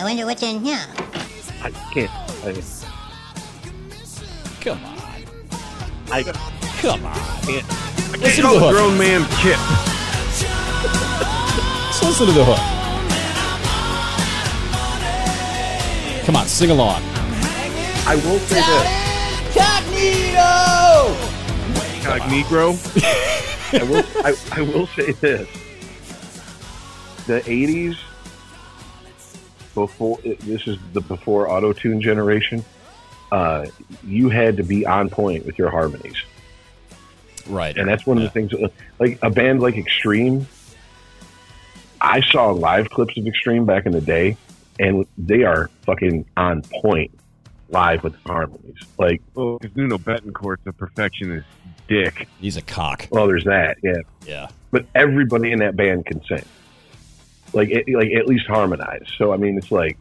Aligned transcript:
I 0.00 0.02
wonder 0.02 0.24
what's 0.24 0.42
in 0.42 0.64
here. 0.64 0.80
I 1.62 1.70
can't. 1.92 2.10
I, 2.42 2.54
Come 4.62 4.82
on. 4.82 4.98
I 6.10 6.22
Come 6.80 7.04
on. 7.04 7.12
I 7.12 7.40
can't. 7.44 7.68
Listen 8.22 8.44
to 8.44 8.48
the 8.48 8.56
a 8.56 8.60
hook. 8.60 8.72
grown 8.72 8.96
man 8.96 9.26
kip. 9.42 9.60
Let's 11.84 12.02
listen 12.02 12.26
to 12.28 12.32
the 12.32 12.44
hook. 12.46 12.64
Come 16.24 16.36
on, 16.36 16.46
sing 16.46 16.70
along. 16.70 17.02
I 18.06 18.16
will 18.24 18.38
say 18.38 18.62
this. 18.62 18.86
Cognito! 19.54 21.12
Cognegro. 22.00 22.68
I 23.78 23.82
will. 23.82 24.04
I, 24.24 24.34
I 24.52 24.62
will 24.62 24.86
say 24.86 25.12
this. 25.12 25.46
The 27.26 27.40
'80s, 27.42 27.98
before 29.86 30.18
this 30.22 30.66
is 30.66 30.76
the 30.92 31.00
before 31.00 31.48
auto 31.50 31.72
tune 31.72 32.00
generation. 32.00 32.64
Uh, 33.32 33.66
you 34.04 34.28
had 34.28 34.56
to 34.56 34.62
be 34.64 34.84
on 34.84 35.08
point 35.08 35.46
with 35.46 35.56
your 35.58 35.70
harmonies, 35.70 36.16
Right. 37.46 37.76
and 37.76 37.88
that's 37.88 38.04
one 38.06 38.16
of 38.18 38.24
the 38.24 38.30
things. 38.30 38.52
Like 38.98 39.18
a 39.22 39.30
band 39.30 39.60
like 39.60 39.76
Extreme, 39.76 40.46
I 42.00 42.20
saw 42.22 42.50
live 42.50 42.90
clips 42.90 43.16
of 43.16 43.26
Extreme 43.26 43.66
back 43.66 43.86
in 43.86 43.92
the 43.92 44.00
day, 44.00 44.36
and 44.78 45.06
they 45.18 45.44
are 45.44 45.70
fucking 45.82 46.26
on 46.36 46.62
point 46.82 47.12
live 47.68 48.02
with 48.02 48.16
harmonies. 48.26 48.74
Like, 48.98 49.22
Well, 49.34 49.58
because 49.58 49.76
Nuno 49.76 49.96
Bettencourt's 49.98 50.66
a 50.66 50.72
perfectionist 50.72 51.46
dick. 51.88 52.26
He's 52.40 52.56
a 52.56 52.62
cock. 52.62 53.06
well, 53.12 53.26
there's 53.28 53.44
that, 53.44 53.76
yeah. 53.82 53.98
Yeah. 54.26 54.48
but 54.72 54.86
everybody 54.94 55.52
in 55.52 55.60
that 55.60 55.76
band 55.76 56.06
can 56.06 56.20
sing, 56.24 56.44
like 57.52 57.70
it, 57.70 57.86
like 57.88 58.12
at 58.12 58.26
least 58.26 58.46
harmonize. 58.46 59.06
So 59.16 59.32
I 59.32 59.36
mean, 59.36 59.56
it's 59.58 59.72
like, 59.72 59.98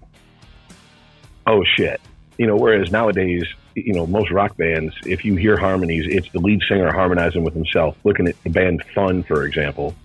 oh 1.47 1.63
shit, 1.75 2.01
you 2.37 2.47
know. 2.47 2.55
Whereas 2.55 2.91
nowadays, 2.91 3.43
you 3.75 3.93
know, 3.93 4.05
most 4.05 4.31
rock 4.31 4.57
bands, 4.57 4.93
if 5.05 5.25
you 5.25 5.35
hear 5.35 5.57
harmonies, 5.57 6.05
it's 6.07 6.31
the 6.31 6.39
lead 6.39 6.61
singer 6.67 6.91
harmonizing 6.91 7.43
with 7.43 7.53
himself. 7.53 7.97
Looking 8.03 8.27
at 8.27 8.41
the 8.43 8.49
band 8.49 8.83
Fun, 8.93 9.23
for 9.23 9.45
example, 9.45 9.95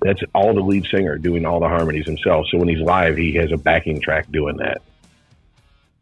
that's 0.00 0.22
all 0.34 0.54
the 0.54 0.60
lead 0.60 0.86
singer 0.86 1.18
doing 1.18 1.44
all 1.44 1.60
the 1.60 1.68
harmonies 1.68 2.06
himself. 2.06 2.46
So 2.50 2.58
when 2.58 2.68
he's 2.68 2.80
live, 2.80 3.16
he 3.16 3.34
has 3.34 3.52
a 3.52 3.56
backing 3.56 4.00
track 4.00 4.30
doing 4.30 4.56
that, 4.58 4.82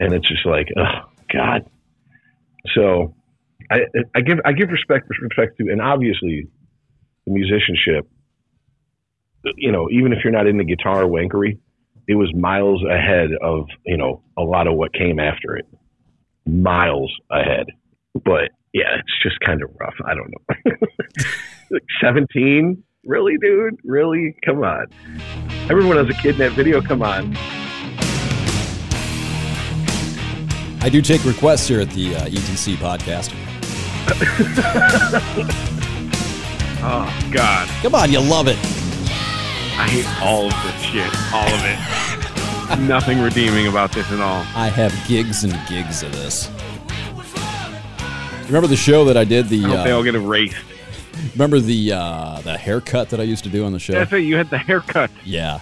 and 0.00 0.12
it's 0.12 0.28
just 0.28 0.44
like, 0.46 0.68
oh 0.76 1.08
god. 1.32 1.68
So 2.74 3.14
I 3.70 3.80
I 4.14 4.20
give 4.20 4.40
I 4.44 4.52
give 4.52 4.70
respect 4.70 5.08
respect 5.20 5.58
to, 5.58 5.70
and 5.70 5.80
obviously 5.80 6.48
the 7.26 7.32
musicianship, 7.32 8.08
you 9.56 9.72
know, 9.72 9.88
even 9.90 10.12
if 10.12 10.18
you're 10.24 10.32
not 10.32 10.46
into 10.46 10.64
guitar 10.64 11.02
wankery, 11.04 11.58
it 12.08 12.14
was 12.14 12.32
miles 12.34 12.82
ahead 12.84 13.30
of, 13.42 13.66
you 13.84 13.96
know, 13.96 14.22
a 14.36 14.42
lot 14.42 14.66
of 14.66 14.74
what 14.74 14.92
came 14.92 15.18
after 15.18 15.56
it. 15.56 15.66
Miles 16.46 17.12
ahead. 17.30 17.66
But 18.24 18.50
yeah, 18.72 18.98
it's 18.98 19.22
just 19.22 19.40
kind 19.40 19.62
of 19.62 19.70
rough. 19.80 19.94
I 20.04 20.14
don't 20.14 20.30
know. 20.30 20.72
like 21.70 21.82
17? 22.00 22.82
Really, 23.04 23.36
dude? 23.40 23.74
Really? 23.84 24.36
Come 24.44 24.62
on. 24.62 24.86
Everyone 25.68 25.68
remember 25.68 25.88
when 25.88 25.98
I 25.98 26.02
was 26.02 26.16
a 26.16 26.20
kid 26.20 26.34
in 26.34 26.38
that 26.38 26.52
video. 26.52 26.80
Come 26.80 27.02
on. 27.02 27.36
I 30.82 30.88
do 30.88 31.02
take 31.02 31.24
requests 31.24 31.66
here 31.66 31.80
at 31.80 31.90
the 31.90 32.14
uh, 32.14 32.26
ETC 32.26 32.76
podcast. 32.76 33.32
Oh 36.88 37.30
God, 37.32 37.68
Come 37.82 37.96
on, 37.96 38.12
you 38.12 38.20
love 38.20 38.46
it. 38.46 38.85
I 39.78 39.88
hate 39.88 40.22
all 40.22 40.46
of 40.46 40.62
this 40.62 40.82
shit. 40.82 41.32
All 41.32 41.46
of 41.48 41.60
it. 41.64 42.78
Nothing 42.88 43.20
redeeming 43.20 43.66
about 43.68 43.92
this 43.92 44.10
at 44.10 44.20
all. 44.20 44.40
I 44.54 44.68
have 44.68 44.92
gigs 45.06 45.44
and 45.44 45.52
gigs 45.68 46.02
of 46.02 46.12
this. 46.12 46.50
Remember 48.46 48.66
the 48.68 48.76
show 48.76 49.04
that 49.04 49.16
I 49.16 49.24
did? 49.24 49.48
The 49.48 49.64
I 49.64 49.68
hope 49.68 49.84
they 49.84 49.90
all 49.92 50.00
uh, 50.00 50.04
get 50.04 50.14
erased. 50.14 50.56
remember 51.34 51.60
the 51.60 51.92
uh, 51.92 52.40
the 52.42 52.56
haircut 52.56 53.10
that 53.10 53.20
I 53.20 53.24
used 53.24 53.44
to 53.44 53.50
do 53.50 53.64
on 53.64 53.72
the 53.72 53.78
show. 53.78 53.92
That's 53.94 54.12
it. 54.12 54.20
You 54.20 54.36
had 54.36 54.50
the 54.50 54.58
haircut. 54.58 55.10
Yeah. 55.24 55.60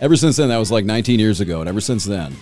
Ever 0.00 0.16
since 0.16 0.36
then, 0.36 0.48
that 0.48 0.58
was 0.58 0.70
like 0.72 0.84
19 0.84 1.18
years 1.20 1.40
ago, 1.40 1.60
and 1.60 1.68
ever 1.68 1.80
since 1.80 2.04
then, 2.04 2.34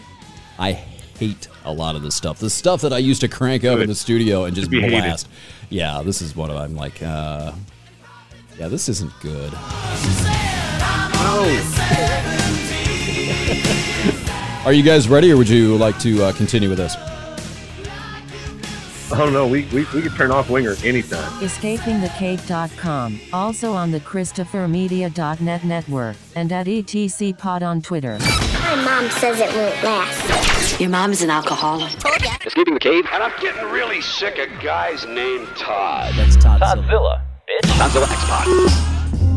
I 0.59 0.73
hate 0.73 1.49
a 1.65 1.73
lot 1.73 1.97
of 1.97 2.03
this 2.03 2.15
stuff. 2.15 2.39
The 2.39 2.51
stuff 2.51 2.81
that 2.83 2.93
I 2.93 2.99
used 2.99 3.21
to 3.21 3.29
crank 3.29 3.65
up 3.65 3.79
in 3.79 3.89
the 3.89 3.95
studio 3.95 4.45
and 4.45 4.55
just 4.55 4.67
To 4.67 4.71
be 4.71 4.81
hated. 4.81 5.03
blast. 5.03 5.29
Yeah, 5.69 6.03
this 6.03 6.23
is 6.23 6.35
what 6.35 6.51
I'm 6.51 6.75
like. 6.75 7.03
Uh, 7.03 7.53
yeah, 8.59 8.69
this 8.69 8.89
isn't 8.89 9.13
good. 9.21 9.53
Are 14.65 14.73
you 14.73 14.85
guys 14.85 15.09
ready, 15.09 15.33
or 15.33 15.37
would 15.37 15.49
you 15.49 15.77
like 15.77 15.99
to 16.01 16.23
uh, 16.23 16.33
continue 16.33 16.69
with 16.69 16.79
this? 16.79 16.95
Oh 19.15 19.29
don't. 19.31 19.51
We, 19.51 19.65
we, 19.67 19.85
we 19.93 20.01
could 20.03 20.15
turn 20.15 20.31
off 20.31 20.49
Winger 20.49 20.77
anytime. 20.85 21.31
EscapingTheCave.com, 21.43 23.21
also 23.33 23.73
on 23.73 23.91
the 23.91 24.01
ChristopherMedia.net 24.01 25.65
network, 25.65 26.17
and 26.35 26.51
at 26.53 26.67
ETC 26.67 27.37
Pod 27.37 27.63
on 27.63 27.83
Twitter. 27.83 28.19
My 28.21 28.83
mom 28.85 29.11
says 29.11 29.39
it 29.41 29.55
won't 29.55 29.83
last. 29.83 30.81
Your 30.81 30.91
mom 30.91 31.11
is 31.11 31.23
an 31.23 31.29
alcoholic. 31.31 31.93
Escaping 32.47 32.75
the 32.75 32.81
cave, 32.81 33.05
and 33.13 33.23
I'm 33.23 33.39
getting 33.41 33.65
really 33.71 34.01
sick 34.01 34.39
of 34.39 34.49
guys 34.63 35.05
named 35.07 35.49
Todd. 35.57 36.15
That's 36.17 36.37
Todd 36.37 36.61
Todzilla, 36.63 37.21
bitch. 37.49 37.71
Todzilla 37.73 38.11
X 38.11 38.25
Pod. 38.25 38.92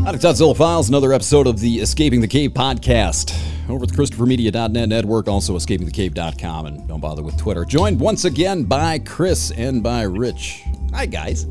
Out 0.06 0.14
of 0.14 0.20
Todzilla 0.20 0.56
Files, 0.56 0.88
another 0.88 1.12
episode 1.12 1.48
of 1.48 1.58
the 1.58 1.80
Escaping 1.80 2.20
the 2.20 2.28
Cave 2.28 2.52
podcast. 2.52 3.36
Over 3.68 3.82
at 3.82 3.90
the 3.90 3.96
ChristopherMedia.net 3.96 4.88
network, 4.88 5.26
also 5.26 5.56
escapingthecave.com, 5.56 6.66
and 6.66 6.86
don't 6.86 7.00
bother 7.00 7.24
with 7.24 7.36
Twitter. 7.36 7.64
Joined 7.64 7.98
once 7.98 8.24
again 8.24 8.62
by 8.62 9.00
Chris 9.00 9.50
and 9.50 9.82
by 9.82 10.02
Rich. 10.02 10.62
Hi, 10.94 11.06
guys. 11.06 11.48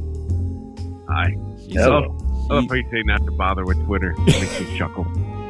Hi. 1.10 1.36
He's 1.68 1.76
a- 1.76 1.90
love, 1.90 2.04
I 2.50 2.54
love 2.54 2.66
how 2.70 2.76
you 2.76 2.88
say 2.90 3.04
not 3.04 3.26
to 3.26 3.32
bother 3.32 3.66
with 3.66 3.84
Twitter. 3.86 4.12
It 4.20 4.40
makes 4.40 4.58
me 4.62 4.78
chuckle. 4.78 5.06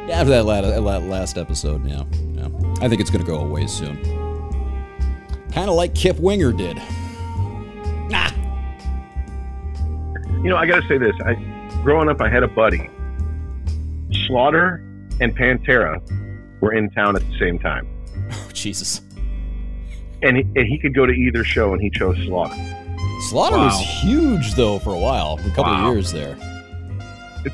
Yeah, 0.07 0.21
after 0.21 0.31
that 0.31 0.45
last 1.03 1.37
episode, 1.37 1.85
yeah, 1.87 2.03
yeah. 2.33 2.47
I 2.81 2.89
think 2.89 3.01
it's 3.01 3.11
going 3.11 3.23
to 3.23 3.31
go 3.31 3.37
away 3.37 3.67
soon. 3.67 4.01
Kind 5.51 5.69
of 5.69 5.75
like 5.75 5.93
Kip 5.93 6.17
Winger 6.19 6.51
did. 6.51 6.81
You 10.41 10.49
know, 10.51 10.57
I 10.57 10.65
got 10.65 10.81
to 10.81 10.87
say 10.87 10.97
this. 10.99 11.15
I 11.25 11.33
growing 11.85 12.09
up, 12.09 12.19
I 12.19 12.27
had 12.29 12.41
a 12.43 12.47
buddy. 12.47 12.89
Slaughter 14.27 14.81
and 15.21 15.37
Pantera 15.37 16.01
were 16.61 16.73
in 16.73 16.89
town 16.89 17.15
at 17.15 17.21
the 17.29 17.37
same 17.39 17.59
time, 17.59 17.87
Oh, 18.31 18.49
Jesus. 18.53 19.01
and 20.23 20.37
he, 20.37 20.43
and 20.55 20.67
he 20.67 20.79
could 20.79 20.95
go 20.95 21.05
to 21.05 21.13
either 21.13 21.43
show, 21.43 21.73
and 21.73 21.81
he 21.81 21.89
chose 21.91 22.17
Slaughter. 22.25 22.55
Slaughter 23.29 23.57
Wow. 23.57 23.65
was 23.65 23.79
huge, 23.79 24.55
though, 24.55 24.79
for 24.79 24.93
a 24.93 24.99
while, 24.99 25.39
a 25.45 25.49
couple 25.49 25.65
Wow. 25.71 25.89
of 25.89 25.93
years 25.95 26.11
there. 26.11 26.35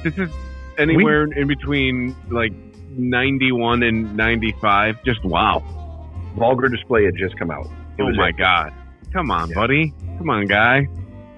This 0.04 0.18
is 0.18 0.30
anywhere 0.78 1.26
in 1.26 1.48
between 1.48 2.16
like 2.30 2.54
91 2.98 3.84
and 3.84 4.16
95, 4.16 5.04
just 5.04 5.24
wow. 5.26 5.62
Vulgar 6.38 6.70
Display 6.70 7.04
had 7.06 7.16
just 7.18 7.38
come 7.38 7.52
out. 7.52 7.66
It 7.98 8.04
Oh 8.04 8.06
was 8.06 8.18
my 8.18 8.30
it. 8.30 8.38
God. 8.38 8.72
Come 9.12 9.30
on, 9.32 9.50
Yeah. 9.50 9.56
buddy. 9.56 9.94
Come 10.18 10.30
on, 10.30 10.46
guy. 10.48 10.88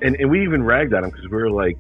and 0.04 0.16
and 0.20 0.30
we 0.30 0.44
even 0.44 0.62
ragged 0.64 0.94
on 0.94 1.04
him 1.06 1.10
because 1.10 1.26
we 1.30 1.38
were 1.38 1.50
like, 1.50 1.78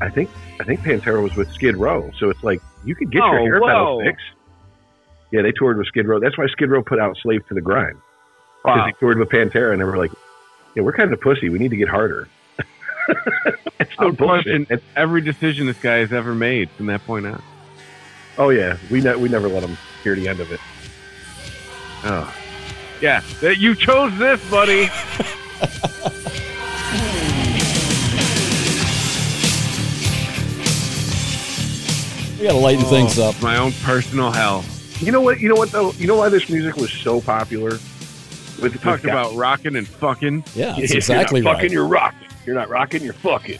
I 0.00 0.10
think 0.10 0.30
I 0.60 0.64
think 0.64 0.80
Pantera 0.80 1.22
was 1.22 1.34
with 1.36 1.50
Skid 1.52 1.76
Row, 1.76 2.10
so 2.18 2.30
it's 2.30 2.42
like 2.42 2.60
you 2.84 2.94
could 2.94 3.10
get 3.10 3.18
your 3.18 3.38
Oh, 3.40 3.44
hair 3.44 3.60
metal 3.60 3.98
whoa. 3.98 4.04
fixed. 4.04 4.24
Yeah, 5.30 5.42
they 5.42 5.52
toured 5.52 5.78
with 5.78 5.86
Skid 5.88 6.06
Row. 6.06 6.20
That's 6.20 6.36
why 6.38 6.46
Skid 6.48 6.70
Row 6.70 6.82
put 6.82 6.98
out 6.98 7.16
"Slave 7.22 7.46
to 7.48 7.54
the 7.54 7.60
Grind" 7.60 7.96
because 8.62 8.78
Wow. 8.78 8.86
they 8.86 8.92
toured 9.00 9.18
with 9.18 9.28
Pantera, 9.30 9.72
and 9.72 9.80
they 9.80 9.84
were 9.84 9.96
like, 9.96 10.10
"Yeah, 10.74 10.82
we're 10.82 10.92
kind 10.92 11.12
of 11.12 11.20
pussy. 11.20 11.48
We 11.48 11.58
need 11.58 11.70
to 11.70 11.76
get 11.76 11.88
harder." 11.88 12.28
it's 13.80 13.98
no 14.00 14.08
I'm 14.08 14.14
bullshit. 14.14 14.62
It's- 14.62 14.80
every 14.96 15.20
decision 15.20 15.66
this 15.66 15.78
guy 15.80 15.98
has 15.98 16.12
ever 16.12 16.34
made 16.34 16.70
from 16.70 16.86
that 16.86 17.04
point 17.06 17.26
on. 17.26 17.42
oh 18.38 18.50
yeah, 18.50 18.76
we 18.90 19.00
ne- 19.00 19.16
we 19.16 19.28
never 19.28 19.48
let 19.48 19.62
him 19.62 19.76
hear 20.02 20.14
the 20.14 20.28
end 20.28 20.40
of 20.40 20.50
it. 20.52 20.60
Oh. 22.04 22.32
Yeah, 23.00 23.22
you 23.42 23.74
chose 23.74 24.16
this, 24.18 24.40
buddy. 24.50 24.88
We 32.44 32.48
got 32.48 32.56
to 32.56 32.60
lighten 32.60 32.84
things 32.84 33.18
oh, 33.18 33.30
up. 33.30 33.40
My 33.40 33.56
own 33.56 33.72
personal 33.84 34.30
hell. 34.30 34.66
You 34.98 35.12
know 35.12 35.22
what? 35.22 35.40
You 35.40 35.48
know 35.48 35.54
what 35.54 35.72
though? 35.72 35.92
You 35.92 36.06
know 36.06 36.16
why 36.16 36.28
this 36.28 36.50
music 36.50 36.76
was 36.76 36.92
so 36.92 37.22
popular? 37.22 37.78
We 38.60 38.68
talked 38.68 39.04
about 39.04 39.34
rocking 39.34 39.76
and 39.76 39.88
fucking. 39.88 40.44
Yeah, 40.54 40.72
If 40.72 40.76
that's 40.76 40.90
you're 40.90 40.96
exactly 40.98 41.40
not 41.40 41.48
right. 41.48 41.56
fucking, 41.56 41.72
you're 41.72 41.86
rocking. 41.86 42.28
You're 42.44 42.54
not 42.54 42.68
rocking, 42.68 43.02
you're 43.02 43.14
fucking. 43.14 43.58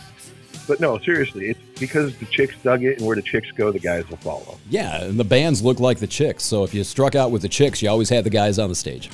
But 0.69 0.81
no, 0.81 0.99
seriously, 0.99 1.49
it's 1.49 1.81
because 1.81 2.15
the 2.19 2.27
chicks 2.27 2.57
dug 2.63 2.85
it, 2.85 2.99
and 2.99 3.07
where 3.07 3.17
the 3.17 3.23
chicks 3.23 3.51
go, 3.53 3.73
the 3.73 3.79
guys 3.79 4.07
will 4.11 4.19
follow. 4.19 4.59
Yeah, 4.69 5.05
and 5.05 5.19
the 5.19 5.25
bands 5.25 5.63
look 5.63 5.81
like 5.81 5.99
the 5.99 6.07
chicks. 6.07 6.45
So 6.45 6.63
if 6.63 6.75
you 6.75 6.85
struck 6.85 7.15
out 7.15 7.31
with 7.31 7.41
the 7.41 7.49
chicks, 7.49 7.81
you 7.81 7.89
always 7.89 8.11
had 8.11 8.25
the 8.25 8.31
guys 8.31 8.59
on 8.59 8.69
the 8.69 8.75
stage. 8.75 9.09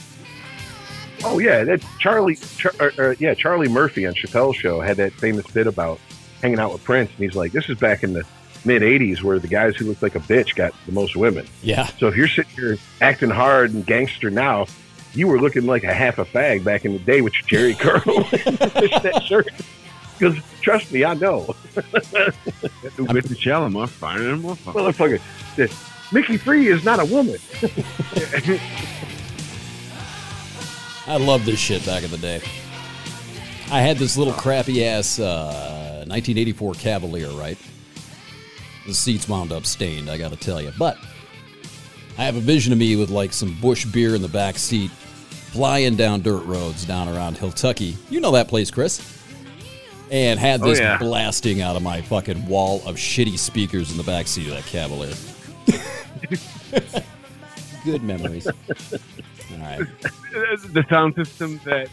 Oh 1.22 1.38
yeah, 1.38 1.62
that 1.62 1.84
Charlie, 2.00 2.34
Char, 2.34 2.72
or, 2.80 2.92
or, 2.98 3.12
yeah, 3.20 3.34
Charlie 3.34 3.68
Murphy 3.68 4.04
on 4.04 4.14
Chappelle's 4.14 4.56
show 4.56 4.80
had 4.80 4.96
that 4.96 5.12
famous 5.12 5.46
bit 5.46 5.68
about 5.68 6.00
hanging 6.42 6.58
out 6.58 6.72
with 6.72 6.82
Prince, 6.82 7.10
and 7.10 7.18
he's 7.20 7.36
like, 7.36 7.52
"This 7.52 7.68
is 7.68 7.78
back 7.78 8.02
in 8.02 8.14
the 8.14 8.24
mid 8.64 8.82
'80s 8.82 9.22
where 9.22 9.38
the 9.38 9.48
guys 9.48 9.76
who 9.76 9.86
looked 9.86 10.02
like 10.02 10.14
a 10.14 10.20
bitch 10.20 10.54
got 10.54 10.72
the 10.86 10.92
most 10.92 11.16
women. 11.16 11.46
Yeah. 11.62 11.86
So 11.98 12.08
if 12.08 12.16
you're 12.16 12.28
sitting 12.28 12.52
here 12.54 12.78
acting 13.00 13.30
hard 13.30 13.72
and 13.72 13.84
gangster 13.86 14.30
now, 14.30 14.66
you 15.14 15.26
were 15.28 15.40
looking 15.40 15.66
like 15.66 15.84
a 15.84 15.92
half 15.94 16.18
a 16.18 16.24
fag 16.24 16.62
back 16.64 16.84
in 16.84 16.92
the 16.92 16.98
day 16.98 17.20
with 17.20 17.32
your 17.50 17.72
Jheri 17.74 17.78
curl 17.78 18.00
that 19.02 19.22
shirt. 19.26 19.48
Because 20.18 20.36
trust 20.60 20.92
me, 20.92 21.02
I 21.04 21.14
know, 21.14 21.54
With 21.74 23.28
the 23.28 23.36
shell, 23.38 23.64
I'm 23.64 23.72
more 23.72 23.86
fine 23.86 24.20
and 24.20 24.42
more 24.42 24.54
fun. 24.54 24.74
motherfucker. 24.74 26.12
Mickey 26.12 26.36
Free 26.36 26.68
is 26.68 26.84
not 26.84 27.00
a 27.00 27.04
woman. 27.06 27.38
I 31.06 31.16
love 31.16 31.44
this 31.44 31.58
shit 31.58 31.84
back 31.86 32.04
in 32.04 32.10
the 32.10 32.18
day. 32.18 32.40
I 33.72 33.80
had 33.80 33.96
this 33.96 34.16
little 34.18 34.32
crappy 34.34 34.84
ass 34.84 35.18
uh, 35.18 36.04
1984 36.08 36.74
Cavalier, 36.74 37.30
right? 37.30 37.56
The 38.86 38.94
seats 38.94 39.28
wound 39.28 39.52
up 39.52 39.66
stained, 39.66 40.10
I 40.10 40.18
gotta 40.18 40.36
tell 40.36 40.60
you. 40.60 40.72
But 40.78 40.98
I 42.18 42.24
have 42.24 42.36
a 42.36 42.40
vision 42.40 42.72
of 42.72 42.78
me 42.78 42.96
with 42.96 43.10
like 43.10 43.32
some 43.32 43.56
Busch 43.60 43.84
beer 43.84 44.14
in 44.14 44.22
the 44.22 44.28
back 44.28 44.58
seat, 44.58 44.90
flying 44.90 45.96
down 45.96 46.22
dirt 46.22 46.44
roads 46.44 46.84
down 46.84 47.08
around 47.08 47.36
Hiltucky. 47.36 47.94
You 48.10 48.20
know 48.20 48.32
that 48.32 48.48
place, 48.48 48.70
Chris. 48.70 49.16
And 50.10 50.40
had 50.40 50.60
Oh, 50.62 50.68
this 50.68 50.80
yeah. 50.80 50.98
blasting 50.98 51.62
out 51.62 51.76
of 51.76 51.82
my 51.82 52.02
fucking 52.02 52.46
wall 52.46 52.82
of 52.84 52.96
shitty 52.96 53.38
speakers 53.38 53.92
in 53.92 53.96
the 53.96 54.02
back 54.02 54.26
seat 54.26 54.48
of 54.48 54.54
that 54.54 54.66
Cavalier. 54.66 55.14
Good 57.84 58.02
memories. 58.02 58.46
All 58.46 59.58
right. 59.58 59.78
the 60.72 60.84
sound 60.90 61.14
system 61.14 61.60
that 61.64 61.88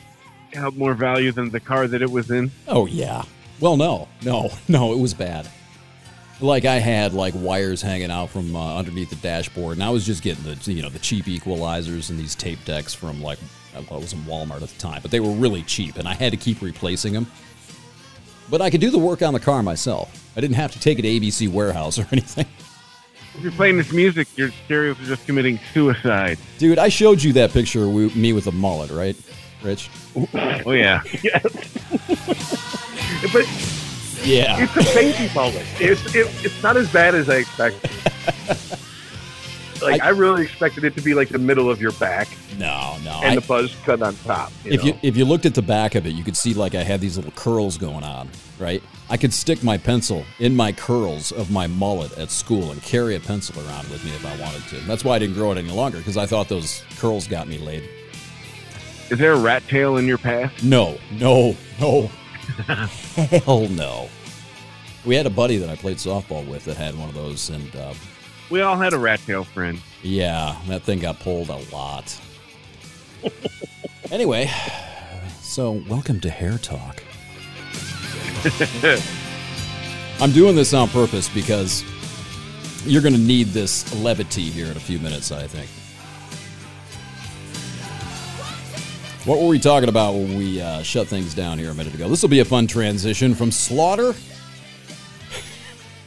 held 0.53 0.77
more 0.77 0.93
value 0.93 1.31
than 1.31 1.49
the 1.49 1.59
car 1.59 1.87
that 1.87 2.01
it 2.01 2.09
was 2.09 2.31
in. 2.31 2.51
Oh 2.67 2.85
yeah. 2.87 3.23
Well, 3.59 3.77
no, 3.77 4.07
no, 4.23 4.49
no. 4.67 4.93
It 4.93 4.99
was 4.99 5.13
bad. 5.13 5.49
Like 6.39 6.65
I 6.65 6.75
had 6.75 7.13
like 7.13 7.33
wires 7.35 7.81
hanging 7.81 8.11
out 8.11 8.29
from 8.29 8.55
uh, 8.55 8.77
underneath 8.77 9.09
the 9.09 9.15
dashboard, 9.17 9.77
and 9.77 9.83
I 9.83 9.89
was 9.89 10.05
just 10.05 10.21
getting 10.21 10.43
the 10.43 10.71
you 10.71 10.83
know 10.83 10.89
the 10.89 10.99
cheap 10.99 11.25
equalizers 11.25 12.09
and 12.09 12.19
these 12.19 12.35
tape 12.35 12.63
decks 12.65 12.93
from 12.93 13.21
like 13.21 13.39
well, 13.73 13.99
I 13.99 14.01
was 14.01 14.13
in 14.13 14.19
Walmart 14.19 14.61
at 14.61 14.69
the 14.69 14.79
time, 14.79 15.01
but 15.01 15.11
they 15.11 15.19
were 15.19 15.31
really 15.31 15.63
cheap, 15.63 15.97
and 15.97 16.07
I 16.07 16.13
had 16.13 16.31
to 16.31 16.37
keep 16.37 16.61
replacing 16.61 17.13
them. 17.13 17.27
But 18.49 18.61
I 18.61 18.69
could 18.69 18.81
do 18.81 18.89
the 18.89 18.97
work 18.97 19.21
on 19.21 19.33
the 19.33 19.39
car 19.39 19.61
myself. 19.61 20.31
I 20.35 20.41
didn't 20.41 20.55
have 20.55 20.71
to 20.71 20.79
take 20.79 20.99
it 20.99 21.01
to 21.03 21.07
ABC 21.07 21.49
warehouse 21.49 21.99
or 21.99 22.07
anything. 22.11 22.45
If 23.35 23.43
you're 23.43 23.51
playing 23.51 23.77
this 23.77 23.91
music, 23.91 24.27
your 24.35 24.51
stereos 24.65 24.99
are 24.99 25.05
just 25.05 25.25
committing 25.25 25.59
suicide. 25.73 26.39
Dude, 26.57 26.79
I 26.79 26.89
showed 26.89 27.21
you 27.21 27.33
that 27.33 27.51
picture 27.51 27.83
of 27.83 28.15
me 28.15 28.33
with 28.33 28.47
a 28.47 28.51
mullet, 28.51 28.89
right, 28.89 29.15
Rich? 29.63 29.89
Oh 30.15 30.71
yeah, 30.71 31.01
yes. 31.21 31.43
but 33.33 33.45
Yeah. 34.23 34.57
it's 34.59 34.75
a 34.75 34.93
baby 34.95 35.31
mullet. 35.33 35.65
It's 35.79 36.15
it, 36.15 36.27
it's 36.45 36.61
not 36.63 36.75
as 36.77 36.91
bad 36.91 37.15
as 37.15 37.29
I 37.29 37.37
expected. 37.37 37.89
Like 39.79 40.01
I, 40.01 40.09
really 40.09 40.41
expected 40.43 40.83
it 40.85 40.95
to 40.95 41.01
be 41.01 41.13
like 41.13 41.29
the 41.29 41.37
middle 41.37 41.69
of 41.69 41.79
your 41.79 41.91
back 41.93 42.27
No, 42.57 42.97
no. 43.03 43.11
and 43.23 43.33
I- 43.33 43.35
the 43.35 43.41
buzz 43.41 43.75
cut 43.85 44.01
on 44.01 44.15
top. 44.15 44.51
You 44.65 44.71
if 44.71 44.79
know? 44.81 44.87
you 44.87 44.99
if 45.03 45.15
you 45.15 45.23
looked 45.23 45.45
at 45.45 45.53
the 45.53 45.61
back 45.61 45.93
of 45.93 46.07
it, 46.07 46.15
you 46.15 46.23
could 46.23 46.35
see 46.35 46.55
like 46.55 46.73
I 46.73 46.81
had 46.81 46.99
these 46.99 47.15
little 47.15 47.31
curls 47.33 47.77
going 47.77 48.03
on, 48.03 48.27
right? 48.57 48.81
I 49.07 49.17
could 49.17 49.31
stick 49.31 49.63
my 49.63 49.77
pencil 49.77 50.25
in 50.39 50.55
my 50.55 50.71
curls 50.71 51.31
of 51.31 51.51
my 51.51 51.67
mullet 51.67 52.17
at 52.17 52.31
school 52.31 52.71
and 52.71 52.81
carry 52.81 53.15
a 53.15 53.19
pencil 53.19 53.61
around 53.67 53.87
with 53.91 54.03
me 54.03 54.09
if 54.15 54.25
I 54.25 54.35
wanted 54.41 54.63
to. 54.69 54.77
That's 54.87 55.03
why 55.05 55.17
I 55.17 55.19
didn't 55.19 55.35
grow 55.35 55.51
it 55.51 55.59
any 55.59 55.69
longer 55.71 55.99
because 55.99 56.17
I 56.17 56.25
thought 56.25 56.49
those 56.49 56.83
curls 56.97 57.27
got 57.27 57.47
me 57.47 57.59
laid. 57.59 57.87
is 59.11 59.19
there 59.19 59.33
a 59.33 59.39
rat 59.39 59.61
tail 59.67 59.97
in 59.97 60.07
your 60.07 60.17
past? 60.17 60.63
No, 60.63 60.97
no, 61.11 61.55
no, 61.79 62.09
hell 62.47 63.67
no. 63.69 64.09
We 65.05 65.15
had 65.15 65.25
a 65.25 65.29
buddy 65.29 65.57
that 65.57 65.69
I 65.69 65.75
played 65.75 65.97
softball 65.97 66.45
with 66.47 66.65
that 66.65 66.77
had 66.77 66.97
one 66.97 67.07
of 67.09 67.15
those, 67.15 67.49
and 67.49 67.75
uh, 67.75 67.93
We 68.49 68.61
all 68.61 68.75
had 68.77 68.93
a 68.93 68.97
rat 68.99 69.19
tail 69.25 69.43
friend. 69.43 69.79
yeah, 70.03 70.55
that 70.67 70.83
thing 70.83 70.99
got 70.99 71.19
pulled 71.19 71.49
a 71.49 71.57
lot. 71.73 72.19
anyway, 74.11 74.51
so 75.41 75.83
welcome 75.89 76.19
to 76.21 76.29
Hair 76.29 76.57
Talk. 76.59 77.03
I'm 80.19 80.31
doing 80.31 80.55
this 80.55 80.73
on 80.73 80.87
purpose 80.89 81.29
because 81.29 81.83
you're 82.85 83.01
going 83.01 83.13
to 83.13 83.19
need 83.19 83.47
this 83.47 83.93
levity 83.95 84.43
here 84.43 84.65
in 84.67 84.77
a 84.77 84.79
few 84.79 84.99
minutes, 84.99 85.31
I 85.31 85.47
think. 85.47 85.69
What 89.27 89.41
were 89.41 89.47
we 89.47 89.59
talking 89.59 89.89
about 89.89 90.13
when 90.13 90.37
we 90.37 90.61
uh, 90.61 90.81
shut 90.83 91.09
things 91.09 91.35
down 91.35 91.59
here 91.59 91.69
a 91.69 91.73
minute 91.73 91.93
ago? 91.93 92.07
This 92.07 92.21
will 92.21 92.29
be 92.29 92.39
a 92.39 92.45
fun 92.45 92.65
transition 92.65 93.35
from 93.35 93.51
slaughter 93.51 94.15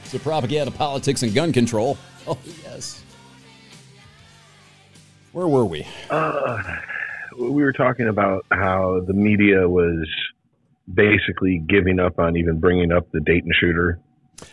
to 0.09 0.19
propaganda, 0.19 0.71
politics, 0.71 1.23
and 1.23 1.35
gun 1.35 1.53
control. 1.53 1.99
Oh, 2.27 2.39
yes. 2.63 3.03
Where 5.33 5.49
were 5.49 5.65
we? 5.65 5.87
Uh, 6.11 6.63
we 7.39 7.63
were 7.63 7.73
talking 7.73 8.09
about 8.09 8.45
how 8.53 9.01
the 9.07 9.15
media 9.15 9.67
was 9.67 10.07
basically 10.93 11.63
giving 11.67 11.99
up 11.99 12.19
on 12.19 12.37
even 12.37 12.61
bringing 12.61 12.93
up 12.93 13.11
the 13.13 13.21
Dayton 13.21 13.51
shooter 13.59 13.99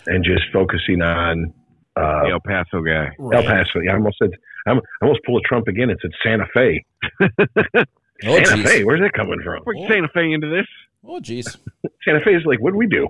and 0.08 0.24
just 0.24 0.44
focusing 0.54 1.02
on 1.02 1.54
uh, 1.98 2.24
the 2.24 2.30
El 2.31 2.40
Paso 2.40 2.81
guy. 2.81 3.12
El 3.19 3.44
Paso. 3.44 3.80
Yeah, 3.84 3.92
I 3.92 3.96
almost 3.96 4.18
said 4.18 4.31
I 4.66 4.72
almost 5.02 5.19
pulled 5.25 5.44
a 5.46 5.48
Trump 5.48 5.68
again. 5.68 5.90
It 5.90 6.00
said 6.02 6.12
Santa 6.24 6.46
Fe. 6.54 6.86
Oh, 8.25 8.44
Santa 8.44 8.64
jeez. 8.64 8.66
Fe. 8.66 8.84
Where's 8.84 9.02
that 9.02 9.14
coming 9.14 9.40
from? 9.44 9.64
We're 9.66 9.88
Santa 9.88 10.10
Fe 10.14 10.31
into 10.31 10.48
this. 10.48 10.66
Oh, 11.04 11.19
jeez. 11.19 11.58
Santa 12.06 12.22
Fe 12.22 12.36
is 12.36 12.46
like, 12.46 12.60
what 12.60 12.72
do 12.72 12.78
we 12.78 12.88
do? 12.88 13.08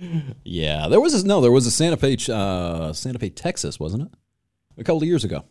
yeah, 0.44 0.88
there 0.88 1.00
was 1.00 1.22
a, 1.22 1.26
no, 1.26 1.40
there 1.40 1.52
was 1.52 1.66
a 1.66 1.70
Santa 1.70 1.96
Fe, 1.96 2.16
uh, 2.32 2.92
Santa 2.92 3.18
Fe, 3.18 3.30
Texas, 3.30 3.78
wasn't 3.78 4.02
it? 4.02 4.08
A 4.78 4.84
couple 4.84 4.98
of 4.98 5.04
years 5.04 5.24
ago. 5.24 5.44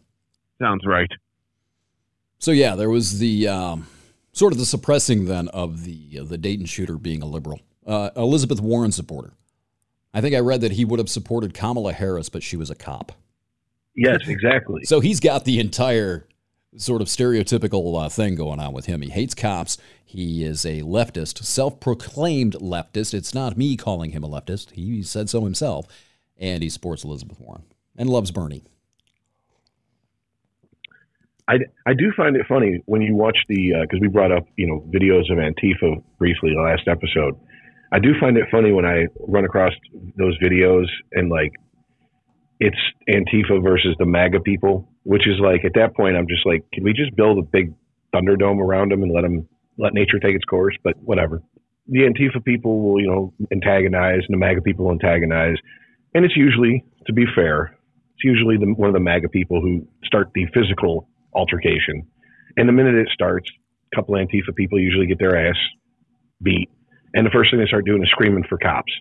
Sounds 0.59 0.85
right. 0.85 1.09
So 2.39 2.51
yeah, 2.51 2.75
there 2.75 2.89
was 2.89 3.19
the 3.19 3.47
um, 3.47 3.87
sort 4.33 4.51
of 4.51 4.59
the 4.59 4.65
suppressing 4.65 5.25
then 5.25 5.47
of 5.49 5.85
the 5.85 6.19
uh, 6.19 6.23
the 6.23 6.37
Dayton 6.37 6.65
shooter 6.65 6.97
being 6.97 7.21
a 7.21 7.25
liberal, 7.25 7.59
uh, 7.85 8.09
Elizabeth 8.15 8.59
Warren 8.59 8.91
supporter. 8.91 9.33
I 10.13 10.21
think 10.21 10.35
I 10.35 10.39
read 10.39 10.61
that 10.61 10.73
he 10.73 10.83
would 10.83 10.99
have 10.99 11.09
supported 11.09 11.53
Kamala 11.53 11.93
Harris, 11.93 12.29
but 12.29 12.43
she 12.43 12.57
was 12.57 12.69
a 12.69 12.75
cop. 12.75 13.11
Yes, 13.95 14.27
exactly. 14.27 14.83
So 14.85 14.99
he's 14.99 15.19
got 15.19 15.45
the 15.45 15.59
entire 15.59 16.27
sort 16.77 17.01
of 17.01 17.07
stereotypical 17.07 18.03
uh, 18.03 18.09
thing 18.09 18.35
going 18.35 18.59
on 18.59 18.73
with 18.73 18.85
him. 18.85 19.01
He 19.01 19.09
hates 19.09 19.33
cops. 19.33 19.77
He 20.05 20.43
is 20.43 20.65
a 20.65 20.81
leftist, 20.81 21.43
self-proclaimed 21.43 22.53
leftist. 22.53 23.13
It's 23.13 23.33
not 23.33 23.57
me 23.57 23.75
calling 23.75 24.11
him 24.11 24.23
a 24.23 24.29
leftist. 24.29 24.71
He 24.71 25.03
said 25.03 25.29
so 25.29 25.43
himself, 25.43 25.85
and 26.37 26.63
he 26.63 26.69
supports 26.69 27.03
Elizabeth 27.03 27.39
Warren 27.39 27.63
and 27.97 28.09
loves 28.09 28.31
Bernie. 28.31 28.63
I, 31.47 31.55
I 31.85 31.93
do 31.93 32.13
find 32.15 32.35
it 32.37 32.45
funny 32.47 32.81
when 32.85 33.01
you 33.01 33.15
watch 33.15 33.37
the 33.49 33.73
because 33.81 33.99
we 33.99 34.07
brought 34.07 34.31
up 34.31 34.45
you 34.55 34.67
know 34.67 34.87
videos 34.93 35.29
of 35.31 35.37
Antifa 35.37 36.01
briefly 36.17 36.53
last 36.55 36.87
episode. 36.87 37.37
I 37.91 37.99
do 37.99 38.13
find 38.19 38.37
it 38.37 38.45
funny 38.49 38.71
when 38.71 38.85
I 38.85 39.07
run 39.19 39.43
across 39.43 39.73
those 40.15 40.37
videos 40.39 40.85
and 41.11 41.29
like 41.29 41.51
it's 42.61 42.77
Antifa 43.09 43.61
versus 43.61 43.95
the 43.99 44.05
MAGA 44.05 44.39
people, 44.41 44.87
which 45.03 45.27
is 45.27 45.39
like 45.39 45.65
at 45.65 45.73
that 45.75 45.95
point 45.95 46.15
I'm 46.15 46.27
just 46.27 46.45
like, 46.45 46.65
can 46.73 46.83
we 46.83 46.93
just 46.93 47.15
build 47.15 47.37
a 47.39 47.43
big 47.43 47.73
Thunderdome 48.13 48.59
around 48.59 48.91
them 48.91 49.03
and 49.03 49.11
let 49.13 49.21
them 49.21 49.47
let 49.77 49.93
nature 49.93 50.19
take 50.19 50.35
its 50.35 50.45
course? 50.45 50.75
But 50.83 50.95
whatever. 50.97 51.41
The 51.87 52.01
Antifa 52.01 52.43
people 52.43 52.81
will 52.81 53.01
you 53.01 53.07
know 53.07 53.33
antagonize, 53.51 54.21
and 54.27 54.33
the 54.33 54.37
MAGA 54.37 54.61
people 54.61 54.85
will 54.85 54.93
antagonize, 54.93 55.57
and 56.13 56.25
it's 56.25 56.35
usually, 56.35 56.83
to 57.07 57.13
be 57.13 57.25
fair, 57.33 57.77
it's 58.15 58.23
usually 58.23 58.57
the, 58.57 58.73
one 58.73 58.89
of 58.89 58.93
the 58.93 58.99
MAGA 58.99 59.29
people 59.29 59.61
who 59.61 59.87
start 60.03 60.29
the 60.33 60.45
physical 60.53 61.07
altercation. 61.33 62.07
And 62.57 62.67
the 62.67 62.73
minute 62.73 62.95
it 62.95 63.07
starts, 63.13 63.49
a 63.91 63.95
couple 63.95 64.15
Antifa 64.15 64.55
people 64.55 64.79
usually 64.79 65.07
get 65.07 65.19
their 65.19 65.47
ass 65.47 65.55
beat. 66.41 66.69
And 67.13 67.25
the 67.25 67.31
first 67.31 67.51
thing 67.51 67.59
they 67.59 67.65
start 67.67 67.85
doing 67.85 68.03
is 68.03 68.09
screaming 68.09 68.43
for 68.47 68.57
cops. 68.57 68.91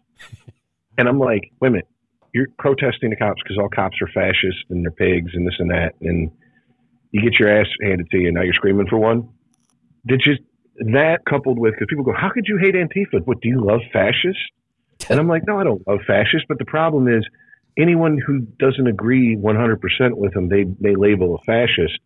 and 0.98 1.08
I'm 1.08 1.18
like, 1.18 1.50
wait 1.60 1.68
a 1.68 1.72
minute, 1.72 1.88
you're 2.32 2.46
protesting 2.58 3.10
the 3.10 3.16
cops 3.16 3.42
because 3.42 3.58
all 3.58 3.68
cops 3.68 3.96
are 4.00 4.08
fascists 4.08 4.62
and 4.70 4.84
they're 4.84 4.92
pigs 4.92 5.32
and 5.34 5.46
this 5.46 5.54
and 5.58 5.70
that. 5.70 5.94
And 6.00 6.30
you 7.10 7.22
get 7.22 7.38
your 7.38 7.60
ass 7.60 7.66
handed 7.82 8.08
to 8.10 8.18
you 8.18 8.28
and 8.28 8.34
now 8.34 8.42
you're 8.42 8.54
screaming 8.54 8.86
for 8.88 8.98
one. 8.98 9.28
Did 10.06 10.22
you, 10.24 10.34
that 10.92 11.20
coupled 11.28 11.58
with, 11.58 11.74
because 11.74 11.86
people 11.90 12.04
go, 12.04 12.14
how 12.16 12.30
could 12.30 12.44
you 12.46 12.56
hate 12.56 12.74
Antifa? 12.74 13.24
What, 13.24 13.40
do 13.40 13.48
you 13.48 13.64
love 13.64 13.80
fascists? 13.92 14.42
And 15.08 15.18
I'm 15.18 15.28
like, 15.28 15.42
no, 15.46 15.58
I 15.58 15.64
don't 15.64 15.86
love 15.86 16.00
fascists. 16.06 16.46
But 16.48 16.58
the 16.58 16.64
problem 16.64 17.08
is, 17.08 17.26
anyone 17.78 18.18
who 18.24 18.40
doesn't 18.58 18.86
agree 18.86 19.36
100% 19.36 19.76
with 20.12 20.34
them, 20.34 20.48
they, 20.48 20.64
they 20.80 20.94
label 20.94 21.34
a 21.34 21.38
fascist. 21.44 21.98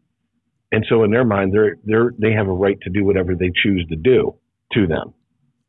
And 0.72 0.84
so 0.88 1.04
in 1.04 1.10
their 1.10 1.24
mind, 1.24 1.52
they're, 1.52 1.76
they're, 1.84 2.12
they 2.18 2.32
have 2.32 2.48
a 2.48 2.52
right 2.52 2.78
to 2.82 2.90
do 2.90 3.04
whatever 3.04 3.34
they 3.34 3.50
choose 3.62 3.86
to 3.90 3.96
do 3.96 4.36
to 4.72 4.86
them. 4.86 5.14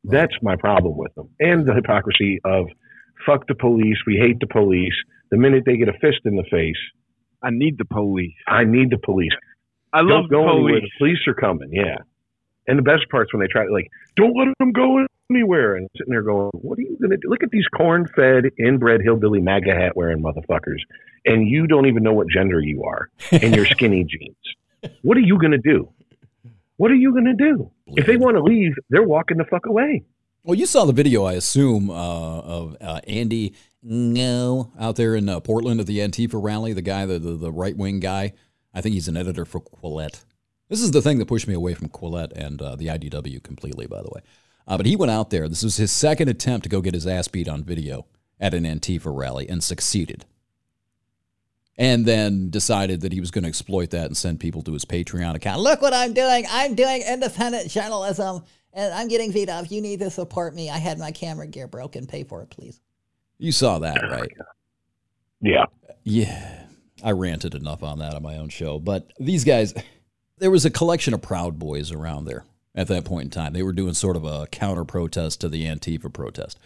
That's 0.03 0.33
my 0.41 0.55
problem 0.55 0.97
with 0.97 1.13
them. 1.15 1.29
And 1.39 1.67
the 1.67 1.73
hypocrisy 1.73 2.39
of 2.43 2.67
fuck 3.25 3.47
the 3.47 3.55
police. 3.55 3.97
We 4.07 4.15
hate 4.17 4.39
the 4.39 4.47
police. 4.47 4.93
The 5.31 5.37
minute 5.37 5.63
they 5.65 5.77
get 5.77 5.89
a 5.89 5.93
fist 5.93 6.19
in 6.25 6.35
the 6.35 6.43
face, 6.51 6.77
I 7.41 7.49
need 7.51 7.77
the 7.77 7.85
police. 7.85 8.33
I 8.47 8.63
need 8.63 8.89
the 8.91 8.97
police. 8.97 9.31
I 9.93 10.01
love 10.01 10.29
Don't 10.29 10.29
go 10.29 10.43
the 10.45 10.51
anywhere. 10.51 10.71
police. 10.79 10.83
The 10.83 10.97
police 10.99 11.19
are 11.27 11.33
coming. 11.33 11.69
Yeah. 11.71 11.97
And 12.67 12.77
the 12.79 12.83
best 12.83 13.09
part's 13.11 13.31
when 13.33 13.41
they 13.41 13.47
try 13.47 13.65
to 13.65 13.71
like, 13.71 13.89
don't 14.15 14.35
let 14.37 14.47
them 14.59 14.71
go 14.71 15.05
anywhere, 15.29 15.75
and 15.75 15.87
sitting 15.97 16.11
there 16.11 16.21
going, 16.23 16.49
what 16.53 16.77
are 16.79 16.81
you 16.81 16.97
gonna 17.01 17.17
do? 17.17 17.29
Look 17.29 17.43
at 17.43 17.51
these 17.51 17.67
corn-fed, 17.75 18.45
inbred 18.59 19.01
hillbilly 19.01 19.39
MAGA 19.41 19.73
hat 19.73 19.95
wearing 19.95 20.21
motherfuckers, 20.21 20.79
and 21.25 21.47
you 21.47 21.67
don't 21.67 21.85
even 21.87 22.03
know 22.03 22.13
what 22.13 22.27
gender 22.27 22.59
you 22.61 22.83
are, 22.83 23.09
and 23.31 23.55
you're 23.55 23.65
skinny 23.77 24.03
jeans. 24.03 24.91
What 25.03 25.17
are 25.17 25.21
you 25.21 25.37
gonna 25.39 25.57
do? 25.59 25.89
What 26.77 26.91
are 26.91 26.95
you 26.95 27.13
gonna 27.13 27.35
do? 27.35 27.71
If 27.87 28.05
they 28.07 28.17
want 28.17 28.35
to 28.35 28.43
leave, 28.43 28.73
they're 28.89 29.03
walking 29.03 29.37
the 29.37 29.45
fuck 29.45 29.65
away. 29.67 30.03
Well, 30.45 30.53
you 30.53 30.67
saw 30.67 30.85
the 30.85 30.93
video, 30.93 31.23
I 31.23 31.33
assume, 31.33 31.89
uh, 31.89 31.93
of 31.93 32.77
uh, 32.79 33.01
Andy 33.07 33.55
Ngo 33.83 34.69
out 34.79 34.95
there 34.95 35.15
in 35.15 35.27
uh, 35.27 35.39
Portland 35.39 35.79
at 35.79 35.87
the 35.87 35.97
Antifa 35.97 36.39
rally. 36.41 36.71
The 36.71 36.83
guy, 36.83 37.07
the 37.07 37.17
the, 37.17 37.31
the 37.31 37.51
right 37.51 37.75
wing 37.75 37.99
guy. 37.99 38.33
I 38.71 38.81
think 38.81 38.93
he's 38.93 39.07
an 39.07 39.17
editor 39.17 39.45
for 39.45 39.59
Quillette. 39.59 40.23
This 40.69 40.81
is 40.81 40.91
the 40.91 41.01
thing 41.01 41.17
that 41.17 41.25
pushed 41.25 41.47
me 41.47 41.55
away 41.55 41.73
from 41.73 41.89
Quillette 41.89 42.31
and 42.33 42.61
uh, 42.61 42.75
the 42.75 42.87
IDW 42.87 43.41
completely, 43.41 43.87
by 43.87 44.03
the 44.03 44.09
way. 44.13 44.21
Uh, 44.67 44.77
but 44.77 44.85
he 44.85 44.95
went 44.95 45.11
out 45.11 45.31
there. 45.31 45.49
This 45.49 45.63
was 45.63 45.77
his 45.77 45.91
second 45.91 46.29
attempt 46.29 46.65
to 46.65 46.69
go 46.69 46.79
get 46.79 46.93
his 46.93 47.07
ass 47.07 47.27
beat 47.27 47.47
on 47.47 47.63
video 47.63 48.05
at 48.39 48.53
an 48.53 48.65
Antifa 48.65 49.15
rally 49.15 49.49
and 49.49 49.63
succeeded. 49.63 50.25
And 51.75 52.05
then 52.05 52.51
decided 52.51 53.01
that 53.01 53.13
he 53.13 53.19
was 53.19 53.31
going 53.31 53.45
to 53.45 53.49
exploit 53.49 53.89
that 53.89 54.05
and 54.05 54.15
send 54.15 54.39
people 54.39 54.61
to 54.61 54.73
his 54.73 54.85
Patreon 54.85 55.33
account. 55.33 55.61
Look 55.61 55.81
what 55.81 55.93
I'm 55.93 56.13
doing. 56.13 56.45
I'm 56.51 56.75
doing 56.75 57.01
independent 57.01 57.71
journalism 57.71 58.43
and 58.75 58.93
I'm 58.93 59.07
getting 59.07 59.31
beat 59.31 59.49
up. 59.49 59.71
You 59.71 59.81
need 59.81 59.99
to 60.01 60.11
support 60.11 60.53
me. 60.53 60.69
I 60.69 60.77
had 60.77 60.99
my 60.99 61.11
camera 61.11 61.47
gear 61.47 61.67
broken. 61.67 62.05
Pay 62.05 62.25
for 62.25 62.41
it, 62.43 62.49
please. 62.49 62.81
You 63.37 63.51
saw 63.51 63.79
that, 63.79 64.03
right? 64.03 64.31
Yeah. 65.41 65.65
Yeah. 66.03 66.65
I 67.03 67.11
ranted 67.11 67.55
enough 67.55 67.83
on 67.83 67.99
that 67.99 68.13
on 68.13 68.21
my 68.21 68.37
own 68.37 68.49
show. 68.49 68.79
But 68.79 69.11
these 69.19 69.43
guys, 69.43 69.73
there 70.37 70.51
was 70.51 70.65
a 70.65 70.69
collection 70.69 71.13
of 71.13 71.21
Proud 71.21 71.57
Boys 71.57 71.91
around 71.91 72.25
there 72.25 72.45
at 72.75 72.87
that 72.87 73.05
point 73.05 73.25
in 73.25 73.29
time. 73.31 73.53
They 73.53 73.63
were 73.63 73.73
doing 73.73 73.93
sort 73.93 74.17
of 74.17 74.25
a 74.25 74.47
counter 74.47 74.85
protest 74.85 75.41
to 75.41 75.49
the 75.49 75.65
Antifa 75.65 76.11
protest. 76.11 76.59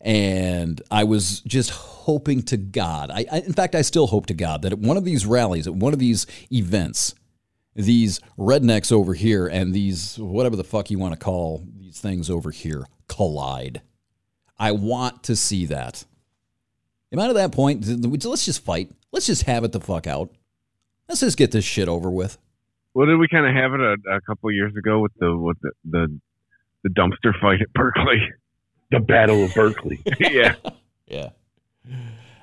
And 0.00 0.82
I 0.90 1.04
was 1.04 1.40
just 1.40 1.70
hoping 1.70 2.42
to 2.44 2.56
God, 2.56 3.10
I, 3.10 3.24
I, 3.30 3.38
in 3.40 3.52
fact, 3.52 3.74
I 3.74 3.82
still 3.82 4.06
hope 4.06 4.26
to 4.26 4.34
God 4.34 4.62
that 4.62 4.72
at 4.72 4.78
one 4.78 4.96
of 4.96 5.04
these 5.04 5.26
rallies, 5.26 5.66
at 5.66 5.74
one 5.74 5.92
of 5.92 5.98
these 5.98 6.26
events, 6.52 7.14
these 7.76 8.20
rednecks 8.38 8.90
over 8.90 9.14
here 9.14 9.46
and 9.46 9.74
these, 9.74 10.18
whatever 10.18 10.56
the 10.56 10.64
fuck 10.64 10.90
you 10.90 10.98
want 10.98 11.12
to 11.14 11.18
call 11.22 11.64
these 11.78 12.00
things 12.00 12.30
over 12.30 12.50
here, 12.50 12.86
collide. 13.08 13.82
I 14.58 14.72
want 14.72 15.22
to 15.24 15.36
see 15.36 15.66
that. 15.66 16.04
Am 17.12 17.20
I 17.20 17.28
at 17.28 17.34
that 17.34 17.52
point? 17.52 17.84
Let's 17.86 18.44
just 18.44 18.64
fight. 18.64 18.90
Let's 19.12 19.26
just 19.26 19.44
have 19.44 19.64
it 19.64 19.72
the 19.72 19.80
fuck 19.80 20.06
out. 20.06 20.30
Let's 21.08 21.20
just 21.20 21.36
get 21.36 21.52
this 21.52 21.64
shit 21.64 21.88
over 21.88 22.10
with. 22.10 22.38
Well, 22.94 23.06
did 23.06 23.18
we 23.18 23.28
kind 23.28 23.46
of 23.46 23.54
have 23.54 23.74
it 23.74 23.80
a, 23.80 24.16
a 24.16 24.20
couple 24.22 24.50
years 24.50 24.74
ago 24.74 25.00
with 25.00 25.12
the 25.18 25.36
with 25.36 25.58
the, 25.60 25.70
the 25.84 26.20
the 26.82 26.88
dumpster 26.88 27.38
fight 27.40 27.60
at 27.60 27.72
Berkeley? 27.72 28.20
The 28.92 29.00
Battle 29.00 29.42
of 29.42 29.52
Berkeley. 29.52 30.00
yeah, 30.20 30.54
Yeah. 31.08 31.30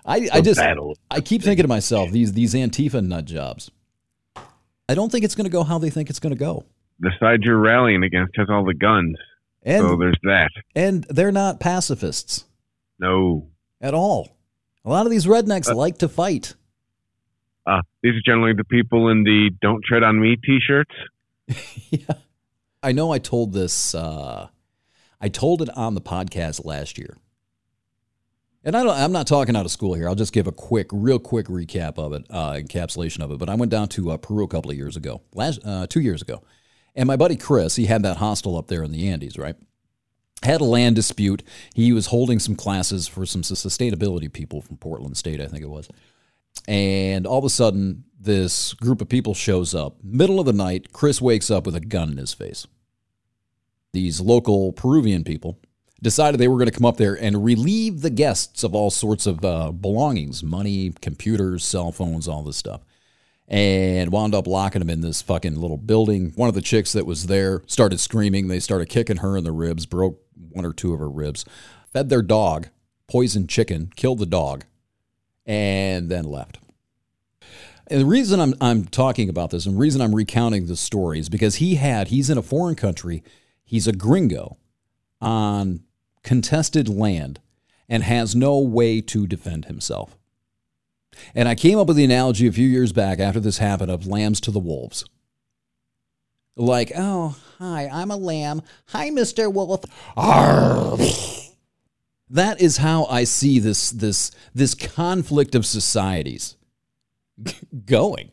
I, 0.06 0.28
I 0.34 0.42
just 0.42 0.60
battle. 0.60 0.98
I 1.10 1.22
keep 1.22 1.42
thinking 1.42 1.64
to 1.64 1.70
myself 1.70 2.12
these 2.12 2.34
these 2.34 2.54
Antifa 2.54 3.02
nut 3.02 3.24
jobs. 3.24 3.72
I 4.90 4.96
don't 4.96 5.12
think 5.12 5.24
it's 5.24 5.36
going 5.36 5.46
to 5.46 5.52
go 5.52 5.64
how 5.64 5.78
they 5.78 5.90
think 5.90 6.10
it's 6.10 6.20
going 6.20 6.34
to 6.34 6.40
go, 6.40 6.66
the 7.00 7.12
side 7.20 7.42
you're 7.44 7.58
rallying 7.58 8.04
against 8.04 8.36
has 8.38 8.48
all 8.50 8.66
the 8.66 8.74
guns, 8.74 9.16
and 9.64 9.82
so 9.86 9.96
there's 9.98 10.18
that. 10.24 10.50
and 10.76 11.06
they're 11.10 11.32
not 11.32 11.60
pacifists 11.60 12.46
No, 13.00 13.48
at 13.82 13.94
all. 13.94 14.36
A 14.86 14.90
lot 14.90 15.06
of 15.06 15.12
these 15.12 15.26
rednecks 15.26 15.70
Uh, 15.70 15.76
like 15.76 16.00
to 16.00 16.10
fight. 16.10 16.56
uh, 17.66 17.82
these 18.02 18.14
are 18.16 18.22
generally 18.26 18.54
the 18.54 18.66
people 18.66 19.10
in 19.10 19.24
the 19.24 19.50
"Don't 19.62 19.84
Tread 19.86 20.04
on 20.04 20.20
Me" 20.20 20.36
T-shirts. 20.36 20.92
yeah. 21.90 22.16
I 22.82 22.92
know 22.92 23.12
I 23.14 23.20
told 23.20 23.54
this 23.54 23.96
uh 23.96 24.48
I 25.22 25.30
told 25.30 25.62
it 25.62 25.70
on 25.78 25.96
the 25.96 26.02
podcast 26.02 26.66
last 26.66 26.98
year. 26.98 27.16
And 28.64 28.78
I 28.78 28.84
don't, 28.84 28.96
I'm 28.96 29.12
not 29.12 29.28
talking 29.28 29.56
out 29.56 29.66
of 29.66 29.72
school 29.72 29.94
here. 29.94 30.08
I'll 30.08 30.16
just 30.16 30.32
give 30.32 30.48
a 30.48 30.52
quick, 30.52 30.88
real 30.92 31.20
quick 31.20 31.48
recap 31.48 31.98
of 31.98 32.14
it, 32.14 32.26
uh, 32.30 32.54
encapsulation 32.54 33.22
of 33.22 33.32
it. 33.32 33.38
But 33.38 33.50
I 33.50 33.56
went 33.56 33.72
down 33.72 33.90
to 33.90 34.12
uh, 34.12 34.18
Peru 34.18 34.46
a 34.46 34.48
couple 34.48 34.72
of 34.72 34.78
years 34.78 34.96
ago, 34.96 35.22
last 35.34 35.60
uh, 35.66 35.86
two 35.88 36.00
years 36.00 36.22
ago, 36.22 36.42
and 36.96 37.08
my 37.08 37.16
buddy 37.16 37.36
Chris, 37.36 37.76
he 37.76 37.88
had 37.88 38.04
that 38.04 38.18
hostel 38.18 38.58
up 38.58 38.68
there 38.68 38.84
in 38.84 38.92
the 38.92 39.10
Andes, 39.10 39.38
right? 39.38 39.56
Had 40.44 40.62
a 40.62 40.66
land 40.66 40.96
dispute. 40.96 41.44
He 41.74 41.92
was 41.92 42.08
holding 42.08 42.40
some 42.40 42.56
classes 42.56 43.08
for 43.08 43.26
some 43.26 43.42
sustainability 43.42 44.32
people 44.32 44.62
from 44.62 44.78
Portland 44.78 45.18
State, 45.18 45.42
I 45.42 45.48
think 45.48 45.64
it 45.64 45.70
was. 45.70 45.90
And 46.68 47.26
all 47.26 47.40
of 47.40 47.46
a 47.46 47.50
sudden, 47.50 48.06
this 48.20 48.74
group 48.74 49.02
of 49.02 49.10
people 49.10 49.34
shows 49.34 49.74
up. 49.74 49.98
Middle 50.04 50.40
of 50.40 50.46
the 50.46 50.54
night, 50.54 50.94
Chris 50.94 51.22
wakes 51.22 51.50
up 51.50 51.66
with 51.66 51.76
a 51.76 51.82
gun 51.82 52.12
in 52.12 52.18
his 52.18 52.34
face. 52.34 52.68
These 53.92 54.22
local 54.22 54.72
Peruvian 54.72 55.24
people 55.24 55.60
decided 56.04 56.40
they 56.40 56.50
were 56.50 56.58
going 56.58 56.70
to 56.70 56.78
come 56.78 56.86
up 56.86 56.98
there 56.98 57.16
and 57.16 57.44
relieve 57.44 58.02
the 58.02 58.10
guests 58.10 58.64
of 58.64 58.76
all 58.76 58.92
sorts 58.92 59.26
of 59.26 59.44
uh, 59.44 59.72
belongings 59.72 60.44
money, 60.44 60.94
computers, 61.02 61.64
cell 61.64 61.92
phones, 61.92 62.28
all 62.28 62.44
this 62.44 62.58
stuff. 62.58 62.82
And 63.48 64.12
wound 64.12 64.36
up 64.36 64.48
locking 64.48 64.80
them 64.80 64.90
in 64.90 65.02
this 65.02 65.22
fucking 65.22 65.56
little 65.56 65.78
building. 65.78 66.32
One 66.36 66.50
of 66.50 66.56
the 66.56 66.62
chicks 66.62 66.94
that 66.94 67.06
was 67.06 67.28
there 67.28 67.62
started 67.68 68.00
screaming. 68.00 68.48
They 68.48 68.60
started 68.60 68.90
kicking 68.90 69.18
her 69.18 69.36
in 69.38 69.44
the 69.44 69.52
ribs, 69.52 69.86
broke 69.86 70.22
one 70.52 70.66
or 70.66 70.74
two 70.74 70.94
of 70.94 71.00
her 71.00 71.10
ribs, 71.10 71.46
fed 71.92 72.10
their 72.10 72.22
dog, 72.22 72.68
poisoned 73.08 73.50
chicken, 73.50 73.92
killed 73.96 74.20
the 74.20 74.26
dog, 74.26 74.66
and 75.46 76.10
then 76.10 76.26
left. 76.26 76.60
And 77.88 78.02
the 78.02 78.06
reason 78.06 78.40
I'm, 78.40 78.56
I'm 78.62 78.86
talking 78.86 79.30
about 79.30 79.52
this 79.52 79.66
and 79.66 79.76
the 79.76 79.80
reason 79.80 80.02
I'm 80.02 80.16
recounting 80.16 80.68
this 80.68 80.80
story 80.80 81.20
is 81.20 81.30
because 81.30 81.56
he 81.56 81.76
had, 81.76 82.08
he's 82.08 82.30
in 82.30 82.38
a 82.38 82.42
foreign 82.42 82.76
country, 82.76 83.24
he's 83.64 83.88
a 83.88 83.94
gringo 83.94 84.58
on 85.22 85.84
contested 86.24 86.90
land 86.90 87.40
and 87.90 88.04
has 88.04 88.36
no 88.36 88.60
way 88.60 89.02
to 89.02 89.28
defend 89.28 89.66
himself. 89.66 90.18
And 91.36 91.48
I 91.48 91.56
came 91.56 91.78
up 91.78 91.88
with 91.88 91.98
the 91.98 92.04
analogy 92.04 92.48
a 92.48 92.52
few 92.52 92.68
years 92.68 92.92
back 92.92 93.20
after 93.20 93.40
this 93.40 93.60
happened 93.60 93.92
of 93.92 94.08
lambs 94.08 94.42
to 94.42 94.52
the 94.52 94.60
wolves. 94.60 95.06
Like, 96.56 96.92
oh, 96.96 97.38
hi, 97.58 97.90
I'm 97.92 98.12
a 98.12 98.18
lamb. 98.18 98.62
Hi, 98.88 99.10
Mr. 99.10 99.52
Wolf. 99.52 99.84
Arr. 100.16 100.98
That 102.30 102.62
is 102.62 102.78
how 102.78 103.06
I 103.06 103.26
see 103.26 103.60
this 103.60 103.92
this 103.92 104.32
this 104.56 104.74
conflict 104.74 105.54
of 105.54 105.66
societies 105.66 106.56
going. 107.86 108.32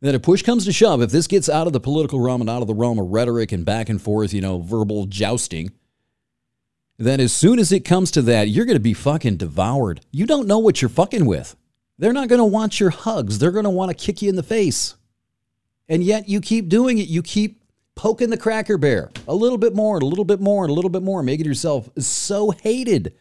That 0.00 0.14
if 0.14 0.22
push 0.22 0.42
comes 0.42 0.64
to 0.64 0.72
shove, 0.72 1.02
if 1.02 1.10
this 1.10 1.26
gets 1.26 1.48
out 1.48 1.66
of 1.66 1.72
the 1.72 1.80
political 1.80 2.20
realm 2.20 2.40
and 2.40 2.50
out 2.50 2.62
of 2.62 2.68
the 2.68 2.74
realm 2.74 2.98
of 2.98 3.08
rhetoric 3.08 3.50
and 3.50 3.64
back 3.64 3.88
and 3.88 4.00
forth, 4.00 4.32
you 4.32 4.40
know, 4.40 4.60
verbal 4.60 5.06
jousting, 5.06 5.72
then 7.06 7.20
as 7.20 7.32
soon 7.32 7.58
as 7.58 7.70
it 7.70 7.84
comes 7.84 8.10
to 8.12 8.22
that, 8.22 8.48
you're 8.48 8.64
going 8.64 8.76
to 8.76 8.80
be 8.80 8.94
fucking 8.94 9.36
devoured. 9.36 10.00
You 10.10 10.26
don't 10.26 10.48
know 10.48 10.58
what 10.58 10.82
you're 10.82 10.88
fucking 10.88 11.26
with. 11.26 11.56
They're 11.98 12.12
not 12.12 12.28
going 12.28 12.40
to 12.40 12.44
want 12.44 12.80
your 12.80 12.90
hugs. 12.90 13.38
They're 13.38 13.52
going 13.52 13.64
to 13.64 13.70
want 13.70 13.90
to 13.90 14.06
kick 14.06 14.20
you 14.22 14.28
in 14.28 14.36
the 14.36 14.42
face. 14.42 14.96
And 15.88 16.02
yet 16.02 16.28
you 16.28 16.40
keep 16.40 16.68
doing 16.68 16.98
it. 16.98 17.08
You 17.08 17.22
keep 17.22 17.62
poking 17.94 18.30
the 18.30 18.36
cracker 18.36 18.78
bear 18.78 19.10
a 19.26 19.34
little 19.34 19.58
bit 19.58 19.74
more 19.74 19.96
and 19.96 20.02
a 20.02 20.06
little 20.06 20.24
bit 20.24 20.40
more 20.40 20.64
and 20.64 20.70
a 20.70 20.74
little 20.74 20.90
bit 20.90 21.02
more, 21.02 21.22
making 21.22 21.46
yourself 21.46 21.88
so 21.98 22.50
hated. 22.50 23.14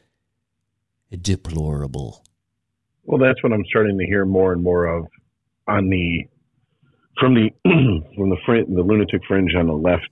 Deplorable. 1.09 2.23
Well, 3.03 3.19
that's 3.19 3.41
what 3.41 3.53
I'm 3.53 3.63
starting 3.69 3.97
to 3.97 4.05
hear 4.05 4.25
more 4.25 4.53
and 4.53 4.61
more 4.61 4.85
of 4.85 5.07
on 5.67 5.89
the 5.89 6.27
from 7.19 7.33
the 7.33 7.49
from 8.15 8.29
the 8.29 8.37
fringe, 8.45 8.67
the 8.67 8.81
lunatic 8.81 9.21
fringe 9.27 9.55
on 9.55 9.67
the 9.67 9.73
left 9.73 10.09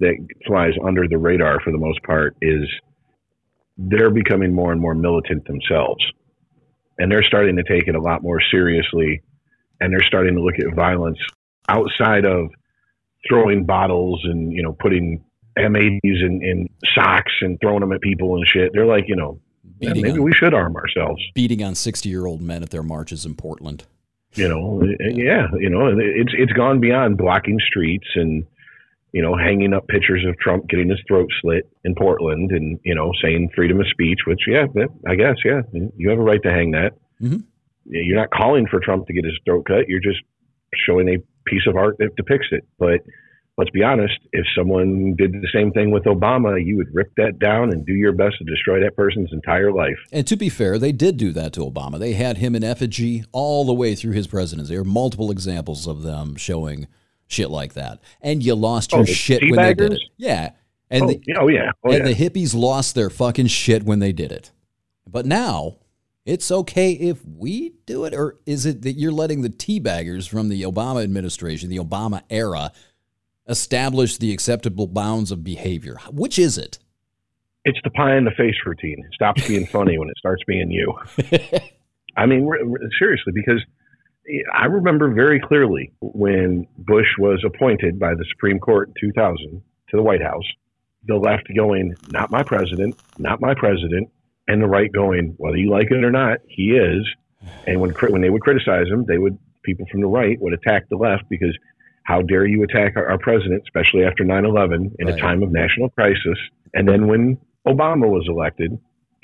that 0.00 0.14
flies 0.46 0.72
under 0.84 1.06
the 1.08 1.16
radar 1.16 1.60
for 1.60 1.70
the 1.70 1.78
most 1.78 2.02
part 2.02 2.36
is 2.42 2.68
they're 3.76 4.10
becoming 4.10 4.52
more 4.54 4.72
and 4.72 4.80
more 4.80 4.94
militant 4.94 5.46
themselves, 5.46 6.04
and 6.98 7.10
they're 7.10 7.22
starting 7.24 7.56
to 7.56 7.62
take 7.64 7.88
it 7.88 7.94
a 7.94 8.00
lot 8.00 8.22
more 8.22 8.40
seriously, 8.50 9.22
and 9.80 9.92
they're 9.92 10.02
starting 10.02 10.34
to 10.36 10.40
look 10.42 10.54
at 10.58 10.74
violence 10.74 11.18
outside 11.68 12.24
of 12.24 12.48
throwing 13.28 13.64
bottles 13.64 14.20
and 14.24 14.52
you 14.52 14.62
know 14.62 14.76
putting 14.78 15.24
M80s 15.58 15.98
in, 16.02 16.40
in 16.42 16.68
socks 16.94 17.32
and 17.40 17.58
throwing 17.60 17.80
them 17.80 17.92
at 17.92 18.00
people 18.00 18.36
and 18.36 18.44
shit. 18.52 18.70
They're 18.74 18.86
like, 18.86 19.04
you 19.06 19.16
know, 19.16 19.40
yeah, 19.78 19.92
maybe 19.94 20.10
on- 20.10 20.22
we 20.22 20.32
should 20.32 20.52
arm 20.52 20.76
ourselves. 20.76 21.22
Beating 21.34 21.62
on 21.62 21.74
60 21.74 22.08
year 22.08 22.26
old 22.26 22.42
men 22.42 22.62
at 22.62 22.70
their 22.70 22.82
marches 22.82 23.24
in 23.24 23.34
Portland. 23.34 23.84
you 24.34 24.48
know 24.48 24.82
yeah 25.00 25.46
you 25.60 25.70
know 25.70 25.86
it's 25.96 26.32
it's 26.36 26.52
gone 26.52 26.80
beyond 26.80 27.16
blocking 27.16 27.56
streets 27.64 28.08
and 28.16 28.44
you 29.14 29.22
know 29.22 29.34
hanging 29.36 29.72
up 29.72 29.86
pictures 29.86 30.24
of 30.28 30.34
trump 30.44 30.68
getting 30.68 30.88
his 30.90 31.00
throat 31.08 31.28
slit 31.40 31.64
in 31.84 31.94
portland 31.94 32.50
and 32.50 32.78
you 32.84 32.94
know 32.94 33.10
saying 33.22 33.48
freedom 33.54 33.78
of 33.80 33.86
speech 33.88 34.18
which 34.26 34.40
yeah 34.48 34.66
i 35.08 35.14
guess 35.14 35.36
yeah 35.44 35.60
you 35.96 36.10
have 36.10 36.18
a 36.18 36.22
right 36.30 36.42
to 36.42 36.50
hang 36.50 36.72
that 36.72 36.92
Mhm. 37.22 37.44
you're 37.86 38.16
not 38.22 38.30
calling 38.30 38.66
for 38.70 38.80
trump 38.80 39.06
to 39.06 39.12
get 39.14 39.24
his 39.24 39.38
throat 39.46 39.64
cut 39.66 39.88
you're 39.88 40.00
just 40.10 40.20
showing 40.86 41.08
a 41.08 41.18
piece 41.50 41.66
of 41.68 41.76
art 41.76 41.96
that 42.00 42.10
depicts 42.16 42.48
it 42.50 42.64
but 42.78 43.00
let's 43.56 43.70
be 43.70 43.84
honest 43.84 44.18
if 44.32 44.44
someone 44.58 45.14
did 45.16 45.30
the 45.32 45.48
same 45.54 45.70
thing 45.70 45.92
with 45.92 46.02
obama 46.16 46.52
you 46.68 46.76
would 46.76 46.88
rip 46.92 47.10
that 47.16 47.38
down 47.38 47.70
and 47.72 47.86
do 47.86 47.92
your 47.92 48.12
best 48.12 48.34
to 48.38 48.44
destroy 48.44 48.80
that 48.80 48.96
person's 48.96 49.30
entire 49.32 49.70
life 49.72 50.00
And 50.10 50.26
to 50.26 50.36
be 50.36 50.48
fair, 50.48 50.76
they 50.78 50.90
did 50.90 51.16
do 51.18 51.30
that 51.32 51.52
to 51.52 51.60
Obama. 51.60 51.98
They 52.00 52.14
had 52.14 52.38
him 52.38 52.56
in 52.56 52.64
effigy 52.64 53.22
all 53.30 53.64
the 53.64 53.72
way 53.82 53.94
through 53.94 54.12
his 54.12 54.26
presidency. 54.26 54.74
There 54.74 54.80
are 54.80 54.84
multiple 54.84 55.30
examples 55.30 55.86
of 55.86 56.02
them 56.02 56.34
showing 56.36 56.88
shit 57.26 57.50
like 57.50 57.74
that. 57.74 58.00
And 58.20 58.42
you 58.42 58.54
lost 58.54 58.92
Oh, 58.92 58.98
your 58.98 59.06
the 59.06 59.14
shit 59.14 59.42
when 59.42 59.56
they 59.56 59.74
did 59.74 59.92
it. 59.94 60.02
Yeah. 60.16 60.50
And 60.90 61.04
oh, 61.04 61.06
the, 61.08 61.22
yeah, 61.26 61.34
oh 61.40 61.48
yeah, 61.48 61.72
oh, 61.82 61.90
and 61.90 62.06
yeah. 62.06 62.12
the 62.12 62.14
hippies 62.14 62.54
lost 62.54 62.94
their 62.94 63.10
fucking 63.10 63.46
shit 63.46 63.82
when 63.84 63.98
they 63.98 64.12
did 64.12 64.30
it. 64.30 64.52
But 65.06 65.26
now 65.26 65.78
it's 66.24 66.50
okay 66.50 66.92
if 66.92 67.24
we 67.24 67.74
do 67.86 68.04
it, 68.04 68.14
or 68.14 68.38
is 68.46 68.66
it 68.66 68.82
that 68.82 68.92
you're 68.92 69.12
letting 69.12 69.42
the 69.42 69.48
teabaggers 69.48 70.28
from 70.28 70.50
the 70.50 70.62
Obama 70.62 71.02
administration, 71.02 71.70
the 71.70 71.78
Obama 71.78 72.22
era, 72.30 72.70
establish 73.48 74.18
the 74.18 74.32
acceptable 74.32 74.86
bounds 74.86 75.32
of 75.32 75.42
behavior? 75.42 75.98
Which 76.10 76.38
is 76.38 76.58
it? 76.58 76.78
it's 77.64 77.78
the 77.82 77.90
pie 77.90 78.16
in 78.16 78.24
the 78.24 78.30
face 78.32 78.54
routine. 78.66 78.98
It 78.98 79.14
stops 79.14 79.46
being 79.48 79.66
funny 79.66 79.98
when 79.98 80.08
it 80.08 80.16
starts 80.18 80.42
being 80.46 80.70
you. 80.70 80.94
I 82.16 82.26
mean, 82.26 82.48
seriously, 82.98 83.32
because 83.34 83.60
I 84.54 84.66
remember 84.66 85.12
very 85.12 85.40
clearly 85.40 85.92
when 86.00 86.66
Bush 86.78 87.08
was 87.18 87.44
appointed 87.44 87.98
by 87.98 88.14
the 88.14 88.24
Supreme 88.30 88.58
Court 88.58 88.88
in 88.88 88.94
2000 89.08 89.62
to 89.90 89.96
the 89.96 90.02
White 90.02 90.22
House, 90.22 90.44
the 91.06 91.16
left 91.16 91.46
going, 91.54 91.96
not 92.06 92.30
my 92.30 92.42
president, 92.42 92.96
not 93.18 93.40
my 93.40 93.54
president, 93.54 94.08
and 94.48 94.62
the 94.62 94.66
right 94.66 94.90
going, 94.92 95.34
whether 95.36 95.56
you 95.56 95.70
like 95.70 95.90
it 95.90 96.04
or 96.04 96.10
not, 96.10 96.38
he 96.48 96.72
is. 96.72 97.06
And 97.66 97.80
when 97.80 97.90
when 98.08 98.22
they 98.22 98.30
would 98.30 98.42
criticize 98.42 98.86
him, 98.88 99.04
they 99.06 99.18
would 99.18 99.38
people 99.62 99.86
from 99.90 100.00
the 100.00 100.06
right 100.06 100.40
would 100.40 100.52
attack 100.52 100.88
the 100.88 100.96
left 100.96 101.24
because 101.28 101.56
how 102.04 102.20
dare 102.22 102.46
you 102.46 102.62
attack 102.62 102.94
our, 102.96 103.06
our 103.10 103.18
president, 103.18 103.62
especially 103.66 104.04
after 104.04 104.24
9/11 104.24 104.94
in 104.98 105.06
Right. 105.06 105.14
a 105.14 105.20
time 105.20 105.42
of 105.42 105.50
national 105.52 105.90
crisis. 105.90 106.38
And 106.74 106.88
then 106.88 107.06
when 107.06 107.38
Obama 107.66 108.08
was 108.08 108.26
elected, 108.28 108.78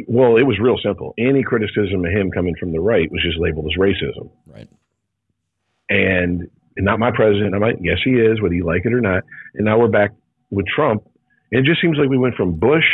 well, 0.06 0.36
it 0.36 0.42
was 0.42 0.58
real 0.58 0.78
simple. 0.82 1.14
Any 1.18 1.42
criticism 1.42 2.04
of 2.04 2.10
him 2.12 2.30
coming 2.30 2.54
from 2.58 2.72
the 2.72 2.80
right 2.80 3.10
was 3.10 3.22
just 3.22 3.38
labeled 3.38 3.66
as 3.66 3.76
racism. 3.78 4.30
Right. 4.46 4.68
And 5.90 6.48
not 6.78 6.98
my 6.98 7.10
president. 7.10 7.54
I'm 7.54 7.60
like, 7.60 7.76
yes, 7.82 7.98
he 8.04 8.12
is, 8.12 8.40
whether 8.40 8.54
you 8.54 8.64
like 8.64 8.82
it 8.84 8.92
or 8.94 9.00
not. 9.00 9.24
And 9.54 9.64
now 9.66 9.78
we're 9.78 9.88
back 9.88 10.12
with 10.50 10.64
Trump. 10.66 11.02
And 11.52 11.66
it 11.66 11.68
just 11.68 11.82
seems 11.82 11.98
like 11.98 12.08
we 12.08 12.16
went 12.16 12.36
from 12.36 12.58
Bush 12.58 12.84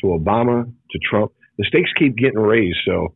to 0.00 0.06
Obama 0.08 0.64
to 0.64 0.98
Trump. 1.08 1.32
The 1.58 1.64
stakes 1.68 1.90
keep 1.98 2.16
getting 2.16 2.38
raised. 2.38 2.78
So 2.86 3.14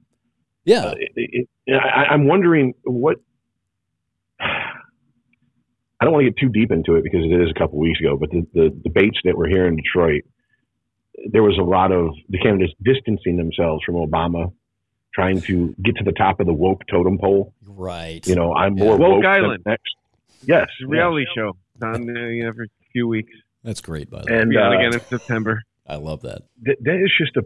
Yeah. 0.65 0.85
uh, 0.85 0.95
it, 1.17 1.49
it, 1.67 1.75
I, 1.75 2.13
I'm 2.13 2.27
wondering 2.29 2.75
what. 2.85 3.17
I 4.41 6.05
don't 6.07 6.15
want 6.15 6.25
to 6.25 6.31
get 6.31 6.41
too 6.41 6.49
deep 6.49 6.71
into 6.73 6.95
it 6.97 7.05
because 7.05 7.21
it 7.25 7.43
is 7.43 7.51
a 7.51 7.59
couple 7.59 7.77
of 7.77 7.83
weeks 7.83 8.01
ago, 8.01 8.17
but 8.19 8.31
the, 8.31 8.47
the 8.55 8.71
debates 8.71 9.19
that 9.25 9.37
were 9.37 9.47
here 9.47 9.67
in 9.67 9.77
Detroit, 9.77 10.23
there 11.31 11.43
was 11.43 11.59
a 11.61 11.63
lot 11.63 11.93
of 11.93 12.15
the 12.31 12.39
candidates 12.39 12.73
distancing 12.83 13.37
themselves 13.37 13.83
from 13.85 13.97
Obama, 13.97 14.51
trying 15.21 15.41
to 15.43 15.75
get 15.83 15.97
to 15.97 16.05
the 16.05 16.13
top 16.13 16.41
of 16.41 16.47
the 16.47 16.53
woke 16.53 16.83
totem 16.91 17.19
pole. 17.19 17.53
Right. 17.67 18.27
You 18.27 18.35
know, 18.35 18.55
I'm 18.55 18.77
Yeah. 18.77 18.85
more 18.85 18.97
Woke 18.99 19.11
woke 19.11 19.23
than 19.23 19.31
Island. 19.33 19.63
next. 19.67 19.95
Yes, 20.47 20.67
It's 20.79 20.87
a 20.87 20.89
reality 20.89 21.27
show. 21.35 21.53
It's 21.75 21.83
on 21.85 22.17
uh, 22.17 22.21
you 22.29 22.45
know, 22.45 22.53
for 22.53 22.67
few 22.93 23.07
weeks. 23.07 23.33
That's 23.63 23.81
great, 23.83 24.11
by 24.11 24.23
the 24.23 24.33
way. 24.33 24.39
and 24.41 24.51
Be 24.51 24.57
on 24.57 24.73
uh, 24.73 24.79
again 24.79 24.95
in 24.95 25.01
September. 25.01 25.63
I 25.87 25.97
love 25.97 26.23
that. 26.23 26.43
th- 26.65 26.79
that 26.83 26.95
is 27.05 27.13
just 27.19 27.37
a 27.37 27.45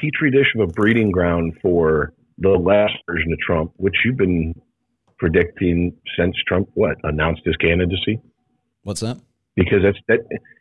petri 0.00 0.30
dish 0.30 0.46
of 0.54 0.60
a 0.68 0.72
breeding 0.72 1.10
ground 1.10 1.54
for 1.62 2.12
the 2.38 2.50
last 2.50 2.94
version 3.08 3.32
of 3.32 3.38
Trump, 3.40 3.72
which 3.76 3.94
you've 4.04 4.16
been 4.16 4.54
predicting 5.18 5.96
since 6.18 6.36
Trump 6.46 6.68
what 6.74 6.96
announced 7.04 7.42
his 7.44 7.56
candidacy. 7.56 8.20
What's 8.82 9.00
that? 9.00 9.18
Because 9.56 9.82
that's 9.84 9.98
that 10.08 10.18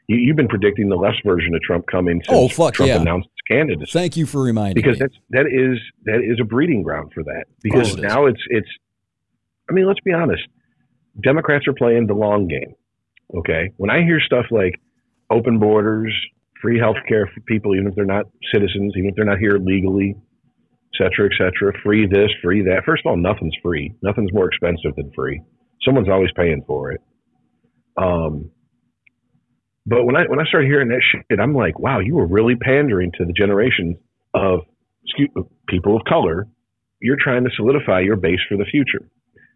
you, 0.08 0.18
you've 0.18 0.36
been 0.36 0.48
predicting 0.48 0.90
the 0.90 0.96
left 0.96 1.22
version 1.26 1.56
of 1.56 1.62
Trump 1.62 1.86
coming 1.88 2.22
since 2.26 2.38
Oh, 2.38 2.48
fuck 2.48 2.76
Trump 2.76 2.90
yeah. 2.90 3.02
announced 3.02 3.28
his 3.30 3.58
candidacy. 3.58 3.92
Thank 3.92 4.16
you 4.18 4.26
for 4.26 4.44
reminding 4.44 4.76
me. 4.76 4.82
because 4.82 5.00
me. 5.00 5.06
that's 5.06 5.16
that 5.32 5.46
is 5.48 5.80
that 6.06 6.22
is 6.24 6.40
a 6.40 6.44
breeding 6.44 6.84
ground 6.84 7.12
for 7.14 7.24
that. 7.24 7.46
Because 7.64 7.94
it 7.94 8.00
is. 8.00 8.04
now 8.04 8.26
it's 8.28 8.42
it's. 8.50 8.70
I 9.70 9.74
mean, 9.74 9.88
let's 9.88 10.02
be 10.02 10.14
honest. 10.14 10.44
Democrats 11.24 11.68
are 11.68 11.74
playing 11.74 12.08
the 12.08 12.14
long 12.14 12.48
game. 12.48 12.76
Okay, 13.36 13.72
when 13.78 13.90
I 13.90 14.04
hear 14.04 14.20
stuff 14.20 14.46
like 14.52 14.80
open 15.32 15.58
borders, 15.58 16.14
free 16.62 16.78
health 16.78 16.98
care 17.08 17.26
for 17.34 17.40
people, 17.42 17.74
even 17.74 17.88
if 17.88 17.96
they're 17.96 18.06
not 18.06 18.26
citizens, 18.54 18.94
even 18.96 19.10
if 19.10 19.16
they're 19.16 19.26
not 19.26 19.40
here 19.40 19.58
legally, 19.58 20.16
et 20.94 20.98
cetera, 20.98 21.26
et 21.32 21.38
cetera, 21.38 21.74
free 21.84 22.06
this, 22.06 22.30
free 22.44 22.62
that. 22.64 22.84
First 22.86 23.04
of 23.06 23.10
all, 23.10 23.18
nothing's 23.18 23.56
free. 23.64 23.96
Nothing's 24.04 24.32
more 24.34 24.48
expensive 24.48 24.96
than 24.96 25.12
free. 25.16 25.42
Someone's 25.84 26.10
always 26.10 26.30
paying 26.36 26.64
for 26.68 26.92
it. 26.92 27.02
Um, 27.98 28.52
but 29.86 30.06
when 30.06 30.16
I 30.16 30.24
when 30.28 30.40
I 30.40 30.46
started 30.46 30.68
hearing 30.68 30.90
that 30.90 31.02
shit, 31.12 31.40
I'm 31.40 31.54
like, 31.56 31.80
wow, 31.80 32.00
you 32.00 32.16
were 32.16 32.28
really 32.28 32.56
pandering 32.56 33.12
to 33.18 33.26
the 33.26 33.34
generation 33.34 33.98
of 34.34 34.62
people 35.68 35.96
of 35.96 36.04
color. 36.06 36.48
You're 37.02 37.18
trying 37.22 37.44
to 37.44 37.50
solidify 37.56 38.02
your 38.02 38.16
base 38.16 38.40
for 38.48 38.58
the 38.58 38.66
future. 38.66 39.06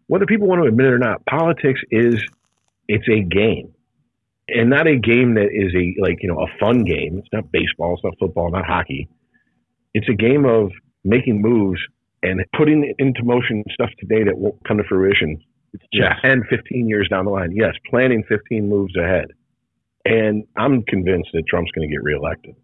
Whether 0.06 0.26
people 0.26 0.46
want 0.48 0.62
to 0.62 0.68
admit 0.68 0.86
it 0.86 0.92
or 0.92 0.98
not, 0.98 1.24
politics 1.26 1.80
is 1.90 2.22
it's 2.88 3.08
a 3.08 3.20
game, 3.20 3.72
and 4.48 4.70
not 4.70 4.86
a 4.86 4.96
game 4.96 5.34
that 5.34 5.48
is 5.52 5.74
a 5.74 6.00
like 6.00 6.18
you 6.22 6.28
know 6.28 6.40
a 6.42 6.58
fun 6.58 6.84
game. 6.84 7.18
It's 7.18 7.28
not 7.32 7.50
baseball, 7.50 7.94
it's 7.94 8.04
not 8.04 8.14
football, 8.18 8.50
not 8.50 8.66
hockey. 8.66 9.08
It's 9.94 10.08
a 10.08 10.14
game 10.14 10.44
of 10.44 10.70
making 11.04 11.40
moves 11.40 11.80
and 12.22 12.44
putting 12.56 12.92
into 12.98 13.22
motion 13.24 13.64
stuff 13.72 13.90
today 13.98 14.24
that 14.24 14.36
won't 14.36 14.56
come 14.66 14.76
to 14.78 14.84
fruition 14.84 15.38
Yeah. 15.92 16.14
10, 16.22 16.44
15 16.50 16.88
years 16.88 17.08
down 17.08 17.24
the 17.24 17.30
line. 17.30 17.52
Yes, 17.54 17.74
planning 17.88 18.24
15 18.28 18.68
moves 18.68 18.96
ahead. 18.96 19.26
And 20.04 20.44
I'm 20.56 20.82
convinced 20.82 21.30
that 21.34 21.44
Trump's 21.48 21.70
going 21.72 21.88
to 21.88 21.92
get 21.94 22.02
reelected. 22.02 22.54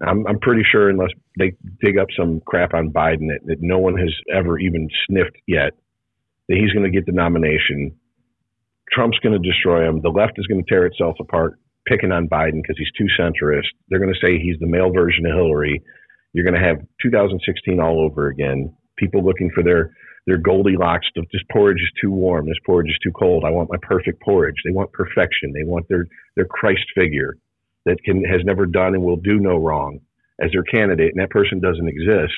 I'm, 0.00 0.26
I'm 0.26 0.38
pretty 0.38 0.62
sure, 0.70 0.88
unless 0.88 1.10
they 1.38 1.52
dig 1.80 1.98
up 1.98 2.08
some 2.16 2.40
crap 2.46 2.74
on 2.74 2.90
Biden 2.90 3.28
that, 3.28 3.40
that 3.46 3.56
no 3.60 3.78
one 3.78 3.96
has 3.98 4.14
ever 4.32 4.58
even 4.58 4.88
sniffed 5.06 5.36
yet, 5.46 5.72
that 6.48 6.56
he's 6.56 6.72
going 6.72 6.84
to 6.84 6.96
get 6.96 7.06
the 7.06 7.12
nomination. 7.12 7.96
Trump's 8.92 9.18
going 9.18 9.40
to 9.40 9.48
destroy 9.48 9.88
him. 9.88 10.00
The 10.02 10.10
left 10.10 10.38
is 10.38 10.46
going 10.46 10.64
to 10.64 10.68
tear 10.68 10.86
itself 10.86 11.16
apart, 11.20 11.58
picking 11.86 12.12
on 12.12 12.28
Biden 12.28 12.62
because 12.62 12.78
he's 12.78 12.92
too 12.96 13.08
centrist. 13.18 13.68
They're 13.88 14.00
going 14.00 14.14
to 14.14 14.26
say 14.26 14.38
he's 14.38 14.58
the 14.60 14.66
male 14.66 14.92
version 14.92 15.26
of 15.26 15.34
Hillary. 15.34 15.82
You're 16.32 16.44
going 16.44 16.60
to 16.60 16.66
have 16.66 16.78
2016 17.02 17.80
all 17.80 18.00
over 18.00 18.28
again. 18.28 18.74
People 18.96 19.24
looking 19.24 19.50
for 19.54 19.62
their 19.62 19.92
their 20.28 20.36
Goldilocks. 20.36 21.06
Of 21.16 21.26
this 21.32 21.42
porridge 21.50 21.80
is 21.80 21.90
too 22.00 22.10
warm. 22.10 22.46
This 22.46 22.58
porridge 22.64 22.90
is 22.90 22.98
too 23.02 23.12
cold. 23.12 23.44
I 23.44 23.50
want 23.50 23.70
my 23.70 23.78
perfect 23.80 24.20
porridge. 24.20 24.56
They 24.64 24.72
want 24.72 24.92
perfection. 24.92 25.52
They 25.52 25.64
want 25.64 25.88
their 25.88 26.06
their 26.36 26.44
Christ 26.44 26.84
figure 26.94 27.36
that 27.86 27.96
can 28.04 28.22
has 28.24 28.42
never 28.44 28.66
done 28.66 28.94
and 28.94 29.02
will 29.02 29.16
do 29.16 29.40
no 29.40 29.56
wrong 29.56 30.00
as 30.38 30.52
their 30.52 30.62
candidate, 30.62 31.12
and 31.12 31.20
that 31.20 31.30
person 31.30 31.60
doesn't 31.60 31.88
exist. 31.88 32.34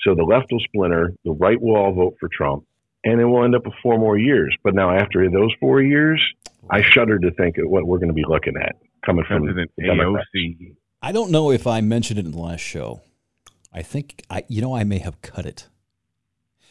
So 0.00 0.14
the 0.14 0.24
left 0.24 0.48
will 0.50 0.60
splinter. 0.60 1.12
The 1.24 1.30
right 1.30 1.60
will 1.60 1.76
all 1.76 1.92
vote 1.92 2.16
for 2.18 2.28
Trump, 2.28 2.66
and 3.04 3.18
then 3.18 3.30
we'll 3.30 3.44
end 3.44 3.54
up 3.54 3.64
with 3.64 3.74
four 3.82 3.98
more 3.98 4.18
years. 4.18 4.54
But 4.64 4.74
now 4.74 4.90
after 4.90 5.30
those 5.30 5.54
four 5.60 5.80
years, 5.80 6.20
I 6.68 6.82
shudder 6.82 7.18
to 7.20 7.30
think 7.30 7.58
of 7.58 7.70
what 7.70 7.86
we're 7.86 7.98
going 7.98 8.08
to 8.08 8.14
be 8.14 8.26
looking 8.26 8.54
at 8.60 8.76
coming 9.06 9.24
from 9.24 9.44
President 9.44 9.70
the 9.76 9.84
AOC. 9.84 10.74
I 11.00 11.12
don't 11.12 11.30
know 11.30 11.52
if 11.52 11.68
I 11.68 11.80
mentioned 11.80 12.18
it 12.18 12.26
in 12.26 12.32
the 12.32 12.38
last 12.40 12.60
show. 12.60 13.00
I 13.72 13.82
think 13.82 14.24
I, 14.28 14.42
you 14.48 14.60
know, 14.60 14.74
I 14.74 14.82
may 14.82 14.98
have 14.98 15.22
cut 15.22 15.46
it 15.46 15.68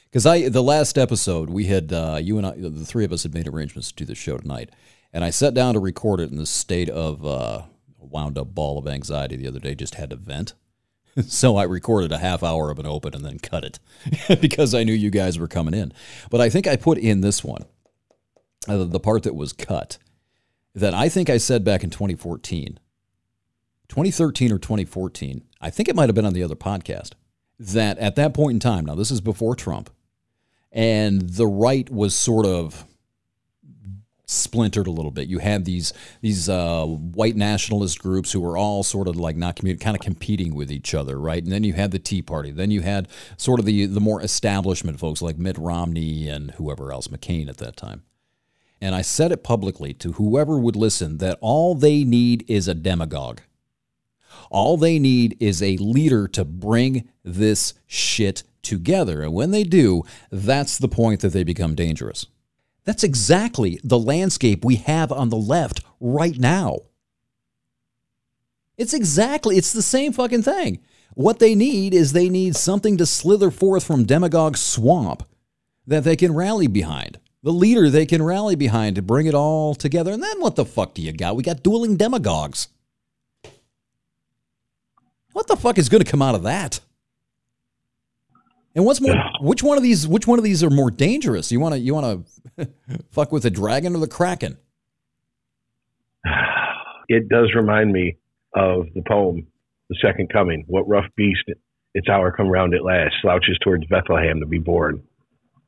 because 0.09 0.25
I 0.25 0.49
the 0.49 0.63
last 0.63 0.97
episode 0.97 1.49
we 1.49 1.65
had 1.65 1.91
uh, 1.91 2.19
you 2.21 2.37
and 2.37 2.47
I, 2.47 2.53
the 2.55 2.85
three 2.85 3.05
of 3.05 3.11
us 3.11 3.23
had 3.23 3.33
made 3.33 3.47
arrangements 3.47 3.91
to 3.91 3.95
do 3.95 4.05
the 4.05 4.15
show 4.15 4.37
tonight, 4.37 4.69
and 5.13 5.23
I 5.23 5.29
sat 5.29 5.53
down 5.53 5.73
to 5.73 5.79
record 5.79 6.19
it 6.19 6.31
in 6.31 6.37
this 6.37 6.49
state 6.49 6.89
of 6.89 7.25
uh, 7.25 7.63
wound 7.99 8.37
up 8.37 8.53
ball 8.53 8.77
of 8.77 8.87
anxiety 8.87 9.35
the 9.35 9.47
other 9.47 9.59
day. 9.59 9.75
Just 9.75 9.95
had 9.95 10.09
to 10.11 10.15
vent, 10.15 10.53
so 11.27 11.57
I 11.57 11.63
recorded 11.63 12.11
a 12.11 12.17
half 12.17 12.43
hour 12.43 12.71
of 12.71 12.79
an 12.79 12.85
open 12.85 13.13
and 13.13 13.25
then 13.25 13.39
cut 13.39 13.63
it 13.63 13.79
because 14.41 14.73
I 14.73 14.83
knew 14.83 14.93
you 14.93 15.09
guys 15.09 15.39
were 15.39 15.47
coming 15.47 15.73
in. 15.73 15.93
But 16.29 16.41
I 16.41 16.49
think 16.49 16.67
I 16.67 16.75
put 16.75 16.97
in 16.97 17.21
this 17.21 17.43
one, 17.43 17.65
uh, 18.67 18.83
the 18.83 18.99
part 18.99 19.23
that 19.23 19.35
was 19.35 19.53
cut, 19.53 19.97
that 20.73 20.93
I 20.93 21.09
think 21.09 21.29
I 21.29 21.37
said 21.37 21.63
back 21.63 21.83
in 21.83 21.89
2014. 21.89 22.79
2013 23.89 24.51
or 24.51 24.59
2014, 24.59 25.43
I 25.61 25.69
think 25.69 25.87
it 25.87 25.95
might 25.95 26.09
have 26.09 26.15
been 26.15 26.25
on 26.25 26.33
the 26.33 26.43
other 26.43 26.55
podcast, 26.55 27.13
that 27.57 27.97
at 27.97 28.15
that 28.15 28.33
point 28.33 28.55
in 28.55 28.59
time, 28.59 28.85
now 28.85 28.95
this 28.95 29.11
is 29.11 29.21
before 29.21 29.55
Trump, 29.55 29.89
and 30.71 31.21
the 31.21 31.47
right 31.47 31.89
was 31.89 32.15
sort 32.15 32.45
of 32.45 32.85
splintered 34.27 34.87
a 34.87 34.91
little 34.91 35.11
bit. 35.11 35.29
You 35.29 35.39
had 35.39 35.65
these 35.65 35.93
these 36.21 36.49
uh, 36.49 36.85
white 36.85 37.35
nationalist 37.35 37.99
groups 37.99 38.31
who 38.31 38.41
were 38.41 38.57
all 38.57 38.83
sort 38.83 39.07
of 39.07 39.15
like 39.15 39.37
not 39.37 39.55
kind 39.55 39.95
of 39.95 40.01
competing 40.01 40.53
with 40.53 40.71
each 40.71 40.93
other, 40.93 41.19
right? 41.19 41.41
And 41.41 41.51
then 41.51 41.63
you 41.63 41.73
had 41.73 41.91
the 41.91 41.99
Tea 41.99 42.21
Party. 42.21 42.51
Then 42.51 42.69
you 42.69 42.81
had 42.81 43.07
sort 43.37 43.59
of 43.59 43.65
the 43.65 43.85
the 43.85 44.01
more 44.01 44.21
establishment 44.21 44.99
folks 44.99 45.21
like 45.21 45.37
Mitt 45.37 45.57
Romney 45.57 46.27
and 46.27 46.51
whoever 46.51 46.91
else, 46.91 47.07
McCain 47.07 47.47
at 47.47 47.57
that 47.57 47.77
time. 47.77 48.03
And 48.79 48.93
I 48.93 49.01
said 49.01 49.31
it 49.31 49.43
publicly 49.43 49.93
to 49.95 50.13
whoever 50.13 50.59
would 50.59 50.75
listen 50.75 51.17
that 51.17 51.39
all 51.41 51.73
they 51.73 52.03
need 52.03 52.45
is 52.47 52.67
a 52.67 52.75
demagogue. 52.75 53.39
All 54.49 54.77
they 54.77 54.99
need 54.99 55.37
is 55.39 55.61
a 55.61 55.77
leader 55.77 56.27
to 56.29 56.45
bring 56.45 57.07
this 57.23 57.73
shit 57.85 58.43
together. 58.61 59.21
And 59.21 59.33
when 59.33 59.51
they 59.51 59.63
do, 59.63 60.03
that's 60.31 60.77
the 60.77 60.87
point 60.87 61.21
that 61.21 61.29
they 61.29 61.43
become 61.43 61.75
dangerous. 61.75 62.25
That's 62.83 63.03
exactly 63.03 63.79
the 63.83 63.99
landscape 63.99 64.63
we 64.63 64.75
have 64.75 65.11
on 65.11 65.29
the 65.29 65.37
left 65.37 65.81
right 65.99 66.37
now. 66.37 66.79
It's 68.77 68.93
exactly, 68.93 69.57
it's 69.57 69.73
the 69.73 69.81
same 69.81 70.13
fucking 70.13 70.43
thing. 70.43 70.79
What 71.13 71.39
they 71.39 71.55
need 71.55 71.93
is 71.93 72.13
they 72.13 72.29
need 72.29 72.55
something 72.55 72.95
to 72.97 73.05
slither 73.05 73.49
forth 73.51 73.83
from 73.83 74.05
demagogue 74.05 74.55
swamp 74.55 75.23
that 75.87 76.03
they 76.03 76.15
can 76.15 76.33
rally 76.35 76.67
behind. 76.67 77.19
the 77.47 77.53
leader 77.53 77.89
they 77.89 78.05
can 78.05 78.21
rally 78.21 78.55
behind 78.55 78.95
to 78.95 79.01
bring 79.01 79.25
it 79.25 79.33
all 79.33 79.73
together. 79.73 80.11
And 80.11 80.21
then 80.21 80.41
what 80.41 80.57
the 80.57 80.65
fuck 80.65 80.93
do 80.93 81.01
you 81.01 81.13
got? 81.13 81.37
We 81.37 81.43
got 81.43 81.63
dueling 81.63 81.95
demagogues. 81.95 82.67
What 85.37 85.45
the 85.45 85.55
fuck 85.55 85.77
is 85.77 85.87
going 85.87 86.03
to 86.03 86.09
come 86.09 86.23
out 86.23 86.33
of 86.33 86.41
that? 86.43 86.79
And 88.73 88.83
what's 88.83 88.99
more? 88.99 89.13
Which 89.39 89.61
one 89.61 89.77
of 89.77 89.83
these? 89.83 90.07
Which 90.07 90.25
one 90.25 90.39
of 90.39 90.43
these 90.43 90.63
are 90.63 90.71
more 90.71 90.89
dangerous? 90.89 91.51
You 91.51 91.59
want 91.59 91.75
to 91.75 91.79
you 91.79 91.93
want 91.93 92.25
to 92.57 92.69
fuck 93.11 93.31
with 93.31 93.43
the 93.43 93.51
dragon 93.51 93.95
or 93.95 93.99
the 93.99 94.07
kraken? 94.07 94.57
It 97.09 97.29
does 97.29 97.53
remind 97.55 97.93
me 97.93 98.17
of 98.53 98.87
the 98.93 99.03
poem, 99.07 99.47
The 99.89 99.95
Second 100.01 100.29
Coming. 100.33 100.65
What 100.67 100.89
rough 100.89 101.05
beast 101.15 101.43
its 101.93 102.09
hour 102.09 102.33
come 102.35 102.49
round 102.49 102.73
at 102.73 102.83
last, 102.83 103.13
slouches 103.21 103.57
towards 103.63 103.85
Bethlehem 103.85 104.41
to 104.41 104.45
be 104.45 104.57
born. 104.57 105.03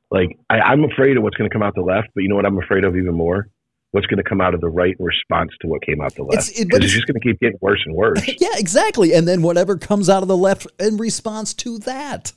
Like 0.09 0.37
I, 0.49 0.59
I'm 0.59 0.83
afraid 0.83 1.15
of 1.15 1.21
what's 1.21 1.37
going 1.37 1.49
to 1.49 1.53
come 1.53 1.61
out 1.61 1.75
the 1.75 1.81
left, 1.81 2.07
but 2.15 2.21
you 2.21 2.27
know 2.27 2.35
what 2.35 2.45
I'm 2.47 2.57
afraid 2.57 2.83
of 2.83 2.97
even 2.97 3.13
more? 3.13 3.49
What's 3.91 4.05
going 4.07 4.17
to 4.17 4.23
come 4.23 4.39
out 4.39 4.53
of 4.53 4.61
the 4.61 4.69
right 4.69 4.95
in 4.99 5.03
response 5.03 5.51
to 5.61 5.67
what 5.67 5.81
came 5.81 5.99
out 5.99 6.13
the 6.15 6.23
left? 6.23 6.49
It's- 6.49 6.59
it- 6.61 6.69
but 6.69 6.77
it's, 6.83 6.85
it's- 6.85 6.93
just 6.93 7.07
going 7.07 7.19
to 7.19 7.27
keep 7.27 7.39
getting 7.39 7.57
worse 7.61 7.81
and 7.85 7.95
worse. 7.95 8.21
Yeah, 8.39 8.49
exactly. 8.55 9.13
And 9.13 9.27
then 9.27 9.41
whatever 9.41 9.77
comes 9.77 10.09
out 10.09 10.21
of 10.21 10.27
the 10.27 10.37
left 10.37 10.67
in 10.79 10.97
response 10.97 11.53
to 11.55 11.79
that. 11.79 12.31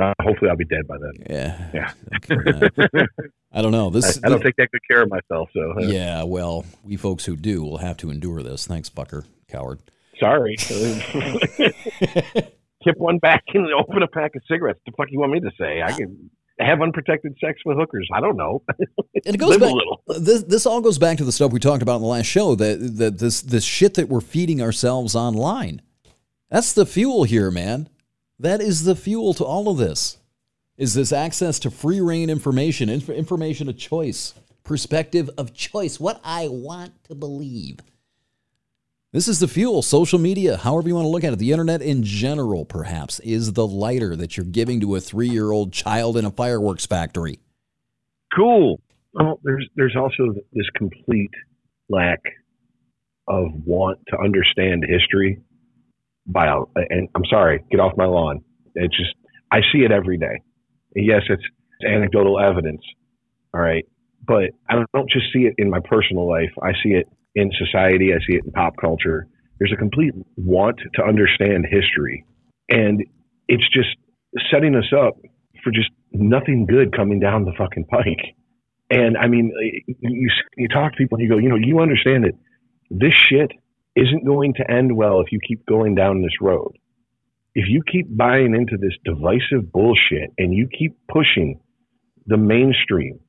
Uh, 0.00 0.12
hopefully, 0.22 0.50
I'll 0.50 0.56
be 0.56 0.64
dead 0.64 0.86
by 0.88 0.96
then. 0.98 1.26
Yeah. 1.28 1.70
Yeah. 1.74 1.92
Okay. 2.16 3.06
I 3.52 3.60
don't 3.62 3.72
know. 3.72 3.90
This. 3.90 4.18
I 4.24 4.28
don't 4.30 4.40
take 4.42 4.56
that 4.56 4.70
good 4.72 4.80
care 4.90 5.02
of 5.02 5.10
myself, 5.10 5.50
so 5.54 5.74
uh, 5.78 5.82
Yeah, 5.82 6.22
well, 6.22 6.64
we 6.84 6.96
folks 6.96 7.24
who 7.26 7.36
do 7.36 7.62
will 7.62 7.76
have 7.78 7.98
to 7.98 8.10
endure 8.10 8.42
this. 8.42 8.66
Thanks, 8.66 8.88
Bucker, 8.88 9.24
coward. 9.48 9.80
sorry. 10.18 10.56
Tip 12.84 12.96
one 12.96 13.18
back 13.18 13.44
and 13.54 13.66
open 13.72 14.02
a 14.02 14.08
pack 14.08 14.34
of 14.34 14.42
cigarettes. 14.50 14.80
The 14.86 14.92
fuck 14.96 15.06
you 15.10 15.20
want 15.20 15.32
me 15.32 15.40
to 15.40 15.50
say? 15.58 15.82
I 15.82 15.92
can 15.92 16.30
have 16.58 16.80
unprotected 16.82 17.36
sex 17.40 17.60
with 17.64 17.76
hookers. 17.76 18.08
I 18.12 18.20
don't 18.20 18.36
know. 18.36 18.62
And 19.24 19.34
it 19.34 19.38
goes 19.38 19.50
Live 19.50 19.62
a 19.62 19.66
back. 19.66 19.74
little. 19.74 20.02
Uh, 20.08 20.18
this 20.18 20.42
this 20.44 20.66
all 20.66 20.80
goes 20.80 20.98
back 20.98 21.18
to 21.18 21.24
the 21.24 21.32
stuff 21.32 21.52
we 21.52 21.60
talked 21.60 21.82
about 21.82 21.96
in 21.96 22.02
the 22.02 22.08
last 22.08 22.26
show. 22.26 22.54
That 22.54 22.78
that 22.98 23.18
this 23.18 23.40
this 23.42 23.64
shit 23.64 23.94
that 23.94 24.08
we're 24.08 24.20
feeding 24.20 24.60
ourselves 24.62 25.14
online. 25.16 25.82
That's 26.50 26.72
the 26.72 26.86
fuel 26.86 27.24
here, 27.24 27.50
man. 27.50 27.88
That 28.38 28.60
is 28.60 28.84
the 28.84 28.96
fuel 28.96 29.34
to 29.34 29.44
all 29.44 29.68
of 29.68 29.78
this. 29.78 30.18
Is 30.76 30.94
this 30.94 31.12
access 31.12 31.58
to 31.60 31.70
free 31.70 32.00
reign 32.00 32.28
information, 32.30 32.88
inf- 32.88 33.08
information 33.10 33.68
of 33.68 33.76
choice, 33.78 34.34
perspective 34.64 35.30
of 35.38 35.54
choice, 35.54 36.00
what 36.00 36.20
I 36.24 36.48
want 36.48 36.92
to 37.04 37.14
believe. 37.14 37.78
This 39.12 39.28
is 39.28 39.40
the 39.40 39.48
fuel. 39.48 39.82
Social 39.82 40.18
media, 40.18 40.56
however 40.56 40.88
you 40.88 40.94
want 40.94 41.04
to 41.04 41.10
look 41.10 41.22
at 41.22 41.34
it, 41.34 41.38
the 41.38 41.52
internet 41.52 41.82
in 41.82 42.02
general, 42.02 42.64
perhaps, 42.64 43.20
is 43.20 43.52
the 43.52 43.66
lighter 43.66 44.16
that 44.16 44.38
you're 44.38 44.46
giving 44.46 44.80
to 44.80 44.96
a 44.96 45.00
three 45.00 45.28
year 45.28 45.50
old 45.50 45.70
child 45.70 46.16
in 46.16 46.24
a 46.24 46.30
fireworks 46.30 46.86
factory. 46.86 47.38
Cool. 48.34 48.80
Well, 49.12 49.38
there's 49.44 49.68
there's 49.76 49.96
also 49.96 50.32
this 50.54 50.66
complete 50.76 51.30
lack 51.90 52.20
of 53.28 53.48
want 53.66 53.98
to 54.08 54.18
understand 54.18 54.86
history. 54.88 55.42
By 56.26 56.46
and 56.76 57.08
I'm 57.14 57.26
sorry, 57.28 57.62
get 57.70 57.80
off 57.80 57.92
my 57.98 58.06
lawn. 58.06 58.42
It's 58.74 58.96
just 58.96 59.14
I 59.50 59.60
see 59.72 59.80
it 59.80 59.92
every 59.92 60.16
day. 60.16 60.40
Yes, 60.96 61.20
it's, 61.28 61.42
it's 61.42 61.90
anecdotal 61.90 62.40
evidence. 62.40 62.80
All 63.52 63.60
right, 63.60 63.84
but 64.26 64.52
I 64.70 64.76
don't 64.94 65.10
just 65.10 65.26
see 65.34 65.40
it 65.40 65.54
in 65.58 65.68
my 65.68 65.80
personal 65.84 66.26
life. 66.26 66.52
I 66.62 66.72
see 66.82 66.92
it 66.92 67.06
in 67.34 67.50
society. 67.58 68.12
I 68.14 68.18
see 68.18 68.36
it 68.36 68.44
in 68.44 68.52
pop 68.52 68.74
culture. 68.80 69.26
There's 69.58 69.72
a 69.72 69.76
complete 69.76 70.12
want 70.36 70.80
to 70.94 71.02
understand 71.02 71.66
history, 71.70 72.24
and 72.68 73.04
it's 73.48 73.68
just 73.72 73.90
setting 74.50 74.74
us 74.74 74.92
up 74.96 75.14
for 75.62 75.70
just 75.70 75.90
nothing 76.12 76.66
good 76.66 76.94
coming 76.94 77.20
down 77.20 77.44
the 77.44 77.52
fucking 77.56 77.84
pike. 77.84 78.34
And 78.90 79.16
I 79.16 79.28
mean, 79.28 79.52
you 80.00 80.30
you 80.56 80.68
talk 80.68 80.92
to 80.92 80.98
people 80.98 81.16
and 81.18 81.24
you 81.24 81.30
go, 81.30 81.38
you 81.38 81.48
know, 81.48 81.56
you 81.56 81.80
understand 81.80 82.24
that 82.24 82.34
this 82.90 83.14
shit 83.14 83.52
isn't 83.96 84.24
going 84.24 84.54
to 84.54 84.70
end 84.70 84.94
well 84.96 85.20
if 85.20 85.32
you 85.32 85.38
keep 85.46 85.64
going 85.66 85.94
down 85.94 86.22
this 86.22 86.40
road. 86.40 86.72
If 87.54 87.66
you 87.68 87.82
keep 87.90 88.06
buying 88.14 88.54
into 88.54 88.76
this 88.78 88.96
divisive 89.04 89.70
bullshit 89.72 90.30
and 90.38 90.54
you 90.54 90.68
keep 90.68 90.96
pushing 91.08 91.60
the 92.26 92.38
mainstream 92.38 93.20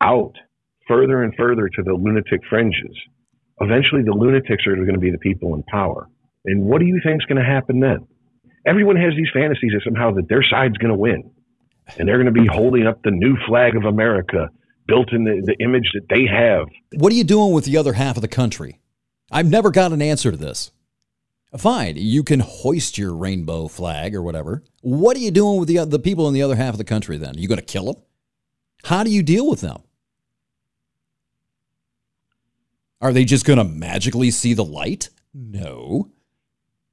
out 0.00 0.34
further 0.88 1.22
and 1.22 1.32
further 1.36 1.68
to 1.68 1.82
the 1.82 1.92
lunatic 1.92 2.40
fringes, 2.48 2.96
eventually 3.60 4.02
the 4.02 4.12
lunatics 4.12 4.66
are 4.66 4.74
going 4.74 4.94
to 4.94 5.00
be 5.00 5.10
the 5.10 5.18
people 5.18 5.54
in 5.54 5.62
power. 5.64 6.08
And 6.44 6.64
what 6.64 6.80
do 6.80 6.86
you 6.86 7.00
think 7.04 7.22
is 7.22 7.26
going 7.26 7.42
to 7.42 7.48
happen 7.48 7.80
then? 7.80 8.06
Everyone 8.66 8.96
has 8.96 9.14
these 9.16 9.28
fantasies 9.32 9.72
that 9.72 9.82
somehow 9.84 10.12
that 10.12 10.28
their 10.28 10.42
side's 10.42 10.76
going 10.78 10.92
to 10.92 10.98
win 10.98 11.30
and 11.96 12.08
they're 12.08 12.22
going 12.22 12.32
to 12.32 12.40
be 12.40 12.46
holding 12.46 12.86
up 12.86 13.02
the 13.02 13.10
new 13.10 13.36
flag 13.46 13.76
of 13.76 13.84
America 13.84 14.50
built 14.86 15.12
in 15.12 15.24
the, 15.24 15.42
the 15.44 15.64
image 15.64 15.90
that 15.94 16.06
they 16.08 16.26
have. 16.26 16.66
What 16.94 17.12
are 17.12 17.16
you 17.16 17.24
doing 17.24 17.52
with 17.52 17.64
the 17.64 17.76
other 17.76 17.94
half 17.94 18.16
of 18.16 18.22
the 18.22 18.28
country? 18.28 18.80
I've 19.30 19.50
never 19.50 19.70
got 19.70 19.92
an 19.92 20.02
answer 20.02 20.30
to 20.30 20.36
this. 20.36 20.70
Fine, 21.56 21.96
you 21.96 22.22
can 22.22 22.40
hoist 22.40 22.98
your 22.98 23.14
rainbow 23.14 23.68
flag 23.68 24.14
or 24.14 24.22
whatever. 24.22 24.62
What 24.82 25.16
are 25.16 25.20
you 25.20 25.30
doing 25.30 25.58
with 25.58 25.68
the 25.68 25.84
the 25.86 25.98
people 25.98 26.28
in 26.28 26.34
the 26.34 26.42
other 26.42 26.56
half 26.56 26.74
of 26.74 26.78
the 26.78 26.84
country 26.84 27.16
then? 27.16 27.36
Are 27.36 27.38
you 27.38 27.48
going 27.48 27.58
to 27.58 27.64
kill 27.64 27.92
them? 27.92 28.02
How 28.84 29.02
do 29.02 29.10
you 29.10 29.22
deal 29.22 29.48
with 29.48 29.62
them? 29.62 29.82
Are 33.00 33.12
they 33.12 33.24
just 33.24 33.44
going 33.44 33.58
to 33.58 33.64
magically 33.64 34.30
see 34.30 34.54
the 34.54 34.64
light? 34.64 35.10
No. 35.32 36.10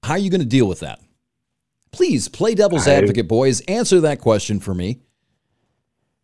How 0.03 0.13
are 0.13 0.19
you 0.19 0.29
going 0.29 0.41
to 0.41 0.47
deal 0.47 0.67
with 0.67 0.81
that? 0.81 0.99
Please 1.91 2.27
play 2.27 2.53
devil's 2.53 2.87
I- 2.87 2.95
advocate, 2.95 3.27
boys. 3.27 3.61
Answer 3.61 4.01
that 4.01 4.19
question 4.19 4.59
for 4.59 4.73
me. 4.73 5.01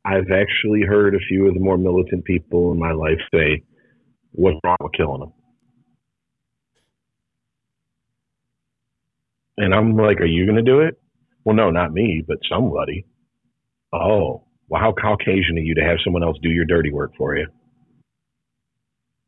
I've 0.04 0.32
actually 0.32 0.82
heard 0.82 1.16
a 1.16 1.20
few 1.20 1.48
of 1.48 1.54
the 1.54 1.60
more 1.60 1.78
militant 1.78 2.26
people 2.26 2.72
in 2.72 2.80
my 2.80 2.92
life 2.92 3.20
say, 3.34 3.64
What's 4.34 4.58
wrong 4.64 4.78
with 4.80 4.94
killing 4.94 5.20
them? 5.20 5.34
And 9.58 9.74
I'm 9.74 9.96
like, 9.96 10.20
Are 10.22 10.26
you 10.26 10.46
going 10.46 10.64
to 10.64 10.64
do 10.64 10.80
it? 10.82 11.00
Well, 11.44 11.56
no, 11.56 11.70
not 11.70 11.94
me, 11.94 12.24
but 12.28 12.38
somebody. 12.50 13.06
Oh, 13.94 14.44
well, 14.70 14.82
how 14.82 14.94
Caucasian 14.94 15.58
are 15.58 15.62
you 15.62 15.76
to 15.76 15.82
have 15.82 15.98
someone 16.04 16.24
else 16.24 16.38
do 16.42 16.50
your 16.50 16.66
dirty 16.66 16.92
work 16.92 17.12
for 17.18 17.36
you? 17.36 17.48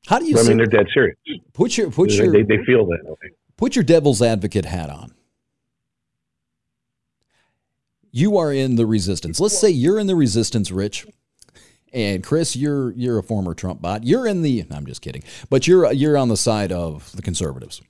How 0.08 0.20
do 0.20 0.26
you 0.26 0.38
I 0.38 0.44
mean, 0.44 0.58
they're 0.58 0.66
dead 0.66 0.88
serious. 0.94 1.18
put 1.54 1.78
your 1.78 1.90
put 1.92 2.10
They, 2.10 2.16
your 2.16 2.32
they, 2.32 2.44
they 2.44 2.64
feel 2.66 2.86
that 2.88 3.04
way. 3.06 3.32
put 3.58 3.76
your 3.76 3.84
devil's 3.84 4.22
advocate 4.22 4.66
hat 4.66 4.90
on. 4.90 5.14
You 8.12 8.38
are 8.38 8.54
in 8.54 8.76
the 8.76 8.86
resistance. 8.86 9.40
Let's 9.40 9.58
say 9.58 9.70
you're 9.70 9.98
in 9.98 10.08
the 10.08 10.16
resistance, 10.16 10.72
Rich. 10.72 11.08
And 11.94 12.24
Chris, 12.24 12.56
you're 12.56 12.92
you're 12.94 13.18
a 13.20 13.24
former 13.24 13.54
Trump 13.54 13.82
bot. 13.82 14.04
You're 14.04 14.28
in 14.28 14.42
the 14.42 14.66
I'm 14.72 14.86
just 14.86 15.02
kidding. 15.02 15.24
But 15.50 15.68
you're 15.68 15.92
you're 15.94 16.18
on 16.18 16.28
the 16.28 16.38
side 16.38 16.72
of 16.72 17.12
the 17.16 17.22
conservatives, 17.22 17.82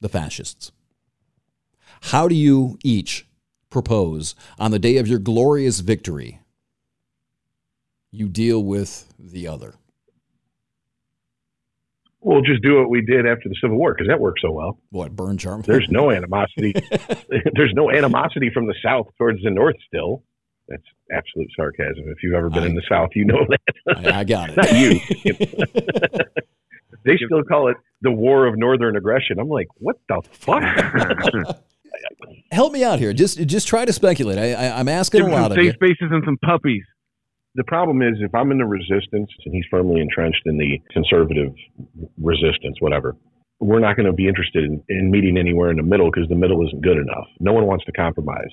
the 0.00 0.08
fascists. 0.08 0.70
How 2.02 2.28
do 2.28 2.34
you 2.34 2.78
each 2.84 3.26
propose 3.70 4.34
on 4.58 4.70
the 4.70 4.78
day 4.78 4.96
of 4.98 5.08
your 5.08 5.18
glorious 5.18 5.80
victory 5.80 6.40
you 8.10 8.28
deal 8.28 8.62
with 8.62 9.12
the 9.18 9.48
other? 9.48 9.74
We'll 12.20 12.42
just 12.42 12.62
do 12.62 12.78
what 12.80 12.90
we 12.90 13.00
did 13.00 13.26
after 13.26 13.48
the 13.48 13.54
Civil 13.60 13.76
War 13.78 13.94
because 13.94 14.08
that 14.08 14.20
worked 14.20 14.40
so 14.42 14.50
well. 14.50 14.78
What, 14.90 15.14
burn 15.14 15.38
charm? 15.38 15.62
There's 15.62 15.86
no 15.88 16.10
animosity. 16.10 16.72
There's 17.54 17.72
no 17.74 17.90
animosity 17.90 18.50
from 18.52 18.66
the 18.66 18.74
South 18.84 19.06
towards 19.18 19.42
the 19.42 19.50
North 19.50 19.76
still. 19.86 20.24
That's 20.68 20.82
absolute 21.12 21.48
sarcasm. 21.56 22.04
If 22.08 22.22
you've 22.22 22.34
ever 22.34 22.50
been 22.50 22.64
in 22.64 22.74
the 22.74 22.82
South, 22.90 23.10
you 23.14 23.24
know 23.24 23.46
that. 23.48 24.06
I, 24.14 24.20
I 24.20 24.24
got 24.24 24.50
it. 24.50 24.56
Not 24.56 24.72
you. 24.72 25.00
they 27.04 27.16
still 27.24 27.42
call 27.44 27.68
it 27.68 27.76
the 28.02 28.10
War 28.10 28.46
of 28.46 28.58
Northern 28.58 28.96
Aggression. 28.96 29.38
I'm 29.38 29.48
like, 29.48 29.68
what 29.76 29.96
the 30.08 30.20
fuck? 30.30 30.62
Help 32.50 32.72
me 32.72 32.84
out 32.84 32.98
here. 32.98 33.12
Just 33.12 33.38
just 33.46 33.66
try 33.68 33.84
to 33.84 33.92
speculate. 33.92 34.38
I, 34.38 34.52
I, 34.52 34.78
I'm 34.78 34.88
asking 34.88 35.20
Give 35.20 35.26
a 35.28 35.30
him 35.30 35.40
lot 35.40 35.50
some 35.50 35.58
of 35.58 35.64
you. 35.64 35.70
safe 35.70 35.76
spaces 35.76 36.08
and 36.10 36.22
some 36.24 36.36
puppies. 36.44 36.82
The 37.54 37.64
problem 37.64 38.02
is 38.02 38.14
if 38.20 38.34
I'm 38.34 38.50
in 38.52 38.58
the 38.58 38.66
resistance 38.66 39.30
and 39.44 39.54
he's 39.54 39.64
firmly 39.70 40.00
entrenched 40.00 40.42
in 40.46 40.58
the 40.58 40.78
conservative 40.92 41.52
resistance, 42.20 42.76
whatever, 42.80 43.16
we're 43.60 43.80
not 43.80 43.96
going 43.96 44.06
to 44.06 44.12
be 44.12 44.28
interested 44.28 44.64
in, 44.64 44.82
in 44.88 45.10
meeting 45.10 45.36
anywhere 45.36 45.70
in 45.70 45.76
the 45.76 45.82
middle 45.82 46.10
because 46.12 46.28
the 46.28 46.36
middle 46.36 46.64
isn't 46.66 46.82
good 46.82 46.96
enough. 46.96 47.26
No 47.40 47.52
one 47.52 47.66
wants 47.66 47.84
to 47.86 47.92
compromise. 47.92 48.50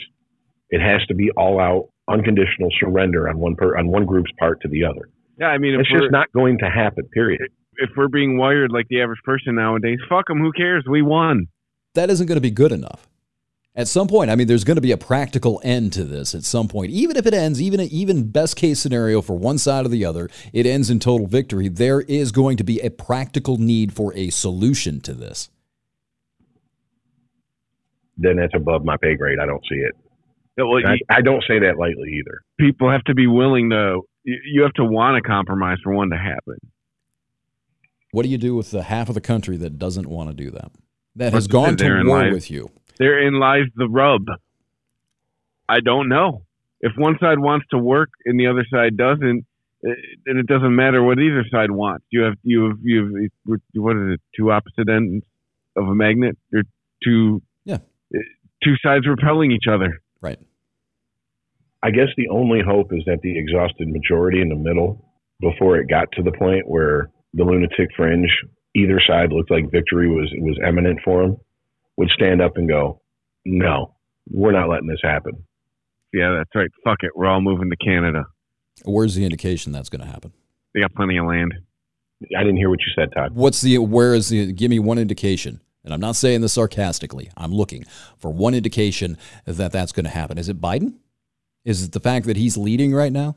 It 0.69 0.81
has 0.81 1.05
to 1.07 1.13
be 1.15 1.29
all 1.37 1.59
out, 1.59 1.89
unconditional 2.09 2.69
surrender 2.79 3.29
on 3.29 3.37
one 3.37 3.55
per, 3.55 3.77
on 3.77 3.87
one 3.89 4.05
group's 4.05 4.31
part 4.39 4.61
to 4.61 4.67
the 4.67 4.83
other. 4.83 5.09
Yeah, 5.39 5.47
I 5.47 5.57
mean, 5.57 5.79
It's 5.79 5.89
just 5.91 6.11
not 6.11 6.31
going 6.33 6.57
to 6.59 6.69
happen. 6.69 7.03
Period. 7.13 7.41
if 7.77 7.89
we're 7.95 8.07
being 8.07 8.37
wired 8.37 8.71
like 8.71 8.87
the 8.89 9.01
average 9.01 9.19
person 9.23 9.55
nowadays, 9.55 9.99
fuck 10.09 10.27
them. 10.27 10.39
Who 10.39 10.51
cares? 10.53 10.85
We 10.89 11.01
won. 11.01 11.47
That 11.93 12.09
isn't 12.09 12.25
going 12.25 12.37
to 12.37 12.41
be 12.41 12.51
good 12.51 12.71
enough. 12.71 13.07
At 13.77 13.89
some 13.89 14.07
point, 14.07 14.29
I 14.31 14.35
mean, 14.35 14.47
there's 14.47 14.63
going 14.63 14.75
to 14.77 14.81
be 14.81 14.93
a 14.93 14.97
practical 14.97 15.59
end 15.63 15.91
to 15.93 16.05
this. 16.05 16.33
At 16.33 16.45
some 16.45 16.69
point, 16.69 16.91
even 16.91 17.17
if 17.17 17.25
it 17.25 17.33
ends, 17.33 17.61
even 17.61 17.81
even 17.81 18.29
best 18.31 18.55
case 18.55 18.79
scenario 18.79 19.21
for 19.21 19.37
one 19.37 19.57
side 19.57 19.85
or 19.85 19.89
the 19.89 20.05
other, 20.05 20.29
it 20.53 20.65
ends 20.65 20.89
in 20.89 20.99
total 20.99 21.27
victory. 21.27 21.67
There 21.67 22.01
is 22.01 22.31
going 22.31 22.55
to 22.57 22.63
be 22.63 22.79
a 22.79 22.89
practical 22.89 23.57
need 23.57 23.91
for 23.91 24.13
a 24.15 24.29
solution 24.29 25.01
to 25.01 25.13
this. 25.13 25.49
Then 28.17 28.37
that's 28.37 28.53
above 28.55 28.85
my 28.85 28.95
pay 28.95 29.15
grade. 29.15 29.39
I 29.41 29.45
don't 29.45 29.63
see 29.69 29.75
it. 29.75 29.91
Yeah, 30.57 30.63
Well, 30.63 30.81
I, 30.87 30.97
I 31.09 31.19
don't 31.21 31.43
say 31.45 31.59
that 31.59 31.77
lightly 31.77 32.13
either. 32.19 32.41
people 32.57 32.89
have 32.89 33.03
to 33.05 33.13
be 33.13 33.27
willing 33.27 33.71
to 33.71 34.01
you, 34.23 34.37
you 34.45 34.61
have 34.63 34.73
to 34.75 34.85
want 34.85 35.21
to 35.21 35.27
compromise 35.27 35.79
for 35.83 35.93
one 35.93 36.09
to 36.11 36.17
happen. 36.17 36.57
What 38.11 38.23
do 38.23 38.29
you 38.29 38.37
do 38.37 38.55
with 38.55 38.71
the 38.71 38.83
half 38.83 39.09
of 39.09 39.15
the 39.15 39.21
country 39.21 39.57
that 39.57 39.77
doesn't 39.77 40.07
want 40.07 40.29
to 40.29 40.33
do 40.33 40.49
that? 40.51 40.71
That 41.17 41.33
What's 41.33 41.45
has 41.45 41.47
gone 41.47 41.75
to 41.75 41.83
therein 41.83 42.07
war 42.07 42.23
lies- 42.23 42.33
with 42.33 42.49
you. 42.49 42.71
Therein 42.97 43.39
lies 43.39 43.65
the 43.75 43.87
rub. 43.89 44.25
I 45.67 45.79
don't 45.79 46.09
know. 46.09 46.43
If 46.81 46.93
one 46.97 47.17
side 47.19 47.39
wants 47.39 47.65
to 47.71 47.77
work 47.77 48.09
and 48.25 48.39
the 48.39 48.47
other 48.47 48.65
side 48.71 48.95
doesn't, 48.97 49.45
eh, 49.85 49.93
then 50.25 50.37
it 50.37 50.47
doesn't 50.47 50.75
matter 50.75 51.01
what 51.03 51.17
either 51.19 51.43
side 51.51 51.71
wants. 51.71 52.05
You 52.11 52.21
have 52.23 52.35
you 52.43 52.67
have 52.69 52.77
you 52.81 53.29
have 53.47 53.59
what 53.75 53.97
is 53.97 54.13
it? 54.15 54.21
Two 54.35 54.51
opposite 54.51 54.89
ends 54.89 55.25
of 55.75 55.87
a 55.87 55.95
magnet. 55.95 56.37
Or 56.53 56.63
two 57.03 57.41
Yeah. 57.65 57.79
eh, 58.13 58.19
two 58.63 58.75
sides 58.83 59.07
repelling 59.07 59.51
each 59.51 59.67
other. 59.69 59.99
Right. 60.21 60.39
I 61.83 61.91
guess 61.91 62.09
the 62.17 62.29
only 62.29 62.61
hope 62.65 62.93
is 62.93 63.03
that 63.05 63.19
the 63.21 63.37
exhausted 63.37 63.87
majority 63.87 64.41
in 64.41 64.49
the 64.49 64.55
middle, 64.55 65.05
before 65.39 65.77
it 65.77 65.87
got 65.89 66.11
to 66.13 66.23
the 66.23 66.31
point 66.31 66.67
where 66.67 67.09
the 67.33 67.43
lunatic 67.43 67.89
fringe, 67.95 68.29
either 68.75 68.99
side 69.05 69.31
looked 69.31 69.51
like 69.51 69.71
victory 69.71 70.07
was 70.09 70.31
was 70.39 70.57
imminent 70.67 70.99
for 71.03 71.21
them, 71.23 71.37
would 71.97 72.09
stand 72.09 72.41
up 72.41 72.57
and 72.57 72.67
go, 72.67 73.01
"No, 73.45 73.95
we're 74.29 74.51
not 74.51 74.69
letting 74.69 74.87
this 74.87 75.01
happen." 75.03 75.45
Yeah, 76.13 76.35
that's 76.37 76.49
right. 76.55 76.71
Fuck 76.83 76.99
it. 77.03 77.11
We're 77.15 77.27
all 77.27 77.41
moving 77.41 77.69
to 77.69 77.75
Canada. 77.75 78.25
Where's 78.83 79.15
the 79.15 79.23
indication 79.23 79.71
that's 79.71 79.89
going 79.89 80.01
to 80.01 80.07
happen? 80.07 80.33
They 80.73 80.81
got 80.81 80.93
plenty 80.93 81.17
of 81.17 81.25
land. 81.25 81.53
I 82.37 82.43
didn't 82.43 82.57
hear 82.57 82.69
what 82.69 82.79
you 82.79 82.91
said, 82.95 83.09
Todd. 83.13 83.35
What's 83.35 83.61
the 83.61 83.77
where 83.79 84.13
is 84.13 84.29
the 84.29 84.51
give 84.51 84.69
me 84.69 84.79
one 84.79 84.97
indication? 84.97 85.61
And 85.83 85.93
I'm 85.93 85.99
not 85.99 86.15
saying 86.15 86.41
this 86.41 86.53
sarcastically. 86.53 87.29
I'm 87.37 87.53
looking 87.53 87.85
for 88.17 88.31
one 88.31 88.55
indication 88.55 89.17
that 89.45 89.71
that's 89.71 89.91
going 89.91 90.05
to 90.05 90.09
happen. 90.09 90.37
Is 90.37 90.49
it 90.49 90.59
Biden? 90.59 90.95
Is 91.63 91.83
it 91.83 91.91
the 91.91 91.99
fact 91.99 92.25
that 92.25 92.37
he's 92.37 92.57
leading 92.57 92.93
right 92.93 93.11
now? 93.11 93.35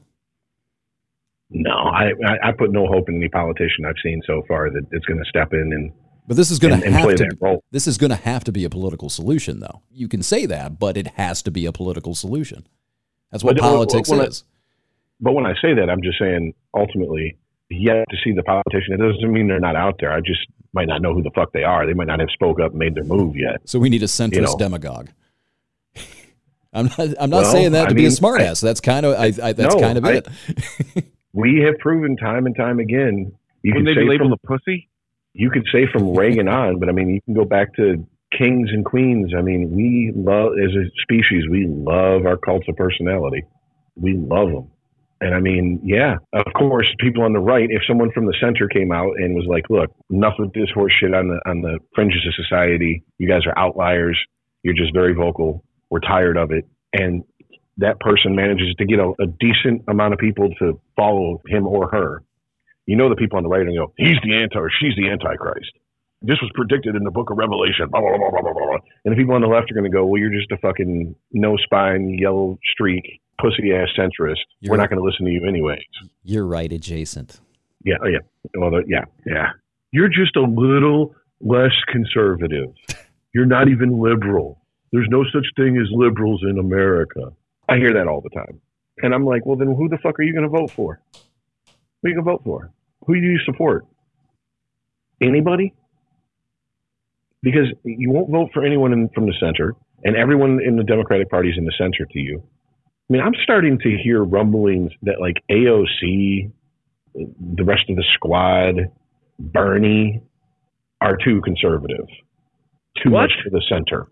No, 1.51 1.73
I, 1.73 2.11
I 2.27 2.49
I 2.49 2.53
put 2.53 2.73
no 2.73 2.87
hope 2.87 3.09
in 3.09 3.16
any 3.16 3.29
politician 3.29 3.85
I've 3.87 3.94
seen 4.03 4.21
so 4.27 4.42
far 4.47 4.71
that 4.71 4.87
it's 4.92 5.07
going 5.07 5.18
to 5.18 5.29
step 5.29 5.53
in 5.53 5.73
and 5.73 5.92
But 6.29 6.37
this 6.37 6.51
is 6.53 6.59
going 6.61 6.79
to 6.81 6.91
have 6.91 7.14
to 7.17 7.29
role. 7.41 7.64
this 7.73 7.87
is 7.88 7.99
going 7.99 8.11
to 8.11 8.17
have 8.17 8.45
to 8.45 8.53
be 8.53 8.64
a 8.64 8.71
political 8.71 9.09
solution 9.09 9.59
though. 9.61 9.83
You 9.91 10.07
can 10.09 10.23
say 10.23 10.47
that, 10.47 10.79
but 10.79 10.97
it 10.97 11.09
has 11.17 11.43
to 11.43 11.51
be 11.51 11.64
a 11.67 11.73
political 11.73 12.14
solution. 12.14 12.67
That's 13.33 13.43
what 13.43 13.57
But, 13.57 13.64
uh, 13.64 13.69
politics 13.71 14.09
when 14.11 14.21
I- 14.21 14.25
is. 14.25 14.45
But 15.21 15.33
when 15.33 15.47
I 15.47 15.55
say 15.61 15.75
that, 15.75 15.91
I'm 15.91 16.01
just 16.03 16.19
saying 16.21 16.55
ultimately, 16.75 17.37
yet 17.71 18.05
to 18.11 18.17
see 18.23 18.33
the 18.33 18.43
politician. 18.45 18.93
It 18.95 18.99
doesn't 18.99 19.33
mean 19.33 19.49
they're 19.49 19.59
not 19.59 19.75
out 19.75 19.97
there. 20.01 20.12
I 20.12 20.21
just 20.21 20.41
might 20.75 20.87
not 20.87 21.03
know 21.03 21.12
who 21.14 21.23
the 21.23 21.31
fuck 21.35 21.53
they 21.53 21.64
are. 21.64 21.87
They 21.87 21.93
might 21.95 22.07
not 22.07 22.21
have 22.21 22.31
spoke 22.31 22.61
up 22.61 22.71
and 22.71 22.79
made 22.79 22.95
their 22.95 23.05
move 23.05 23.35
yet. 23.37 23.57
So 23.64 23.79
we 23.81 23.88
need 23.88 24.03
a 24.03 24.07
centrist 24.07 24.35
you 24.35 24.41
know. 24.43 24.57
demagogue. 24.59 25.09
I'm 26.73 26.87
not. 26.87 26.99
I'm 27.19 27.31
not 27.31 27.43
Well, 27.43 27.53
saying 27.53 27.73
that 27.73 27.87
I 27.87 27.88
to 27.88 27.95
be 27.95 28.05
a 28.05 28.11
smartass. 28.11 28.61
that's 28.61 28.81
kind 28.81 29.07
of. 29.07 29.14
I, 29.14 29.33
I, 29.43 29.53
that's 29.55 29.75
No, 29.75 29.81
kind 29.81 29.99
of 29.99 30.05
I- 30.05 30.12
it. 30.12 30.29
We 31.35 31.62
have 31.67 31.79
proven 31.79 32.17
time 32.17 32.47
and 32.47 32.57
time 32.57 32.79
again. 32.81 33.33
You 33.62 33.75
Wouldn't 33.75 33.75
can 33.75 33.85
they 33.85 34.01
say 34.01 34.05
be 34.05 34.09
labeled 34.09 34.33
a 34.33 34.47
pussy? 34.47 34.88
You 35.38 35.51
could 35.51 35.66
say 35.72 35.87
from 35.92 36.14
Reagan 36.14 36.48
on, 36.48 36.81
but 36.81 36.88
I 36.88 36.92
mean, 36.92 37.09
you 37.11 37.20
can 37.22 37.33
go 37.33 37.44
back 37.44 37.72
to 37.77 38.05
kings 38.37 38.70
and 38.72 38.85
queens. 38.85 39.33
I 39.38 39.40
mean, 39.40 39.70
we 39.70 40.12
love 40.14 40.53
as 40.62 40.74
a 40.74 40.90
species, 41.01 41.44
we 41.48 41.66
love 41.68 42.27
our 42.27 42.37
cults 42.37 42.66
of 42.68 42.74
personality. 42.74 43.44
We 43.94 44.14
love 44.14 44.48
them. 44.51 44.70
And 45.20 45.35
I 45.35 45.40
mean, 45.40 45.81
yeah, 45.85 46.16
of 46.33 46.53
course, 46.57 46.87
people 46.98 47.22
on 47.22 47.33
the 47.33 47.38
right, 47.38 47.68
if 47.70 47.83
someone 47.87 48.11
from 48.12 48.27
the 48.27 48.35
center 48.40 48.66
came 48.68 48.90
out 48.90 49.12
and 49.16 49.35
was 49.35 49.46
like, 49.48 49.64
look, 49.70 49.90
enough 50.11 50.35
of 50.40 50.53
this 50.53 50.68
horse 50.74 50.92
shit 51.01 51.14
on 51.14 51.29
the, 51.29 51.40
on 51.48 51.62
the 51.62 51.79
fringes 51.94 52.27
of 52.27 52.35
society. 52.35 53.05
You 53.18 53.29
guys 53.29 53.42
are 53.46 53.57
outliers. 53.57 54.18
You're 54.64 54.74
just 54.74 54.92
very 54.92 55.14
vocal. 55.14 55.64
We're 55.88 56.01
tired 56.01 56.37
of 56.37 56.51
it. 56.51 56.64
And 56.92 57.22
that 57.77 58.01
person 58.01 58.35
manages 58.35 58.74
to 58.79 58.85
get 58.85 58.98
a, 58.98 59.12
a 59.20 59.27
decent 59.38 59.83
amount 59.88 60.14
of 60.14 60.18
people 60.18 60.51
to 60.59 60.81
follow 60.96 61.40
him 61.46 61.66
or 61.66 61.88
her. 61.90 62.22
You 62.88 62.96
know, 62.96 63.11
the 63.11 63.16
people 63.20 63.37
on 63.37 63.42
the 63.44 63.51
right 63.53 63.61
are 63.61 63.64
going 63.68 63.77
to 63.77 63.85
go, 63.85 63.92
he's 63.98 64.16
the 64.24 64.33
anti 64.35 64.57
or 64.59 64.70
she's 64.81 64.96
the 64.96 65.11
antichrist. 65.12 65.72
This 66.22 66.38
was 66.40 66.51
predicted 66.55 66.96
in 66.96 67.05
the 67.05 67.11
book 67.12 67.29
of 67.31 67.37
Revelation. 67.37 67.87
Blah, 67.92 68.01
blah, 68.01 68.16
blah, 68.16 68.31
blah, 68.33 68.40
blah, 68.40 68.53
blah. 68.53 68.79
And 69.05 69.12
the 69.12 69.16
people 69.16 69.35
on 69.35 69.42
the 69.42 69.46
left 69.46 69.70
are 69.70 69.74
going 69.74 69.85
to 69.85 69.94
go, 69.94 70.07
well, 70.07 70.18
you're 70.18 70.33
just 70.33 70.51
a 70.51 70.57
fucking 70.57 71.14
no 71.33 71.57
spine, 71.59 72.16
yellow 72.18 72.59
streak, 72.72 73.20
pussy 73.40 73.72
ass 73.77 73.88
centrist. 73.96 74.40
You're- 74.61 74.70
We're 74.72 74.77
not 74.79 74.88
going 74.88 74.98
to 74.98 75.05
listen 75.05 75.27
to 75.27 75.31
you 75.31 75.46
anyways. 75.46 75.85
You're 76.24 76.46
right, 76.46 76.72
adjacent. 76.72 77.40
Yeah, 77.85 77.96
oh, 78.03 78.09
yeah. 78.09 78.18
Well, 78.57 78.72
yeah, 78.88 79.05
yeah. 79.27 79.51
You're 79.92 80.09
just 80.09 80.35
a 80.37 80.42
little 80.42 81.14
less 81.40 81.77
conservative. 81.92 82.72
You're 83.35 83.46
not 83.46 83.68
even 83.68 84.01
liberal. 84.01 84.61
There's 84.92 85.07
no 85.11 85.22
such 85.33 85.46
thing 85.57 85.77
as 85.77 85.87
liberals 85.92 86.42
in 86.51 86.59
America. 86.59 87.33
I 87.68 87.77
hear 87.77 87.92
that 87.92 88.09
all 88.09 88.22
the 88.22 88.31
time. 88.31 88.61
And 89.03 89.14
I'm 89.14 89.24
like, 89.27 89.44
well, 89.46 89.57
then 89.57 89.68
who 89.68 89.88
the 89.90 89.98
fuck 90.03 90.18
are 90.18 90.22
you 90.22 90.33
going 90.33 90.44
to 90.44 90.48
vote 90.48 90.70
for? 90.72 90.98
Who 92.03 92.09
are 92.09 92.11
you 92.11 92.14
going 92.16 92.24
to 92.24 92.31
vote 92.33 92.42
for? 92.44 92.72
Who 93.09 93.14
do 93.14 93.27
you 93.27 93.38
support? 93.47 93.87
Anybody? 95.21 95.75
Because 97.42 97.66
you 97.83 98.11
won't 98.11 98.31
vote 98.31 98.51
for 98.53 98.64
anyone 98.64 98.92
in, 98.92 99.09
from 99.14 99.25
the 99.27 99.35
center, 99.40 99.75
and 100.05 100.14
everyone 100.14 100.61
in 100.64 100.77
the 100.77 100.85
Democratic 100.85 101.31
Party 101.31 101.49
is 101.51 101.57
in 101.57 101.64
the 101.64 101.73
center 101.79 102.05
to 102.05 102.18
you. 102.18 102.42
I 102.44 103.12
mean, 103.12 103.23
I'm 103.23 103.33
starting 103.42 103.79
to 103.79 103.97
hear 104.05 104.23
rumblings 104.23 104.92
that 105.03 105.21
like 105.21 105.37
AOC, 105.51 106.53
the 107.14 107.64
rest 107.64 107.85
of 107.88 107.97
the 107.97 108.05
squad, 108.14 108.75
Bernie, 109.38 110.23
are 111.01 111.16
too 111.25 111.40
conservative, 111.42 112.07
too 113.03 113.11
What? 113.11 113.23
much 113.23 113.33
to 113.44 113.51
the 113.51 113.62
center. 113.71 114.09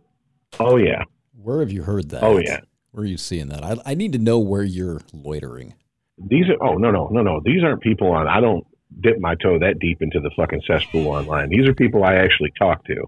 Oh 0.59 0.76
yeah, 0.76 1.02
Where 1.42 1.61
have 1.61 1.70
you 1.70 1.82
heard 1.82 2.09
that? 2.11 2.22
oh 2.22 2.38
yeah. 2.38 2.61
Where 2.92 3.02
are 3.02 3.06
you 3.06 3.18
seeing 3.18 3.48
that? 3.48 3.62
I, 3.62 3.76
I 3.85 3.94
need 3.94 4.12
to 4.14 4.18
know 4.18 4.38
where 4.38 4.62
you're 4.62 5.02
loitering. 5.12 5.74
These 6.16 6.46
are 6.48 6.66
oh 6.66 6.76
no 6.78 6.90
no 6.90 7.09
no 7.09 7.22
no. 7.22 7.40
These 7.44 7.62
aren't 7.62 7.82
people 7.82 8.11
on. 8.12 8.26
I 8.26 8.40
don't 8.40 8.66
dip 9.01 9.18
my 9.18 9.35
toe 9.35 9.59
that 9.59 9.79
deep 9.79 10.03
into 10.03 10.20
the 10.20 10.31
fucking 10.37 10.62
cesspool 10.66 11.09
online. 11.09 11.51
These 11.51 11.68
are 11.68 11.75
people 11.75 12.05
I 12.05 12.14
actually 12.14 12.53
talk 12.59 12.85
to, 12.87 13.05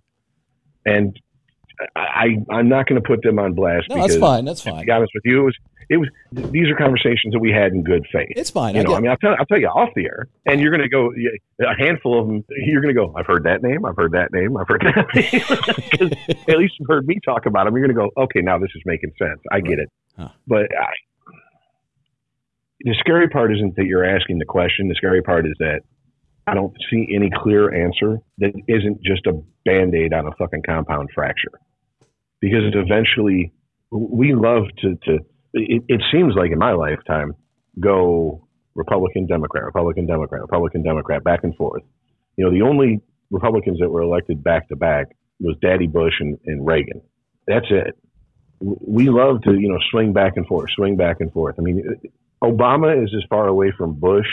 and 0.84 1.18
I, 1.96 2.00
I 2.50 2.56
I'm 2.56 2.68
not 2.68 2.86
going 2.86 3.00
to 3.00 3.06
put 3.06 3.22
them 3.22 3.38
on 3.38 3.54
blast. 3.54 3.88
No, 3.88 3.96
because, 3.96 4.10
that's 4.10 4.20
fine. 4.20 4.44
That's 4.44 4.62
fine. 4.62 4.80
To 4.80 4.84
be 4.84 4.92
honest 4.92 5.12
with 5.14 5.24
you, 5.24 5.40
it 5.40 5.44
was 5.44 5.56
it 5.88 5.96
was. 5.96 6.08
These 6.32 6.68
are 6.68 6.76
conversations 6.76 7.32
that 7.32 7.38
we 7.38 7.50
had 7.50 7.72
in 7.72 7.82
good 7.82 8.06
faith. 8.12 8.28
It's 8.30 8.50
fine. 8.50 8.74
You 8.74 8.82
I 8.82 8.84
know, 8.84 8.94
I 8.94 9.00
mean, 9.00 9.10
I'll 9.10 9.16
tell, 9.16 9.34
I'll 9.38 9.46
tell 9.46 9.58
you 9.58 9.68
off 9.68 9.88
the 9.96 10.04
air, 10.04 10.28
and 10.44 10.60
you're 10.60 10.70
going 10.70 10.82
to 10.82 10.88
go 10.88 11.10
a 11.60 11.74
handful 11.78 12.20
of 12.20 12.26
them. 12.26 12.44
You're 12.50 12.82
going 12.82 12.94
to 12.94 13.00
go. 13.00 13.14
I've 13.16 13.26
heard 13.26 13.44
that 13.44 13.62
name. 13.62 13.86
I've 13.86 13.96
heard 13.96 14.12
that 14.12 14.32
name. 14.32 14.56
I've 14.56 14.68
heard 14.68 14.82
that 14.82 15.06
name. 15.14 16.12
at 16.48 16.58
least 16.58 16.74
you've 16.78 16.88
heard 16.88 17.06
me 17.06 17.18
talk 17.24 17.46
about 17.46 17.64
them. 17.64 17.74
You're 17.74 17.86
going 17.86 17.96
to 17.96 18.12
go. 18.14 18.22
Okay, 18.24 18.40
now 18.40 18.58
this 18.58 18.70
is 18.74 18.82
making 18.84 19.12
sense. 19.18 19.40
I 19.50 19.60
get 19.60 19.78
it. 19.78 19.90
Huh. 20.18 20.28
But 20.46 20.66
I, 20.78 20.92
the 22.80 22.94
scary 23.00 23.28
part 23.28 23.52
isn't 23.52 23.76
that 23.76 23.86
you're 23.86 24.04
asking 24.04 24.38
the 24.38 24.44
question. 24.44 24.88
The 24.88 24.94
scary 24.94 25.22
part 25.22 25.46
is 25.46 25.54
that 25.58 25.80
I 26.46 26.54
don't 26.54 26.74
see 26.90 27.08
any 27.14 27.30
clear 27.34 27.74
answer 27.74 28.18
that 28.38 28.52
isn't 28.68 29.02
just 29.02 29.26
a 29.26 29.32
band 29.64 29.94
aid 29.94 30.12
on 30.14 30.26
a 30.26 30.32
fucking 30.38 30.62
compound 30.64 31.10
fracture. 31.14 31.52
Because 32.40 32.62
eventually, 32.72 33.52
we 33.90 34.34
love 34.34 34.64
to, 34.78 34.94
to 35.04 35.18
it, 35.54 35.82
it 35.88 36.02
seems 36.12 36.34
like 36.36 36.52
in 36.52 36.58
my 36.58 36.72
lifetime, 36.72 37.34
go 37.80 38.46
Republican, 38.74 39.26
Democrat, 39.26 39.64
Republican, 39.64 40.06
Democrat, 40.06 40.40
Republican, 40.40 40.82
Democrat, 40.82 41.24
back 41.24 41.40
and 41.42 41.54
forth. 41.56 41.82
You 42.36 42.44
know, 42.44 42.52
the 42.52 42.62
only 42.62 43.00
Republicans 43.30 43.80
that 43.80 43.90
were 43.90 44.02
elected 44.02 44.42
back 44.42 44.68
to 44.68 44.76
back 44.76 45.08
was 45.40 45.56
Daddy 45.60 45.86
Bush 45.86 46.14
and, 46.20 46.38
and 46.46 46.66
Reagan. 46.66 47.02
That's 47.46 47.66
it. 47.70 47.98
We 48.60 49.08
love 49.08 49.42
to, 49.42 49.52
you 49.52 49.68
know, 49.68 49.78
swing 49.90 50.12
back 50.12 50.36
and 50.36 50.46
forth, 50.46 50.70
swing 50.74 50.96
back 50.96 51.16
and 51.20 51.32
forth. 51.32 51.56
I 51.58 51.62
mean, 51.62 51.82
Obama 52.42 53.02
is 53.02 53.12
as 53.16 53.24
far 53.28 53.48
away 53.48 53.72
from 53.76 53.94
Bush 53.94 54.26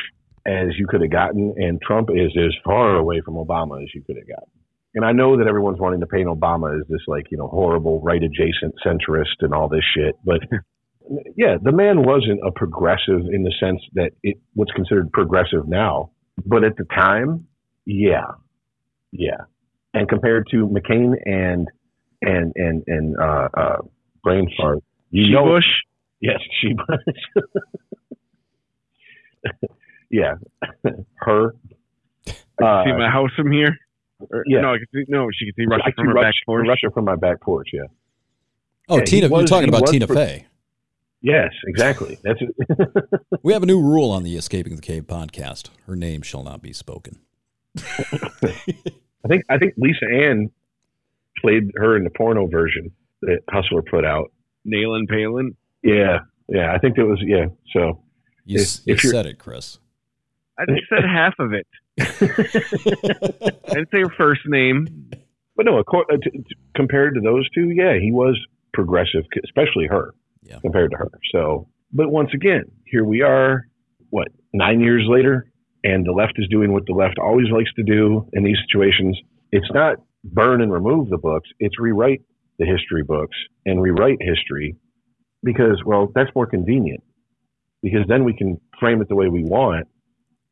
as 0.45 0.77
you 0.77 0.85
could 0.87 1.01
have 1.01 1.11
gotten, 1.11 1.55
and 1.57 1.81
Trump 1.81 2.09
is 2.11 2.31
as 2.37 2.53
far 2.63 2.95
away 2.95 3.21
from 3.21 3.35
Obama 3.35 3.81
as 3.81 3.89
you 3.95 4.03
could 4.03 4.17
have 4.17 4.27
gotten. 4.27 4.49
And 4.93 5.03
I 5.03 5.11
know 5.11 5.37
that 5.37 5.47
everyone's 5.47 5.79
wanting 5.79 5.99
to 6.01 6.05
paint 6.05 6.27
Obama 6.27 6.79
as 6.79 6.87
this, 6.87 7.01
like, 7.07 7.25
you 7.31 7.37
know, 7.37 7.47
horrible 7.47 7.99
right 8.01 8.21
adjacent 8.21 8.75
centrist 8.85 9.41
and 9.41 9.53
all 9.53 9.67
this 9.67 9.83
shit, 9.95 10.15
but 10.23 10.39
yeah, 11.35 11.57
the 11.61 11.71
man 11.71 12.03
wasn't 12.03 12.39
a 12.45 12.51
progressive 12.51 13.21
in 13.31 13.43
the 13.43 13.53
sense 13.59 13.81
that 13.93 14.11
it 14.23 14.37
what's 14.53 14.71
considered 14.71 15.11
progressive 15.11 15.67
now, 15.67 16.11
but 16.45 16.63
at 16.63 16.77
the 16.77 16.85
time, 16.85 17.47
yeah, 17.85 18.31
yeah. 19.11 19.45
And 19.93 20.09
compared 20.09 20.47
to 20.51 20.67
McCain 20.67 21.13
and 21.25 21.67
and 22.21 22.53
and 22.55 22.83
and 22.87 23.15
uh, 23.19 23.49
uh, 23.55 23.77
brain 24.23 24.49
fart, 24.57 24.79
you 25.11 25.31
know, 25.31 25.45
Bush. 25.45 25.67
Yes, 26.21 26.39
she 26.61 26.75
yeah, 30.09 30.35
her. 31.17 31.55
Uh, 32.27 32.83
see 32.85 32.91
my 32.93 33.09
house 33.09 33.31
from 33.35 33.51
here. 33.51 33.77
Or, 34.31 34.43
yeah. 34.47 34.61
No, 34.61 34.73
I 34.73 34.77
can 34.77 34.87
see, 34.93 35.03
no, 35.09 35.27
she 35.37 35.45
can 35.45 35.53
see 35.55 35.65
Russia 35.65 35.83
I 35.87 35.91
from 35.91 36.05
see 36.05 36.09
her 36.09 36.13
Russia, 36.13 36.25
back 36.27 36.33
porch. 36.45 36.67
Russia 36.67 36.87
from 36.93 37.05
my 37.05 37.15
back 37.15 37.41
porch. 37.41 37.69
Yeah. 37.73 37.81
Oh, 38.87 38.95
Yeah, 38.95 39.01
he 39.01 39.05
Tina, 39.05 39.29
you're 39.29 39.45
talking 39.45 39.69
about 39.69 39.87
Tina 39.87 40.07
pro- 40.07 40.15
Fey. 40.15 40.47
Yes, 41.21 41.51
exactly. 41.67 42.19
That's 42.23 42.39
it. 42.39 43.19
We 43.43 43.53
have 43.53 43.63
a 43.63 43.65
new 43.65 43.81
rule 43.81 44.11
on 44.11 44.23
the 44.23 44.35
Escaping 44.37 44.75
the 44.75 44.81
Cave 44.81 45.03
podcast. 45.03 45.69
Her 45.87 45.95
name 45.95 46.21
shall 46.21 46.43
not 46.43 46.61
be 46.61 46.71
spoken. 46.73 47.19
I 47.77 49.27
think 49.27 49.43
I 49.49 49.57
think 49.57 49.73
Lisa 49.77 50.05
Ann 50.11 50.49
played 51.41 51.71
her 51.75 51.97
in 51.97 52.03
the 52.03 52.09
porno 52.09 52.47
version 52.47 52.91
that 53.21 53.39
Hustler 53.49 53.81
put 53.81 54.05
out. 54.05 54.31
Nailing 54.63 55.07
Palin. 55.07 55.55
Yeah, 55.85 56.19
yeah. 56.49 56.73
I 56.73 56.79
think 56.79 56.97
it 56.97 57.03
was 57.03 57.19
yeah. 57.25 57.45
So 57.71 58.01
You, 58.45 58.59
If- 58.61 58.79
you 58.85 58.93
if 58.95 59.01
said 59.01 59.25
it, 59.27 59.37
Chris. 59.39 59.79
I 60.57 60.65
just 60.65 60.83
said 60.89 61.03
half 61.03 61.33
of 61.39 61.51
it. 61.53 61.67
I'd 63.69 63.89
say 63.91 63.99
your 63.99 64.09
first 64.17 64.41
name. 64.45 64.87
But 65.55 65.65
no, 65.65 65.81
acco- 65.81 66.03
uh, 66.11 66.17
t- 66.23 66.29
t- 66.31 66.55
compared 66.75 67.15
to 67.15 67.21
those 67.21 67.49
two, 67.51 67.69
yeah, 67.71 67.97
he 67.99 68.11
was 68.11 68.37
progressive, 68.73 69.23
especially 69.43 69.87
her, 69.87 70.13
Yeah. 70.43 70.59
compared 70.59 70.91
to 70.91 70.97
her. 70.97 71.09
So, 71.31 71.67
but 71.93 72.09
once 72.09 72.29
again, 72.33 72.63
here 72.85 73.03
we 73.05 73.21
are, 73.21 73.67
what, 74.09 74.29
nine 74.53 74.79
years 74.81 75.05
later, 75.07 75.49
and 75.83 76.05
the 76.05 76.11
left 76.11 76.33
is 76.37 76.47
doing 76.49 76.73
what 76.73 76.85
the 76.87 76.93
left 76.93 77.17
always 77.19 77.47
likes 77.51 77.71
to 77.75 77.83
do 77.83 78.27
in 78.33 78.43
these 78.43 78.57
situations. 78.67 79.17
It's 79.51 79.69
not 79.73 79.97
burn 80.23 80.61
and 80.61 80.71
remove 80.71 81.09
the 81.09 81.17
books, 81.17 81.49
it's 81.59 81.79
rewrite 81.79 82.21
the 82.59 82.65
history 82.65 83.03
books 83.03 83.35
and 83.65 83.81
rewrite 83.81 84.17
history 84.21 84.75
because, 85.45 85.81
well, 85.85 86.11
that's 86.13 86.31
more 86.35 86.47
convenient 86.47 87.03
because 87.81 88.01
then 88.09 88.25
we 88.25 88.33
can 88.33 88.59
frame 88.79 89.01
it 89.01 89.07
the 89.07 89.15
way 89.15 89.29
we 89.29 89.43
want 89.43 89.87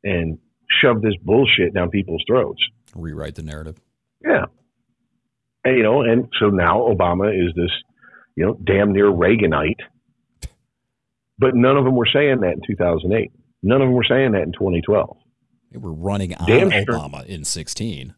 and 0.03 0.37
shove 0.81 1.01
this 1.01 1.15
bullshit 1.21 1.73
down 1.73 1.89
people's 1.89 2.23
throats. 2.27 2.61
Rewrite 2.95 3.35
the 3.35 3.41
narrative. 3.41 3.81
Yeah. 4.23 4.45
And, 5.65 5.77
you 5.77 5.83
know, 5.83 6.01
and 6.03 6.29
so 6.39 6.49
now 6.49 6.81
Obama 6.81 7.33
is 7.35 7.53
this, 7.55 7.71
you 8.35 8.45
know, 8.45 8.53
damn 8.63 8.93
near 8.93 9.05
Reaganite. 9.05 9.79
But 11.39 11.55
none 11.55 11.75
of 11.75 11.85
them 11.85 11.95
were 11.95 12.07
saying 12.13 12.41
that 12.41 12.53
in 12.53 12.61
2008. 12.67 13.31
None 13.63 13.81
of 13.81 13.87
them 13.87 13.93
were 13.93 14.05
saying 14.07 14.33
that 14.33 14.43
in 14.43 14.51
2012. 14.51 15.17
They 15.71 15.79
were 15.79 15.91
running 15.91 16.35
on 16.35 16.47
Damn 16.47 16.69
sure. 16.69 16.83
Obama 16.85 17.25
in 17.25 17.43
16. 17.43 18.13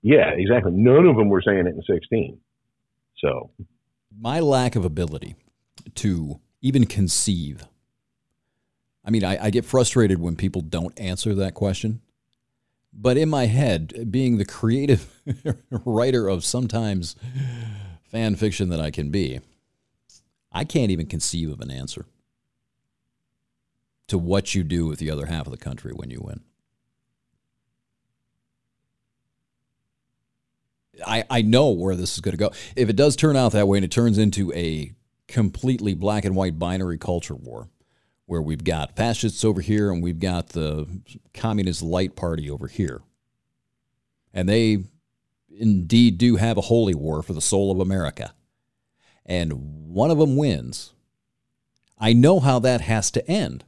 Yeah, 0.00 0.30
exactly. 0.34 0.72
None 0.72 1.06
of 1.06 1.16
them 1.16 1.28
were 1.28 1.42
saying 1.42 1.66
it 1.66 1.74
in 1.74 1.82
16. 1.86 2.38
So, 3.18 3.50
My 4.18 4.40
lack 4.40 4.74
of 4.74 4.84
ability 4.84 5.34
to 5.96 6.40
even 6.60 6.86
conceive. 6.86 7.66
I 9.04 9.10
mean, 9.10 9.24
I, 9.24 9.46
I 9.46 9.50
get 9.50 9.64
frustrated 9.64 10.20
when 10.20 10.36
people 10.36 10.62
don't 10.62 10.98
answer 10.98 11.34
that 11.34 11.54
question. 11.54 12.00
But 12.92 13.16
in 13.16 13.28
my 13.28 13.46
head, 13.46 14.10
being 14.10 14.38
the 14.38 14.44
creative 14.44 15.20
writer 15.70 16.28
of 16.28 16.44
sometimes 16.44 17.14
fan 18.04 18.36
fiction 18.36 18.70
that 18.70 18.80
I 18.80 18.90
can 18.90 19.10
be, 19.10 19.40
I 20.50 20.64
can't 20.64 20.90
even 20.90 21.06
conceive 21.06 21.50
of 21.50 21.60
an 21.60 21.70
answer 21.70 22.06
to 24.08 24.16
what 24.16 24.54
you 24.54 24.64
do 24.64 24.86
with 24.86 24.98
the 24.98 25.10
other 25.10 25.26
half 25.26 25.46
of 25.46 25.50
the 25.50 25.58
country 25.58 25.92
when 25.92 26.10
you 26.10 26.20
win. 26.22 26.40
I, 31.06 31.24
I 31.28 31.42
know 31.42 31.70
where 31.70 31.94
this 31.94 32.14
is 32.14 32.20
going 32.20 32.32
to 32.32 32.38
go. 32.38 32.52
If 32.74 32.88
it 32.88 32.96
does 32.96 33.16
turn 33.16 33.36
out 33.36 33.52
that 33.52 33.68
way 33.68 33.76
and 33.76 33.84
it 33.84 33.90
turns 33.90 34.16
into 34.16 34.50
a 34.54 34.94
completely 35.28 35.94
black 35.94 36.24
and 36.24 36.36
white 36.36 36.58
binary 36.58 36.98
culture 36.98 37.34
war, 37.34 37.68
where 38.26 38.42
we've 38.42 38.64
got 38.64 38.96
fascists 38.96 39.44
over 39.44 39.60
here 39.60 39.90
and 39.90 40.02
we've 40.02 40.20
got 40.20 40.50
the 40.50 40.86
communist 41.34 41.82
light 41.82 42.16
party 42.16 42.50
over 42.50 42.68
here, 42.68 43.02
and 44.32 44.48
they 44.48 44.84
indeed 45.58 46.18
do 46.18 46.36
have 46.36 46.58
a 46.58 46.62
holy 46.62 46.94
war 46.94 47.22
for 47.22 47.32
the 47.32 47.40
soul 47.40 47.70
of 47.70 47.80
America, 47.80 48.34
and 49.24 49.52
one 49.88 50.10
of 50.10 50.18
them 50.18 50.36
wins, 50.36 50.92
I 51.98 52.12
know 52.12 52.40
how 52.40 52.58
that 52.58 52.82
has 52.82 53.10
to 53.12 53.26
end. 53.28 53.64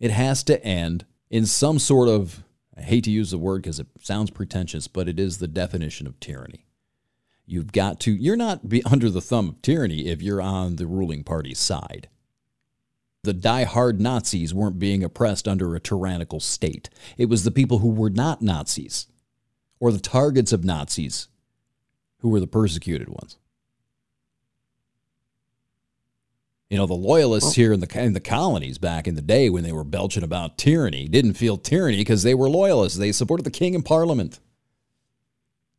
It 0.00 0.10
has 0.10 0.42
to 0.44 0.62
end 0.64 1.04
in 1.30 1.46
some 1.46 1.78
sort 1.78 2.08
of, 2.08 2.42
I 2.76 2.82
hate 2.82 3.04
to 3.04 3.10
use 3.10 3.30
the 3.30 3.38
word 3.38 3.62
because 3.62 3.78
it 3.78 3.86
sounds 4.00 4.30
pretentious, 4.30 4.88
but 4.88 5.08
it 5.08 5.20
is 5.20 5.38
the 5.38 5.46
definition 5.46 6.06
of 6.06 6.18
tyranny. 6.18 6.66
You've 7.46 7.72
got 7.72 8.00
to, 8.00 8.12
you're 8.12 8.36
not 8.36 8.68
be 8.68 8.82
under 8.84 9.10
the 9.10 9.20
thumb 9.20 9.48
of 9.48 9.62
tyranny 9.62 10.06
if 10.06 10.22
you're 10.22 10.40
on 10.40 10.76
the 10.76 10.86
ruling 10.86 11.24
party's 11.24 11.58
side. 11.58 12.08
The 13.24 13.32
die-hard 13.32 14.00
Nazis 14.00 14.52
weren't 14.52 14.78
being 14.78 15.04
oppressed 15.04 15.46
under 15.46 15.74
a 15.74 15.80
tyrannical 15.80 16.40
state. 16.40 16.90
It 17.16 17.28
was 17.28 17.44
the 17.44 17.50
people 17.50 17.78
who 17.78 17.90
were 17.90 18.10
not 18.10 18.42
Nazis 18.42 19.06
or 19.78 19.92
the 19.92 20.00
targets 20.00 20.52
of 20.52 20.64
Nazis 20.64 21.28
who 22.18 22.28
were 22.28 22.40
the 22.40 22.46
persecuted 22.46 23.08
ones. 23.08 23.36
You 26.70 26.78
know, 26.78 26.86
the 26.86 26.94
loyalists 26.94 27.54
here 27.54 27.72
in 27.74 27.80
the 27.80 28.00
in 28.00 28.14
the 28.14 28.20
colonies 28.20 28.78
back 28.78 29.06
in 29.06 29.14
the 29.14 29.20
day 29.20 29.50
when 29.50 29.62
they 29.62 29.72
were 29.72 29.84
belching 29.84 30.22
about 30.22 30.56
tyranny 30.56 31.06
didn't 31.06 31.34
feel 31.34 31.58
tyranny 31.58 31.98
because 31.98 32.22
they 32.22 32.34
were 32.34 32.48
loyalists. 32.48 32.96
They 32.96 33.12
supported 33.12 33.42
the 33.42 33.50
king 33.50 33.74
and 33.74 33.84
parliament. 33.84 34.40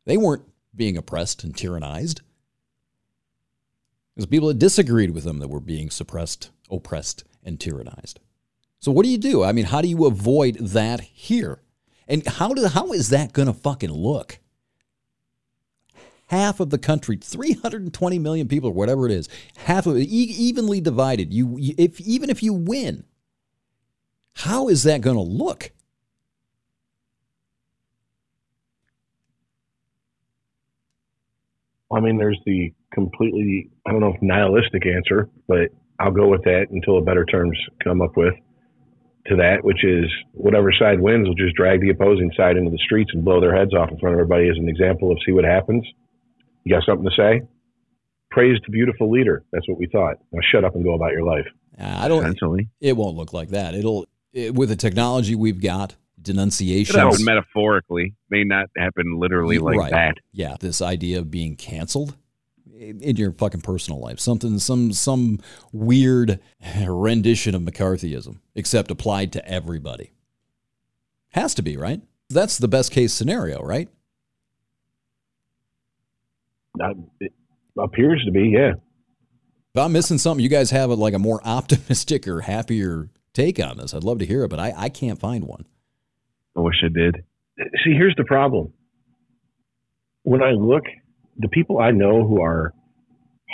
They 0.04 0.16
weren't 0.16 0.44
being 0.76 0.96
oppressed 0.96 1.44
and 1.44 1.54
tyrannized. 1.54 2.20
It 4.16 4.20
was 4.20 4.26
people 4.26 4.48
that 4.48 4.58
disagreed 4.58 5.10
with 5.10 5.24
them 5.24 5.38
that 5.38 5.48
were 5.48 5.60
being 5.60 5.90
suppressed, 5.90 6.50
oppressed, 6.70 7.24
and 7.42 7.58
tyrannized. 7.58 8.18
So 8.78 8.92
what 8.92 9.04
do 9.04 9.10
you 9.10 9.18
do? 9.18 9.42
I 9.42 9.52
mean, 9.52 9.66
how 9.66 9.80
do 9.80 9.88
you 9.88 10.06
avoid 10.06 10.56
that 10.56 11.00
here? 11.00 11.62
And 12.06 12.26
how 12.26 12.52
do 12.52 12.66
how 12.66 12.92
is 12.92 13.08
that 13.08 13.32
going 13.32 13.46
to 13.46 13.54
fucking 13.54 13.90
look? 13.90 14.38
half 16.28 16.60
of 16.60 16.70
the 16.70 16.78
country, 16.78 17.16
320 17.16 18.18
million 18.18 18.48
people 18.48 18.70
or 18.70 18.72
whatever 18.72 19.06
it 19.06 19.12
is, 19.12 19.28
half 19.56 19.86
of 19.86 19.96
it 19.96 20.08
e- 20.08 20.34
evenly 20.36 20.80
divided. 20.80 21.32
You, 21.32 21.56
if 21.78 22.00
even 22.00 22.30
if 22.30 22.42
you 22.42 22.52
win, 22.52 23.04
how 24.34 24.68
is 24.68 24.82
that 24.84 25.00
going 25.00 25.16
to 25.16 25.22
look? 25.22 25.70
I 31.94 32.00
mean, 32.00 32.18
there's 32.18 32.40
the 32.44 32.72
completely, 32.92 33.70
I 33.86 33.92
don't 33.92 34.00
know 34.00 34.12
if 34.14 34.22
nihilistic 34.22 34.86
answer, 34.86 35.28
but 35.46 35.70
I'll 35.98 36.12
go 36.12 36.28
with 36.28 36.42
that 36.44 36.66
until 36.70 36.98
a 36.98 37.02
better 37.02 37.24
terms 37.24 37.58
come 37.82 38.02
up 38.02 38.16
with 38.16 38.34
to 39.26 39.36
that, 39.36 39.64
which 39.64 39.84
is 39.84 40.04
whatever 40.32 40.72
side 40.72 41.00
wins 41.00 41.26
will 41.26 41.34
just 41.34 41.54
drag 41.54 41.80
the 41.80 41.90
opposing 41.90 42.30
side 42.36 42.56
into 42.56 42.70
the 42.70 42.78
streets 42.84 43.10
and 43.14 43.24
blow 43.24 43.40
their 43.40 43.56
heads 43.56 43.72
off 43.72 43.90
in 43.90 43.98
front 43.98 44.14
of 44.14 44.20
everybody 44.20 44.48
as 44.48 44.56
an 44.58 44.68
example 44.68 45.10
of 45.10 45.18
see 45.24 45.32
what 45.32 45.44
happens. 45.44 45.84
You 46.64 46.74
got 46.74 46.84
something 46.86 47.08
to 47.08 47.14
say? 47.16 47.42
Praise 48.30 48.58
the 48.66 48.72
beautiful 48.72 49.10
leader. 49.10 49.44
That's 49.52 49.68
what 49.68 49.78
we 49.78 49.86
thought. 49.86 50.16
Now 50.32 50.40
shut 50.52 50.64
up 50.64 50.74
and 50.74 50.84
go 50.84 50.94
about 50.94 51.12
your 51.12 51.22
life. 51.22 51.46
Uh, 51.78 51.84
I 51.84 52.08
don't. 52.08 52.22
Essentially, 52.22 52.68
It 52.80 52.96
won't 52.96 53.16
look 53.16 53.32
like 53.32 53.50
that. 53.50 53.74
It'll 53.74 54.06
it, 54.32 54.54
with 54.54 54.68
the 54.68 54.76
technology 54.76 55.34
we've 55.34 55.62
got, 55.62 55.94
denunciations. 56.24 56.96
happened 56.98 57.24
metaphorically. 57.24 58.14
May 58.30 58.42
not 58.44 58.66
happen 58.76 59.18
literally 59.18 59.58
like 59.58 59.78
Right. 59.78 59.90
that. 59.92 60.14
Yeah, 60.32 60.56
this 60.58 60.82
idea 60.82 61.18
of 61.20 61.30
being 61.30 61.54
canceled 61.56 62.16
in 62.76 63.16
your 63.16 63.30
fucking 63.32 63.60
personal 63.60 64.00
life, 64.00 64.18
something, 64.18 64.58
some, 64.58 64.92
some 64.92 65.38
weird 65.72 66.40
rendition 66.86 67.54
of 67.54 67.62
McCarthyism, 67.62 68.38
except 68.56 68.90
applied 68.90 69.32
to 69.34 69.48
everybody. 69.48 70.12
Has 71.30 71.54
to 71.54 71.62
be 71.62 71.76
right. 71.76 72.00
That's 72.30 72.58
the 72.58 72.68
best 72.68 72.90
case 72.90 73.12
scenario, 73.12 73.62
right? 73.62 73.88
That, 76.76 76.96
it 77.20 77.32
appears 77.78 78.22
to 78.26 78.32
be, 78.32 78.48
yeah. 78.48 78.72
If 79.74 79.80
I'm 79.80 79.92
missing 79.92 80.18
something, 80.18 80.42
you 80.42 80.48
guys 80.50 80.70
have 80.70 80.90
a, 80.90 80.94
like 80.94 81.14
a 81.14 81.18
more 81.18 81.40
optimistic 81.44 82.26
or 82.26 82.40
happier 82.42 83.10
take 83.32 83.60
on 83.60 83.76
this. 83.78 83.94
I'd 83.94 84.04
love 84.04 84.18
to 84.20 84.26
hear 84.26 84.44
it, 84.44 84.48
but 84.48 84.58
I, 84.58 84.72
I 84.76 84.88
can't 84.88 85.18
find 85.18 85.44
one. 85.44 85.66
I 86.56 86.60
wish 86.60 86.76
I 86.84 86.88
did. 86.88 87.16
See, 87.84 87.92
here's 87.92 88.14
the 88.16 88.24
problem. 88.24 88.72
When 90.22 90.42
I 90.42 90.50
look, 90.52 90.84
the 91.36 91.48
people 91.48 91.78
I 91.78 91.90
know 91.90 92.26
who 92.26 92.42
are 92.42 92.72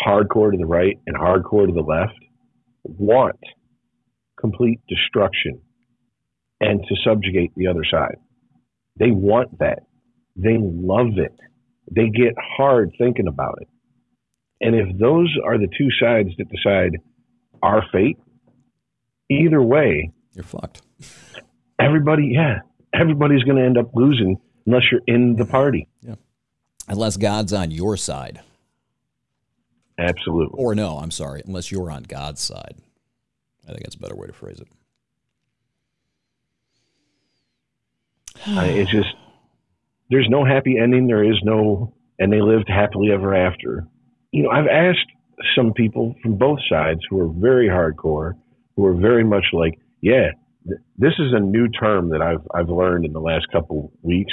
hardcore 0.06 0.52
to 0.52 0.56
the 0.58 0.66
right 0.66 0.96
and 1.06 1.16
hardcore 1.16 1.66
to 1.66 1.72
the 1.72 1.80
left 1.82 2.18
want 2.84 3.38
complete 4.38 4.80
destruction 4.88 5.60
and 6.60 6.80
to 6.88 6.94
subjugate 7.04 7.52
the 7.56 7.66
other 7.66 7.84
side. 7.90 8.16
They 8.98 9.10
want 9.10 9.58
that. 9.58 9.80
They 10.36 10.56
love 10.58 11.18
it. 11.18 11.34
They 11.90 12.08
get 12.08 12.34
hard 12.56 12.90
thinking 12.98 13.26
about 13.26 13.58
it. 13.60 13.68
And 14.60 14.74
if 14.74 14.98
those 14.98 15.34
are 15.44 15.58
the 15.58 15.68
two 15.76 15.88
sides 16.00 16.30
that 16.38 16.48
decide 16.50 16.98
our 17.62 17.82
fate, 17.92 18.18
either 19.30 19.62
way, 19.62 20.12
You're 20.34 20.44
fucked. 20.44 20.82
everybody, 21.78 22.30
yeah, 22.34 22.60
everybody's 22.92 23.42
going 23.44 23.56
to 23.56 23.64
end 23.64 23.78
up 23.78 23.90
losing 23.94 24.38
unless 24.66 24.82
you're 24.90 25.00
in 25.06 25.36
the 25.36 25.44
party. 25.46 25.88
Yeah. 26.02 26.14
Unless 26.88 27.16
God's 27.16 27.52
on 27.52 27.70
your 27.70 27.96
side. 27.96 28.40
Absolutely. 29.98 30.58
Or 30.58 30.74
no, 30.74 30.96
I'm 30.98 31.10
sorry, 31.10 31.42
unless 31.46 31.70
you're 31.70 31.90
on 31.90 32.04
God's 32.04 32.40
side. 32.40 32.74
I 33.68 33.72
think 33.72 33.82
that's 33.84 33.94
a 33.96 33.98
better 33.98 34.16
way 34.16 34.26
to 34.26 34.32
phrase 34.32 34.60
it. 34.60 34.68
I- 38.46 38.66
it's 38.68 38.90
just 38.90 39.08
there's 40.10 40.28
no 40.28 40.44
happy 40.44 40.78
ending. 40.78 41.06
There 41.06 41.22
is 41.22 41.38
no, 41.44 41.92
and 42.18 42.32
they 42.32 42.40
lived 42.40 42.68
happily 42.68 43.12
ever 43.12 43.34
after. 43.34 43.86
You 44.32 44.44
know, 44.44 44.50
I've 44.50 44.66
asked 44.66 45.06
some 45.54 45.72
people 45.72 46.14
from 46.22 46.36
both 46.36 46.58
sides 46.68 47.00
who 47.08 47.20
are 47.20 47.28
very 47.28 47.68
hardcore, 47.68 48.34
who 48.76 48.86
are 48.86 48.94
very 48.94 49.24
much 49.24 49.44
like, 49.52 49.78
yeah, 50.00 50.30
this 50.96 51.12
is 51.18 51.32
a 51.32 51.40
new 51.40 51.68
term 51.68 52.10
that 52.10 52.22
I've 52.22 52.46
I've 52.54 52.68
learned 52.68 53.04
in 53.04 53.12
the 53.12 53.20
last 53.20 53.46
couple 53.52 53.92
weeks. 54.02 54.32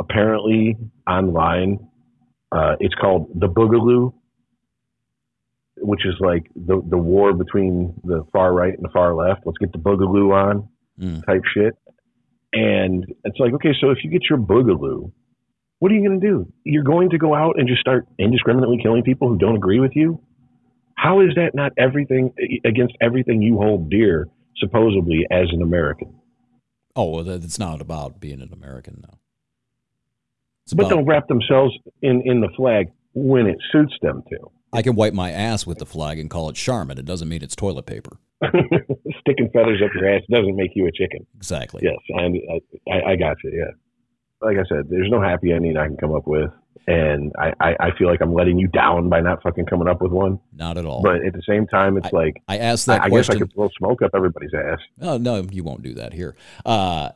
Apparently, 0.00 0.76
online, 1.08 1.78
uh, 2.52 2.76
it's 2.80 2.94
called 2.94 3.28
the 3.34 3.48
boogaloo, 3.48 4.12
which 5.78 6.04
is 6.06 6.14
like 6.20 6.46
the 6.54 6.80
the 6.88 6.98
war 6.98 7.32
between 7.32 7.94
the 8.04 8.24
far 8.32 8.52
right 8.52 8.74
and 8.74 8.84
the 8.84 8.90
far 8.92 9.14
left. 9.14 9.42
Let's 9.44 9.58
get 9.58 9.72
the 9.72 9.78
boogaloo 9.78 10.32
on 10.34 10.68
Mm. 11.00 11.24
type 11.26 11.42
shit. 11.54 11.74
And 12.52 13.04
it's 13.24 13.38
like, 13.38 13.52
okay, 13.54 13.72
so 13.80 13.90
if 13.90 13.98
you 14.02 14.10
get 14.10 14.22
your 14.28 14.38
boogaloo, 14.38 15.12
what 15.78 15.92
are 15.92 15.94
you 15.94 16.04
going 16.04 16.20
to 16.20 16.26
do? 16.26 16.52
You're 16.64 16.82
going 16.82 17.10
to 17.10 17.18
go 17.18 17.34
out 17.34 17.58
and 17.58 17.68
just 17.68 17.80
start 17.80 18.08
indiscriminately 18.18 18.78
killing 18.82 19.04
people 19.04 19.28
who 19.28 19.38
don't 19.38 19.54
agree 19.54 19.78
with 19.78 19.92
you? 19.94 20.20
How 20.96 21.20
is 21.20 21.36
that 21.36 21.54
not 21.54 21.72
everything 21.78 22.32
against 22.64 22.94
everything 23.00 23.42
you 23.42 23.58
hold 23.58 23.90
dear, 23.90 24.26
supposedly 24.58 25.26
as 25.30 25.46
an 25.52 25.62
American? 25.62 26.14
Oh, 26.96 27.10
well, 27.10 27.28
it's 27.28 27.58
not 27.58 27.80
about 27.80 28.20
being 28.20 28.40
an 28.40 28.52
American 28.52 29.04
though. 29.06 29.18
It's 30.64 30.74
But 30.74 30.86
about, 30.86 30.96
they'll 30.96 31.04
wrap 31.04 31.28
themselves 31.28 31.74
in 32.02 32.22
in 32.24 32.40
the 32.40 32.48
flag 32.56 32.88
when 33.14 33.46
it 33.46 33.58
suits 33.72 33.94
them 34.02 34.22
to. 34.28 34.50
I 34.72 34.82
can 34.82 34.96
wipe 34.96 35.14
my 35.14 35.30
ass 35.30 35.66
with 35.66 35.78
the 35.78 35.86
flag 35.86 36.18
and 36.18 36.28
call 36.28 36.50
it 36.50 36.56
Charmin. 36.56 36.98
It 36.98 37.06
doesn't 37.06 37.28
mean 37.28 37.42
it's 37.42 37.56
toilet 37.56 37.86
paper. 37.86 38.18
Sticking 39.20 39.50
feathers 39.52 39.80
up 39.82 39.90
your 39.94 40.14
ass 40.14 40.22
doesn't 40.30 40.56
make 40.56 40.72
you 40.74 40.86
a 40.86 40.92
chicken. 40.92 41.26
Exactly. 41.36 41.82
Yes, 41.84 41.96
I, 42.16 42.92
I, 42.92 43.12
I 43.12 43.16
got 43.16 43.36
you. 43.42 43.50
Yeah, 43.52 43.72
like 44.42 44.56
I 44.56 44.68
said, 44.68 44.88
there's 44.90 45.10
no 45.10 45.22
happy 45.22 45.52
ending 45.52 45.76
I 45.76 45.86
can 45.86 45.96
come 45.96 46.14
up 46.14 46.26
with, 46.26 46.50
and 46.86 47.32
I, 47.38 47.52
I, 47.60 47.76
I 47.80 47.98
feel 47.98 48.08
like 48.08 48.20
I'm 48.20 48.32
letting 48.32 48.58
you 48.58 48.68
down 48.68 49.08
by 49.08 49.20
not 49.20 49.42
fucking 49.42 49.66
coming 49.66 49.88
up 49.88 50.00
with 50.00 50.12
one. 50.12 50.40
Not 50.52 50.78
at 50.78 50.84
all. 50.84 51.02
But 51.02 51.24
at 51.24 51.32
the 51.32 51.42
same 51.46 51.66
time, 51.66 51.96
it's 51.96 52.12
like 52.12 52.42
I 52.48 52.58
asked 52.58 52.88
I, 52.88 52.98
that 52.98 53.04
I 53.04 53.08
guess 53.08 53.30
I 53.30 53.38
could 53.38 53.54
blow 53.54 53.68
smoke 53.76 54.02
up 54.02 54.12
everybody's 54.14 54.54
ass. 54.54 54.80
Oh, 55.00 55.18
no, 55.18 55.46
you 55.50 55.64
won't 55.64 55.82
do 55.82 55.94
that 55.94 56.12
here. 56.12 56.36
Uh, 56.64 57.10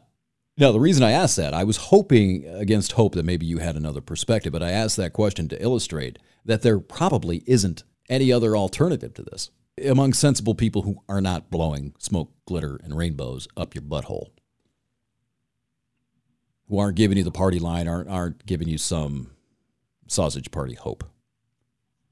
no, 0.58 0.72
the 0.72 0.80
reason 0.80 1.02
I 1.02 1.12
asked 1.12 1.36
that, 1.36 1.54
I 1.54 1.64
was 1.64 1.76
hoping 1.76 2.46
against 2.46 2.92
hope 2.92 3.14
that 3.14 3.24
maybe 3.24 3.46
you 3.46 3.58
had 3.58 3.76
another 3.76 4.00
perspective, 4.00 4.52
but 4.52 4.62
I 4.62 4.70
asked 4.70 4.96
that 4.98 5.12
question 5.12 5.48
to 5.48 5.62
illustrate 5.62 6.18
that 6.44 6.62
there 6.62 6.78
probably 6.78 7.42
isn't 7.46 7.84
any 8.08 8.32
other 8.32 8.56
alternative 8.56 9.14
to 9.14 9.22
this 9.22 9.50
among 9.84 10.12
sensible 10.12 10.54
people 10.54 10.82
who 10.82 11.02
are 11.08 11.20
not 11.20 11.50
blowing 11.50 11.94
smoke, 11.98 12.32
glitter, 12.46 12.78
and 12.82 12.96
rainbows 12.96 13.48
up 13.56 13.74
your 13.74 13.82
butthole, 13.82 14.30
who 16.68 16.78
aren't 16.78 16.96
giving 16.96 17.18
you 17.18 17.24
the 17.24 17.30
party 17.30 17.58
line, 17.58 17.88
aren't 17.88 18.08
aren't 18.08 18.44
giving 18.46 18.68
you 18.68 18.78
some 18.78 19.30
sausage 20.12 20.50
party 20.50 20.74
hope. 20.74 21.04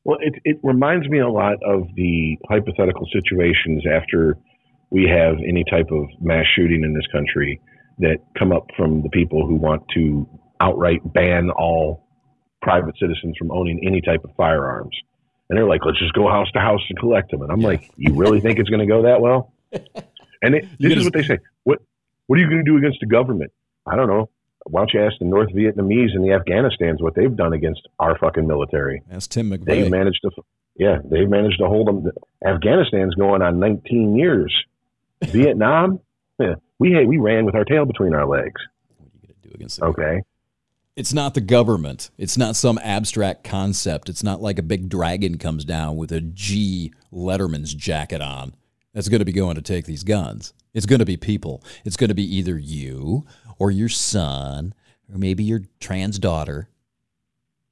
Well, 0.04 0.18
it 0.20 0.34
it 0.44 0.58
reminds 0.62 1.08
me 1.08 1.18
a 1.18 1.28
lot 1.28 1.58
of 1.64 1.88
the 1.94 2.36
hypothetical 2.48 3.06
situations 3.12 3.84
after 3.90 4.36
we 4.90 5.04
have 5.04 5.36
any 5.46 5.64
type 5.70 5.90
of 5.90 6.06
mass 6.20 6.46
shooting 6.56 6.82
in 6.84 6.94
this 6.94 7.06
country 7.12 7.60
that 7.98 8.16
come 8.38 8.50
up 8.50 8.66
from 8.76 9.02
the 9.02 9.10
people 9.10 9.46
who 9.46 9.54
want 9.54 9.82
to 9.94 10.26
outright 10.60 11.00
ban 11.12 11.50
all 11.50 12.06
private 12.62 12.94
citizens 12.98 13.36
from 13.38 13.50
owning 13.50 13.80
any 13.86 14.00
type 14.00 14.24
of 14.24 14.30
firearms. 14.36 14.96
And 15.48 15.58
they're 15.58 15.66
like, 15.66 15.84
let's 15.84 15.98
just 15.98 16.12
go 16.14 16.28
house 16.28 16.50
to 16.52 16.60
house 16.60 16.80
and 16.88 16.98
collect 16.98 17.30
them. 17.30 17.42
And 17.42 17.50
I'm 17.50 17.60
like, 17.60 17.90
you 17.96 18.14
really 18.14 18.40
think 18.40 18.58
it's 18.58 18.68
going 18.68 18.80
to 18.80 18.86
go 18.86 19.02
that 19.02 19.20
well? 19.20 19.52
And 20.42 20.54
it, 20.54 20.64
this 20.78 20.96
is 20.96 21.04
what 21.04 21.12
they 21.12 21.22
say. 21.22 21.38
What 21.64 21.80
What 22.26 22.38
are 22.38 22.42
you 22.42 22.48
going 22.48 22.64
to 22.64 22.70
do 22.70 22.78
against 22.78 23.00
the 23.00 23.06
government? 23.06 23.52
I 23.86 23.96
don't 23.96 24.08
know. 24.08 24.30
Why 24.66 24.80
don't 24.80 24.90
you 24.94 25.04
ask 25.04 25.18
the 25.18 25.24
North 25.24 25.50
Vietnamese 25.54 26.14
and 26.14 26.24
the 26.24 26.38
Afghanistans 26.38 27.00
what 27.00 27.14
they've 27.14 27.34
done 27.34 27.52
against 27.52 27.88
our 27.98 28.18
fucking 28.18 28.46
military? 28.46 29.02
That's 29.08 29.26
Tim 29.26 29.50
McVeigh. 29.50 29.64
They've 29.64 29.90
managed 29.90 30.20
to, 30.22 30.30
yeah, 30.76 30.98
they've 31.04 31.28
managed 31.28 31.58
to 31.60 31.66
hold 31.66 31.88
them. 31.88 32.10
Afghanistan's 32.44 33.14
going 33.14 33.42
on 33.42 33.58
19 33.58 34.16
years. 34.16 34.54
Vietnam, 35.24 36.00
yeah, 36.38 36.54
we 36.78 36.92
hey, 36.92 37.04
we 37.04 37.18
ran 37.18 37.44
with 37.44 37.54
our 37.54 37.64
tail 37.64 37.84
between 37.84 38.14
our 38.14 38.26
legs. 38.26 38.60
What 38.96 39.06
are 39.06 39.10
you 39.14 39.28
going 39.28 39.42
to 39.42 39.48
do 39.48 39.54
against 39.54 39.78
the 39.80 39.86
Okay, 39.86 40.22
It's 40.96 41.12
not 41.12 41.34
the 41.34 41.42
government. 41.42 42.10
It's 42.16 42.38
not 42.38 42.56
some 42.56 42.78
abstract 42.82 43.44
concept. 43.44 44.08
It's 44.08 44.22
not 44.22 44.40
like 44.40 44.58
a 44.58 44.62
big 44.62 44.88
dragon 44.88 45.36
comes 45.36 45.64
down 45.64 45.96
with 45.96 46.10
a 46.12 46.20
G 46.20 46.92
Letterman's 47.12 47.74
jacket 47.74 48.22
on 48.22 48.54
that's 48.94 49.08
going 49.08 49.18
to 49.18 49.24
be 49.24 49.32
going 49.32 49.56
to 49.56 49.62
take 49.62 49.84
these 49.84 50.04
guns. 50.04 50.54
It's 50.72 50.86
going 50.86 51.00
to 51.00 51.04
be 51.04 51.16
people. 51.16 51.62
It's 51.84 51.96
going 51.96 52.08
to 52.08 52.14
be 52.14 52.36
either 52.36 52.58
you 52.58 53.26
or 53.60 53.70
your 53.70 53.90
son 53.90 54.74
or 55.12 55.18
maybe 55.18 55.44
your 55.44 55.62
trans 55.78 56.18
daughter 56.18 56.68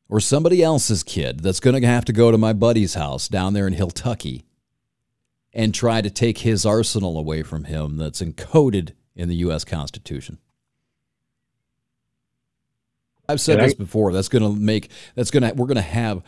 or 0.09 0.21
somebody 0.21 0.63
else's 0.63 1.03
kid 1.03 1.41
that's 1.41 1.61
going 1.61 1.81
to 1.81 1.89
have 1.89 2.05
to 2.05 2.13
go 2.13 2.31
to 2.31 2.39
my 2.39 2.53
buddy's 2.53 2.95
house 2.95 3.27
down 3.27 3.55
there 3.55 3.67
in 3.67 3.75
Hiltucky 3.75 4.45
and 5.53 5.75
try 5.75 6.01
to 6.01 6.11
take 6.11 6.39
his 6.39 6.65
arsenal 6.65 7.19
away 7.19 7.43
from 7.43 7.65
him 7.65 7.97
that's 7.97 8.21
encoded 8.21 8.93
in 9.17 9.29
the 9.29 9.37
U.S. 9.37 9.65
Constitution. 9.65 10.39
I've 13.29 13.41
said 13.41 13.59
I- 13.59 13.65
this 13.65 13.75
before. 13.75 14.13
That's 14.13 14.29
going 14.29 14.43
to 14.45 14.59
make 14.61 14.91
that's 15.15 15.31
going 15.31 15.43
to 15.43 15.55
we're 15.55 15.67
going 15.67 15.77
to 15.77 15.83
have 15.83 16.23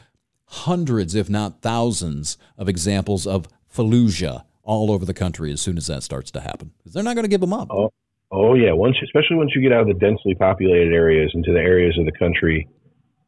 hundreds, 0.47 1.15
if 1.15 1.31
not 1.31 1.61
thousands, 1.61 2.39
of 2.59 2.69
examples 2.69 3.27
of 3.27 3.47
Fallujah 3.75 4.45
all 4.63 4.91
over 4.91 5.05
the 5.05 5.15
country 5.15 5.53
as 5.53 5.61
soon 5.61 5.77
as 5.77 5.87
that 5.87 6.03
starts 6.03 6.31
to 6.31 6.41
happen. 6.41 6.73
they're 6.85 7.03
not 7.03 7.15
going 7.15 7.25
to 7.25 7.31
give 7.31 7.41
them 7.41 7.53
up. 7.53 7.69
Oh. 7.71 7.93
Oh 8.31 8.55
yeah. 8.55 8.73
Once, 8.73 8.97
especially 9.03 9.37
once 9.37 9.53
you 9.55 9.63
get 9.63 9.73
out 9.73 9.83
of 9.83 9.89
the 9.89 9.95
densely 9.95 10.35
populated 10.35 10.93
areas 10.93 11.31
into 11.35 11.53
the 11.53 11.61
areas 11.61 11.97
of 11.99 12.07
the 12.07 12.13
country 12.13 12.69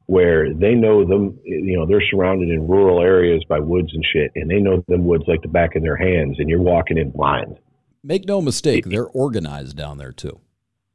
where 0.06 0.52
they 0.52 0.74
know 0.74 1.06
them, 1.06 1.38
you 1.44 1.78
know, 1.78 1.86
they're 1.86 2.02
surrounded 2.10 2.50
in 2.50 2.66
rural 2.66 3.00
areas 3.00 3.42
by 3.48 3.58
woods 3.58 3.90
and 3.94 4.04
shit, 4.12 4.30
and 4.34 4.50
they 4.50 4.58
know 4.58 4.84
them 4.88 5.06
woods 5.06 5.24
like 5.26 5.40
the 5.42 5.48
back 5.48 5.76
of 5.76 5.82
their 5.82 5.96
hands, 5.96 6.36
and 6.38 6.48
you're 6.48 6.60
walking 6.60 6.98
in 6.98 7.10
blind. 7.10 7.56
Make 8.02 8.26
no 8.26 8.42
mistake, 8.42 8.84
they're 8.84 9.06
organized 9.06 9.76
down 9.76 9.98
there 9.98 10.12
too. 10.12 10.40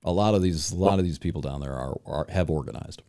A 0.03 0.12
lot 0.12 0.36
of 0.36 0.41
these, 0.41 0.72
a 0.72 0.76
lot 0.76 0.99
of 0.99 1.05
these 1.05 1.18
people 1.18 1.41
down 1.41 1.62
there 1.62 1.74
are, 1.74 1.95
are 2.05 2.28
have 2.30 2.49
organized. 2.49 3.01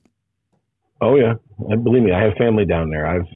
Oh 1.00 1.16
yeah, 1.16 1.34
and 1.68 1.84
believe 1.84 2.02
me, 2.02 2.12
I 2.12 2.22
have 2.22 2.34
family 2.38 2.64
down 2.64 2.90
there. 2.90 3.06
I've 3.06 3.26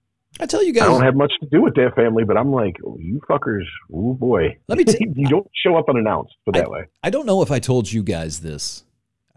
I 0.42 0.46
tell 0.46 0.62
you 0.64 0.72
guys, 0.72 0.82
I 0.84 0.86
don't 0.86 1.02
have 1.04 1.14
much 1.14 1.32
to 1.40 1.46
do 1.46 1.62
with 1.62 1.74
that 1.76 1.94
family, 1.94 2.24
but 2.24 2.36
I'm 2.36 2.52
like, 2.52 2.76
oh, 2.84 2.98
you 2.98 3.20
fuckers, 3.28 3.64
oh 3.92 4.14
boy. 4.14 4.58
Let 4.68 4.76
me 4.78 4.84
t- 4.84 5.06
you 5.14 5.26
don't 5.28 5.46
show 5.64 5.76
up 5.76 5.88
unannounced, 5.88 6.34
put 6.44 6.54
that 6.56 6.68
way. 6.70 6.84
I 7.02 7.10
don't 7.10 7.26
know 7.26 7.42
if 7.42 7.50
I 7.50 7.58
told 7.60 7.90
you 7.92 8.02
guys 8.02 8.40
this. 8.40 8.82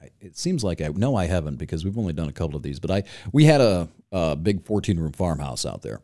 I- 0.02 0.10
It 0.20 0.36
seems 0.38 0.64
like 0.64 0.82
I 0.82 0.88
no, 0.90 1.16
I 1.16 1.26
haven't 1.28 1.58
because 1.58 1.86
we've 1.86 1.98
only 1.98 2.14
done 2.14 2.28
a 2.28 2.34
couple 2.34 2.56
of 2.56 2.64
these. 2.64 2.80
But 2.80 2.92
I 2.92 3.04
we 3.32 3.46
had 3.46 3.62
a, 3.62 3.88
a 4.12 4.36
big 4.36 4.66
fourteen 4.66 5.00
room 5.00 5.12
farmhouse 5.12 5.66
out 5.66 5.82
there, 5.84 6.02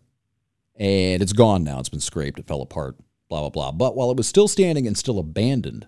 and 0.76 1.22
it's 1.22 1.34
gone 1.34 1.64
now. 1.64 1.80
It's 1.80 1.90
been 1.90 2.00
scraped. 2.00 2.40
It 2.40 2.48
fell 2.48 2.62
apart. 2.62 2.96
Blah 3.30 3.42
blah 3.42 3.50
blah. 3.50 3.72
But 3.72 3.96
while 3.96 4.12
it 4.12 4.18
was 4.18 4.28
still 4.28 4.48
standing 4.48 4.86
and 4.88 4.98
still 4.98 5.18
abandoned, 5.20 5.88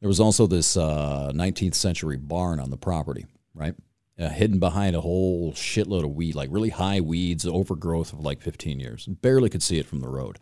there 0.00 0.08
was 0.08 0.20
also 0.20 0.46
this 0.46 0.76
uh, 0.76 1.32
19th 1.34 1.74
century 1.74 2.16
barn 2.16 2.60
on 2.60 2.70
the 2.70 2.76
property, 2.76 3.26
right? 3.54 3.74
Uh, 4.16 4.28
hidden 4.28 4.60
behind 4.60 4.94
a 4.94 5.00
whole 5.00 5.52
shitload 5.52 6.04
of 6.04 6.14
weed, 6.14 6.36
like 6.36 6.48
really 6.52 6.70
high 6.70 7.00
weeds, 7.00 7.44
overgrowth 7.44 8.12
of 8.12 8.20
like 8.20 8.40
15 8.40 8.78
years. 8.78 9.06
Barely 9.06 9.50
could 9.50 9.62
see 9.62 9.78
it 9.78 9.86
from 9.86 10.00
the 10.00 10.08
road. 10.08 10.38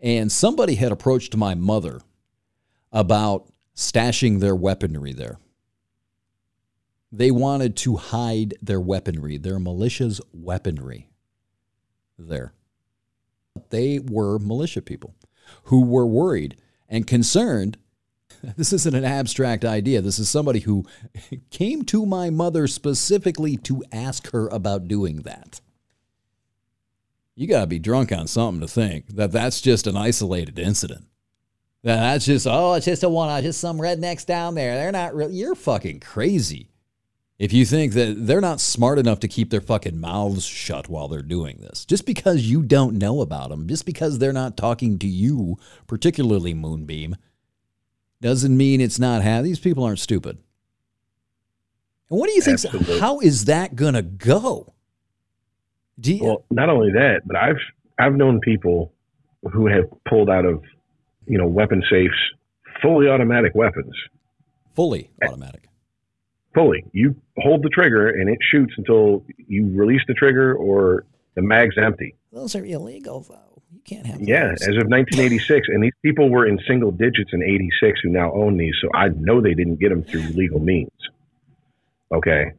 And 0.00 0.32
somebody 0.32 0.76
had 0.76 0.92
approached 0.92 1.36
my 1.36 1.54
mother 1.54 2.00
about 2.90 3.52
stashing 3.74 4.40
their 4.40 4.56
weaponry 4.56 5.12
there. 5.12 5.38
They 7.12 7.30
wanted 7.30 7.76
to 7.76 7.96
hide 7.96 8.54
their 8.62 8.80
weaponry, 8.80 9.36
their 9.36 9.58
militia's 9.58 10.20
weaponry 10.32 11.10
there. 12.18 12.52
They 13.70 13.98
were 13.98 14.38
militia 14.38 14.82
people 14.82 15.14
who 15.64 15.82
were 15.82 16.06
worried 16.06 16.56
and 16.88 17.06
concerned. 17.06 17.78
This 18.56 18.72
isn't 18.72 18.94
an 18.94 19.04
abstract 19.04 19.64
idea. 19.64 20.00
This 20.00 20.18
is 20.18 20.28
somebody 20.28 20.60
who 20.60 20.86
came 21.50 21.82
to 21.84 22.06
my 22.06 22.30
mother 22.30 22.66
specifically 22.66 23.56
to 23.58 23.82
ask 23.92 24.30
her 24.30 24.48
about 24.48 24.88
doing 24.88 25.22
that. 25.22 25.60
You 27.34 27.46
got 27.46 27.60
to 27.60 27.66
be 27.66 27.78
drunk 27.78 28.12
on 28.12 28.26
something 28.26 28.60
to 28.60 28.68
think 28.68 29.08
that 29.08 29.32
that's 29.32 29.60
just 29.60 29.86
an 29.86 29.96
isolated 29.96 30.58
incident. 30.58 31.04
That 31.82 32.00
That's 32.00 32.24
just, 32.24 32.46
oh, 32.48 32.74
it's 32.74 32.86
just 32.86 33.04
a 33.04 33.08
one 33.08 33.28
off, 33.28 33.42
just 33.42 33.60
some 33.60 33.78
rednecks 33.78 34.26
down 34.26 34.54
there. 34.54 34.74
They're 34.74 34.90
not 34.90 35.14
real. 35.14 35.30
You're 35.30 35.54
fucking 35.54 36.00
crazy. 36.00 36.70
If 37.38 37.52
you 37.52 37.66
think 37.66 37.92
that 37.92 38.26
they're 38.26 38.40
not 38.40 38.60
smart 38.60 38.98
enough 38.98 39.20
to 39.20 39.28
keep 39.28 39.50
their 39.50 39.60
fucking 39.60 40.00
mouths 40.00 40.44
shut 40.44 40.88
while 40.88 41.06
they're 41.06 41.20
doing 41.20 41.58
this, 41.60 41.84
just 41.84 42.06
because 42.06 42.50
you 42.50 42.62
don't 42.62 42.96
know 42.96 43.20
about 43.20 43.50
them, 43.50 43.68
just 43.68 43.84
because 43.84 44.18
they're 44.18 44.32
not 44.32 44.56
talking 44.56 44.98
to 44.98 45.06
you, 45.06 45.58
particularly 45.86 46.54
Moonbeam, 46.54 47.16
doesn't 48.20 48.56
mean 48.56 48.80
it's 48.80 48.98
not 48.98 49.22
ha 49.22 49.42
These 49.42 49.58
people 49.60 49.84
aren't 49.84 49.98
stupid. 49.98 50.38
And 52.10 52.18
what 52.20 52.28
do 52.28 52.34
you 52.34 52.40
think? 52.40 52.54
Absolutely. 52.54 53.00
How 53.00 53.20
is 53.20 53.46
that 53.46 53.74
going 53.76 53.94
to 53.94 54.02
go? 54.02 54.72
Do 55.98 56.14
you, 56.14 56.24
Well, 56.24 56.44
not 56.50 56.68
only 56.68 56.92
that, 56.92 57.22
but 57.24 57.36
I've 57.36 57.56
I've 57.98 58.14
known 58.14 58.40
people 58.40 58.92
who 59.52 59.66
have 59.66 59.84
pulled 60.08 60.28
out 60.28 60.44
of, 60.44 60.62
you 61.26 61.38
know, 61.38 61.46
weapon 61.46 61.82
safes 61.90 62.14
fully 62.82 63.08
automatic 63.08 63.54
weapons. 63.54 63.94
fully 64.74 65.10
automatic. 65.24 65.62
Fully. 66.54 66.84
You 66.92 67.14
hold 67.38 67.62
the 67.62 67.68
trigger 67.70 68.08
and 68.08 68.28
it 68.30 68.38
shoots 68.50 68.72
until 68.76 69.24
you 69.46 69.70
release 69.74 70.00
the 70.08 70.14
trigger 70.14 70.54
or 70.54 71.04
the 71.34 71.42
mag's 71.42 71.76
empty. 71.78 72.14
Those 72.32 72.54
are 72.56 72.64
illegal, 72.64 73.20
though. 73.20 73.45
Can't 73.88 74.06
have. 74.06 74.20
Yeah, 74.20 74.48
those. 74.48 74.62
as 74.62 74.76
of 74.76 74.88
1986, 74.88 75.68
and 75.68 75.82
these 75.82 75.92
people 76.02 76.28
were 76.28 76.46
in 76.46 76.58
single 76.66 76.90
digits 76.90 77.30
in 77.32 77.42
86 77.42 78.00
who 78.02 78.10
now 78.10 78.32
own 78.32 78.56
these. 78.56 78.74
So 78.80 78.88
I 78.92 79.08
know 79.08 79.40
they 79.40 79.54
didn't 79.54 79.76
get 79.76 79.90
them 79.90 80.02
through 80.02 80.22
legal 80.34 80.58
means. 80.58 80.90
Okay, 82.12 82.52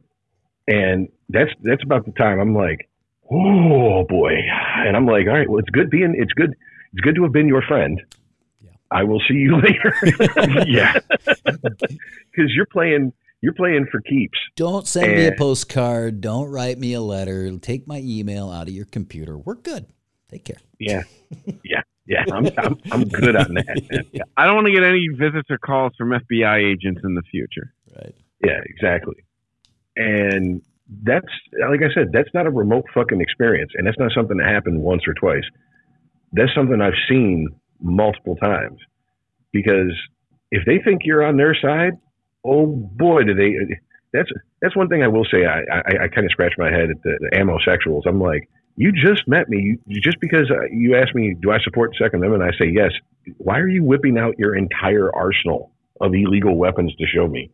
and 0.66 1.08
that's 1.28 1.50
that's 1.62 1.82
about 1.82 2.06
the 2.06 2.12
time 2.12 2.40
I'm 2.40 2.54
like, 2.54 2.88
oh 3.30 4.04
boy, 4.08 4.32
and 4.32 4.96
I'm 4.96 5.06
like, 5.06 5.26
all 5.26 5.34
right, 5.34 5.48
well, 5.48 5.58
it's 5.58 5.70
good 5.70 5.90
being, 5.90 6.14
it's 6.16 6.32
good, 6.32 6.54
it's 6.92 7.00
good 7.02 7.14
to 7.16 7.22
have 7.24 7.32
been 7.32 7.48
your 7.48 7.62
friend. 7.62 8.00
Yeah. 8.62 8.70
I 8.90 9.04
will 9.04 9.20
see 9.28 9.34
you 9.34 9.56
later. 9.62 9.94
yeah. 10.66 10.98
because 11.24 12.52
you're 12.54 12.66
playing, 12.66 13.12
you're 13.42 13.54
playing 13.54 13.86
for 13.90 14.00
keeps. 14.00 14.38
Don't 14.56 14.86
send 14.86 15.14
me 15.14 15.26
a 15.26 15.32
postcard. 15.32 16.20
Don't 16.20 16.50
write 16.50 16.78
me 16.78 16.94
a 16.94 17.00
letter. 17.00 17.50
Take 17.58 17.86
my 17.86 18.00
email 18.04 18.50
out 18.50 18.68
of 18.68 18.74
your 18.74 18.86
computer. 18.86 19.36
We're 19.36 19.56
good. 19.56 19.86
Take 20.30 20.44
care. 20.44 20.56
Yeah, 20.78 21.02
yeah, 21.64 21.82
yeah. 22.06 22.24
I'm, 22.32 22.46
I'm, 22.58 22.76
I'm 22.90 23.04
good 23.08 23.36
on 23.36 23.54
that. 23.54 23.88
man. 23.90 24.22
I 24.36 24.46
don't 24.46 24.56
want 24.56 24.66
to 24.66 24.72
get 24.72 24.84
any 24.84 25.08
visits 25.08 25.48
or 25.50 25.58
calls 25.58 25.92
from 25.96 26.10
FBI 26.10 26.72
agents 26.72 27.00
in 27.04 27.14
the 27.14 27.22
future. 27.30 27.72
Right. 27.96 28.14
Yeah, 28.44 28.60
exactly. 28.64 29.16
And 29.96 30.62
that's 31.02 31.26
like 31.68 31.80
I 31.80 31.92
said, 31.94 32.08
that's 32.12 32.28
not 32.34 32.46
a 32.46 32.50
remote 32.50 32.84
fucking 32.94 33.20
experience, 33.20 33.72
and 33.74 33.86
that's 33.86 33.98
not 33.98 34.12
something 34.14 34.36
that 34.38 34.48
happened 34.48 34.80
once 34.80 35.02
or 35.06 35.14
twice. 35.14 35.44
That's 36.32 36.50
something 36.54 36.80
I've 36.80 36.98
seen 37.08 37.48
multiple 37.80 38.36
times. 38.36 38.78
Because 39.52 39.92
if 40.50 40.64
they 40.66 40.78
think 40.84 41.02
you're 41.04 41.24
on 41.24 41.36
their 41.36 41.56
side, 41.60 41.92
oh 42.44 42.66
boy, 42.66 43.24
do 43.24 43.34
they! 43.34 43.54
That's 44.12 44.28
that's 44.62 44.76
one 44.76 44.88
thing 44.88 45.02
I 45.02 45.08
will 45.08 45.26
say. 45.30 45.44
I 45.44 45.60
I, 45.70 46.04
I 46.04 46.08
kind 46.08 46.24
of 46.24 46.30
scratch 46.30 46.54
my 46.58 46.70
head 46.70 46.90
at 46.90 47.02
the, 47.02 47.18
the 47.20 47.38
ammo 47.38 47.58
sexuals. 47.66 48.02
I'm 48.06 48.20
like, 48.20 48.48
you 48.78 48.92
just 48.92 49.26
met 49.26 49.48
me. 49.48 49.58
You, 49.60 49.78
you- 49.86 50.00
just 50.00 50.18
because 50.20 50.50
uh, 50.50 50.66
you 50.70 50.96
asked 50.96 51.14
me, 51.14 51.34
do 51.40 51.50
I 51.50 51.58
support 51.64 51.90
the 51.90 52.04
Second 52.04 52.22
Amendment? 52.24 52.42
I 52.54 52.56
say 52.58 52.70
yes. 52.72 52.92
Why 53.36 53.58
are 53.58 53.68
you 53.68 53.82
whipping 53.84 54.16
out 54.16 54.38
your 54.38 54.54
entire 54.56 55.14
arsenal 55.14 55.72
of 56.00 56.14
illegal 56.14 56.56
weapons 56.56 56.94
to 56.96 57.06
show 57.06 57.26
me? 57.28 57.50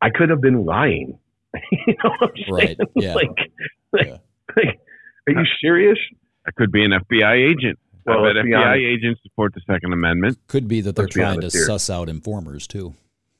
I 0.00 0.10
could 0.10 0.28
have 0.30 0.40
been 0.40 0.64
lying. 0.64 1.18
you 1.72 1.94
know 2.04 2.10
what 2.18 2.30
I'm 2.30 2.58
saying? 2.58 2.76
Right, 2.78 2.78
yeah. 2.96 3.14
like, 3.14 3.28
like, 3.92 4.06
Yeah. 4.06 4.16
like, 4.56 4.80
are 5.28 5.32
you 5.32 5.44
serious? 5.60 5.98
I 6.46 6.50
could 6.56 6.70
be 6.70 6.84
an 6.84 6.90
FBI 6.92 7.50
agent. 7.52 7.78
Well, 8.06 8.24
I 8.26 8.34
bet 8.34 8.44
FBI 8.44 8.56
honest. 8.58 8.84
agents 8.84 9.20
support 9.22 9.54
the 9.54 9.62
Second 9.66 9.94
Amendment. 9.94 10.36
Could 10.46 10.68
be 10.68 10.82
that 10.82 10.94
they're 10.94 11.04
Let's 11.06 11.14
trying 11.14 11.40
to 11.40 11.48
here. 11.48 11.64
suss 11.64 11.88
out 11.88 12.10
informers 12.10 12.66
too. 12.66 12.92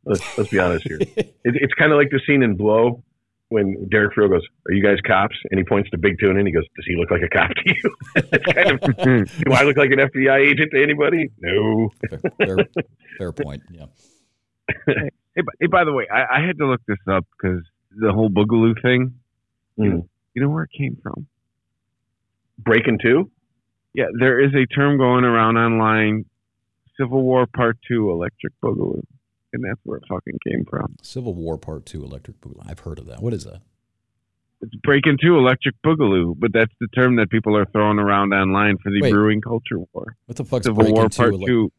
Let's, 0.06 0.22
let's 0.38 0.48
be 0.50 0.58
honest 0.58 0.86
here. 0.88 0.98
It, 1.16 1.34
it's 1.44 1.74
kind 1.74 1.92
of 1.92 1.98
like 1.98 2.08
the 2.10 2.20
scene 2.26 2.42
in 2.42 2.56
Blow 2.56 3.02
when 3.54 3.88
Derek 3.88 4.14
Foreal 4.14 4.30
goes, 4.30 4.46
"Are 4.68 4.72
you 4.72 4.82
guys 4.82 4.98
cops?" 5.06 5.36
And 5.50 5.58
he 5.58 5.64
points 5.64 5.88
to 5.90 5.98
Big 5.98 6.18
Tuna 6.18 6.38
and 6.38 6.46
he 6.46 6.52
goes, 6.52 6.64
"Does 6.76 6.84
he 6.86 6.96
look 6.96 7.10
like 7.10 7.22
a 7.22 7.28
cop 7.28 7.50
to 7.50 7.62
you?" 7.64 7.96
it's 8.16 8.44
kind 8.52 8.70
of. 8.72 8.80
do 9.44 9.52
I 9.52 9.62
look 9.62 9.76
like 9.76 9.90
an 9.90 10.00
FBI 10.00 10.50
agent 10.50 10.72
to 10.72 10.82
anybody? 10.82 11.30
No. 11.38 11.90
Fair, 12.10 12.20
fair, 12.38 12.56
fair 13.18 13.32
point. 13.32 13.62
Yeah. 13.70 13.86
Hey, 14.86 15.42
hey, 15.60 15.66
by 15.66 15.84
the 15.84 15.92
way, 15.92 16.06
I, 16.12 16.38
I 16.38 16.46
had 16.46 16.58
to 16.58 16.66
look 16.66 16.80
this 16.86 16.98
up 17.08 17.24
because 17.36 17.62
the 17.90 18.12
whole 18.12 18.30
Boogaloo 18.30 18.80
thing. 18.82 19.14
Mm. 19.78 20.06
You 20.34 20.42
know 20.42 20.48
where 20.48 20.64
it 20.64 20.70
came 20.76 20.96
from? 21.02 21.26
Breaking 22.58 22.98
two. 23.00 23.30
Yeah, 23.94 24.06
there 24.18 24.40
is 24.40 24.52
a 24.54 24.66
term 24.66 24.98
going 24.98 25.24
around 25.24 25.56
online, 25.56 26.24
Civil 26.98 27.22
War 27.22 27.46
Part 27.46 27.78
Two, 27.86 28.10
Electric 28.10 28.52
Boogaloo, 28.62 29.02
and 29.54 29.64
that's 29.64 29.80
where 29.84 29.96
it 29.98 30.04
fucking 30.08 30.38
came 30.46 30.64
from. 30.68 30.96
Civil 31.02 31.34
War 31.34 31.56
Part 31.56 31.86
Two, 31.86 32.04
Electric 32.04 32.40
Boogaloo. 32.40 32.68
I've 32.68 32.80
heard 32.80 32.98
of 32.98 33.06
that. 33.06 33.22
What 33.22 33.32
is 33.32 33.44
that? 33.44 33.62
It's 34.60 34.74
Breaking 34.76 35.16
Two, 35.20 35.38
Electric 35.38 35.74
Boogaloo, 35.84 36.34
but 36.38 36.52
that's 36.52 36.72
the 36.80 36.88
term 36.88 37.16
that 37.16 37.30
people 37.30 37.56
are 37.56 37.64
throwing 37.66 37.98
around 37.98 38.32
online 38.32 38.76
for 38.78 38.90
the 38.90 39.00
Wait. 39.00 39.12
brewing 39.12 39.40
culture 39.40 39.78
war. 39.92 40.16
What 40.26 40.36
the 40.36 40.44
fuck's 40.44 40.66
Civil 40.66 40.82
Breaking 40.82 40.94
War 40.94 41.08
Two? 41.08 41.16
Part 41.16 41.34
Elec- 41.34 41.46
Two. 41.46 41.72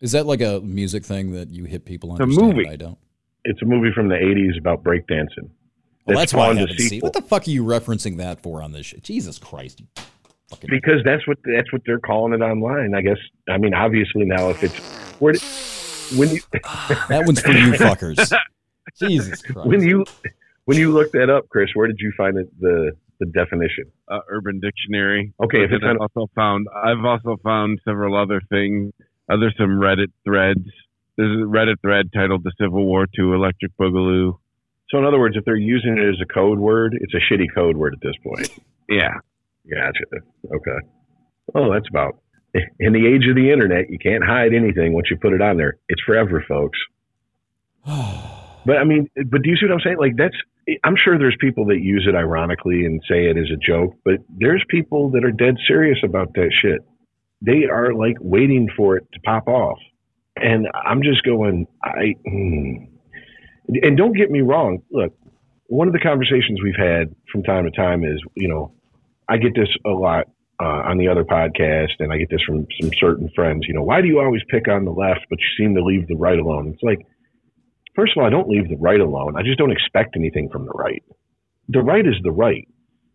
Is 0.00 0.12
that 0.12 0.26
like 0.26 0.40
a 0.40 0.60
music 0.60 1.04
thing 1.04 1.32
that 1.32 1.50
you 1.50 1.64
hit 1.64 1.84
people 1.84 2.12
It's 2.12 2.20
a 2.20 2.26
movie. 2.26 2.68
I 2.68 2.76
don't. 2.76 2.98
It's 3.44 3.60
a 3.62 3.66
movie 3.66 3.92
from 3.94 4.08
the 4.08 4.14
'80s 4.14 4.58
about 4.58 4.82
breakdancing. 4.82 5.50
Well, 6.06 6.16
that's 6.16 6.32
why 6.32 6.44
I 6.44 6.44
spawned 6.46 6.58
a 6.58 6.60
haven't 6.62 6.78
seen. 6.78 7.00
What 7.00 7.12
the 7.12 7.22
fuck 7.22 7.46
are 7.46 7.50
you 7.50 7.64
referencing 7.64 8.16
that 8.18 8.40
for 8.40 8.62
on 8.62 8.72
this 8.72 8.86
shit? 8.86 9.02
Jesus 9.02 9.38
Christ! 9.38 9.82
Fucking 10.48 10.70
Because 10.70 11.02
that's 11.04 11.26
what 11.26 11.38
that's 11.44 11.70
what 11.72 11.82
they're 11.84 11.98
calling 11.98 12.32
it 12.32 12.42
online. 12.42 12.94
I 12.94 13.02
guess. 13.02 13.18
I 13.48 13.58
mean, 13.58 13.74
obviously 13.74 14.24
now 14.24 14.48
if 14.50 14.62
it's 14.62 14.78
where 15.20 15.32
did, 15.32 15.42
when 16.16 16.30
you 16.30 16.40
that 16.52 17.22
one's 17.26 17.40
for 17.40 17.52
you 17.52 17.72
fuckers. 17.72 18.32
Jesus 18.98 19.42
Christ! 19.42 19.68
when 19.68 19.82
you 19.82 20.04
when 20.64 20.78
you 20.78 20.92
look 20.92 21.12
that 21.12 21.30
up, 21.30 21.48
Chris, 21.48 21.68
where 21.74 21.86
did 21.86 21.98
you 22.00 22.12
find 22.16 22.36
it, 22.38 22.48
the 22.60 22.92
the 23.20 23.26
definition? 23.26 23.84
uh, 24.08 24.20
Urban 24.28 24.60
Dictionary. 24.60 25.32
Okay, 25.42 25.64
if 25.64 25.70
it's 25.72 25.82
then 25.82 25.90
on- 25.90 25.96
I've 25.96 26.10
also 26.16 26.30
found 26.34 26.66
I've 26.74 27.04
also 27.04 27.36
found 27.42 27.80
several 27.84 28.16
other 28.16 28.40
things. 28.48 28.92
Other 29.30 29.52
some 29.58 29.78
Reddit 29.78 30.10
threads. 30.24 30.64
There's 31.16 31.36
a 31.36 31.44
Reddit 31.44 31.80
thread 31.82 32.10
titled 32.14 32.44
"The 32.44 32.52
Civil 32.58 32.86
War 32.86 33.06
II 33.18 33.32
Electric 33.32 33.76
Boogaloo." 33.76 34.38
So 34.90 34.96
in 34.98 35.04
other 35.04 35.18
words, 35.18 35.36
if 35.36 35.44
they're 35.44 35.56
using 35.56 35.98
it 35.98 36.08
as 36.08 36.18
a 36.22 36.32
code 36.32 36.58
word, 36.58 36.96
it's 36.98 37.12
a 37.12 37.18
shitty 37.18 37.52
code 37.54 37.76
word 37.76 37.92
at 37.94 38.00
this 38.00 38.14
point. 38.22 38.48
Yeah, 38.90 39.18
Gotcha. 39.70 40.04
Okay. 40.50 40.86
Oh, 41.54 41.70
that's 41.70 41.86
about. 41.90 42.16
In 42.54 42.92
the 42.92 43.06
age 43.06 43.28
of 43.28 43.36
the 43.36 43.52
internet, 43.52 43.90
you 43.90 43.98
can't 43.98 44.24
hide 44.24 44.54
anything 44.54 44.94
once 44.94 45.08
you 45.10 45.18
put 45.20 45.32
it 45.32 45.42
on 45.42 45.58
there. 45.58 45.76
It's 45.88 46.02
forever, 46.02 46.44
folks. 46.46 46.78
But 48.66 48.76
I 48.76 48.84
mean, 48.84 49.08
but 49.14 49.40
do 49.40 49.48
you 49.48 49.56
see 49.56 49.64
what 49.64 49.72
I'm 49.72 49.80
saying? 49.80 49.96
Like 49.98 50.16
that's. 50.18 50.34
I'm 50.84 50.96
sure 51.02 51.18
there's 51.18 51.36
people 51.40 51.64
that 51.66 51.80
use 51.80 52.06
it 52.06 52.14
ironically 52.14 52.84
and 52.84 53.00
say 53.08 53.24
it 53.30 53.38
as 53.38 53.46
a 53.50 53.56
joke, 53.56 53.94
but 54.04 54.16
there's 54.28 54.62
people 54.68 55.10
that 55.12 55.24
are 55.24 55.30
dead 55.30 55.54
serious 55.66 55.96
about 56.04 56.34
that 56.34 56.50
shit. 56.60 56.80
They 57.40 57.64
are 57.64 57.94
like 57.94 58.16
waiting 58.20 58.68
for 58.76 58.98
it 58.98 59.06
to 59.14 59.20
pop 59.20 59.48
off, 59.48 59.78
and 60.36 60.66
I'm 60.74 61.02
just 61.02 61.22
going. 61.22 61.66
I. 61.82 62.14
Hmm. 62.28 62.84
And 63.68 63.96
don't 63.96 64.14
get 64.14 64.30
me 64.30 64.42
wrong. 64.42 64.82
Look, 64.90 65.14
one 65.68 65.86
of 65.86 65.94
the 65.94 66.00
conversations 66.00 66.60
we've 66.62 66.74
had 66.76 67.14
from 67.32 67.44
time 67.44 67.64
to 67.64 67.70
time 67.70 68.04
is, 68.04 68.20
you 68.34 68.48
know, 68.48 68.72
I 69.30 69.38
get 69.38 69.54
this 69.54 69.68
a 69.86 69.90
lot 69.90 70.26
uh, 70.60 70.90
on 70.90 70.98
the 70.98 71.08
other 71.08 71.24
podcast, 71.24 72.00
and 72.00 72.12
I 72.12 72.18
get 72.18 72.30
this 72.30 72.42
from 72.46 72.66
some 72.80 72.90
certain 72.98 73.30
friends. 73.34 73.66
You 73.68 73.74
know, 73.74 73.82
why 73.82 74.00
do 74.00 74.08
you 74.08 74.18
always 74.18 74.42
pick 74.48 74.68
on 74.68 74.84
the 74.84 74.90
left, 74.90 75.20
but 75.30 75.38
you 75.38 75.46
seem 75.56 75.74
to 75.74 75.84
leave 75.84 76.08
the 76.08 76.16
right 76.16 76.38
alone? 76.38 76.72
It's 76.74 76.82
like, 76.82 77.06
first 77.94 78.12
of 78.16 78.20
all, 78.20 78.26
I 78.26 78.30
don't 78.30 78.48
leave 78.48 78.68
the 78.68 78.76
right 78.76 79.00
alone. 79.00 79.36
I 79.36 79.42
just 79.42 79.58
don't 79.58 79.70
expect 79.72 80.16
anything 80.16 80.48
from 80.50 80.64
the 80.64 80.72
right. 80.72 81.02
The 81.68 81.80
right 81.80 82.06
is 82.06 82.16
the 82.22 82.32
right. 82.32 82.66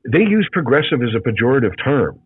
They 0.10 0.20
use 0.20 0.48
progressive 0.52 1.02
as 1.02 1.16
a 1.16 1.20
pejorative 1.20 1.74
term. 1.84 2.20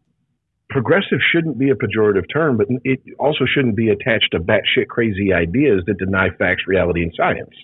Progressive 0.69 1.19
shouldn't 1.31 1.57
be 1.57 1.69
a 1.69 1.75
pejorative 1.75 2.25
term, 2.31 2.57
but 2.57 2.67
it 2.83 2.99
also 3.19 3.45
shouldn't 3.45 3.77
be 3.77 3.89
attached 3.89 4.29
to 4.33 4.39
batshit 4.39 4.87
crazy 4.89 5.31
ideas 5.33 5.83
that 5.87 5.97
deny 5.97 6.29
facts, 6.37 6.63
reality, 6.67 7.03
and 7.03 7.13
science. 7.15 7.55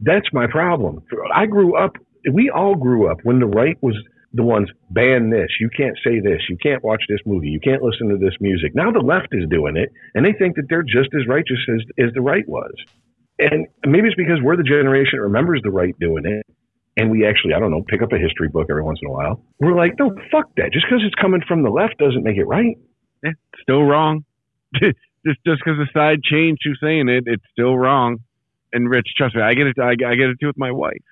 That's 0.00 0.26
my 0.32 0.46
problem. 0.46 1.02
I 1.32 1.46
grew 1.46 1.76
up, 1.76 1.92
we 2.30 2.50
all 2.50 2.74
grew 2.74 3.10
up 3.10 3.18
when 3.22 3.38
the 3.38 3.46
right 3.46 3.76
was 3.80 3.96
the 4.34 4.42
ones 4.42 4.68
ban 4.90 5.30
this. 5.30 5.48
You 5.60 5.68
can't 5.68 5.96
say 6.04 6.20
this. 6.20 6.40
You 6.48 6.56
can't 6.62 6.82
watch 6.82 7.02
this 7.08 7.20
movie. 7.26 7.48
You 7.48 7.60
can't 7.60 7.82
listen 7.82 8.08
to 8.08 8.16
this 8.16 8.34
music. 8.40 8.74
Now 8.74 8.90
the 8.90 9.00
left 9.00 9.28
is 9.32 9.48
doing 9.48 9.76
it, 9.76 9.90
and 10.14 10.24
they 10.24 10.32
think 10.32 10.56
that 10.56 10.66
they're 10.68 10.82
just 10.82 11.10
as 11.14 11.26
righteous 11.28 11.58
as, 11.68 12.06
as 12.06 12.14
the 12.14 12.22
right 12.22 12.48
was. 12.48 12.72
And 13.38 13.66
maybe 13.84 14.08
it's 14.08 14.16
because 14.16 14.38
we're 14.42 14.56
the 14.56 14.62
generation 14.62 15.18
that 15.18 15.22
remembers 15.22 15.60
the 15.62 15.70
right 15.70 15.94
doing 15.98 16.24
it, 16.24 16.46
and 16.96 17.10
we 17.10 17.26
actually, 17.26 17.54
I 17.54 17.58
don't 17.58 17.70
know, 17.70 17.82
pick 17.86 18.02
up 18.02 18.12
a 18.12 18.18
history 18.18 18.48
book 18.48 18.68
every 18.70 18.82
once 18.82 19.00
in 19.02 19.08
a 19.08 19.12
while. 19.12 19.44
We're 19.58 19.76
like, 19.76 19.98
no, 19.98 20.14
fuck 20.30 20.54
that. 20.56 20.72
Just 20.72 20.86
because 20.88 21.02
it's 21.04 21.14
coming 21.20 21.40
from 21.46 21.62
the 21.62 21.70
left 21.70 21.98
doesn't 21.98 22.22
make 22.22 22.36
it 22.36 22.44
right. 22.44 22.76
yeah 23.22 23.32
still 23.60 23.82
wrong. 23.82 24.24
just 24.74 24.96
just 25.46 25.60
because 25.64 25.78
the 25.78 25.88
side 25.92 26.22
changed 26.22 26.62
who's 26.64 26.78
saying 26.82 27.08
it, 27.08 27.24
it's 27.26 27.44
still 27.52 27.76
wrong. 27.76 28.18
And 28.72 28.88
Rich, 28.88 29.08
trust 29.16 29.36
me, 29.36 29.42
I 29.42 29.54
get 29.54 29.66
it. 29.66 29.76
I, 29.78 29.90
I 29.90 30.14
get 30.14 30.30
it 30.30 30.38
too 30.40 30.46
with 30.46 30.58
my 30.58 30.70
wife. 30.70 31.02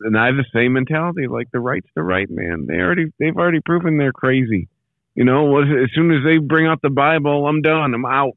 And 0.00 0.18
I 0.18 0.26
have 0.26 0.36
the 0.36 0.44
same 0.52 0.74
mentality. 0.74 1.26
Like 1.26 1.50
the 1.52 1.60
right's 1.60 1.88
the 1.94 2.02
right, 2.02 2.28
man. 2.30 2.66
They 2.66 2.74
already 2.76 3.12
they've 3.18 3.36
already 3.36 3.60
proven 3.64 3.98
they're 3.98 4.12
crazy. 4.12 4.68
You 5.14 5.24
know, 5.24 5.58
as 5.60 5.90
soon 5.94 6.12
as 6.12 6.24
they 6.24 6.38
bring 6.38 6.66
out 6.66 6.82
the 6.82 6.90
Bible, 6.90 7.46
I'm 7.46 7.62
done. 7.62 7.94
I'm 7.94 8.04
out. 8.04 8.36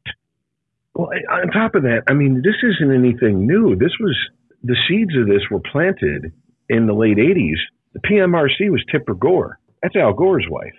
Well, 0.94 1.10
on 1.30 1.52
top 1.52 1.76
of 1.76 1.84
that, 1.84 2.04
I 2.08 2.14
mean, 2.14 2.42
this 2.44 2.56
isn't 2.64 2.94
anything 2.94 3.46
new. 3.46 3.76
This 3.76 3.92
was 4.00 4.18
the 4.64 4.78
seeds 4.88 5.16
of 5.18 5.28
this 5.28 5.44
were 5.52 5.60
planted 5.60 6.32
in 6.70 6.88
the 6.88 6.94
late 6.94 7.18
80s. 7.18 7.58
The 7.94 8.00
PMRC 8.00 8.70
was 8.70 8.84
Tipper 8.92 9.14
Gore. 9.14 9.60
That's 9.82 9.96
Al 9.96 10.14
Gore's 10.14 10.46
wife. 10.50 10.76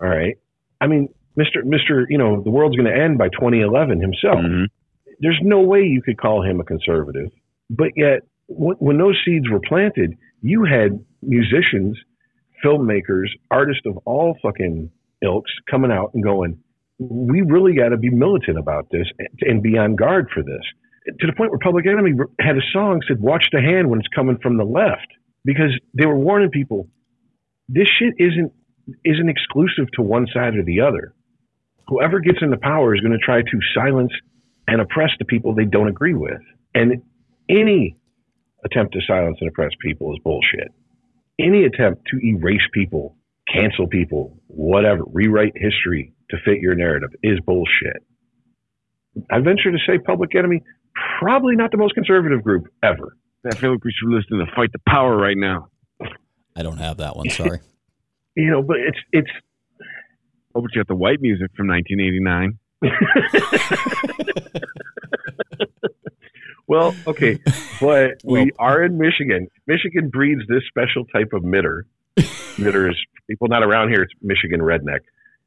All 0.00 0.08
right. 0.08 0.36
I 0.80 0.86
mean, 0.86 1.08
Mr. 1.38 1.62
Mr. 1.64 2.04
You 2.08 2.18
know, 2.18 2.42
the 2.42 2.50
world's 2.50 2.76
going 2.76 2.90
to 2.92 2.98
end 2.98 3.18
by 3.18 3.28
2011 3.28 4.00
himself. 4.00 4.38
Mhm. 4.38 4.66
There's 5.20 5.40
no 5.42 5.60
way 5.60 5.82
you 5.84 6.02
could 6.02 6.18
call 6.18 6.42
him 6.42 6.60
a 6.60 6.64
conservative. 6.64 7.30
But 7.70 7.92
yet, 7.96 8.20
when, 8.48 8.98
those 8.98 9.18
seeds 9.24 9.48
were 9.50 9.60
planted, 9.60 10.16
you 10.42 10.64
had 10.64 11.04
musicians, 11.22 11.98
filmmakers, 12.64 13.28
artists 13.50 13.82
of 13.86 13.98
all 14.04 14.36
fucking 14.42 14.90
ilks 15.22 15.50
coming 15.70 15.90
out 15.90 16.12
and 16.14 16.22
going, 16.22 16.58
we 16.98 17.42
really 17.42 17.74
got 17.74 17.90
to 17.90 17.96
be 17.96 18.10
militant 18.10 18.58
about 18.58 18.88
this 18.90 19.06
and, 19.18 19.28
and 19.42 19.62
be 19.62 19.76
on 19.76 19.96
guard 19.96 20.28
for 20.32 20.42
this. 20.42 20.62
To 21.20 21.26
the 21.26 21.32
point 21.34 21.50
where 21.50 21.58
Public 21.58 21.86
Enemy 21.86 22.12
had 22.40 22.56
a 22.56 22.62
song 22.72 23.00
said, 23.06 23.20
"Watch 23.20 23.46
the 23.52 23.60
hand 23.60 23.88
when 23.88 24.00
it's 24.00 24.08
coming 24.08 24.38
from 24.42 24.56
the 24.56 24.64
left," 24.64 25.06
because 25.44 25.70
they 25.94 26.04
were 26.04 26.18
warning 26.18 26.50
people, 26.50 26.88
this 27.68 27.86
shit 27.86 28.14
isn't 28.18 28.52
isn't 29.04 29.28
exclusive 29.28 29.86
to 29.94 30.02
one 30.02 30.26
side 30.32 30.56
or 30.56 30.64
the 30.64 30.80
other. 30.80 31.14
Whoever 31.86 32.18
gets 32.18 32.38
into 32.42 32.56
power 32.56 32.92
is 32.94 33.00
going 33.00 33.12
to 33.12 33.24
try 33.24 33.42
to 33.42 33.58
silence 33.72 34.12
and 34.66 34.80
oppress 34.80 35.10
the 35.20 35.24
people 35.24 35.54
they 35.54 35.64
don't 35.64 35.86
agree 35.86 36.14
with, 36.14 36.40
and 36.74 37.02
any 37.48 37.96
attempt 38.66 38.92
to 38.94 39.00
silence 39.06 39.38
and 39.40 39.48
oppress 39.48 39.70
people 39.80 40.12
is 40.12 40.18
bullshit. 40.22 40.68
Any 41.38 41.64
attempt 41.64 42.06
to 42.10 42.18
erase 42.26 42.66
people 42.72 43.16
cancel 43.52 43.86
people, 43.86 44.38
whatever, 44.48 45.04
rewrite 45.06 45.52
history 45.56 46.12
to 46.30 46.36
fit 46.44 46.58
your 46.60 46.74
narrative 46.74 47.10
is 47.22 47.38
bullshit. 47.46 48.02
I 49.30 49.38
venture 49.38 49.70
to 49.70 49.78
say 49.86 49.98
Public 49.98 50.34
Enemy, 50.34 50.62
probably 51.18 51.56
not 51.56 51.70
the 51.70 51.76
most 51.78 51.94
conservative 51.94 52.42
group 52.42 52.66
ever. 52.82 53.16
I 53.46 53.54
feel 53.54 53.72
like 53.72 53.84
we 53.84 53.92
should 53.92 54.08
listen 54.08 54.38
to 54.38 54.46
Fight 54.56 54.72
the 54.72 54.80
Power 54.88 55.16
right 55.16 55.36
now. 55.36 55.68
I 56.56 56.62
don't 56.62 56.78
have 56.78 56.96
that 56.98 57.16
one. 57.16 57.30
Sorry. 57.30 57.60
You 58.38 58.50
know, 58.50 58.62
but 58.62 58.76
it's 58.76 58.98
it's 59.12 59.30
Oh, 60.54 60.60
but 60.60 60.74
you 60.74 60.80
got 60.80 60.88
the 60.88 60.94
white 60.94 61.22
music 61.22 61.50
from 61.56 61.68
1989. 61.68 62.58
well, 66.66 66.94
okay, 67.06 67.38
but 67.80 68.20
Well- 68.24 68.44
we 68.44 68.52
are 68.58 68.82
in 68.82 68.98
Michigan. 68.98 69.48
Michigan 69.66 70.08
breeds 70.10 70.42
this 70.48 70.62
special 70.68 71.04
type 71.06 71.32
of 71.32 71.44
mitter. 71.44 71.86
Mitters, 72.58 72.98
people 73.28 73.48
not 73.48 73.62
around 73.62 73.90
here, 73.90 74.02
it's 74.02 74.12
Michigan 74.22 74.60
redneck. 74.60 75.00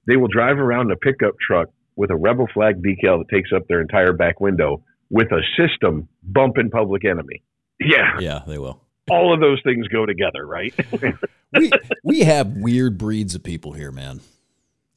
They 0.05 0.15
will 0.15 0.27
drive 0.27 0.57
around 0.59 0.87
in 0.87 0.91
a 0.91 0.95
pickup 0.95 1.35
truck 1.45 1.69
with 1.95 2.11
a 2.11 2.15
rebel 2.15 2.47
flag 2.53 2.81
decal 2.83 3.17
that 3.19 3.25
takes 3.31 3.49
up 3.55 3.67
their 3.67 3.81
entire 3.81 4.13
back 4.13 4.39
window 4.39 4.83
with 5.09 5.27
a 5.31 5.41
system 5.57 6.07
bumping 6.23 6.69
public 6.69 7.03
enemy. 7.05 7.41
Yeah. 7.79 8.19
Yeah, 8.19 8.41
they 8.47 8.59
will. 8.59 8.81
All 9.09 9.33
of 9.33 9.39
those 9.39 9.59
things 9.63 9.87
go 9.87 10.05
together, 10.05 10.45
right? 10.45 10.73
We 11.51 11.71
we 12.03 12.19
have 12.19 12.57
weird 12.57 12.99
breeds 12.99 13.33
of 13.33 13.41
people 13.41 13.71
here, 13.71 13.91
man. 13.91 14.19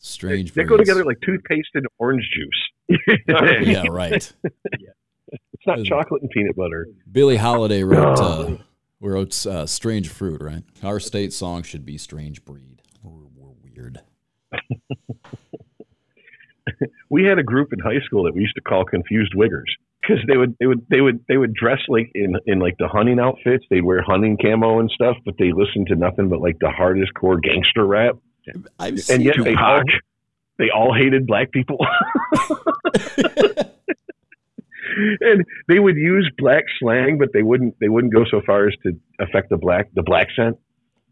Strange. 0.01 0.53
they 0.53 0.65
go 0.65 0.77
together 0.77 1.03
like 1.03 1.17
toothpaste 1.25 1.69
and 1.73 1.87
orange 1.99 2.29
juice. 2.35 2.99
Yeah, 3.63 3.85
right. 3.89 4.31
It's 5.65 5.79
not 5.79 5.85
chocolate 5.85 6.23
and 6.23 6.31
peanut 6.31 6.57
butter. 6.57 6.89
Billie 7.11 7.37
Holiday 7.37 7.85
wrote 7.85 8.19
uh, 8.19 8.57
wrote 9.01 9.47
uh, 9.47 9.67
"Strange 9.67 10.09
Fruit." 10.09 10.43
Right. 10.43 10.65
Our 10.83 10.99
state 10.99 11.33
song 11.33 11.63
should 11.63 11.85
be 11.85 11.99
"Strange 11.99 12.45
Breed." 12.45 12.83
We're, 13.03 13.29
we're 13.37 13.53
weird. 13.63 14.01
we 17.09 17.25
had 17.25 17.39
a 17.39 17.45
group 17.45 17.73
in 17.73 17.79
high 17.79 18.01
school 18.05 18.25
that 18.25 18.35
we 18.35 18.41
used 18.41 18.57
to 18.57 18.61
call 18.61 18.85
confused 18.85 19.35
wiggers 19.37 19.71
because 20.01 20.19
they 20.27 20.37
would 20.37 20.57
they 20.59 20.67
would 20.67 20.85
they 20.91 21.01
would 21.01 21.25
they 21.29 21.37
would 21.37 21.55
dress 21.55 21.79
like 21.87 22.11
in 22.15 22.35
in 22.47 22.59
like 22.59 22.77
the 22.79 22.89
hunting 22.89 23.21
outfits 23.21 23.65
they'd 23.71 23.85
wear 23.85 24.03
hunting 24.03 24.37
camo 24.37 24.81
and 24.81 24.91
stuff 24.91 25.17
but 25.25 25.35
they 25.39 25.53
listened 25.53 25.87
to 25.87 25.95
nothing 25.95 26.29
but 26.29 26.41
like 26.41 26.59
the 26.61 26.71
hardest 26.71 27.15
core 27.15 27.39
gangster 27.39 27.87
rap 27.87 28.17
I've 28.79 28.95
and 28.95 29.01
seen 29.01 29.21
yet 29.21 29.37
they 29.43 29.55
all 29.55 29.83
they 30.59 30.71
all 30.71 30.93
hated 30.93 31.27
black 31.27 31.53
people 31.53 31.79
and 35.21 35.45
they 35.69 35.79
would 35.79 35.97
use 35.97 36.31
black 36.39 36.65
slang 36.79 37.19
but 37.19 37.29
they 37.33 37.43
wouldn't 37.43 37.79
they 37.81 37.89
wouldn't 37.89 38.13
go 38.13 38.25
so 38.31 38.41
far 38.45 38.67
as 38.69 38.75
to 38.83 38.93
affect 39.21 39.51
the 39.51 39.57
black 39.57 39.89
the 39.95 40.03
black 40.03 40.29
scent 40.37 40.57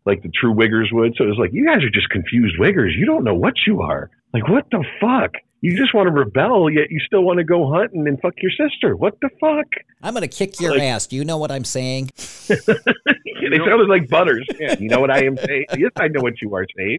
like 0.06 0.22
the 0.22 0.30
true 0.30 0.54
wiggers 0.54 0.86
would. 0.92 1.14
So 1.16 1.24
it 1.24 1.28
was 1.28 1.38
like 1.38 1.50
you 1.52 1.66
guys 1.66 1.82
are 1.84 1.90
just 1.90 2.08
confused 2.08 2.56
wiggers. 2.58 2.96
You 2.96 3.04
don't 3.06 3.22
know 3.24 3.34
what 3.34 3.54
you 3.66 3.82
are. 3.82 4.10
Like 4.32 4.48
what 4.48 4.66
the 4.70 4.84
fuck? 5.00 5.32
You 5.62 5.76
just 5.76 5.92
want 5.94 6.06
to 6.06 6.12
rebel 6.12 6.70
yet 6.70 6.90
you 6.90 7.00
still 7.00 7.22
want 7.22 7.36
to 7.36 7.44
go 7.44 7.70
hunting 7.70 8.08
and 8.08 8.18
fuck 8.20 8.32
your 8.40 8.50
sister. 8.50 8.96
What 8.96 9.18
the 9.20 9.28
fuck? 9.40 9.66
I'm 10.02 10.14
gonna 10.14 10.26
kick 10.28 10.58
your 10.60 10.72
Like- 10.72 10.82
ass. 10.82 11.06
Do 11.06 11.16
you 11.16 11.24
know 11.24 11.36
what 11.36 11.50
I'm 11.52 11.64
saying? 11.64 12.10
they 12.48 13.58
sounded 13.58 13.88
like 13.88 14.08
butters. 14.08 14.46
Yeah, 14.58 14.76
you 14.78 14.88
know 14.88 15.00
what 15.00 15.10
i 15.10 15.24
am 15.24 15.36
saying? 15.36 15.66
Yes 15.76 15.92
i 15.96 16.08
know 16.08 16.22
what 16.22 16.40
you 16.40 16.54
are 16.54 16.66
saying. 16.76 16.98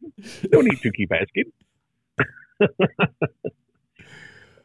No 0.52 0.62
need 0.62 0.80
to 0.82 0.92
keep 0.92 1.12
asking 1.12 1.52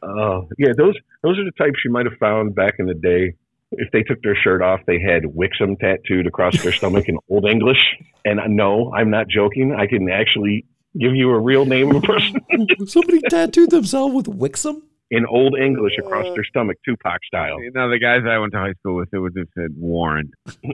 Oh, 0.03 0.47
yeah, 0.57 0.73
those 0.77 0.95
those 1.23 1.37
are 1.39 1.43
the 1.45 1.51
types 1.57 1.77
you 1.85 1.91
might 1.91 2.05
have 2.05 2.17
found 2.19 2.55
back 2.55 2.75
in 2.79 2.85
the 2.85 2.93
day. 2.93 3.33
If 3.71 3.91
they 3.91 4.01
took 4.03 4.21
their 4.21 4.35
shirt 4.35 4.61
off, 4.61 4.79
they 4.87 4.99
had 4.99 5.23
Wixom 5.23 5.77
tattooed 5.79 6.25
across 6.27 6.61
their 6.63 6.71
stomach 6.79 7.05
in 7.07 7.17
Old 7.29 7.45
English. 7.45 7.79
And 8.23 8.39
uh, 8.39 8.47
no, 8.47 8.93
I'm 8.93 9.09
not 9.09 9.27
joking. 9.27 9.75
I 9.77 9.87
can 9.87 10.09
actually 10.09 10.65
give 10.97 11.13
you 11.15 11.29
a 11.31 11.39
real 11.39 11.65
name 11.65 11.89
of 11.91 11.97
a 11.97 12.01
person 12.07 12.39
Somebody 12.87 13.19
tattooed 13.29 13.69
themselves 13.71 14.13
with 14.15 14.25
Wixom. 14.27 14.81
in 15.11 15.25
Old 15.25 15.57
English 15.59 15.93
across 15.99 16.25
uh, 16.27 16.33
their 16.33 16.43
stomach, 16.45 16.77
Tupac 16.85 17.19
style. 17.25 17.61
You 17.61 17.71
know, 17.71 17.89
the 17.89 17.99
guys 17.99 18.21
I 18.27 18.37
went 18.39 18.53
to 18.53 18.59
high 18.59 18.73
school 18.79 18.95
with, 18.95 19.09
it 19.13 19.19
would 19.19 19.33
have 19.37 19.47
said 19.57 19.71
Warren. 19.77 20.31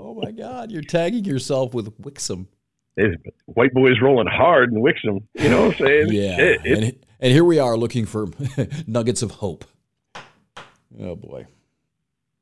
Oh 0.00 0.14
my 0.14 0.30
God! 0.30 0.70
You're 0.70 0.80
tagging 0.82 1.24
yourself 1.26 1.74
with 1.74 1.94
Wixom. 2.00 2.46
It's 2.96 3.14
white 3.44 3.74
boys 3.74 3.96
rolling 4.02 4.26
hard 4.26 4.72
in 4.72 4.80
Wixom. 4.82 5.24
You 5.34 5.50
know 5.50 5.66
what 5.66 5.80
I'm 5.80 5.86
saying? 5.86 6.08
Yeah, 6.12 6.40
It- 6.40 6.60
it- 6.64 6.78
and, 6.84 7.04
and 7.20 7.32
here 7.32 7.44
we 7.44 7.58
are 7.58 7.76
looking 7.76 8.06
for 8.06 8.26
nuggets 8.86 9.22
of 9.22 9.32
hope. 9.32 9.64
Oh 11.00 11.14
boy. 11.16 11.46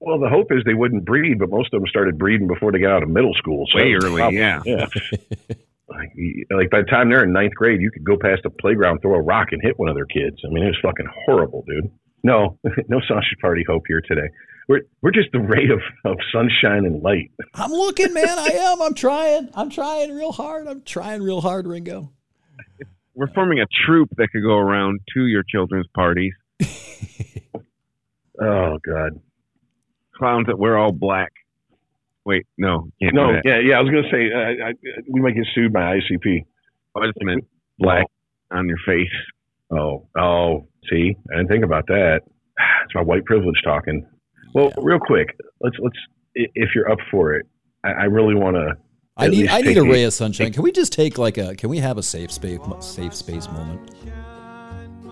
well, 0.01 0.18
the 0.18 0.29
hope 0.29 0.49
is 0.53 0.62
they 0.64 0.74
wouldn't 0.74 1.05
breed, 1.05 1.39
but 1.39 1.51
most 1.51 1.72
of 1.74 1.81
them 1.81 1.89
started 1.89 2.18
breeding 2.18 2.47
before 2.47 2.72
they 2.72 2.79
got 2.79 2.93
out 2.93 3.03
of 3.03 3.09
middle 3.09 3.35
school. 3.35 3.66
So 3.72 3.79
Way 3.79 3.95
early, 3.95 4.20
probably- 4.20 4.39
yeah. 4.39 4.61
Yeah. 4.64 4.87
like, 5.89 6.11
like 6.51 6.70
by 6.70 6.81
the 6.81 6.87
time 6.91 7.11
they're 7.11 7.24
in 7.24 7.33
ninth 7.33 7.55
grade, 7.55 7.81
you 7.81 7.91
could 7.91 8.05
go 8.05 8.16
past 8.16 8.43
a 8.45 8.51
playground, 8.51 9.01
throw 9.03 9.14
a 9.14 9.20
rock, 9.22 9.49
and 9.53 9.61
hit 9.62 9.79
one 9.79 9.89
of 9.89 9.95
their 9.95 10.07
kids. 10.07 10.37
I 10.45 10.49
mean, 10.53 10.64
it 10.64 10.68
was 10.68 10.79
fucking 10.83 11.07
horrible, 11.27 11.64
dude. 11.66 11.91
No, 12.22 12.59
no 12.89 13.01
sausage 13.07 13.39
party 13.41 13.64
hope 13.66 13.83
here 13.89 14.01
today. 14.07 14.29
We're 14.68 14.81
we're 15.01 15.12
just 15.12 15.31
the 15.33 15.39
ray 15.39 15.68
of, 15.70 15.81
of 16.11 16.16
sunshine 16.33 16.87
and 16.87 17.01
light. 17.03 17.31
I'm 17.55 17.70
looking, 17.70 18.12
man. 18.12 18.27
I 18.39 18.47
am. 18.49 18.83
I'm 18.83 18.95
trying. 18.95 19.49
I'm 19.55 19.70
trying 19.70 20.12
real 20.12 20.33
hard. 20.33 20.66
I'm 20.66 20.83
trying 20.83 21.22
real 21.22 21.41
hard, 21.41 21.66
Ringo. 21.68 22.11
We're 23.17 23.33
forming 23.35 23.59
a 23.61 23.67
troop 23.87 24.11
that 24.19 24.29
could 24.31 24.43
go 24.43 24.57
around 24.57 25.01
to 25.14 25.27
your 25.27 25.43
children's 25.43 25.87
parties. 25.95 26.35
Oh 28.39 28.79
God, 28.87 29.21
Clowns 30.14 30.47
that 30.49 30.59
wear 30.59 30.77
all 30.77 30.93
black. 30.93 31.33
Wait, 32.25 32.47
no, 32.59 32.91
can't 33.01 33.14
no, 33.14 33.31
yeah, 33.45 33.61
yeah. 33.61 33.79
I 33.79 33.81
was 33.81 33.91
gonna 33.91 34.11
say 34.11 34.31
uh, 34.31 34.69
I, 34.69 34.73
we 35.09 35.21
might 35.21 35.35
get 35.35 35.47
sued 35.55 35.73
by 35.73 35.97
ICP. 35.97 36.45
I 36.97 37.07
just 37.07 37.19
meant 37.23 37.45
Black. 37.79 38.07
on 38.51 38.69
your 38.69 38.79
face. 38.87 39.12
Oh, 39.71 40.07
oh. 40.19 40.67
See, 40.91 41.14
I 41.31 41.37
didn't 41.37 41.49
think 41.49 41.64
about 41.64 41.87
that. 41.89 42.21
It's 42.85 42.95
my 42.95 43.03
white 43.03 43.25
privilege 43.25 43.57
talking. 43.64 44.07
Well, 44.55 44.73
real 44.79 44.99
quick, 44.99 45.37
let's 45.61 45.77
let's 45.79 45.97
if 46.35 46.71
you're 46.75 46.91
up 46.91 46.99
for 47.11 47.35
it, 47.35 47.47
I, 47.85 47.91
I 47.91 48.05
really 48.05 48.35
want 48.35 48.57
to. 48.57 48.75
I 49.17 49.29
need. 49.29 49.49
I 49.49 49.62
need 49.62 49.79
a 49.79 49.83
ray 49.83 50.05
of 50.05 50.12
sunshine. 50.12 50.53
Can 50.53 50.62
we 50.62 50.73
just 50.73 50.93
take 50.93 51.17
like 51.17 51.39
a? 51.39 51.55
Can 51.57 51.71
we 51.71 51.79
have 51.79 51.97
a 51.97 52.03
safe 52.03 52.31
space? 52.31 52.59
Safe 52.81 53.14
space 53.14 53.49
moment. 53.49 53.91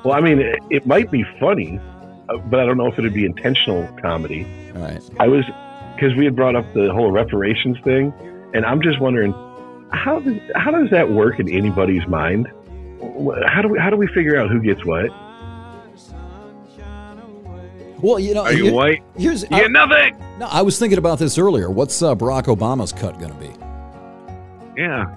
Well, 0.04 0.12
I 0.14 0.20
mean, 0.20 0.38
it, 0.40 0.58
it 0.70 0.86
might 0.86 1.10
be 1.10 1.24
funny, 1.40 1.80
uh, 2.28 2.36
but 2.36 2.60
I 2.60 2.66
don't 2.66 2.76
know 2.76 2.86
if 2.88 2.98
it'd 2.98 3.14
be 3.14 3.24
intentional 3.24 3.88
comedy. 4.02 4.46
All 4.76 4.82
right. 4.82 5.00
I 5.18 5.28
was 5.28 5.46
because 5.94 6.14
we 6.16 6.26
had 6.26 6.36
brought 6.36 6.54
up 6.54 6.66
the 6.74 6.92
whole 6.92 7.10
reparations 7.10 7.78
thing, 7.82 8.12
and 8.52 8.66
I'm 8.66 8.82
just 8.82 9.00
wondering 9.00 9.32
how 9.90 10.20
does 10.20 10.38
how 10.54 10.70
does 10.70 10.90
that 10.90 11.10
work 11.10 11.40
in 11.40 11.48
anybody's 11.48 12.06
mind? 12.06 12.48
How 13.46 13.62
do 13.62 13.68
we 13.68 13.78
how 13.78 13.88
do 13.88 13.96
we 13.96 14.06
figure 14.08 14.38
out 14.38 14.50
who 14.50 14.60
gets 14.60 14.84
what? 14.84 15.08
Well, 18.02 18.18
you 18.18 18.34
know, 18.34 18.42
Are 18.42 18.52
you 18.52 18.64
here- 18.64 18.72
white? 18.74 19.02
here's. 19.16 19.44
You 19.44 19.48
get 19.48 19.70
nothing. 19.70 20.14
No, 20.38 20.46
I 20.46 20.60
was 20.60 20.78
thinking 20.78 20.98
about 20.98 21.18
this 21.18 21.38
earlier. 21.38 21.70
What's 21.70 22.02
uh, 22.02 22.14
Barack 22.14 22.54
Obama's 22.54 22.92
cut 22.92 23.18
going 23.18 23.32
to 23.32 23.38
be? 23.38 23.50
Yeah. 24.76 25.14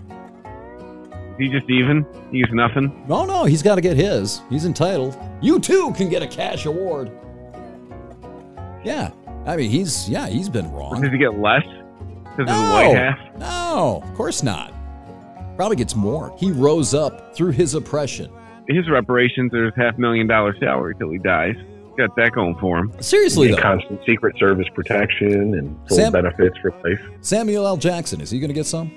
He 1.38 1.50
just 1.50 1.70
even? 1.70 2.06
He's 2.32 2.48
nothing? 2.52 3.06
No, 3.08 3.26
no, 3.26 3.46
he's 3.46 3.62
got 3.62 3.76
to 3.76 3.82
get 3.82 3.96
his. 3.96 4.42
He's 4.50 4.66
entitled. 4.66 5.16
You 5.42 5.60
too 5.60 5.94
can 5.96 6.10
get 6.10 6.24
a 6.24 6.28
cash 6.28 6.66
award. 6.66 7.12
Yeah, 8.84 9.12
I 9.46 9.56
mean, 9.58 9.70
he's 9.70 10.10
yeah, 10.10 10.28
he's 10.28 10.50
been 10.50 10.72
wrong. 10.72 11.02
Does 11.02 11.12
he 11.12 11.18
get 11.18 11.38
less? 11.40 11.64
Because 11.64 12.40
of 12.40 12.46
the 12.48 12.54
No, 12.54 12.74
white 12.74 12.96
half? 12.96 13.20
no, 13.38 14.02
of 14.04 14.14
course 14.16 14.42
not. 14.44 14.74
Probably 15.56 15.76
gets 15.76 15.96
more. 15.96 16.34
He 16.38 16.52
rose 16.52 16.94
up 16.94 17.36
through 17.36 17.52
his 17.52 17.74
oppression. 17.76 18.32
His 18.68 18.90
reparations 18.90 19.54
are 19.54 19.66
his 19.66 19.74
half 19.76 19.98
million 19.98 20.28
dollar 20.28 20.56
salary 20.60 20.96
till 20.98 21.10
he 21.12 21.18
dies. 21.18 21.56
Got 21.98 22.16
that 22.16 22.32
going 22.34 22.56
for 22.60 22.78
him. 22.80 22.92
Seriously 23.02 23.50
though, 23.52 23.58
constant 23.58 24.00
Secret 24.08 24.38
Service 24.38 24.68
protection 24.74 25.56
and 25.56 25.76
full 25.88 25.98
Sam- 25.98 26.12
benefits 26.14 26.56
for 26.62 26.72
life. 26.84 27.00
Samuel 27.22 27.66
L. 27.66 27.78
Jackson 27.78 28.22
is 28.22 28.30
he 28.30 28.40
going 28.40 28.50
to 28.50 28.54
get 28.54 28.66
some? 28.68 28.92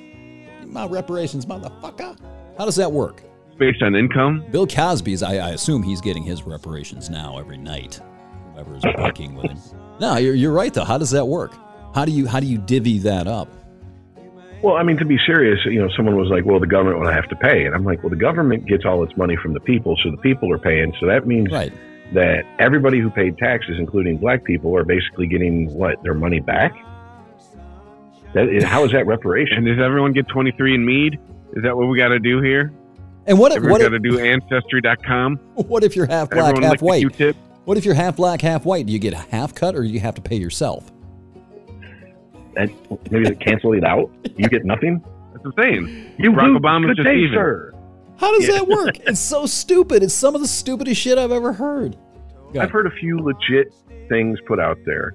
My 0.71 0.87
reparations, 0.87 1.47
motherfucker. 1.47 2.17
How 2.57 2.65
does 2.65 2.77
that 2.77 2.93
work? 2.93 3.23
Based 3.59 3.83
on 3.83 3.95
income? 3.95 4.45
Bill 4.51 4.67
Cosby's. 4.67 5.23
I, 5.23 5.35
I 5.37 5.51
assume 5.51 5.83
he's 5.83 6.01
getting 6.01 6.23
his 6.23 6.45
reparations 6.45 7.11
now 7.11 7.39
every 7.39 7.59
night. 7.59 8.01
Whoever 8.55 8.77
is 8.77 8.85
working 8.99 9.35
with 9.35 9.47
him. 9.51 9.59
No, 10.01 10.17
you're, 10.17 10.35
you're 10.35 10.53
right 10.53 10.73
though. 10.73 10.85
How 10.85 10.97
does 10.99 11.11
that 11.11 11.27
work? 11.27 11.53
How 11.95 12.05
do 12.05 12.13
you 12.13 12.27
how 12.27 12.41
do 12.41 12.47
you 12.47 12.57
divvy 12.59 12.99
that 13.01 13.27
up? 13.27 13.49
Well, 14.63 14.77
I 14.77 14.83
mean, 14.83 14.97
to 14.99 15.05
be 15.05 15.19
serious, 15.27 15.59
you 15.65 15.81
know, 15.81 15.89
someone 15.97 16.17
was 16.17 16.29
like, 16.29 16.45
"Well, 16.45 16.61
the 16.61 16.67
government 16.67 17.01
will 17.01 17.11
have 17.11 17.27
to 17.31 17.37
pay," 17.37 17.65
and 17.65 17.75
I'm 17.75 17.85
like, 17.85 18.03
"Well, 18.03 18.11
the 18.11 18.17
government 18.17 18.67
gets 18.67 18.85
all 18.85 19.03
its 19.03 19.17
money 19.17 19.35
from 19.43 19.55
the 19.55 19.61
people, 19.61 19.97
so 20.03 20.11
the 20.11 20.19
people 20.19 20.53
are 20.53 20.59
paying. 20.59 20.93
So 21.01 21.07
that 21.07 21.27
means 21.27 21.51
Right. 21.51 21.73
that 22.15 22.45
everybody 22.59 23.01
who 23.01 23.09
paid 23.11 23.39
taxes, 23.39 23.77
including 23.79 24.19
black 24.19 24.45
people, 24.45 24.77
are 24.77 24.85
basically 24.85 25.27
getting 25.27 25.73
what 25.75 26.03
their 26.03 26.15
money 26.15 26.41
back. 26.41 26.73
That, 28.35 28.63
how 28.63 28.85
is 28.85 28.93
that 28.93 29.07
reparation? 29.07 29.65
Does 29.65 29.79
everyone 29.79 30.13
get 30.13 30.27
23andMe? 30.29 31.15
Is 31.57 31.63
that 31.65 31.77
what 31.77 31.89
we 31.89 31.99
got 31.99 32.09
to 32.09 32.19
do 32.21 32.41
here? 32.41 32.73
And 33.27 33.39
what 33.39 33.53
if 33.53 33.57
Everyone 33.57 33.81
what 33.81 33.91
got 33.91 33.91
to 33.91 33.99
do 33.99 34.19
Ancestry.com? 34.21 35.37
what 35.55 35.83
if 35.85 35.97
you're 35.97 36.07
half 36.07 36.31
black, 36.31 36.51
Everyone 36.51 36.63
half 36.63 36.83
white? 36.83 37.01
Q-tip? 37.01 37.37
What 37.65 37.77
if 37.77 37.85
you're 37.85 37.95
half 37.95 38.17
black, 38.17 38.41
half 38.41 38.65
white? 38.65 38.87
Do 38.87 38.93
you 38.93 38.99
get 38.99 39.13
a 39.13 39.19
half 39.19 39.55
cut 39.55 39.75
or 39.75 39.83
do 39.83 39.89
you 39.89 40.01
have 40.01 40.15
to 40.15 40.23
pay 40.23 40.37
yourself? 40.37 40.91
That, 42.55 42.71
maybe 43.11 43.29
they 43.29 43.35
cancel 43.37 43.73
it 43.75 43.85
out. 43.85 44.11
You 44.37 44.49
get 44.49 44.65
nothing. 44.65 45.05
That's 45.33 45.45
the 45.45 45.53
I'm. 45.63 46.13
You 46.19 46.33
Barack 46.33 46.53
lose. 46.55 46.61
Obama's 46.63 46.87
Good 46.89 46.97
just 46.97 47.07
day, 47.09 47.17
even. 47.19 47.35
sir. 47.35 47.73
How 48.17 48.33
does 48.37 48.49
Yeah. 48.49 48.55
that 48.55 48.69
work? 48.69 48.99
It's 49.07 49.21
so 49.21 49.47
stupid. 49.47 50.03
It's 50.03 50.15
some 50.15 50.35
of 50.35 50.41
the 50.41 50.49
stupidest 50.49 51.01
shit 51.01 51.19
I've 51.19 51.33
ever 51.33 51.53
heard. 51.53 51.97
I've 52.59 52.71
heard 52.71 52.87
a 52.87 52.91
few 52.91 53.19
legit 53.19 53.73
things 54.09 54.39
put 54.47 54.59
out 54.59 54.77
there, 54.85 55.15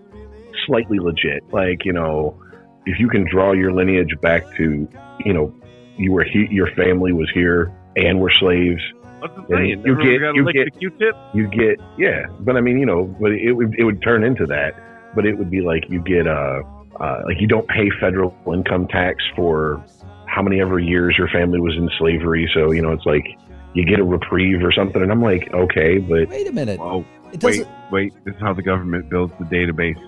slightly 0.65 0.99
legit. 0.99 1.43
Like 1.51 1.83
you 1.83 1.91
know, 1.93 2.41
if 2.85 2.99
you 2.99 3.07
can 3.09 3.25
draw 3.29 3.51
your 3.53 3.71
lineage 3.73 4.13
back 4.21 4.43
to, 4.57 4.87
you 5.25 5.33
know, 5.33 5.53
you 5.97 6.11
were 6.11 6.23
he, 6.23 6.47
your 6.51 6.67
family 6.75 7.13
was 7.13 7.29
here 7.33 7.71
and 7.95 8.19
were 8.19 8.31
slaves. 8.31 8.81
What's 9.19 9.35
the 9.35 9.41
Yeah, 9.49 9.57
saying? 9.57 9.83
you 9.85 9.95
get- 9.95 10.35
you 10.35 10.51
get- 10.53 10.73
the 10.73 10.79
Q-tip. 10.79 11.15
You 11.33 11.47
get 11.47 11.79
yeah, 11.97 12.25
but 12.41 12.57
I 12.57 12.61
mean, 12.61 12.77
you 12.77 12.85
know, 12.85 13.05
but 13.19 13.31
it 13.31 13.53
would 13.53 13.73
it 13.77 13.83
would 13.83 14.01
turn 14.01 14.23
into 14.23 14.45
that. 14.47 14.75
But 15.15 15.25
it 15.25 15.37
would 15.37 15.49
be 15.49 15.61
like 15.61 15.89
you 15.89 16.01
get 16.01 16.27
uh, 16.27 16.61
uh 16.99 17.21
like 17.25 17.39
you 17.39 17.47
don't 17.47 17.67
pay 17.69 17.89
federal 17.99 18.35
income 18.53 18.87
tax 18.87 19.23
for 19.35 19.81
how 20.27 20.41
many 20.41 20.59
ever 20.59 20.79
years 20.79 21.15
your 21.17 21.29
family 21.29 21.59
was 21.61 21.73
in 21.77 21.89
slavery. 21.97 22.49
So 22.53 22.71
you 22.71 22.81
know, 22.81 22.91
it's 22.91 23.05
like 23.05 23.25
you 23.73 23.85
get 23.85 23.99
a 23.99 24.03
reprieve 24.03 24.61
or 24.63 24.71
something. 24.73 25.01
And 25.01 25.11
I'm 25.11 25.21
like, 25.21 25.49
okay, 25.53 25.97
but 25.97 26.27
Wait 26.29 26.47
a 26.47 26.51
minute. 26.51 26.79
Oh, 26.81 27.05
It 27.33 27.41
wait, 27.43 27.65
wait. 27.91 28.13
This 28.25 28.35
is 28.35 28.41
how 28.41 28.53
the 28.53 28.61
government 28.61 29.09
builds 29.09 29.33
the 29.39 29.45
database 29.45 29.99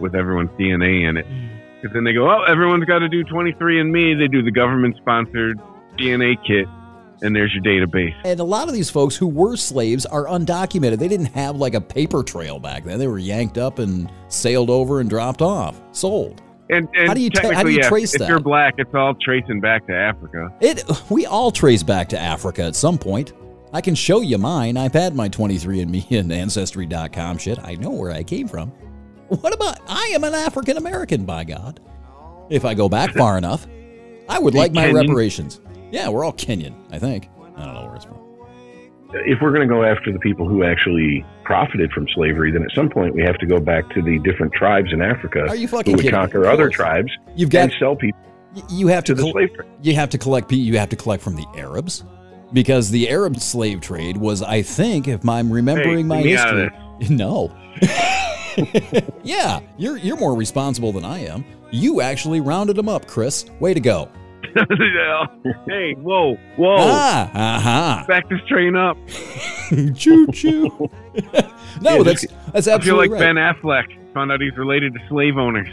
with 0.00 0.14
everyone's 0.14 0.50
DNA 0.58 1.08
in 1.08 1.16
it. 1.16 1.26
Because 1.80 1.94
then 1.94 2.04
they 2.04 2.12
go, 2.12 2.30
oh, 2.30 2.42
everyone's 2.44 2.84
got 2.84 3.00
to 3.00 3.08
do 3.08 3.22
23andMe. 3.24 4.18
They 4.18 4.28
do 4.28 4.42
the 4.42 4.50
government-sponsored 4.50 5.58
DNA 5.98 6.36
kit, 6.46 6.66
and 7.22 7.36
there's 7.36 7.52
your 7.54 7.62
database. 7.62 8.14
And 8.24 8.40
a 8.40 8.44
lot 8.44 8.68
of 8.68 8.74
these 8.74 8.90
folks 8.90 9.16
who 9.16 9.26
were 9.26 9.56
slaves 9.56 10.06
are 10.06 10.24
undocumented. 10.24 10.98
They 10.98 11.08
didn't 11.08 11.26
have 11.26 11.56
like 11.56 11.74
a 11.74 11.80
paper 11.80 12.22
trail 12.22 12.58
back 12.58 12.84
then. 12.84 12.98
They 12.98 13.08
were 13.08 13.18
yanked 13.18 13.58
up 13.58 13.78
and 13.78 14.10
sailed 14.28 14.70
over 14.70 15.00
and 15.00 15.10
dropped 15.10 15.42
off, 15.42 15.80
sold. 15.92 16.42
And, 16.68 16.88
and 16.94 17.06
How 17.06 17.14
do 17.14 17.20
you 17.20 17.30
tra- 17.30 17.54
how 17.54 17.62
do 17.62 17.70
you 17.70 17.78
yeah, 17.80 17.88
trace 17.88 18.14
if 18.14 18.18
that? 18.18 18.24
If 18.24 18.30
you're 18.30 18.40
black, 18.40 18.74
it's 18.78 18.92
all 18.92 19.14
tracing 19.14 19.60
back 19.60 19.86
to 19.86 19.94
Africa. 19.94 20.52
It. 20.60 20.82
We 21.10 21.24
all 21.26 21.52
trace 21.52 21.82
back 21.84 22.08
to 22.08 22.18
Africa 22.18 22.64
at 22.64 22.74
some 22.74 22.98
point. 22.98 23.32
I 23.72 23.80
can 23.80 23.94
show 23.94 24.20
you 24.20 24.38
mine. 24.38 24.76
I've 24.76 24.92
had 24.92 25.14
my 25.14 25.28
23andMe 25.28 26.10
and 26.18 26.32
Ancestry.com 26.32 27.38
shit. 27.38 27.58
I 27.62 27.74
know 27.74 27.90
where 27.90 28.10
I 28.10 28.22
came 28.22 28.48
from. 28.48 28.72
What 29.28 29.52
about 29.54 29.78
I 29.88 30.12
am 30.14 30.24
an 30.24 30.34
African 30.34 30.76
American, 30.76 31.24
by 31.24 31.44
God. 31.44 31.80
If 32.48 32.64
I 32.64 32.74
go 32.74 32.88
back 32.88 33.12
far 33.14 33.36
enough, 33.36 33.66
I 34.28 34.38
would 34.38 34.54
like 34.54 34.72
my 34.72 34.86
Kenyan? 34.86 34.94
reparations. 35.08 35.60
Yeah, 35.90 36.08
we're 36.08 36.24
all 36.24 36.32
Kenyan, 36.32 36.74
I 36.92 36.98
think. 36.98 37.28
I 37.56 37.64
don't 37.64 37.74
know 37.74 37.86
where 37.86 37.96
it's 37.96 38.04
from. 38.04 38.16
if 39.26 39.38
we're 39.40 39.52
going 39.52 39.66
to 39.66 39.72
go 39.74 39.82
after 39.82 40.12
the 40.12 40.18
people 40.20 40.48
who 40.48 40.62
actually 40.62 41.24
profited 41.44 41.90
from 41.92 42.06
slavery, 42.14 42.50
then 42.52 42.62
at 42.62 42.70
some 42.74 42.88
point 42.88 43.14
we 43.14 43.22
have 43.22 43.38
to 43.38 43.46
go 43.46 43.58
back 43.58 43.88
to 43.90 44.02
the 44.02 44.18
different 44.20 44.52
tribes 44.52 44.92
in 44.92 45.00
Africa 45.02 45.40
Are 45.48 45.56
you 45.56 45.66
who 45.68 45.76
fucking 45.76 45.92
would 45.94 46.02
kidding? 46.02 46.18
conquer 46.18 46.44
Of 46.44 46.52
other 46.52 46.64
course. 46.66 46.76
tribes 46.76 47.12
You've 47.34 47.50
got 47.50 47.64
and 47.64 47.72
sell 47.78 47.96
people 47.96 48.18
you 48.70 48.86
have 48.88 49.04
to, 49.04 49.14
to 49.14 49.16
the 49.16 49.22
col- 49.22 49.32
slave 49.32 49.52
trade. 49.54 49.68
you 49.82 49.94
have 49.94 50.08
to 50.10 50.18
collect 50.18 50.48
pe- 50.48 50.56
you 50.56 50.78
have 50.78 50.88
to 50.90 50.96
collect 50.96 51.22
from 51.22 51.36
the 51.36 51.44
Arabs 51.56 52.04
because 52.52 52.90
the 52.90 53.08
Arab 53.10 53.36
slave 53.38 53.80
trade 53.80 54.16
was 54.16 54.40
I 54.42 54.62
think 54.62 55.08
if 55.08 55.28
I'm 55.28 55.52
remembering 55.52 55.98
Hey, 55.98 56.02
my 56.04 56.16
get 56.22 56.24
me 56.24 56.36
out 56.36 56.54
of 56.56 56.62
history 56.72 56.78
no 57.10 57.54
yeah 59.22 59.60
you're 59.76 59.96
you're 59.98 60.16
more 60.16 60.34
responsible 60.34 60.92
than 60.92 61.04
I 61.04 61.26
am 61.26 61.44
you 61.70 62.00
actually 62.00 62.40
rounded 62.40 62.76
them 62.76 62.88
up 62.88 63.06
Chris 63.06 63.44
way 63.60 63.74
to 63.74 63.80
go 63.80 64.10
hey, 65.68 65.92
whoa, 65.94 66.34
whoa. 66.56 66.76
ah 66.78 67.30
aha 67.34 68.04
Back 68.08 68.28
this 68.30 68.40
train 68.48 68.74
up. 68.76 68.96
choo 69.94 70.26
choo 70.28 70.90
no 71.82 71.96
Yeah, 71.98 72.02
that's 72.02 72.26
that's 72.52 72.66
I 72.68 72.70
feel 72.70 72.74
absolutely 72.74 73.08
like 73.08 73.10
right 73.10 73.20
Ben 73.20 73.34
Affleck 73.36 74.12
found 74.14 74.32
out 74.32 74.40
he's 74.40 74.56
related 74.56 74.94
to 74.94 75.00
slave 75.08 75.36
owners. 75.36 75.68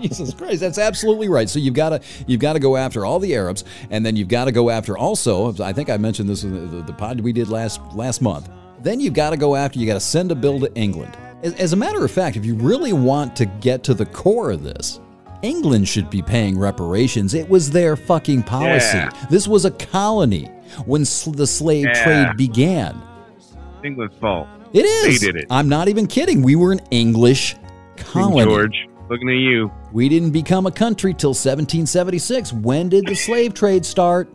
Jesus 0.00 0.32
Christ, 0.34 0.60
that's 0.60 0.78
absolutely 0.78 1.28
right. 1.28 1.48
So 1.48 1.58
you've 1.58 1.74
got 1.74 1.88
to 1.90 2.00
you've 2.28 2.40
got 2.40 2.52
to 2.52 2.60
go 2.60 2.76
after 2.76 3.04
all 3.04 3.18
the 3.18 3.34
Arabs, 3.34 3.64
and 3.90 4.06
then 4.06 4.14
you've 4.14 4.28
got 4.28 4.44
to 4.44 4.52
go 4.52 4.70
after 4.70 4.96
also. 4.96 5.52
I 5.62 5.72
think 5.72 5.90
I 5.90 5.96
mentioned 5.96 6.28
this 6.28 6.44
in 6.44 6.52
the, 6.52 6.76
the, 6.76 6.82
the 6.84 6.92
pod 6.92 7.20
we 7.20 7.32
did 7.32 7.48
last 7.48 7.80
last 7.94 8.22
month. 8.22 8.48
Then 8.82 9.00
you've 9.00 9.14
got 9.14 9.30
to 9.30 9.36
go 9.36 9.54
after. 9.56 9.78
You 9.78 9.86
got 9.86 9.94
to 9.94 10.00
send 10.00 10.32
a 10.32 10.34
bill 10.34 10.60
to 10.60 10.74
England. 10.74 11.16
As, 11.42 11.54
as 11.54 11.72
a 11.72 11.76
matter 11.76 12.04
of 12.04 12.10
fact, 12.10 12.36
if 12.36 12.44
you 12.44 12.54
really 12.54 12.92
want 12.92 13.34
to 13.36 13.46
get 13.46 13.82
to 13.84 13.94
the 13.94 14.06
core 14.06 14.50
of 14.50 14.62
this, 14.62 15.00
England 15.42 15.88
should 15.88 16.08
be 16.10 16.22
paying 16.22 16.58
reparations. 16.58 17.34
It 17.34 17.48
was 17.48 17.70
their 17.70 17.96
fucking 17.96 18.42
policy. 18.44 18.98
Yeah. 18.98 19.10
This 19.30 19.48
was 19.48 19.64
a 19.64 19.70
colony 19.70 20.46
when 20.86 21.04
sl- 21.04 21.32
the 21.32 21.46
slave 21.46 21.86
Yeah. 21.86 22.04
trade 22.26 22.36
began. 22.36 23.00
It's 23.36 23.52
England's 23.84 24.14
fault. 24.20 24.46
It 24.72 24.84
is. 24.84 25.20
They 25.20 25.26
did 25.26 25.36
it. 25.36 25.46
I'm 25.50 25.68
not 25.68 25.88
even 25.88 26.06
kidding. 26.06 26.42
We 26.42 26.56
were 26.56 26.72
an 26.72 26.80
English 26.90 27.54
King 27.96 28.04
colony. 28.06 28.44
George, 28.44 28.88
looking 29.10 29.28
at 29.28 29.34
you. 29.36 29.70
We 29.92 30.08
didn't 30.08 30.30
become 30.30 30.66
a 30.66 30.70
country 30.72 31.12
till 31.12 31.30
1776. 31.34 32.52
When 32.52 32.88
did 32.88 33.06
the 33.06 33.14
slave 33.26 33.52
trade 33.54 33.84
start? 33.84 34.28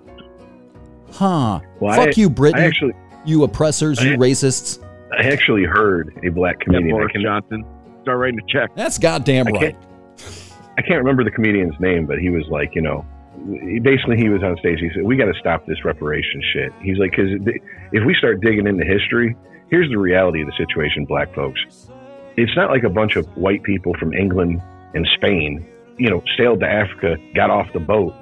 Huh. 1.12 1.62
Well, 1.80 1.96
Fuck 1.96 2.10
I- 2.10 2.14
you, 2.16 2.30
Britain. 2.30 2.60
I 2.62 2.66
actually, 2.66 2.94
you 3.28 3.44
oppressors, 3.44 4.02
you 4.04 4.14
I- 4.14 4.18
racists. 4.18 4.84
I 5.18 5.24
actually 5.24 5.64
heard 5.64 6.18
a 6.24 6.30
black 6.30 6.60
comedian. 6.60 6.90
I, 6.90 6.92
Boris 6.92 7.12
can, 7.14 7.22
Johnson. 7.22 7.66
Start 8.02 8.18
writing 8.20 8.40
a 8.40 8.52
check. 8.52 8.76
That's 8.76 8.98
goddamn 8.98 9.48
I 9.48 9.52
right. 9.52 9.60
can't- 9.62 9.78
I 10.78 10.82
can't 10.82 11.00
remember 11.00 11.24
the 11.24 11.32
comedian's 11.32 11.74
name, 11.80 12.06
but 12.06 12.20
he 12.20 12.30
was 12.30 12.46
like, 12.50 12.76
you 12.76 12.82
know, 12.82 13.04
basically 13.82 14.18
he 14.18 14.30
was 14.30 14.44
on 14.44 14.58
stage. 14.58 14.80
He 14.80 14.90
said, 14.94 15.04
"We 15.04 15.16
got 15.16 15.26
to 15.26 15.34
stop 15.40 15.66
this 15.66 15.84
reparation 15.84 16.42
shit." 16.54 16.72
He's 16.82 16.98
like, 17.00 17.12
because 17.12 17.32
if 17.94 18.06
we 18.06 18.14
start 18.16 18.42
digging 18.42 18.68
into 18.68 18.86
history, 18.86 19.36
here's 19.72 19.90
the 19.90 19.98
reality 19.98 20.42
of 20.42 20.48
the 20.48 20.54
situation, 20.58 21.06
black 21.06 21.34
folks. 21.34 21.60
It's 22.36 22.56
not 22.56 22.70
like 22.70 22.84
a 22.84 22.90
bunch 22.90 23.16
of 23.16 23.26
white 23.38 23.64
people 23.64 23.96
from 24.00 24.14
England 24.14 24.62
and 24.94 25.08
Spain, 25.16 25.66
you 25.98 26.10
know, 26.12 26.22
sailed 26.38 26.60
to 26.60 26.68
Africa, 26.68 27.18
got 27.34 27.50
off 27.50 27.72
the 27.74 27.80
boat, 27.80 28.14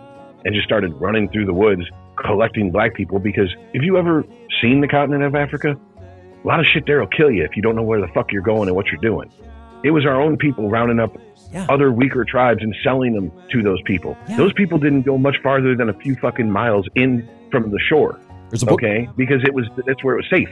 and 0.46 0.54
just 0.56 0.66
started 0.66 0.94
running 0.94 1.28
through 1.30 1.46
the 1.46 1.54
woods 1.54 1.84
collecting 2.26 2.72
black 2.72 2.94
people. 2.96 3.20
Because 3.20 3.54
if 3.74 3.84
you 3.84 3.98
ever 3.98 4.26
seen 4.62 4.82
the 4.82 4.88
continent 4.88 5.24
of 5.24 5.36
Africa, 5.36 5.78
a 6.00 6.48
lot 6.48 6.60
of 6.60 6.66
shit 6.66 6.86
there 6.86 7.00
will 7.00 7.08
kill 7.08 7.32
you 7.32 7.44
if 7.44 7.56
you 7.56 7.62
don't 7.62 7.76
know 7.76 7.84
where 7.84 8.02
the 8.02 8.08
fuck 8.14 8.32
you're 8.32 8.42
going 8.42 8.68
and 8.68 8.76
what 8.76 8.88
you're 8.88 9.02
doing. 9.02 9.32
It 9.84 9.92
was 9.92 10.06
our 10.06 10.20
own 10.22 10.38
people 10.38 10.70
rounding 10.70 11.00
up 11.00 11.16
Yeah. 11.54 11.68
other 11.70 11.92
weaker 11.92 12.26
tribes 12.26 12.62
and 12.64 12.76
selling 12.84 13.14
them 13.14 13.32
to 13.52 13.62
those 13.62 13.82
people. 13.84 14.18
Yeah. 14.28 14.38
Those 14.38 14.54
people 14.54 14.78
didn't 14.80 15.04
go 15.04 15.18
much 15.18 15.38
farther 15.44 15.76
than 15.76 15.90
a 15.90 15.94
few 15.94 16.16
fucking 16.16 16.50
miles 16.50 16.88
in 16.96 17.28
from 17.52 17.70
the 17.72 17.80
shore. 17.88 18.20
There's 18.50 18.64
a 18.64 18.66
book. 18.66 18.82
Okay, 18.84 19.08
because 19.16 19.44
it 19.44 19.54
was 19.54 19.66
that's 19.86 20.04
where 20.04 20.16
it 20.16 20.18
was 20.18 20.30
safe. 20.30 20.50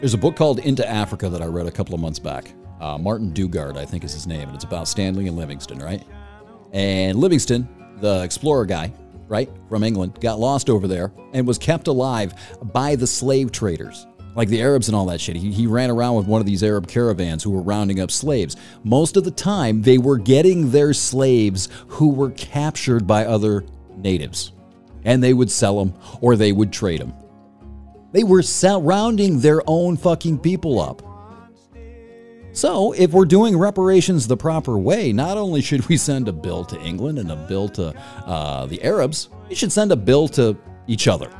There's 0.00 0.14
a 0.14 0.18
book 0.18 0.36
called 0.36 0.60
Into 0.60 0.88
Africa 0.88 1.28
that 1.28 1.42
I 1.42 1.46
read 1.46 1.66
a 1.66 1.70
couple 1.70 1.94
of 1.94 2.00
months 2.00 2.18
back. 2.18 2.52
Uh, 2.80 2.96
Martin 2.96 3.32
Dugard, 3.32 3.76
I 3.76 3.84
think 3.84 4.04
is 4.04 4.12
his 4.14 4.26
name, 4.26 4.46
and 4.48 4.54
it's 4.54 4.64
about 4.64 4.88
Stanley 4.88 5.26
and 5.26 5.36
Livingstone, 5.36 5.80
right? 5.80 6.02
And 6.72 7.18
Livingstone, 7.18 7.68
the 7.98 8.22
explorer 8.22 8.64
guy, 8.66 8.92
right, 9.30 9.48
from 9.68 9.84
England, 9.84 10.20
got 10.20 10.40
lost 10.40 10.68
over 10.68 10.86
there 10.86 11.12
and 11.32 11.46
was 11.46 11.56
kept 11.56 11.86
alive 11.86 12.34
by 12.72 12.96
the 12.96 13.06
slave 13.06 13.52
traders, 13.52 14.06
like 14.34 14.48
the 14.48 14.60
Arabs 14.60 14.88
and 14.88 14.96
all 14.96 15.06
that 15.06 15.20
shit. 15.20 15.36
He, 15.36 15.52
he 15.52 15.66
ran 15.66 15.88
around 15.88 16.16
with 16.16 16.26
one 16.26 16.40
of 16.40 16.46
these 16.46 16.64
Arab 16.64 16.88
caravans 16.88 17.42
who 17.42 17.52
were 17.52 17.62
rounding 17.62 18.00
up 18.00 18.10
slaves. 18.10 18.56
Most 18.82 19.16
of 19.16 19.24
the 19.24 19.30
time, 19.30 19.82
they 19.82 19.98
were 19.98 20.18
getting 20.18 20.72
their 20.72 20.92
slaves 20.92 21.68
who 21.86 22.10
were 22.10 22.30
captured 22.32 23.06
by 23.06 23.24
other 23.24 23.64
natives, 23.96 24.52
and 25.04 25.22
they 25.22 25.32
would 25.32 25.50
sell 25.50 25.78
them 25.78 25.94
or 26.20 26.34
they 26.34 26.52
would 26.52 26.72
trade 26.72 27.00
them. 27.00 27.14
They 28.12 28.24
were 28.24 28.42
rounding 28.80 29.38
their 29.38 29.62
own 29.68 29.96
fucking 29.96 30.40
people 30.40 30.80
up. 30.80 31.02
So, 32.52 32.92
if 32.92 33.12
we're 33.12 33.26
doing 33.26 33.56
reparations 33.56 34.26
the 34.26 34.36
proper 34.36 34.76
way, 34.76 35.12
not 35.12 35.38
only 35.38 35.60
should 35.60 35.86
we 35.88 35.96
send 35.96 36.26
a 36.26 36.32
bill 36.32 36.64
to 36.64 36.80
England 36.80 37.18
and 37.18 37.30
a 37.30 37.36
bill 37.36 37.68
to 37.70 37.94
uh, 38.26 38.66
the 38.66 38.82
Arabs, 38.82 39.28
we 39.48 39.54
should 39.54 39.70
send 39.70 39.92
a 39.92 39.96
bill 39.96 40.26
to 40.28 40.56
each 40.88 41.06
other. 41.06 41.30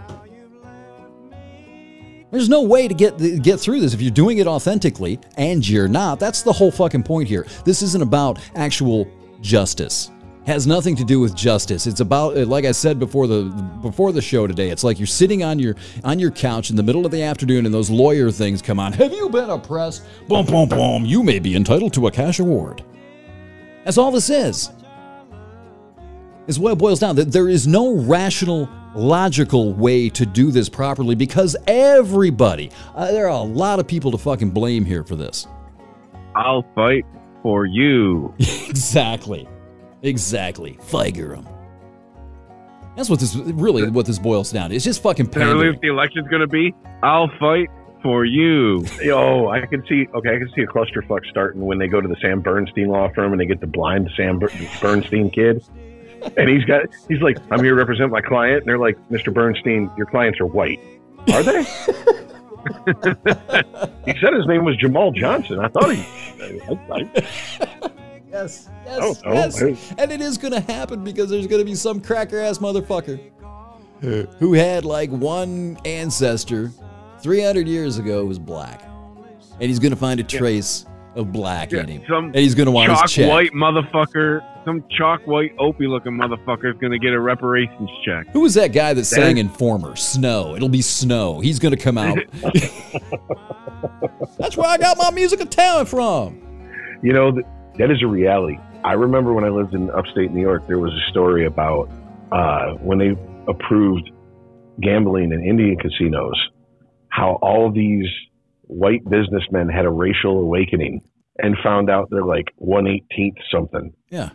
There's 2.30 2.48
no 2.48 2.62
way 2.62 2.86
to 2.86 2.94
get 2.94 3.18
get 3.42 3.58
through 3.58 3.80
this 3.80 3.92
if 3.92 4.00
you're 4.00 4.12
doing 4.12 4.38
it 4.38 4.46
authentically 4.46 5.18
and 5.36 5.68
you're 5.68 5.88
not. 5.88 6.20
That's 6.20 6.42
the 6.42 6.52
whole 6.52 6.70
fucking 6.70 7.02
point 7.02 7.28
here. 7.28 7.44
This 7.64 7.82
isn't 7.82 8.02
about 8.02 8.38
actual 8.54 9.08
justice. 9.40 10.12
Has 10.46 10.66
nothing 10.66 10.96
to 10.96 11.04
do 11.04 11.20
with 11.20 11.34
justice. 11.34 11.86
It's 11.86 12.00
about 12.00 12.36
like 12.48 12.64
I 12.64 12.72
said 12.72 12.98
before 12.98 13.26
the 13.26 13.44
before 13.82 14.10
the 14.10 14.22
show 14.22 14.46
today. 14.46 14.70
It's 14.70 14.82
like 14.82 14.98
you're 14.98 15.06
sitting 15.06 15.44
on 15.44 15.58
your 15.58 15.76
on 16.02 16.18
your 16.18 16.30
couch 16.30 16.70
in 16.70 16.76
the 16.76 16.82
middle 16.82 17.04
of 17.04 17.12
the 17.12 17.22
afternoon 17.22 17.66
and 17.66 17.74
those 17.74 17.90
lawyer 17.90 18.30
things 18.30 18.62
come 18.62 18.80
on. 18.80 18.92
Have 18.94 19.12
you 19.12 19.28
been 19.28 19.50
oppressed? 19.50 20.04
Boom 20.28 20.46
boom 20.46 20.68
boom. 20.68 21.04
You 21.04 21.22
may 21.22 21.38
be 21.38 21.54
entitled 21.56 21.92
to 21.94 22.06
a 22.06 22.10
cash 22.10 22.38
award. 22.38 22.82
That's 23.84 23.98
all 23.98 24.10
this 24.10 24.30
is. 24.30 24.70
Is 26.46 26.58
what 26.58 26.72
it 26.72 26.78
boils 26.78 27.00
down. 27.00 27.16
That 27.16 27.32
there 27.32 27.48
is 27.48 27.66
no 27.66 27.94
rational 27.96 28.68
logical 28.94 29.72
way 29.72 30.08
to 30.08 30.26
do 30.26 30.50
this 30.50 30.68
properly 30.68 31.14
because 31.14 31.56
everybody, 31.66 32.70
uh, 32.94 33.10
there 33.12 33.26
are 33.26 33.40
a 33.40 33.42
lot 33.42 33.78
of 33.78 33.86
people 33.86 34.10
to 34.10 34.18
fucking 34.18 34.50
blame 34.50 34.84
here 34.84 35.04
for 35.04 35.16
this. 35.16 35.46
I'll 36.34 36.64
fight 36.74 37.04
for 37.42 37.66
you. 37.66 38.34
exactly. 38.38 39.48
Exactly. 40.02 40.78
Figure 40.82 41.34
'em. 41.34 41.46
That's 42.96 43.08
what 43.08 43.20
this 43.20 43.36
really 43.36 43.88
what 43.88 44.06
this 44.06 44.18
boils 44.18 44.50
down 44.52 44.70
to. 44.70 44.76
It's 44.76 44.84
just 44.84 45.02
fucking 45.02 45.26
that 45.26 45.36
really 45.36 45.50
pandering. 45.52 45.72
what 45.74 45.80
the 45.82 45.88
election's 45.88 46.28
going 46.28 46.40
to 46.40 46.46
be? 46.48 46.74
I'll 47.02 47.30
fight 47.38 47.68
for 48.02 48.24
you. 48.24 48.84
Yo, 49.02 49.48
I 49.48 49.64
can 49.66 49.84
see. 49.86 50.06
Okay, 50.12 50.34
I 50.34 50.38
can 50.38 50.50
see 50.54 50.62
a 50.62 50.66
clusterfuck 50.66 51.24
starting 51.30 51.64
when 51.64 51.78
they 51.78 51.86
go 51.86 52.00
to 52.00 52.08
the 52.08 52.16
Sam 52.20 52.40
Bernstein 52.40 52.88
law 52.88 53.08
firm 53.14 53.32
and 53.32 53.40
they 53.40 53.46
get 53.46 53.60
the 53.60 53.66
blind 53.66 54.10
Sam 54.16 54.38
Ber- 54.38 54.50
Bernstein 54.80 55.30
kid. 55.30 55.62
and 56.36 56.48
he's 56.48 56.64
got 56.64 56.82
he's 57.08 57.20
like, 57.20 57.38
I'm 57.50 57.60
here 57.62 57.70
to 57.70 57.76
represent 57.76 58.10
my 58.10 58.20
client, 58.20 58.58
and 58.58 58.66
they're 58.66 58.78
like, 58.78 58.98
Mr. 59.10 59.32
Bernstein, 59.32 59.90
your 59.96 60.06
clients 60.06 60.40
are 60.40 60.46
white. 60.46 60.80
Are 61.32 61.42
they? 61.42 61.62
he 64.04 64.18
said 64.20 64.34
his 64.34 64.46
name 64.46 64.64
was 64.64 64.76
Jamal 64.76 65.12
Johnson. 65.12 65.60
I 65.60 65.68
thought 65.68 65.94
he. 65.94 66.02
I, 66.42 66.78
I, 66.92 67.90
Yes, 68.30 68.68
Oh, 68.86 69.08
yes, 69.08 69.22
oh, 69.24 69.32
yes. 69.32 69.58
hey. 69.88 69.94
And 69.98 70.12
it 70.12 70.20
is 70.20 70.38
going 70.38 70.52
to 70.52 70.60
happen 70.60 71.02
because 71.04 71.30
there's 71.30 71.46
going 71.46 71.60
to 71.60 71.64
be 71.64 71.74
some 71.74 72.00
cracker 72.00 72.38
ass 72.38 72.58
motherfucker 72.58 73.20
who 74.38 74.52
had 74.54 74.84
like 74.84 75.10
one 75.10 75.76
ancestor 75.84 76.70
300 77.22 77.66
years 77.68 77.98
ago 77.98 78.24
was 78.24 78.38
black. 78.38 78.82
And 79.54 79.62
he's 79.68 79.78
going 79.78 79.90
to 79.92 79.96
find 79.96 80.18
a 80.20 80.22
trace 80.22 80.86
of 81.16 81.32
black 81.32 81.70
Yeah, 81.72 81.80
in 81.80 81.88
him. 81.88 82.02
some 82.08 82.24
And 82.26 82.36
he's 82.36 82.54
going 82.54 82.66
to 82.66 82.70
want 82.72 82.88
chalk 82.90 83.02
his 83.02 83.12
check. 83.12 83.28
white 83.28 83.52
motherfucker, 83.52 84.42
some 84.64 84.84
chalk 84.96 85.26
white 85.26 85.52
opie 85.58 85.86
looking 85.86 86.12
motherfucker 86.12 86.72
is 86.72 86.80
going 86.80 86.92
to 86.92 86.98
get 86.98 87.12
a 87.12 87.20
reparations 87.20 87.90
check. 88.06 88.28
Who 88.28 88.40
was 88.40 88.54
that 88.54 88.68
guy 88.68 88.94
that 88.94 89.04
sang 89.04 89.36
Informer? 89.38 89.96
Snow. 89.96 90.54
It'll 90.56 90.68
be 90.70 90.80
Snow. 90.82 91.40
He's 91.40 91.58
going 91.58 91.74
to 91.76 91.82
come 91.82 91.98
out. 91.98 92.18
That's 94.38 94.56
where 94.56 94.68
I 94.68 94.78
got 94.78 94.96
my 94.96 95.10
musical 95.10 95.46
talent 95.46 95.88
from. 95.88 96.40
you 97.02 97.12
know, 97.12 97.32
th- 97.32 97.44
that 97.78 97.90
is 97.90 98.02
a 98.02 98.06
reality. 98.06 98.58
I 98.84 98.92
remember 98.94 99.32
when 99.32 99.44
I 99.44 99.48
lived 99.48 99.74
in 99.74 99.90
upstate 99.90 100.32
New 100.32 100.40
York, 100.40 100.66
there 100.66 100.78
was 100.78 100.92
a 100.92 101.10
story 101.10 101.46
about 101.46 101.90
uh, 102.32 102.74
when 102.74 102.98
they 102.98 103.10
approved 103.48 104.10
gambling 104.82 105.32
in 105.32 105.44
Indian 105.44 105.76
casinos, 105.76 106.34
how 107.08 107.38
all 107.42 107.70
these 107.72 108.06
white 108.62 109.04
businessmen 109.08 109.68
had 109.68 109.84
a 109.84 109.90
racial 109.90 110.38
awakening 110.40 111.02
and 111.38 111.56
found 111.62 111.90
out 111.90 112.08
they're 112.10 112.24
like 112.24 112.46
118th 112.60 113.36
something 113.52 113.92
Yeah. 114.10 114.30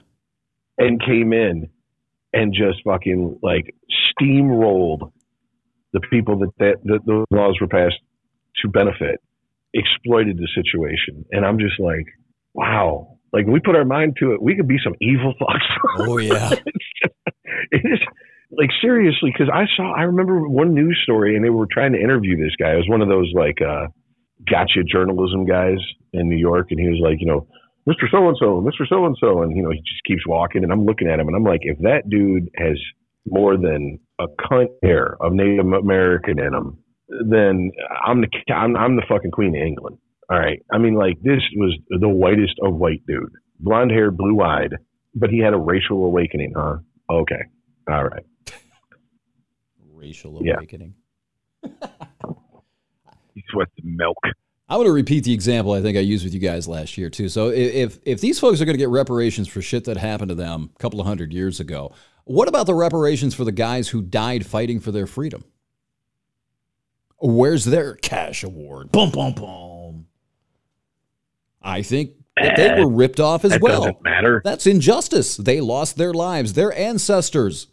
and 0.77 1.01
came 1.01 1.33
in 1.33 1.69
and 2.33 2.53
just 2.53 2.83
fucking 2.83 3.39
like 3.41 3.73
steamrolled 4.19 5.11
the 5.93 6.01
people 6.11 6.38
that, 6.39 6.51
that, 6.59 6.75
that 6.83 6.99
those 7.05 7.25
laws 7.31 7.57
were 7.61 7.67
passed 7.67 7.95
to 8.61 8.67
benefit, 8.69 9.21
exploited 9.73 10.38
the 10.38 10.47
situation. 10.53 11.23
And 11.31 11.45
I'm 11.45 11.57
just 11.59 11.79
like, 11.79 12.05
wow. 12.53 13.14
Like 13.36 13.47
we 13.47 13.59
put 13.59 13.75
our 13.75 13.83
mind 13.83 14.15
to 14.21 14.31
it, 14.31 14.41
we 14.41 14.55
could 14.55 14.67
be 14.67 14.77
some 14.81 14.95
evil 15.01 15.33
fucks. 15.41 15.67
Oh, 15.99 16.17
yeah. 16.19 16.51
it 17.71 17.81
is 17.83 17.99
like 18.49 18.69
seriously 18.81 19.29
because 19.29 19.51
I 19.53 19.65
saw 19.75 19.93
I 19.93 20.03
remember 20.03 20.47
one 20.47 20.73
news 20.73 20.97
story 21.03 21.36
and 21.36 21.43
they 21.43 21.49
were 21.49 21.67
trying 21.69 21.91
to 21.91 21.99
interview 21.99 22.38
this 22.38 22.55
guy. 22.57 22.71
It 22.71 22.77
was 22.77 22.88
one 22.88 23.01
of 23.01 23.09
those 23.09 23.29
like 23.36 23.57
uh 23.61 23.88
gotcha 24.49 24.83
journalism 24.88 25.45
guys 25.45 25.79
in 26.13 26.29
New 26.29 26.38
York 26.38 26.67
and 26.71 26.79
he 26.79 26.88
was 26.88 27.01
like, 27.03 27.19
you 27.19 27.27
know, 27.27 27.45
Mr. 27.89 28.09
So 28.09 28.25
and 28.25 28.38
so, 28.39 28.61
Mr. 28.61 28.88
So 28.88 29.05
and 29.05 29.17
so 29.19 29.43
and 29.43 29.53
you 29.53 29.63
know, 29.63 29.71
he 29.71 29.79
just 29.79 30.05
keeps 30.07 30.25
walking 30.25 30.63
and 30.63 30.71
I'm 30.71 30.86
looking 30.86 31.09
at 31.09 31.19
him 31.19 31.27
and 31.27 31.36
I'm 31.36 31.43
like, 31.43 31.61
if 31.63 31.77
that 31.79 32.09
dude 32.09 32.49
has 32.55 32.79
more 33.27 33.57
than 33.57 33.99
a 34.17 34.27
cunt 34.27 34.69
hair 34.81 35.17
of 35.19 35.33
Native 35.33 35.65
American 35.65 36.39
in 36.39 36.53
him, 36.53 36.77
then 37.09 37.71
I'm 38.05 38.21
the 38.21 38.29
I'm, 38.53 38.77
I'm 38.77 38.95
the 38.95 39.03
fucking 39.09 39.31
queen 39.31 39.57
of 39.57 39.61
England. 39.61 39.97
All 40.30 40.39
right. 40.39 40.59
I 40.73 40.78
mean 40.78 40.95
like 40.95 41.19
this 41.21 41.41
was 41.55 41.78
the 41.89 42.09
whitest 42.09 42.55
of 42.63 42.76
white 42.76 43.01
dude. 43.07 43.32
Blonde 43.59 43.91
hair, 43.91 44.11
blue 44.11 44.41
eyed, 44.41 44.73
but 45.13 45.30
he 45.30 45.39
had 45.39 45.53
a 45.53 45.57
racial 45.57 46.03
awakening, 46.05 46.53
huh? 46.55 46.78
Okay. 47.09 47.41
All 47.89 48.03
right. 48.05 48.23
Racial 49.93 50.41
Yeah. 50.43 50.55
awakening. 50.57 50.93
He 53.34 53.43
sweats 53.51 53.71
milk. 53.84 54.15
I'm 54.69 54.78
going 54.78 54.88
to 54.88 54.93
repeat 54.93 55.26
the 55.26 55.34
example 55.34 55.73
I 55.73 55.82
think 55.82 55.97
I 55.97 55.99
used 55.99 56.23
with 56.23 56.34
you 56.34 56.39
guys 56.39 56.69
last 56.69 56.97
year 56.97 57.09
too. 57.09 57.28
So 57.28 57.49
if 57.49 57.99
if 58.05 58.21
these 58.21 58.39
folks 58.39 58.61
are 58.61 58.65
going 58.65 58.76
to 58.76 58.82
get 58.82 58.88
reparations 58.89 59.49
for 59.49 59.61
shit 59.61 59.84
that 59.84 59.97
happened 59.97 60.30
to 60.30 60.36
them 60.36 60.69
a 60.73 60.80
couple 60.80 61.01
of 61.01 61.05
hundred 61.05 61.34
years 61.34 61.59
ago, 61.59 61.93
what 62.23 62.47
about 62.47 62.65
the 62.65 62.73
reparations 62.73 63.36
for 63.36 63.43
the 63.43 63.51
guys 63.51 63.89
who 63.89 64.01
died 64.01 64.45
fighting 64.45 64.80
for 64.80 64.91
their 64.93 65.05
freedom? 65.05 65.43
Where's 67.19 67.65
their 67.65 67.95
cash 67.95 68.41
award? 68.43 68.91
Boom, 68.93 69.09
boom, 69.11 69.34
boom. 69.34 69.64
I 71.66 71.82
think 71.82 72.11
that 72.38 72.55
they 72.55 72.80
were 72.82 72.89
ripped 72.89 73.20
off 73.20 73.43
as 73.43 73.51
That 73.51 73.61
well. 73.61 73.80
doesn't 73.82 74.03
matter. 74.03 74.41
That's 74.45 74.68
injustice. 74.68 75.36
They 75.36 75.59
lost 75.59 75.97
their 75.97 76.13
lives. 76.13 76.53
Their 76.53 76.72
ancestors, 76.78 77.68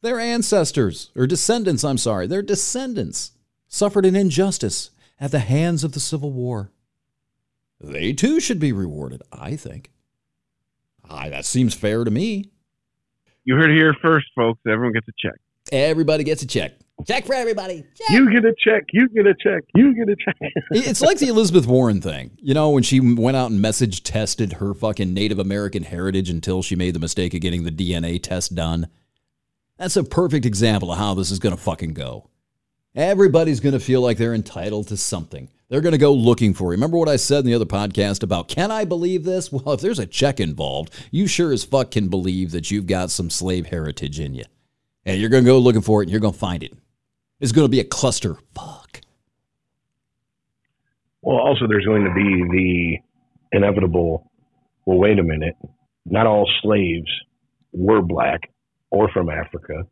their 0.00 0.20
ancestors, 0.20 1.10
or 1.16 1.26
descendants, 1.26 1.82
I'm 1.82 1.98
sorry, 1.98 2.26
their 2.28 2.40
descendants 2.42 3.32
suffered 3.68 4.06
an 4.06 4.14
injustice 4.14 4.90
at 5.18 5.32
the 5.32 5.40
hands 5.40 5.82
of 5.82 5.92
the 5.92 6.00
Civil 6.00 6.30
War. 6.30 6.70
They 7.80 8.12
too 8.12 8.38
should 8.38 8.60
be 8.60 8.72
rewarded, 8.72 9.22
I 9.32 9.56
think. 9.56 9.90
Aye, 11.10 11.30
that 11.30 11.44
seems 11.44 11.74
fair 11.74 12.04
to 12.04 12.10
me. 12.10 12.50
You 13.44 13.56
heard 13.56 13.70
it 13.70 13.74
here 13.76 13.92
first, 14.00 14.26
folks. 14.36 14.60
Everyone 14.68 14.92
gets 14.92 15.08
a 15.08 15.12
check. 15.18 15.34
Everybody 15.72 16.22
gets 16.22 16.42
a 16.42 16.46
check. 16.46 16.74
Check 17.06 17.26
for 17.26 17.34
everybody. 17.34 17.84
Check. 17.96 18.10
You 18.10 18.30
get 18.30 18.44
a 18.44 18.54
check. 18.56 18.84
You 18.92 19.08
get 19.08 19.26
a 19.26 19.34
check. 19.34 19.64
You 19.74 19.94
get 19.94 20.08
a 20.08 20.16
check. 20.16 20.36
It's 20.70 21.00
like 21.00 21.18
the 21.18 21.28
Elizabeth 21.28 21.66
Warren 21.66 22.00
thing. 22.00 22.32
You 22.36 22.54
know, 22.54 22.70
when 22.70 22.82
she 22.82 23.00
went 23.00 23.36
out 23.36 23.50
and 23.50 23.60
message 23.60 24.02
tested 24.02 24.54
her 24.54 24.72
fucking 24.72 25.12
Native 25.12 25.38
American 25.38 25.82
heritage 25.82 26.30
until 26.30 26.62
she 26.62 26.76
made 26.76 26.94
the 26.94 27.00
mistake 27.00 27.34
of 27.34 27.40
getting 27.40 27.64
the 27.64 27.70
DNA 27.70 28.22
test 28.22 28.54
done. 28.54 28.88
That's 29.78 29.96
a 29.96 30.04
perfect 30.04 30.46
example 30.46 30.92
of 30.92 30.98
how 30.98 31.14
this 31.14 31.30
is 31.30 31.40
going 31.40 31.56
to 31.56 31.60
fucking 31.60 31.94
go. 31.94 32.28
Everybody's 32.94 33.60
going 33.60 33.72
to 33.72 33.80
feel 33.80 34.02
like 34.02 34.18
they're 34.18 34.34
entitled 34.34 34.88
to 34.88 34.96
something. 34.96 35.48
They're 35.68 35.80
going 35.80 35.92
to 35.92 35.98
go 35.98 36.12
looking 36.12 36.52
for 36.52 36.66
it. 36.66 36.76
Remember 36.76 36.98
what 36.98 37.08
I 37.08 37.16
said 37.16 37.38
in 37.40 37.46
the 37.46 37.54
other 37.54 37.64
podcast 37.64 38.22
about 38.22 38.48
can 38.48 38.70
I 38.70 38.84
believe 38.84 39.24
this? 39.24 39.50
Well, 39.50 39.72
if 39.72 39.80
there's 39.80 39.98
a 39.98 40.06
check 40.06 40.38
involved, 40.38 40.92
you 41.10 41.26
sure 41.26 41.52
as 41.52 41.64
fuck 41.64 41.90
can 41.90 42.08
believe 42.08 42.50
that 42.52 42.70
you've 42.70 42.86
got 42.86 43.10
some 43.10 43.30
slave 43.30 43.66
heritage 43.66 44.20
in 44.20 44.34
you. 44.34 44.44
And 45.06 45.18
you're 45.18 45.30
going 45.30 45.42
to 45.42 45.50
go 45.50 45.58
looking 45.58 45.80
for 45.80 46.02
it 46.02 46.04
and 46.04 46.10
you're 46.10 46.20
going 46.20 46.34
to 46.34 46.38
find 46.38 46.62
it. 46.62 46.74
It's 47.42 47.50
going 47.50 47.64
to 47.64 47.70
be 47.70 47.80
a 47.80 47.84
cluster. 47.84 48.36
Fuck. 48.54 49.00
Well, 51.22 51.38
also, 51.38 51.66
there's 51.66 51.84
going 51.84 52.04
to 52.04 52.14
be 52.14 53.02
the 53.50 53.56
inevitable. 53.58 54.30
Well, 54.86 54.98
wait 54.98 55.18
a 55.18 55.24
minute. 55.24 55.56
Not 56.06 56.28
all 56.28 56.48
slaves 56.62 57.10
were 57.72 58.00
black 58.00 58.48
or 58.90 59.08
from 59.10 59.28
Africa. 59.28 59.86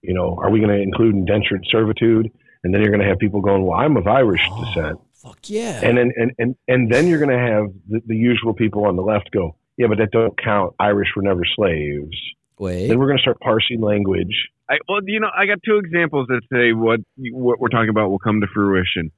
You 0.00 0.14
know, 0.14 0.38
are 0.40 0.50
we 0.50 0.60
going 0.60 0.70
to 0.70 0.80
include 0.80 1.16
indentured 1.16 1.64
servitude? 1.70 2.30
And 2.62 2.72
then 2.72 2.82
you're 2.82 2.90
going 2.90 3.02
to 3.02 3.08
have 3.08 3.18
people 3.18 3.40
going, 3.40 3.66
"Well, 3.66 3.78
I'm 3.78 3.96
of 3.96 4.06
Irish 4.06 4.46
oh, 4.48 4.64
descent," 4.64 5.00
Fuck 5.12 5.50
yeah. 5.50 5.80
and 5.82 5.98
then 5.98 6.12
and 6.16 6.32
and 6.38 6.56
and 6.68 6.90
then 6.90 7.08
you're 7.08 7.18
going 7.18 7.36
to 7.36 7.38
have 7.38 7.66
the, 7.88 8.00
the 8.06 8.16
usual 8.16 8.54
people 8.54 8.86
on 8.86 8.94
the 8.94 9.02
left 9.02 9.30
go, 9.32 9.56
"Yeah, 9.76 9.88
but 9.88 9.98
that 9.98 10.12
don't 10.12 10.38
count. 10.40 10.74
Irish 10.78 11.08
were 11.16 11.22
never 11.22 11.42
slaves." 11.56 12.16
Wait. 12.58 12.86
Then 12.86 12.98
we're 13.00 13.06
going 13.06 13.18
to 13.18 13.22
start 13.22 13.40
parsing 13.40 13.80
language. 13.80 14.50
I, 14.68 14.76
well, 14.88 15.00
you 15.04 15.20
know, 15.20 15.28
I 15.36 15.46
got 15.46 15.58
two 15.64 15.78
examples 15.78 16.28
that 16.28 16.40
say 16.52 16.72
what 16.72 17.00
what 17.16 17.60
we're 17.60 17.68
talking 17.68 17.90
about 17.90 18.10
will 18.10 18.18
come 18.18 18.40
to 18.40 18.46
fruition: 18.52 19.10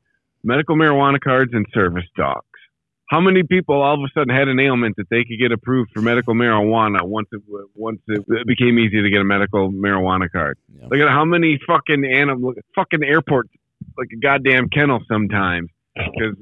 medical 0.43 0.77
marijuana 0.77 1.21
cards 1.21 1.53
and 1.55 1.67
service 1.73 2.05
dogs. 2.17 2.47
How 3.09 3.21
many 3.21 3.45
people 3.45 3.81
all 3.81 3.95
of 3.95 4.01
a 4.01 4.11
sudden 4.19 4.35
had 4.35 4.49
an 4.49 4.59
ailment 4.59 4.97
that 4.97 5.09
they 5.11 5.23
could 5.23 5.39
get 5.41 5.53
approved 5.53 5.91
for 5.95 6.01
medical 6.03 6.35
marijuana 6.35 7.05
once 7.05 7.29
it 7.31 7.41
once 7.75 8.01
it 8.09 8.25
became 8.47 8.79
easy 8.81 9.01
to 9.01 9.11
get 9.11 9.21
a 9.21 9.25
medical 9.25 9.71
marijuana 9.71 10.31
card? 10.31 10.59
Yeah. 10.75 10.89
Look 10.91 11.01
at 11.01 11.09
how 11.09 11.25
many 11.25 11.61
fucking 11.67 12.05
animal, 12.05 12.55
fucking 12.75 13.05
airport, 13.05 13.49
like 13.97 14.09
a 14.13 14.17
goddamn 14.17 14.69
kennel 14.71 14.99
sometimes, 15.09 15.71
because 15.95 16.35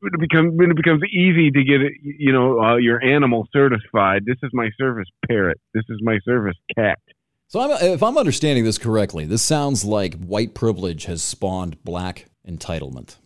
when 0.00 0.14
it 0.14 0.20
becomes 0.20 0.52
when 0.56 0.70
it 0.70 0.76
becomes 0.76 1.02
easy 1.12 1.50
to 1.50 1.64
get 1.64 1.82
it, 1.82 1.92
you 2.02 2.32
know, 2.32 2.58
uh, 2.58 2.76
your 2.76 3.04
animal 3.04 3.46
certified. 3.52 4.24
This 4.24 4.38
is 4.42 4.50
my 4.54 4.70
service 4.78 5.08
parrot. 5.28 5.60
This 5.74 5.84
is 5.90 5.98
my 6.02 6.18
service 6.24 6.56
cat. 6.74 6.98
So 7.48 7.60
I'm, 7.60 7.70
if 7.82 8.02
I'm 8.02 8.18
understanding 8.18 8.64
this 8.64 8.76
correctly, 8.76 9.24
this 9.24 9.42
sounds 9.42 9.82
like 9.82 10.14
white 10.14 10.52
privilege 10.52 11.06
has 11.06 11.22
spawned 11.22 11.82
black 11.82 12.26
entitlement. 12.46 13.16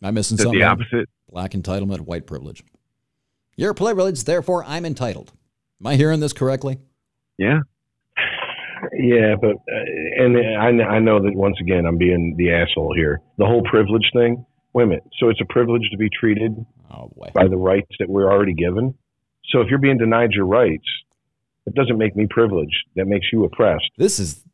Am 0.00 0.08
I 0.08 0.10
missing 0.12 0.36
That's 0.36 0.44
something? 0.44 0.60
the 0.60 0.66
opposite. 0.66 1.08
Black 1.28 1.50
entitlement, 1.50 2.00
white 2.02 2.26
privilege. 2.26 2.62
You're 3.56 3.74
privileged, 3.74 4.24
therefore 4.24 4.64
I'm 4.64 4.86
entitled. 4.86 5.32
Am 5.80 5.88
I 5.88 5.96
hearing 5.96 6.20
this 6.20 6.32
correctly? 6.32 6.78
Yeah. 7.38 7.58
Yeah, 8.92 9.34
but 9.40 9.56
uh, 9.56 10.24
and 10.24 10.36
I, 10.36 10.94
I 10.94 10.98
know 11.00 11.20
that 11.22 11.34
once 11.34 11.56
again 11.60 11.84
I'm 11.86 11.98
being 11.98 12.34
the 12.38 12.52
asshole 12.52 12.94
here. 12.94 13.20
The 13.36 13.46
whole 13.46 13.62
privilege 13.64 14.08
thing. 14.12 14.46
Wait 14.74 14.84
a 14.84 14.86
minute. 14.86 15.04
So 15.18 15.28
it's 15.28 15.40
a 15.40 15.52
privilege 15.52 15.88
to 15.90 15.96
be 15.96 16.08
treated 16.08 16.64
Oh 16.92 17.10
by 17.34 17.48
the 17.48 17.56
rights 17.56 17.90
that 17.98 18.08
we're 18.08 18.30
already 18.30 18.54
given. 18.54 18.94
So 19.50 19.60
if 19.60 19.68
you're 19.68 19.80
being 19.80 19.98
denied 19.98 20.30
your 20.32 20.46
rights, 20.46 20.86
it 21.70 21.74
doesn't 21.76 21.98
make 21.98 22.16
me 22.16 22.26
privileged. 22.28 22.76
That 22.96 23.06
makes 23.06 23.26
you 23.32 23.44
oppressed. 23.44 23.90
This 23.96 24.18
is 24.18 24.44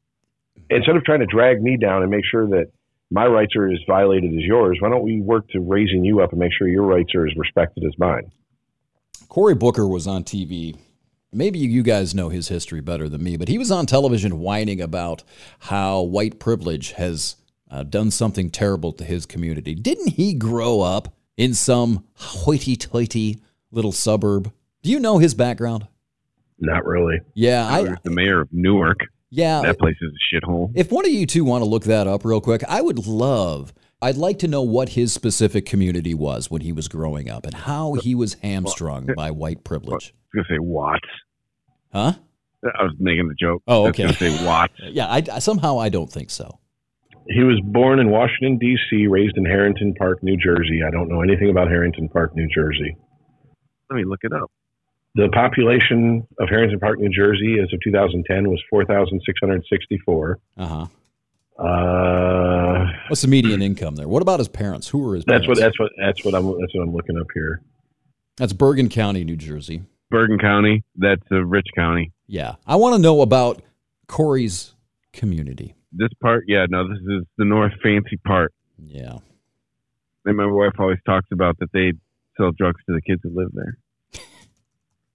Instead 0.69 0.97
of 0.97 1.05
trying 1.05 1.21
to 1.21 1.27
drag 1.27 1.62
me 1.62 1.77
down 1.77 2.03
and 2.03 2.11
make 2.11 2.25
sure 2.29 2.47
that 2.49 2.67
my 3.11 3.25
rights 3.27 3.55
are 3.55 3.69
as 3.69 3.79
violated 3.87 4.33
as 4.33 4.41
yours, 4.41 4.79
why 4.81 4.89
don't 4.89 5.05
we 5.05 5.21
work 5.21 5.49
to 5.51 5.61
raising 5.61 6.05
you 6.05 6.21
up 6.21 6.33
and 6.33 6.41
make 6.41 6.51
sure 6.57 6.67
your 6.67 6.83
rights 6.83 7.14
are 7.14 7.27
as 7.27 7.33
respected 7.37 7.85
as 7.85 7.97
mine? 7.99 8.33
Cory 9.29 9.55
Booker 9.55 9.87
was 9.87 10.07
on 10.07 10.25
TV. 10.25 10.77
Maybe 11.33 11.59
you 11.59 11.83
guys 11.83 12.14
know 12.14 12.31
his 12.31 12.49
history 12.49 12.81
better 12.81 13.09
than 13.09 13.23
me, 13.23 13.37
but 13.37 13.49
he 13.49 13.59
was 13.59 13.71
on 13.71 13.87
television 13.87 14.41
whining 14.41 14.81
about 14.81 15.23
how 15.61 16.01
white 16.01 16.41
privilege 16.41 16.93
has 16.93 17.37
uh, 17.71 17.83
done 17.83 18.11
something 18.11 18.51
terrible 18.51 18.93
to 18.95 19.05
his 19.05 19.27
community. 19.27 19.75
Didn't 19.75 20.11
he 20.11 20.35
grow 20.35 20.81
up 20.81 21.14
in 21.37 21.55
some 21.55 22.05
hoity 22.14 22.77
toity 22.77 23.41
little 23.71 23.93
suburb? 23.93 24.53
Do 24.83 24.91
you 24.91 24.99
know 24.99 25.19
his 25.19 25.35
background? 25.35 25.87
Not 26.59 26.85
really. 26.85 27.21
Yeah, 27.35 27.67
I 27.67 27.83
There's 27.83 27.99
the 28.03 28.11
mayor 28.11 28.41
of 28.41 28.49
Newark. 28.53 28.99
yeah. 29.31 29.61
That 29.63 29.79
place 29.79 29.97
is 30.01 30.11
a 30.13 30.35
shithole. 30.35 30.73
If 30.75 30.91
one 30.91 31.05
of 31.05 31.13
you 31.13 31.27
two 31.27 31.45
want 31.45 31.63
to 31.63 31.69
look 31.69 31.85
that 31.85 32.07
up 32.07 32.25
real 32.25 32.41
quick, 32.41 32.63
I 32.69 32.81
would 32.81 33.07
love. 33.07 33.73
I'd 34.03 34.17
like 34.17 34.39
to 34.41 34.49
know 34.49 34.63
what 34.63 34.91
his 34.91 35.13
specific 35.13 35.65
community 35.67 36.15
was 36.15 36.51
when 36.51 36.61
he 36.63 36.73
was 36.73 36.87
growing 36.89 37.29
up 37.31 37.45
and 37.45 37.55
how 37.55 37.95
he 37.95 38.15
was 38.15 38.35
hamstrung 38.35 39.09
by 39.17 39.31
white 39.31 39.65
privilege. 39.65 40.13
I 40.15 40.39
was 40.39 40.47
gonna 40.49 40.57
say 40.57 40.59
Watts. 40.61 41.09
Huh? 41.93 42.13
I 42.65 42.83
was 42.83 42.95
making 42.99 43.29
the 43.29 43.35
joke. 43.35 43.63
Oh, 43.67 43.85
I 43.85 43.87
was 43.87 43.89
okay. 43.91 44.03
gonna 44.05 44.15
say 44.15 44.45
Watts. 44.47 44.75
Yeah, 44.91 45.07
I, 45.11 45.39
somehow 45.39 45.79
I 45.79 45.89
don't 45.89 46.11
think 46.11 46.31
so. 46.31 46.59
He 47.29 47.43
was 47.43 47.61
born 47.65 47.99
in 47.99 48.11
Washington, 48.11 48.57
D.C., 48.59 49.07
raised 49.09 49.37
in 49.37 49.45
Harrington 49.45 49.95
Park, 49.99 50.23
New 50.23 50.37
Jersey. 50.37 50.83
I 50.87 50.91
don't 50.91 51.09
know 51.09 51.23
anything 51.23 51.51
about 51.51 51.69
Harrington 51.69 52.09
Park, 52.09 52.37
New 52.37 52.47
Jersey. 52.55 52.97
Let 53.91 53.97
me 53.97 54.05
look 54.05 54.21
it 54.23 54.33
up. 54.33 54.51
The 55.17 55.29
population 55.33 56.27
of 56.39 56.49
Harrington 56.49 56.79
Park, 56.79 56.99
New 56.99 57.09
Jersey, 57.09 57.57
as 57.61 57.73
of 57.73 57.81
2010, 57.83 58.49
was 58.49 58.62
4,664. 58.71 60.39
Uh 60.59 60.67
huh. 60.67 60.87
Uh, 61.59 62.85
What's 63.09 63.23
the 63.23 63.29
median 63.29 63.62
income 63.62 63.97
there? 63.97 64.09
What 64.09 64.21
about 64.21 64.41
his 64.41 64.49
parents? 64.49 64.89
Who 64.89 65.09
are 65.09 65.14
his 65.14 65.25
that's 65.25 65.47
parents? 65.47 65.49
what 65.49 65.59
that's 65.59 65.81
what 65.81 65.93
that's 65.99 66.25
what 66.25 66.35
I'm 66.35 66.45
that's 66.61 66.75
what 66.75 66.83
I'm 66.83 66.95
looking 66.95 67.19
up 67.19 67.29
here. 67.33 67.62
That's 68.37 68.53
Bergen 68.53 68.91
County, 68.91 69.25
New 69.25 69.37
Jersey. 69.37 69.83
Bergen 70.11 70.39
County. 70.39 70.85
That's 70.97 71.23
a 71.31 71.43
rich 71.43 71.67
county. 71.75 72.12
Yeah, 72.27 72.57
I 72.67 72.77
want 72.77 72.95
to 72.97 73.01
know 73.01 73.23
about 73.23 73.62
Cory's 74.09 74.75
community. 75.14 75.75
This 75.93 76.11
part, 76.21 76.45
yeah, 76.47 76.67
no, 76.69 76.87
this 76.89 76.99
is 76.99 77.25
the 77.39 77.47
North 77.47 77.73
Fancy 77.83 78.19
part. 78.19 78.53
Yeah. 78.79 79.19
And 80.27 80.37
my 80.37 80.47
wife 80.47 80.75
always 80.79 80.99
talks 81.07 81.29
about 81.33 81.59
that 81.61 81.73
they 81.73 81.93
sell 82.37 82.53
drugs 82.53 82.81
to 82.87 82.95
the 82.95 83.01
kids 83.01 83.23
that 83.23 83.35
live 83.35 83.49
there. 83.55 83.79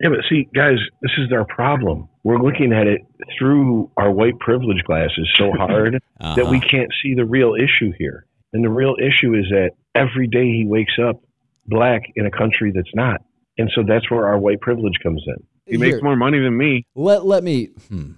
Yeah, 0.02 0.10
but 0.10 0.20
see, 0.30 0.48
guys, 0.56 0.78
this 1.02 1.12
is 1.20 1.32
our 1.32 1.46
problem. 1.46 2.10
We're 2.24 2.40
looking 2.42 2.74
at 2.74 2.88
it 2.88 3.02
through 3.38 3.92
our 3.98 4.12
white 4.12 4.40
privilege 4.40 4.84
glasses 4.86 5.30
so 5.38 5.52
hard 5.58 5.96
Uh-huh. 6.20 6.36
that 6.36 6.48
we 6.48 6.60
can't 6.60 6.92
see 7.04 7.14
the 7.14 7.26
real 7.26 7.54
issue 7.56 7.92
here. 7.98 8.26
And 8.54 8.64
the 8.64 8.70
real 8.70 8.96
issue 9.00 9.34
is 9.36 9.46
that 9.52 9.72
every 9.96 10.28
day 10.28 10.46
he 10.46 10.66
wakes 10.66 10.94
up 11.02 11.22
black 11.68 12.02
in 12.16 12.26
a 12.26 12.32
country 12.32 12.72
that's 12.74 12.94
not. 12.96 13.22
And 13.58 13.70
so 13.76 13.84
that's 13.88 14.10
where 14.10 14.28
our 14.28 14.38
white 14.40 14.60
privilege 14.62 14.96
comes 15.04 15.24
in. 15.28 15.36
He 15.68 15.78
makes 15.78 15.96
Here, 15.96 16.04
more 16.04 16.16
money 16.16 16.40
than 16.40 16.58
me. 16.58 16.86
Let 16.96 17.26
let 17.26 17.44
me. 17.44 17.70
Hmm. 17.88 18.12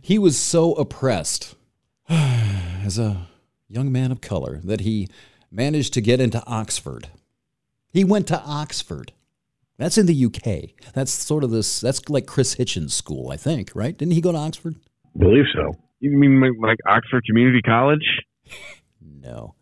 He 0.00 0.18
was 0.18 0.38
so 0.38 0.72
oppressed 0.74 1.54
as 2.08 2.98
a 2.98 3.26
young 3.68 3.92
man 3.92 4.10
of 4.12 4.20
color 4.20 4.60
that 4.64 4.80
he 4.80 5.08
managed 5.50 5.92
to 5.94 6.00
get 6.00 6.20
into 6.20 6.42
Oxford. 6.46 7.08
He 7.92 8.04
went 8.04 8.26
to 8.28 8.40
Oxford. 8.40 9.12
That's 9.80 9.96
in 9.96 10.04
the 10.04 10.26
UK. 10.26 10.92
That's 10.92 11.10
sort 11.10 11.42
of 11.42 11.50
this. 11.50 11.80
That's 11.80 12.06
like 12.10 12.26
Chris 12.26 12.54
Hitchens' 12.56 12.90
school, 12.90 13.30
I 13.30 13.38
think. 13.38 13.72
Right? 13.74 13.96
Didn't 13.96 14.12
he 14.12 14.20
go 14.20 14.30
to 14.30 14.36
Oxford? 14.36 14.76
Believe 15.16 15.46
so. 15.54 15.72
You 16.00 16.10
mean 16.10 16.38
like- 16.38 16.52
like 16.60 16.78
Oxford 16.86 17.24
Community 17.24 17.62
College? 17.62 18.04
No. 19.22 19.54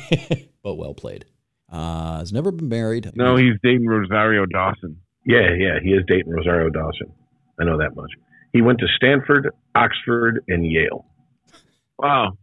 but 0.62 0.74
well 0.74 0.92
played. 0.94 1.24
Uh, 1.70 2.18
has 2.18 2.32
never 2.32 2.50
been 2.50 2.68
married. 2.68 3.10
No, 3.14 3.36
he's 3.36 3.54
dating 3.62 3.86
Rosario 3.86 4.44
Dawson. 4.46 5.00
Yeah, 5.24 5.54
yeah, 5.56 5.78
he 5.82 5.90
is 5.90 6.02
dating 6.08 6.32
Rosario 6.32 6.68
Dawson. 6.68 7.12
I 7.60 7.64
know 7.64 7.78
that 7.78 7.94
much. 7.94 8.10
He 8.52 8.60
went 8.60 8.78
to 8.80 8.86
Stanford, 8.96 9.50
Oxford, 9.74 10.42
and 10.48 10.64
Yale. 10.66 11.06
Wow. 11.98 12.38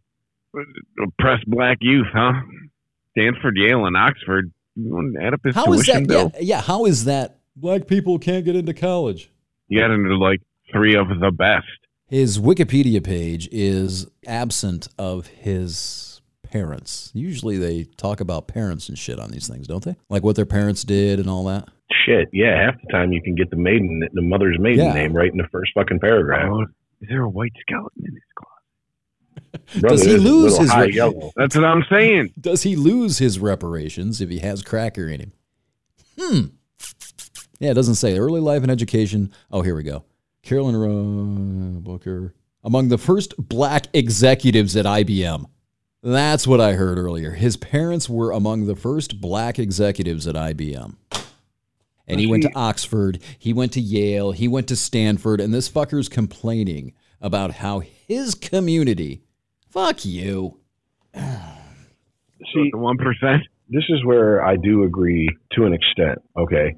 Oppressed 1.02 1.46
black 1.50 1.78
youth, 1.82 2.08
huh? 2.14 2.34
Stanford, 3.12 3.56
Yale, 3.58 3.86
and 3.86 3.98
Oxford. 3.98 4.52
You 4.76 4.94
want 4.94 5.14
to 5.16 5.22
add 5.24 5.34
up 5.34 5.42
his 5.44 5.56
How 5.56 5.72
is 5.74 5.86
tuition 5.86 6.04
that? 6.04 6.08
bill? 6.10 6.32
Yeah, 6.36 6.42
yeah. 6.42 6.62
How 6.62 6.86
is 6.86 7.06
that? 7.06 7.40
Black 7.56 7.88
people 7.88 8.20
can't 8.20 8.44
get 8.44 8.56
into 8.56 8.74
college. 8.74 9.30
You 9.70 9.80
got 9.82 9.92
into 9.92 10.16
like 10.18 10.42
three 10.72 10.96
of 10.96 11.08
the 11.08 11.32
best. 11.32 11.66
His 12.08 12.38
Wikipedia 12.40 13.04
page 13.04 13.48
is 13.52 14.08
absent 14.28 14.88
of 15.00 15.28
his 15.28 16.22
parents. 16.44 17.12
Usually 17.16 17.58
they 17.58 17.86
talk 17.98 18.20
about 18.20 18.48
parents 18.48 18.90
and 18.90 18.98
shit 18.98 19.20
on 19.20 19.32
these 19.32 19.48
things, 19.48 19.68
don't 19.68 19.84
they? 19.84 19.96
Like 20.10 20.24
what 20.24 20.36
their 20.36 20.46
parents 20.46 20.84
did 20.84 21.20
and 21.20 21.30
all 21.30 21.46
that. 21.46 21.68
Shit, 22.06 22.30
yeah, 22.34 22.64
half 22.66 22.76
the 22.82 22.92
time 22.92 23.12
you 23.12 23.22
can 23.22 23.36
get 23.36 23.50
the 23.50 23.56
maiden, 23.56 24.02
the 24.14 24.22
mother's 24.22 24.58
maiden 24.60 24.86
Yeah. 24.86 24.94
name 24.94 25.14
right 25.14 25.32
in 25.32 25.38
the 25.38 25.48
first 25.52 25.72
fucking 25.74 26.00
paragraph. 26.00 26.50
Oh, 26.52 26.62
is 27.02 27.10
there 27.10 27.24
a 27.24 27.30
white 27.30 27.54
skeleton 27.62 28.04
in 28.06 28.14
his 28.14 28.24
closet? 28.36 28.52
Brother, 29.80 29.96
Does 29.98 30.06
he 30.06 30.18
lose 30.18 30.58
his 30.58 30.70
high 30.72 30.86
re- 30.86 30.94
yellow? 30.94 31.32
That's 31.36 31.56
what 31.56 31.66
I'm 31.66 31.84
saying. 31.90 32.34
Does 32.40 32.64
he 32.64 32.76
lose 32.76 33.18
his 33.18 33.40
reparations 33.40 34.22
if 34.22 34.30
he 34.30 34.40
has 34.40 34.62
cracker 34.62 35.08
in 35.08 35.20
him? 35.20 35.32
Hmm. 36.20 36.42
Yeah, 37.60 37.72
it 37.72 37.76
doesn't 37.76 37.96
say 37.96 38.18
early 38.18 38.42
life 38.42 38.62
and 38.64 38.72
education. 38.72 39.32
Oh, 39.52 39.62
here 39.62 39.76
we 39.76 39.84
go. 39.84 40.04
Carolyn 40.44 40.76
Ro- 40.76 41.82
Booker 41.82 42.34
among 42.64 42.90
the 42.90 42.98
first 42.98 43.34
black 43.38 43.88
executives 43.94 44.76
at 44.76 44.86
IBM. 44.86 45.46
That's 46.02 46.46
what 46.48 46.62
I 46.62 46.74
heard 46.74 46.98
earlier. 46.98 47.32
His 47.32 47.58
parents 47.58 48.10
were 48.10 48.32
among 48.32 48.66
the 48.66 48.76
first 48.76 49.20
black 49.22 49.58
executives 49.58 50.28
at 50.28 50.36
IBM. 50.36 50.96
And 52.08 52.20
he 52.20 52.28
went 52.28 52.44
to 52.44 52.52
Oxford, 52.54 53.20
he 53.40 53.52
went 53.54 53.72
to 53.74 53.82
Yale, 53.82 54.32
he 54.32 54.48
went 54.48 54.68
to 54.68 54.76
Stanford, 54.76 55.42
and 55.42 55.52
this 55.52 55.68
fucker's 55.68 56.08
complaining 56.08 56.94
about 57.20 57.54
how 57.56 57.80
his 57.80 58.36
community, 58.36 59.24
fuck 59.76 60.04
you. 60.06 60.58
See, 61.16 62.70
The 62.72 62.78
one 62.78 62.98
percent. 62.98 63.44
this 63.70 63.84
is 63.90 64.04
where 64.06 64.44
I 64.44 64.56
do 64.56 64.84
agree 64.84 65.28
to 65.54 65.66
an 65.66 65.74
extent. 65.74 66.20
Okay. 66.38 66.76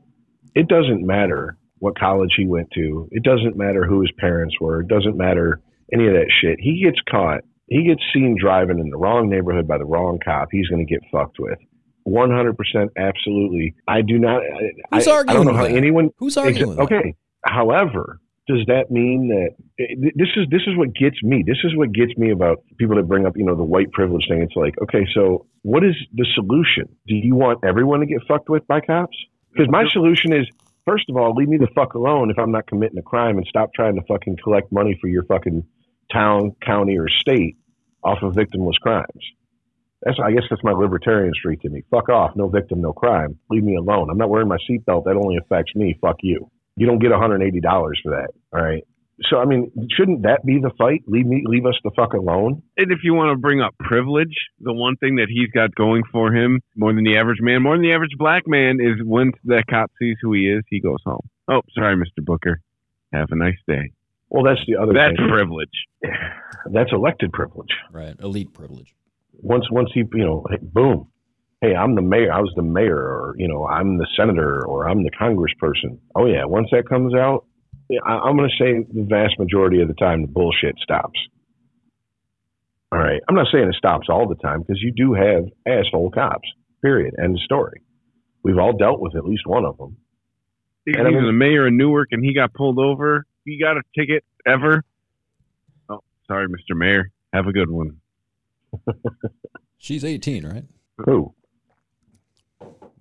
It 0.56 0.68
doesn't 0.68 1.06
matter 1.06 1.58
what 1.80 1.98
college 1.98 2.32
he 2.36 2.46
went 2.48 2.70
to. 2.76 3.08
It 3.12 3.24
doesn't 3.24 3.56
matter 3.56 3.86
who 3.86 4.02
his 4.02 4.12
parents 4.18 4.56
were. 4.60 4.82
It 4.82 4.88
doesn't 4.88 5.16
matter 5.18 5.62
any 5.94 6.08
of 6.08 6.14
that 6.14 6.32
shit. 6.42 6.58
He 6.60 6.84
gets 6.84 6.98
caught. 7.10 7.42
He 7.68 7.84
gets 7.86 8.02
seen 8.14 8.36
driving 8.40 8.80
in 8.80 8.90
the 8.90 8.98
wrong 8.98 9.30
neighborhood 9.30 9.68
by 9.68 9.78
the 9.78 9.86
wrong 9.86 10.20
cop. 10.24 10.48
He's 10.52 10.68
going 10.68 10.86
to 10.86 10.92
get 10.92 11.02
fucked 11.12 11.38
with. 11.40 11.58
100% 12.08 12.56
absolutely. 12.98 13.76
I 13.88 14.02
do 14.02 14.18
not. 14.18 14.42
I, 14.42 14.96
Who's 14.96 15.08
I, 15.08 15.18
I 15.18 15.24
don't 15.34 15.46
know 15.46 15.54
how 15.54 15.64
that? 15.64 15.72
anyone. 15.76 16.10
Who's 16.18 16.38
arguing 16.38 16.70
with 16.70 16.78
that? 16.78 16.84
Okay. 16.84 17.14
However, 17.46 18.20
does 18.48 18.64
that 18.68 18.90
mean 18.90 19.28
that 19.28 19.50
eh, 19.80 20.10
this 20.16 20.30
is 20.36 20.48
this 20.50 20.62
is 20.68 20.78
what 20.78 20.96
gets 20.96 21.22
me? 21.22 21.44
This 21.46 21.60
is 21.64 21.76
what 21.76 21.92
gets 21.92 22.16
me 22.18 22.32
about 22.32 22.64
people 22.78 22.96
that 22.96 23.08
bring 23.08 23.26
up 23.26 23.34
you 23.36 23.46
know 23.46 23.56
the 23.56 23.64
white 23.64 23.92
privilege 23.92 24.26
thing. 24.30 24.42
It's 24.42 24.56
like 24.56 24.76
okay, 24.84 25.06
so 25.14 25.46
what 25.64 25.84
is 25.84 25.96
the 26.14 26.26
solution? 26.34 26.96
Do 27.08 27.16
you 27.16 27.36
want 27.36 27.60
everyone 27.68 28.00
to 28.00 28.06
get 28.06 28.20
fucked 28.28 28.50
with 28.50 28.66
by 28.68 28.80
cops? 28.82 29.18
Because 29.52 29.70
my 29.70 29.84
solution 29.92 30.34
is 30.34 30.48
first 30.86 31.06
of 31.10 31.18
all, 31.18 31.36
leave 31.36 31.50
me 31.50 31.58
the 31.58 31.68
fuck 31.76 31.94
alone 31.94 32.32
if 32.32 32.40
I'm 32.40 32.52
not 32.52 32.68
committing 32.68 32.98
a 32.98 33.04
crime 33.04 33.38
and 33.38 33.46
stop 33.48 33.74
trying 33.76 33.96
to 33.96 34.02
fucking 34.08 34.38
collect 34.44 34.72
money 34.72 34.98
for 35.02 35.08
your 35.08 35.24
fucking 35.24 35.64
town, 36.12 36.56
county, 36.66 36.98
or 36.98 37.10
state 37.10 37.58
off 38.04 38.20
of 38.22 38.34
victimless 38.34 38.80
crimes. 38.82 39.24
That's 40.04 40.18
I 40.24 40.32
guess 40.32 40.44
that's 40.50 40.64
my 40.64 40.72
libertarian 40.72 41.34
streak 41.34 41.62
to 41.62 41.70
me. 41.70 41.84
Fuck 41.92 42.08
off, 42.10 42.32
no 42.36 42.48
victim, 42.48 42.82
no 42.82 42.94
crime. 42.94 43.40
Leave 43.50 43.64
me 43.64 43.76
alone. 43.76 44.10
I'm 44.10 44.18
not 44.18 44.30
wearing 44.30 44.48
my 44.48 44.58
seatbelt. 44.70 45.04
That 45.04 45.20
only 45.22 45.38
affects 45.38 45.76
me. 45.76 45.98
Fuck 46.00 46.18
you. 46.22 46.50
You 46.78 46.86
don't 46.88 47.00
get 47.00 47.12
$180 47.12 47.62
for 48.04 48.12
that. 48.12 48.30
All 48.54 48.64
right. 48.64 48.84
So 49.24 49.38
I 49.40 49.46
mean, 49.46 49.72
shouldn't 49.98 50.22
that 50.24 50.46
be 50.46 50.60
the 50.62 50.70
fight? 50.78 51.02
Leave 51.08 51.26
me, 51.26 51.42
leave 51.46 51.66
us 51.66 51.74
the 51.84 51.90
fuck 51.96 52.14
alone. 52.14 52.62
And 52.78 52.92
if 52.92 53.00
you 53.04 53.16
want 53.16 53.36
to 53.36 53.42
bring 53.42 53.62
up 53.62 53.74
privilege, 53.80 54.36
the 54.60 54.74
one 54.74 54.96
thing 54.98 55.16
that 55.16 55.26
he's 55.28 55.50
got 55.50 55.74
going 55.74 56.04
for 56.12 56.32
him 56.32 56.62
more 56.76 56.94
than 56.94 57.04
the 57.04 57.18
average 57.18 57.40
man, 57.42 57.64
more 57.64 57.76
than 57.76 57.82
the 57.82 57.94
average 57.94 58.16
black 58.20 58.44
man, 58.46 58.78
is 58.80 59.04
once 59.04 59.34
that 59.46 59.64
cop 59.68 59.90
sees 60.00 60.18
who 60.22 60.34
he 60.34 60.42
is, 60.48 60.64
he 60.70 60.80
goes 60.80 61.00
home. 61.04 61.28
Oh, 61.48 61.62
sorry, 61.74 61.96
Mr. 61.96 62.24
Booker. 62.24 62.62
Have 63.12 63.30
a 63.32 63.36
nice 63.36 63.58
day. 63.68 63.92
Well, 64.30 64.44
that's 64.44 64.60
the 64.68 64.76
other 64.76 64.94
That's 64.94 65.18
thing. 65.18 65.30
privilege. 65.30 65.86
That's 66.72 66.92
elected 66.92 67.32
privilege. 67.32 67.72
Right. 67.92 68.14
Elite 68.22 68.54
privilege. 68.54 68.94
Once, 69.42 69.66
once 69.72 69.90
he, 69.94 70.02
you 70.14 70.26
know, 70.26 70.46
boom. 70.62 71.08
Hey, 71.62 71.74
I'm 71.76 71.96
the 71.96 72.02
mayor. 72.04 72.32
I 72.32 72.40
was 72.40 72.54
the 72.56 72.62
mayor, 72.62 72.98
or 72.98 73.36
you 73.38 73.48
know, 73.48 73.66
I'm 73.66 73.98
the 73.98 74.08
senator, 74.16 74.66
or 74.66 74.88
I'm 74.88 75.04
the 75.04 75.12
congressperson. 75.12 75.98
Oh 76.16 76.26
yeah. 76.26 76.46
Once 76.46 76.68
that 76.72 76.88
comes 76.88 77.14
out, 77.16 77.46
I, 78.06 78.12
I'm 78.12 78.38
going 78.38 78.50
to 78.50 78.64
say 78.64 78.86
the 78.94 79.06
vast 79.10 79.40
majority 79.40 79.82
of 79.82 79.88
the 79.88 79.94
time 79.96 80.22
the 80.22 80.28
bullshit 80.28 80.76
stops. 80.84 81.20
All 82.92 83.00
right. 83.00 83.20
I'm 83.28 83.36
not 83.36 83.48
saying 83.52 83.68
it 83.68 83.76
stops 83.76 84.08
all 84.10 84.28
the 84.30 84.36
time 84.36 84.62
because 84.62 84.82
you 84.82 84.94
do 84.96 85.14
have 85.14 85.44
asshole 85.68 86.12
cops. 86.12 86.48
Period. 86.82 87.16
End 87.22 87.36
of 87.36 87.42
story. 87.42 87.82
We've 88.44 88.58
all 88.58 88.78
dealt 88.78 89.02
with 89.02 89.16
at 89.16 89.26
least 89.26 89.44
one 89.46 89.66
of 89.66 89.78
them. 89.78 89.98
He's 90.86 90.96
And 90.98 91.08
I 91.08 91.12
mean- 91.12 91.26
the 91.26 91.32
mayor 91.34 91.68
of 91.68 91.74
Newark, 91.74 92.10
and 92.12 92.24
he 92.24 92.34
got 92.34 92.54
pulled 92.54 92.80
over. 92.80 93.26
He 93.46 93.60
got 93.60 93.78
a 93.78 93.82
ticket 93.98 94.24
ever. 94.46 94.84
Oh, 95.90 96.02
sorry, 96.28 96.48
Mr. 96.48 96.78
Mayor. 96.78 97.12
Have 97.34 97.48
a 97.48 97.52
good 97.52 97.70
one. 97.70 97.98
She's 99.78 100.06
18, 100.06 100.46
right? 100.46 100.64
Who? 101.06 101.34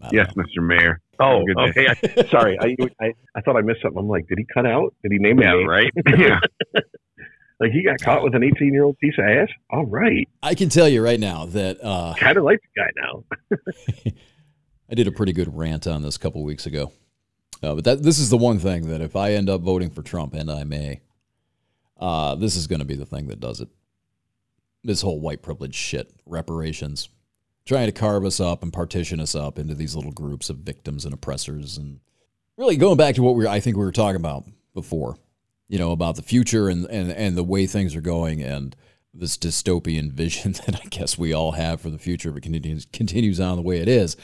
I 0.07 0.11
don't 0.11 0.27
Yes, 0.27 0.37
know. 0.37 0.43
Mr. 0.45 0.67
Mayor. 0.67 1.01
Oh, 1.19 1.45
good 1.47 1.57
day. 1.75 1.89
okay. 1.89 2.15
I, 2.27 2.29
sorry. 2.31 2.59
I, 2.61 2.77
I 3.05 3.13
I 3.35 3.41
thought 3.41 3.57
I 3.57 3.63
missed 3.63 3.83
something. 3.83 3.99
I'm 3.99 4.09
like, 4.09 4.27
did 4.29 4.39
he 4.39 4.45
cut 4.53 4.67
out? 4.67 4.95
Did 5.03 5.13
he 5.13 5.19
name 5.19 5.39
a 5.39 5.43
Yeah, 5.43 5.53
name? 5.55 5.69
right. 5.69 5.93
yeah. 6.19 6.41
Like 7.59 7.73
he 7.73 7.83
got 7.83 7.99
caught 8.03 8.23
with 8.23 8.35
an 8.35 8.45
18 8.45 8.75
year 8.75 8.85
old 8.85 8.99
piece 8.99 9.15
of 9.19 9.25
ass. 9.25 9.49
All 9.71 9.87
right. 9.87 10.29
I 10.43 10.55
can 10.55 10.69
tell 10.69 10.87
you 10.87 11.03
right 11.03 11.19
now 11.19 11.47
that 11.47 11.83
uh, 11.83 12.13
Kind 12.19 12.37
of 12.37 12.45
like 12.45 12.61
the 12.61 12.83
guy 12.83 12.91
now. 13.03 13.25
I 14.91 14.95
did 14.95 15.07
a 15.07 15.11
pretty 15.13 15.33
good 15.33 15.57
rant 15.57 15.87
on 15.87 16.03
this 16.03 16.17
a 16.17 16.19
couple 16.19 16.45
weeks 16.45 16.67
ago. 16.67 16.93
Uh, 17.63 17.75
but 17.77 17.85
that 17.85 18.03
this 18.03 18.19
is 18.19 18.29
the 18.29 18.37
one 18.37 18.59
thing 18.59 18.89
that 18.89 19.01
if 19.01 19.17
I 19.17 19.33
end 19.33 19.49
up 19.49 19.63
voting 19.63 19.89
for 19.89 20.03
Trump, 20.03 20.35
and 20.35 20.51
I 20.51 20.65
may, 20.65 21.01
uh, 21.99 22.35
this 22.35 22.57
is 22.57 22.67
going 22.67 22.81
to 22.81 22.85
be 22.85 22.95
the 22.95 23.07
thing 23.07 23.29
that 23.29 23.41
does 23.41 23.63
it. 23.63 23.69
This 24.85 25.01
whole 25.01 25.19
white 25.19 25.41
privilege 25.41 25.75
shit, 25.75 26.13
reparations, 26.27 27.09
trying 27.67 27.87
to 27.87 27.93
carve 27.93 28.25
us 28.25 28.41
up 28.41 28.63
and 28.63 28.73
partition 28.73 29.21
us 29.21 29.35
up 29.35 29.59
into 29.59 29.75
these 29.75 29.95
little 29.95 30.13
groups 30.13 30.49
of 30.49 30.59
victims 30.59 31.05
and 31.05 31.13
oppressors, 31.13 31.77
and 31.77 32.01
really 32.57 32.77
going 32.77 32.97
back 32.97 33.17
to 33.17 33.23
what 33.23 33.35
we 33.35 33.47
I 33.47 33.61
think 33.61 33.77
we 33.77 33.85
were 33.85 33.93
talking 33.93 34.21
about 34.21 34.45
before, 34.73 35.17
you 35.69 35.79
know, 35.79 35.93
about 35.93 36.17
the 36.17 36.23
future 36.23 36.69
and 36.69 36.87
and 36.87 37.13
and 37.13 37.37
the 37.37 37.45
way 37.45 37.67
things 37.67 37.95
are 37.95 38.01
going 38.01 38.43
and 38.43 38.75
this 39.13 39.37
dystopian 39.37 40.13
vision 40.13 40.53
that 40.67 40.81
I 40.83 40.89
guess 40.89 41.19
we 41.19 41.33
all 41.33 41.53
have 41.53 41.81
for 41.81 41.91
the 41.91 41.99
future 41.99 42.31
if 42.31 42.37
it 42.37 42.43
continues 42.43 42.87
continues 42.93 43.41
on 43.41 43.57
the 43.57 43.63
way 43.63 43.81
it 43.81 43.89
is. 43.89 44.17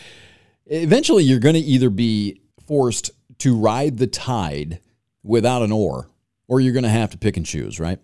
Eventually, 0.67 1.25
you're 1.25 1.41
going 1.41 1.57
to 1.57 1.61
either 1.61 1.91
be 1.91 2.41
forced 2.67 3.11
to 3.39 3.57
ride 3.57 3.99
the 3.99 4.07
tide 4.07 4.79
without 5.25 5.63
an 5.63 5.73
oar, 5.73 6.09
or 6.47 6.61
you're 6.61 6.73
going 6.73 6.85
to 6.85 6.89
have 6.89 7.11
to 7.11 7.19
pick 7.19 7.37
and 7.37 7.45
choose, 7.45 7.81
right? 7.81 7.99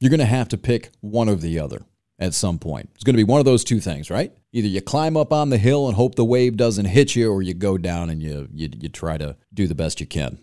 You're 0.00 0.10
going 0.10 0.20
to 0.20 0.26
have 0.26 0.48
to 0.48 0.58
pick 0.58 0.90
one 1.00 1.28
or 1.28 1.34
the 1.34 1.58
other 1.58 1.82
at 2.18 2.34
some 2.34 2.58
point. 2.58 2.90
It's 2.94 3.04
going 3.04 3.14
to 3.14 3.24
be 3.24 3.30
one 3.30 3.38
of 3.38 3.44
those 3.44 3.64
two 3.64 3.80
things, 3.80 4.10
right? 4.10 4.32
Either 4.52 4.68
you 4.68 4.80
climb 4.80 5.16
up 5.16 5.32
on 5.32 5.50
the 5.50 5.58
hill 5.58 5.86
and 5.86 5.96
hope 5.96 6.14
the 6.14 6.24
wave 6.24 6.56
doesn't 6.56 6.86
hit 6.86 7.14
you, 7.14 7.30
or 7.30 7.42
you 7.42 7.54
go 7.54 7.78
down 7.78 8.10
and 8.10 8.22
you, 8.22 8.48
you, 8.52 8.68
you 8.80 8.88
try 8.88 9.18
to 9.18 9.36
do 9.54 9.66
the 9.66 9.74
best 9.74 10.00
you 10.00 10.06
can. 10.06 10.38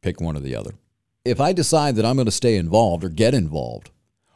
Pick 0.00 0.20
one 0.20 0.36
or 0.36 0.40
the 0.40 0.56
other. 0.56 0.72
If 1.24 1.40
I 1.40 1.52
decide 1.52 1.96
that 1.96 2.06
I'm 2.06 2.16
going 2.16 2.26
to 2.26 2.32
stay 2.32 2.56
involved 2.56 3.04
or 3.04 3.08
get 3.08 3.34
involved 3.34 3.90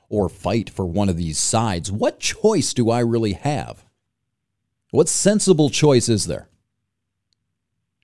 or 0.09 0.29
fight 0.29 0.69
for 0.69 0.85
one 0.85 1.09
of 1.09 1.17
these 1.17 1.39
sides, 1.39 1.91
what 1.91 2.21
choice 2.21 2.75
do 2.75 2.91
I 2.91 3.01
really 3.01 3.33
have? 3.33 3.85
What 4.91 5.09
sensible 5.09 5.71
choice 5.71 6.11
is 6.11 6.27
there? 6.27 6.49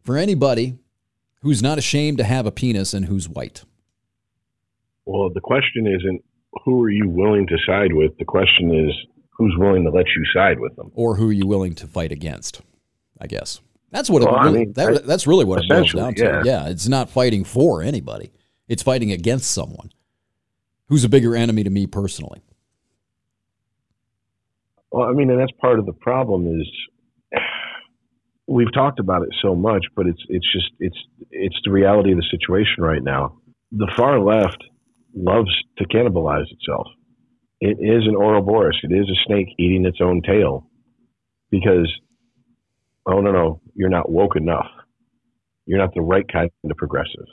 For 0.04 0.16
anybody 0.16 0.78
who's 1.42 1.62
not 1.62 1.76
ashamed 1.76 2.16
to 2.18 2.24
have 2.24 2.46
a 2.46 2.50
penis 2.50 2.94
and 2.94 3.06
who's 3.06 3.28
white. 3.28 3.64
Well, 5.04 5.28
the 5.28 5.40
question 5.40 5.86
isn't 5.86 6.24
who 6.64 6.80
are 6.82 6.90
you 6.90 7.08
willing 7.08 7.46
to 7.46 7.56
side 7.66 7.92
with. 7.92 8.16
The 8.18 8.24
question 8.24 8.74
is 8.74 8.94
who's 9.30 9.54
willing 9.58 9.84
to 9.84 9.90
let 9.90 10.06
you 10.06 10.24
side 10.34 10.58
with 10.58 10.74
them. 10.76 10.90
Or 10.94 11.16
who 11.16 11.28
are 11.28 11.32
you 11.32 11.46
willing 11.46 11.74
to 11.76 11.86
fight 11.86 12.10
against, 12.12 12.60
I 13.20 13.26
guess. 13.26 13.60
That's 13.90 14.10
what 14.10 14.22
Well, 14.22 14.34
it 14.34 14.38
I 14.38 14.44
really, 14.44 14.58
mean, 14.60 14.72
that, 14.74 14.88
I- 14.88 14.98
that's 15.06 15.26
really 15.26 15.44
what 15.44 15.62
it 15.62 15.68
boils 15.68 15.92
down 15.92 16.14
to. 16.14 16.20
essentially, 16.20 16.48
Yeah, 16.50 16.68
it's 16.68 16.88
not 16.88 17.08
fighting 17.10 17.44
for 17.44 17.82
anybody. 17.82 18.32
It's 18.68 18.82
fighting 18.82 19.12
against 19.12 19.50
someone 19.50 19.90
who's 20.88 21.04
a 21.04 21.08
bigger 21.08 21.34
enemy 21.36 21.64
to 21.64 21.70
me 21.70 21.86
personally. 21.86 22.42
Well, 24.90 25.08
I 25.08 25.12
mean, 25.12 25.30
and 25.30 25.38
that's 25.40 25.52
part 25.60 25.78
of 25.78 25.86
the 25.86 25.92
problem 25.92 26.46
is 26.60 27.40
we've 28.46 28.72
talked 28.72 28.98
about 28.98 29.22
it 29.22 29.28
so 29.42 29.54
much, 29.54 29.84
but 29.94 30.06
it's 30.06 30.22
it's 30.28 30.50
just 30.52 30.70
it's 30.80 30.96
it's 31.30 31.56
the 31.64 31.70
reality 31.70 32.12
of 32.12 32.16
the 32.18 32.26
situation 32.30 32.82
right 32.82 33.02
now. 33.02 33.36
The 33.72 33.90
far 33.96 34.18
left 34.20 34.64
loves 35.18 35.50
to 35.78 35.84
cannibalize 35.86 36.46
itself. 36.50 36.86
It 37.60 37.78
is 37.80 38.06
an 38.06 38.14
Ouroboros. 38.16 38.78
It 38.82 38.92
is 38.92 39.08
a 39.08 39.22
snake 39.26 39.48
eating 39.58 39.84
its 39.84 39.98
own 40.00 40.22
tail 40.22 40.70
because 41.50 41.90
oh 43.06 43.20
no 43.20 43.32
no 43.32 43.60
you're 43.74 43.88
not 43.88 44.10
woke 44.10 44.36
enough. 44.36 44.66
You're 45.66 45.78
not 45.78 45.94
the 45.94 46.02
right 46.02 46.24
kind 46.30 46.50
of 46.64 46.76
progressive. 46.76 47.26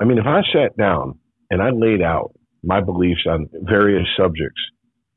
I 0.00 0.04
mean, 0.04 0.18
if 0.18 0.26
I 0.26 0.40
sat 0.52 0.76
down 0.76 1.18
and 1.50 1.62
I 1.62 1.70
laid 1.70 2.02
out 2.02 2.32
my 2.62 2.80
beliefs 2.80 3.24
on 3.28 3.48
various 3.62 4.06
subjects, 4.16 4.60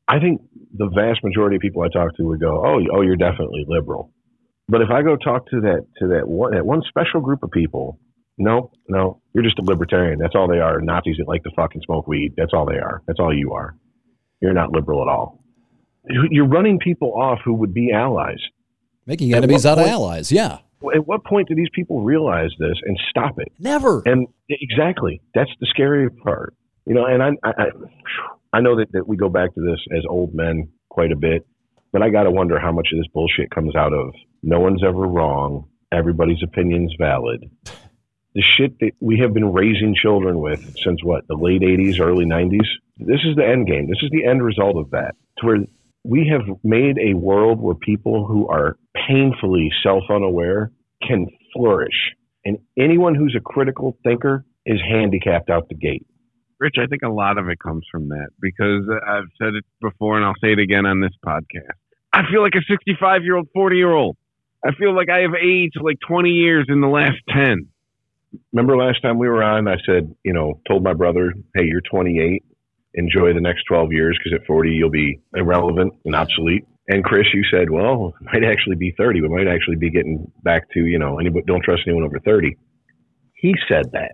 I 0.08 0.20
think 0.20 0.42
the 0.76 0.90
vast 0.94 1.24
majority 1.24 1.56
of 1.56 1.62
people 1.62 1.82
I 1.82 1.88
talk 1.88 2.16
to 2.16 2.24
would 2.24 2.40
go, 2.40 2.62
"Oh, 2.64 2.80
oh, 2.94 3.00
you're 3.02 3.16
definitely 3.16 3.64
liberal." 3.66 4.12
But 4.68 4.82
if 4.82 4.90
I 4.90 5.02
go 5.02 5.16
talk 5.16 5.46
to 5.50 5.60
that 5.62 5.86
to 5.98 6.08
that 6.08 6.28
one 6.28 6.52
that 6.54 6.66
one 6.66 6.82
special 6.88 7.20
group 7.20 7.42
of 7.42 7.50
people, 7.50 7.98
no, 8.42 8.70
no, 8.88 9.20
you're 9.34 9.44
just 9.44 9.58
a 9.58 9.62
libertarian. 9.62 10.18
That's 10.18 10.34
all 10.34 10.48
they 10.48 10.58
are. 10.60 10.80
Nazis 10.80 11.16
that 11.18 11.28
like 11.28 11.42
to 11.44 11.50
fucking 11.56 11.82
smoke 11.84 12.06
weed. 12.06 12.34
That's 12.36 12.52
all 12.52 12.66
they 12.66 12.78
are. 12.78 13.02
That's 13.06 13.18
all 13.20 13.34
you 13.36 13.52
are. 13.52 13.74
You're 14.40 14.52
not 14.54 14.72
liberal 14.72 15.02
at 15.02 15.08
all. 15.08 15.44
You- 16.08 16.28
You're 16.30 16.48
running 16.48 16.78
people 16.78 17.14
off 17.14 17.38
who 17.44 17.54
would 17.54 17.72
be 17.74 17.92
allies. 17.92 18.40
Making 19.06 19.32
At 19.32 19.38
enemies 19.38 19.64
out 19.66 19.78
of 19.78 19.86
allies. 19.86 20.30
Yeah. 20.32 20.58
At 20.94 21.06
what 21.06 21.24
point 21.24 21.48
do 21.48 21.54
these 21.54 21.68
people 21.74 22.02
realize 22.02 22.50
this 22.58 22.74
and 22.84 22.98
stop 23.10 23.38
it? 23.38 23.48
Never. 23.58 24.02
And 24.04 24.26
exactly, 24.48 25.20
that's 25.34 25.50
the 25.60 25.66
scary 25.70 26.10
part. 26.10 26.54
You 26.86 26.94
know, 26.94 27.06
and 27.06 27.22
I, 27.22 27.28
I, 27.44 27.50
I- 27.50 27.70
I 28.54 28.60
know 28.60 28.76
that, 28.76 28.92
that 28.92 29.08
we 29.08 29.16
go 29.16 29.30
back 29.30 29.54
to 29.54 29.60
this 29.62 29.80
as 29.96 30.04
old 30.06 30.34
men 30.34 30.68
quite 30.90 31.10
a 31.10 31.16
bit, 31.16 31.46
but 31.90 32.02
I 32.02 32.10
got 32.10 32.24
to 32.24 32.30
wonder 32.30 32.58
how 32.60 32.70
much 32.70 32.88
of 32.92 32.98
this 32.98 33.06
bullshit 33.14 33.50
comes 33.50 33.74
out 33.74 33.94
of 33.94 34.12
no 34.42 34.60
one's 34.60 34.82
ever 34.84 35.06
wrong, 35.06 35.68
everybody's 35.90 36.42
opinion's 36.42 36.94
valid. 36.98 37.48
The 38.34 38.42
shit 38.42 38.78
that 38.80 38.92
we 39.00 39.18
have 39.18 39.34
been 39.34 39.52
raising 39.52 39.94
children 39.94 40.40
with 40.40 40.60
since 40.82 41.02
what, 41.02 41.26
the 41.28 41.36
late 41.36 41.60
80s, 41.60 42.00
early 42.00 42.24
90s? 42.24 42.66
This 42.98 43.20
is 43.28 43.36
the 43.36 43.46
end 43.46 43.66
game. 43.66 43.88
This 43.88 44.02
is 44.02 44.10
the 44.10 44.24
end 44.24 44.42
result 44.42 44.76
of 44.76 44.90
that. 44.90 45.14
To 45.38 45.46
where 45.46 45.58
we 46.04 46.30
have 46.32 46.56
made 46.64 46.98
a 46.98 47.14
world 47.14 47.60
where 47.60 47.74
people 47.74 48.26
who 48.26 48.48
are 48.48 48.76
painfully 49.08 49.70
self 49.82 50.04
unaware 50.10 50.72
can 51.06 51.26
flourish. 51.52 52.14
And 52.44 52.58
anyone 52.78 53.14
who's 53.14 53.36
a 53.36 53.40
critical 53.40 53.96
thinker 54.02 54.44
is 54.66 54.80
handicapped 54.88 55.50
out 55.50 55.68
the 55.68 55.74
gate. 55.74 56.06
Rich, 56.58 56.76
I 56.78 56.86
think 56.86 57.02
a 57.02 57.08
lot 57.08 57.38
of 57.38 57.48
it 57.48 57.58
comes 57.58 57.84
from 57.90 58.08
that 58.08 58.28
because 58.40 58.84
I've 59.06 59.28
said 59.36 59.54
it 59.54 59.64
before 59.80 60.16
and 60.16 60.24
I'll 60.24 60.38
say 60.40 60.52
it 60.52 60.58
again 60.58 60.86
on 60.86 61.00
this 61.00 61.12
podcast. 61.24 61.74
I 62.12 62.22
feel 62.30 62.42
like 62.42 62.54
a 62.54 62.62
65 62.70 63.24
year 63.24 63.36
old, 63.36 63.48
40 63.52 63.76
year 63.76 63.92
old. 63.92 64.16
I 64.64 64.72
feel 64.74 64.94
like 64.94 65.08
I 65.10 65.20
have 65.20 65.34
aged 65.34 65.78
like 65.80 65.98
20 66.06 66.30
years 66.30 66.66
in 66.68 66.80
the 66.80 66.86
last 66.86 67.18
10. 67.30 67.68
Remember 68.52 68.76
last 68.76 69.02
time 69.02 69.18
we 69.18 69.28
were 69.28 69.42
on, 69.42 69.68
I 69.68 69.76
said, 69.86 70.14
you 70.24 70.32
know, 70.32 70.60
told 70.68 70.82
my 70.82 70.94
brother, 70.94 71.34
hey, 71.54 71.64
you're 71.64 71.80
28. 71.82 72.42
Enjoy 72.94 73.32
the 73.32 73.40
next 73.40 73.64
12 73.68 73.92
years 73.92 74.18
because 74.18 74.38
at 74.40 74.46
40 74.46 74.70
you'll 74.70 74.90
be 74.90 75.20
irrelevant 75.34 75.94
and 76.04 76.14
obsolete. 76.14 76.64
And 76.88 77.04
Chris, 77.04 77.26
you 77.32 77.44
said, 77.50 77.70
well, 77.70 78.12
it 78.20 78.24
might 78.32 78.44
actually 78.44 78.76
be 78.76 78.92
30. 78.98 79.20
We 79.22 79.28
might 79.28 79.46
actually 79.48 79.76
be 79.76 79.90
getting 79.90 80.30
back 80.42 80.68
to, 80.72 80.80
you 80.80 80.98
know, 80.98 81.18
anybody, 81.18 81.44
don't 81.46 81.62
trust 81.62 81.82
anyone 81.86 82.04
over 82.04 82.18
30. 82.18 82.56
He 83.34 83.54
said 83.68 83.92
that. 83.92 84.12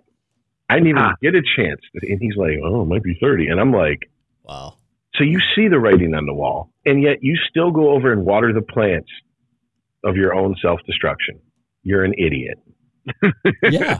I 0.69 0.75
didn't 0.75 0.89
even 0.89 1.01
Ah. 1.01 1.15
get 1.21 1.33
a 1.35 1.41
chance. 1.55 1.81
And 2.01 2.21
he's 2.21 2.35
like, 2.37 2.57
oh, 2.63 2.83
it 2.83 2.85
might 2.85 3.03
be 3.03 3.17
30. 3.21 3.47
And 3.47 3.59
I'm 3.59 3.71
like, 3.73 4.09
Wow. 4.43 4.75
So 5.15 5.23
you 5.23 5.39
see 5.55 5.67
the 5.67 5.79
writing 5.79 6.13
on 6.15 6.25
the 6.25 6.33
wall, 6.33 6.71
and 6.85 7.01
yet 7.01 7.17
you 7.21 7.35
still 7.49 7.71
go 7.71 7.89
over 7.89 8.11
and 8.13 8.23
water 8.25 8.53
the 8.53 8.61
plants 8.61 9.09
of 10.03 10.15
your 10.15 10.33
own 10.33 10.55
self 10.61 10.79
destruction. 10.85 11.39
You're 11.83 12.03
an 12.03 12.13
idiot. 12.17 12.57
Yeah. 13.63 13.99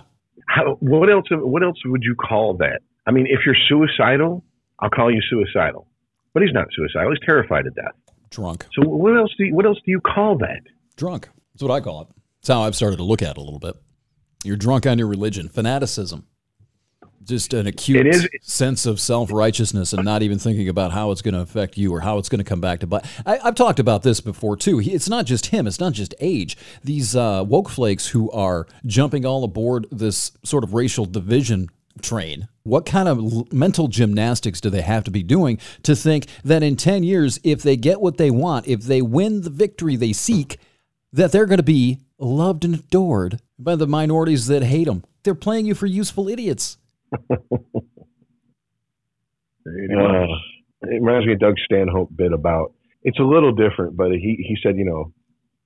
How, 0.50 0.78
what 0.80 1.12
else? 1.12 1.26
What 1.30 1.64
else 1.64 1.78
would 1.86 2.04
you 2.04 2.16
call 2.16 2.56
that? 2.58 2.80
I 3.06 3.12
mean, 3.12 3.28
if 3.30 3.42
you're 3.46 3.56
suicidal, 3.68 4.44
I'll 4.80 4.90
call 4.90 5.12
you 5.12 5.22
suicidal. 5.30 5.88
But 6.34 6.44
he's 6.44 6.54
not 6.54 6.68
suicidal. 6.76 7.12
He's 7.12 7.26
terrified 7.26 7.68
of 7.68 7.76
death. 7.76 7.94
Drunk. 8.32 8.66
So 8.74 8.88
what 8.88 9.16
else 9.16 9.32
do 9.38 9.46
you, 9.46 9.56
what 9.56 9.66
else 9.66 9.78
do 9.86 9.92
you 9.92 10.02
call 10.02 10.38
that? 10.40 10.62
Drunk. 10.96 11.30
That's 11.54 11.64
what 11.64 11.72
I 11.72 11.80
call 11.82 12.02
it. 12.02 12.08
That's 12.42 12.50
how 12.50 12.62
I've 12.62 12.76
started 12.76 12.98
to 12.98 13.04
look 13.04 13.22
at 13.22 13.32
it 13.32 13.38
a 13.38 13.42
little 13.42 13.60
bit. 13.60 13.76
You're 14.44 14.58
drunk 14.58 14.88
on 14.88 14.98
your 14.98 15.08
religion, 15.08 15.50
fanaticism, 15.50 16.26
just 17.24 17.54
an 17.54 17.68
acute 17.68 18.08
It 18.08 18.16
is- 18.16 18.28
sense 18.42 18.86
of 18.86 19.00
self 19.00 19.32
righteousness 19.32 19.94
and 19.94 20.04
not 20.04 20.24
even 20.24 20.40
thinking 20.40 20.70
about 20.70 20.92
how 20.92 21.12
it's 21.12 21.22
going 21.22 21.34
to 21.34 21.42
affect 21.42 21.78
you 21.78 21.94
or 21.94 22.02
how 22.02 22.18
it's 22.18 22.30
going 22.30 22.40
to 22.40 22.46
come 22.46 22.62
back 22.62 22.80
to 22.80 22.88
bite. 22.88 23.06
I, 23.26 23.40
I've 23.44 23.56
talked 23.56 23.80
about 23.80 24.04
this 24.04 24.22
before 24.22 24.56
too. 24.56 24.80
It's 24.80 25.10
not 25.10 25.26
just 25.26 25.48
him. 25.48 25.68
It's 25.68 25.80
not 25.80 25.94
just 25.94 26.14
age. 26.20 26.58
These 26.84 27.16
uh, 27.16 27.44
woke 27.48 27.70
flakes 27.70 28.08
who 28.08 28.32
are 28.32 28.68
jumping 28.86 29.26
all 29.26 29.44
aboard 29.44 29.88
this 29.92 30.32
sort 30.44 30.64
of 30.64 30.74
racial 30.74 31.06
division 31.06 31.70
train. 32.02 32.48
What 32.64 32.86
kind 32.86 33.10
of 33.10 33.52
mental 33.52 33.88
gymnastics 33.88 34.62
do 34.62 34.70
they 34.70 34.82
have 34.82 35.04
to 35.06 35.12
be 35.12 35.24
doing 35.24 35.60
to 35.84 35.96
think 35.96 36.28
that 36.44 36.64
in 36.64 36.76
10 36.76 37.04
years, 37.04 37.40
if 37.44 37.62
they 37.62 37.76
get 37.76 38.00
what 38.00 38.18
they 38.18 38.32
want, 38.32 38.68
if 38.68 38.82
they 38.84 39.02
win 39.02 39.42
the 39.42 39.50
victory 39.50 39.96
they 39.96 40.14
seek, 40.14 40.58
that 41.12 41.32
they're 41.32 41.46
going 41.48 41.58
to 41.58 41.64
be 41.64 42.00
loved 42.20 42.64
and 42.64 42.76
adored 42.76 43.40
by 43.58 43.76
the 43.76 43.88
minorities 43.88 44.48
that 44.48 44.64
hate 44.64 44.86
them? 44.86 45.04
They're 45.24 45.36
playing 45.36 45.66
you 45.66 45.76
for 45.76 45.88
useful 45.88 46.30
idiots. 46.30 46.78
Uh, 49.68 50.26
it 50.84 51.02
reminds 51.02 51.28
me 51.28 51.34
of 51.34 51.40
Doug 51.40 51.56
Stanhope 51.66 52.10
bit 52.16 52.32
about. 52.34 52.74
It's 53.04 53.20
a 53.20 53.24
little 53.24 53.52
different, 53.54 53.96
but 53.98 54.12
he 54.12 54.44
he 54.48 54.58
said, 54.64 54.78
you 54.78 54.86
know, 54.86 55.12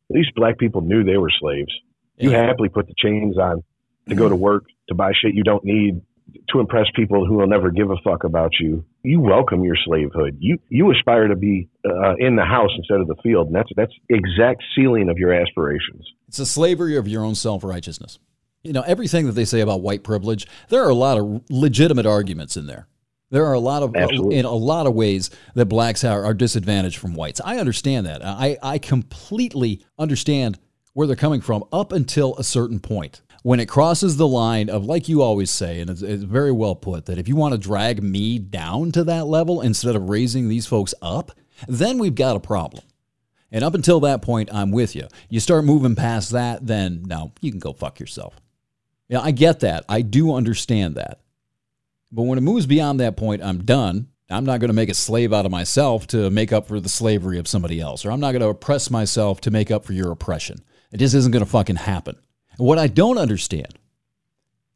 at 0.09 0.15
least 0.15 0.31
black 0.35 0.57
people 0.57 0.81
knew 0.81 1.03
they 1.03 1.17
were 1.17 1.31
slaves. 1.39 1.71
You 2.17 2.31
Yeah. 2.31 2.45
happily 2.45 2.69
put 2.69 2.87
the 2.87 2.93
chains 2.97 3.37
on 3.37 3.63
to 4.09 4.15
go 4.15 4.27
to 4.29 4.35
work 4.35 4.65
to 4.89 4.95
buy 4.95 5.11
shit 5.19 5.33
you 5.33 5.43
don't 5.43 5.63
need 5.63 6.01
to 6.49 6.59
impress 6.59 6.85
people 6.95 7.25
who 7.25 7.35
will 7.35 7.47
never 7.47 7.69
give 7.69 7.89
a 7.91 7.97
fuck 8.03 8.23
about 8.23 8.51
you. 8.59 8.83
You 9.03 9.19
welcome 9.19 9.63
your 9.63 9.75
slavehood. 9.85 10.37
You 10.39 10.57
you 10.69 10.91
aspire 10.91 11.27
to 11.27 11.35
be 11.35 11.69
uh, 11.85 12.15
in 12.17 12.35
the 12.35 12.45
house 12.45 12.71
instead 12.77 12.99
of 12.99 13.07
the 13.07 13.15
field, 13.23 13.47
and 13.47 13.55
that's 13.55 13.69
that's 13.75 13.93
exact 14.09 14.63
ceiling 14.75 15.09
of 15.09 15.17
your 15.17 15.33
aspirations. 15.33 16.05
It's 16.27 16.39
a 16.39 16.45
slavery 16.45 16.97
of 16.97 17.07
your 17.07 17.23
own 17.23 17.35
self 17.35 17.63
righteousness. 17.63 18.19
You 18.63 18.73
know, 18.73 18.81
everything 18.81 19.25
that 19.25 19.33
they 19.33 19.45
say 19.45 19.59
about 19.59 19.81
white 19.81 20.03
privilege, 20.03 20.47
there 20.69 20.83
are 20.83 20.89
a 20.89 20.95
lot 20.95 21.17
of 21.17 21.43
legitimate 21.49 22.05
arguments 22.05 22.55
in 22.55 22.65
there. 22.65 22.87
There 23.29 23.45
are 23.45 23.53
a 23.53 23.59
lot 23.59 23.83
of, 23.83 23.95
Absolutely. 23.95 24.37
in 24.37 24.45
a 24.45 24.51
lot 24.51 24.87
of 24.87 24.93
ways 24.93 25.29
that 25.55 25.65
blacks 25.65 26.03
are, 26.03 26.23
are 26.23 26.33
disadvantaged 26.33 26.97
from 26.97 27.13
whites. 27.15 27.41
I 27.43 27.57
understand 27.57 28.05
that. 28.05 28.23
I, 28.23 28.57
I 28.61 28.77
completely 28.77 29.83
understand 29.97 30.59
where 30.93 31.07
they're 31.07 31.15
coming 31.15 31.41
from 31.41 31.63
up 31.73 31.91
until 31.91 32.37
a 32.37 32.43
certain 32.43 32.79
point. 32.79 33.21
when 33.43 33.59
it 33.59 33.67
crosses 33.67 34.15
the 34.17 34.27
line 34.27 34.69
of, 34.69 34.85
like 34.85 35.07
you 35.09 35.21
always 35.21 35.51
say, 35.51 35.81
and 35.81 35.89
it's, 35.89 36.01
it's 36.01 36.23
very 36.23 36.51
well 36.51 36.75
put, 36.75 37.05
that 37.05 37.17
if 37.17 37.27
you 37.27 37.35
want 37.35 37.53
to 37.53 37.57
drag 37.57 38.01
me 38.01 38.39
down 38.39 38.91
to 38.93 39.03
that 39.03 39.27
level 39.27 39.61
instead 39.61 39.95
of 39.95 40.09
raising 40.09 40.47
these 40.47 40.65
folks 40.65 40.93
up, 41.01 41.31
then 41.67 41.99
we've 41.99 42.15
got 42.15 42.37
a 42.37 42.39
problem. 42.39 42.83
And 43.51 43.63
up 43.63 43.75
until 43.75 43.99
that 43.99 44.21
point, 44.21 44.49
I'm 44.51 44.71
with 44.71 44.95
you. 44.95 45.07
You 45.29 45.39
start 45.41 45.65
moving 45.65 45.95
past 45.95 46.31
that, 46.31 46.65
then 46.65 47.03
no, 47.05 47.33
you 47.41 47.51
can 47.51 47.59
go 47.59 47.73
fuck 47.73 47.99
yourself. 47.99 48.39
Yeah, 49.13 49.19
I 49.19 49.29
get 49.29 49.59
that. 49.59 49.85
I 49.87 50.01
do 50.01 50.33
understand 50.33 50.95
that. 50.95 51.19
But 52.11 52.23
when 52.23 52.39
it 52.39 52.41
moves 52.41 52.65
beyond 52.65 52.99
that 52.99 53.15
point, 53.15 53.43
I'm 53.43 53.63
done. 53.63 54.07
I'm 54.27 54.43
not 54.43 54.59
going 54.59 54.69
to 54.69 54.73
make 54.73 54.89
a 54.89 54.95
slave 54.95 55.31
out 55.31 55.45
of 55.45 55.51
myself 55.51 56.07
to 56.07 56.31
make 56.31 56.51
up 56.51 56.67
for 56.67 56.79
the 56.79 56.89
slavery 56.89 57.37
of 57.37 57.47
somebody 57.47 57.79
else, 57.79 58.05
or 58.05 58.11
I'm 58.11 58.19
not 58.19 58.31
going 58.31 58.41
to 58.41 58.47
oppress 58.47 58.89
myself 58.89 59.39
to 59.41 59.51
make 59.51 59.69
up 59.69 59.85
for 59.85 59.93
your 59.93 60.09
oppression. 60.09 60.63
It 60.91 60.97
just 60.97 61.13
isn't 61.13 61.31
going 61.31 61.45
to 61.45 61.51
fucking 61.51 61.75
happen. 61.75 62.15
And 62.57 62.65
what 62.65 62.79
I 62.79 62.87
don't 62.87 63.19
understand 63.19 63.77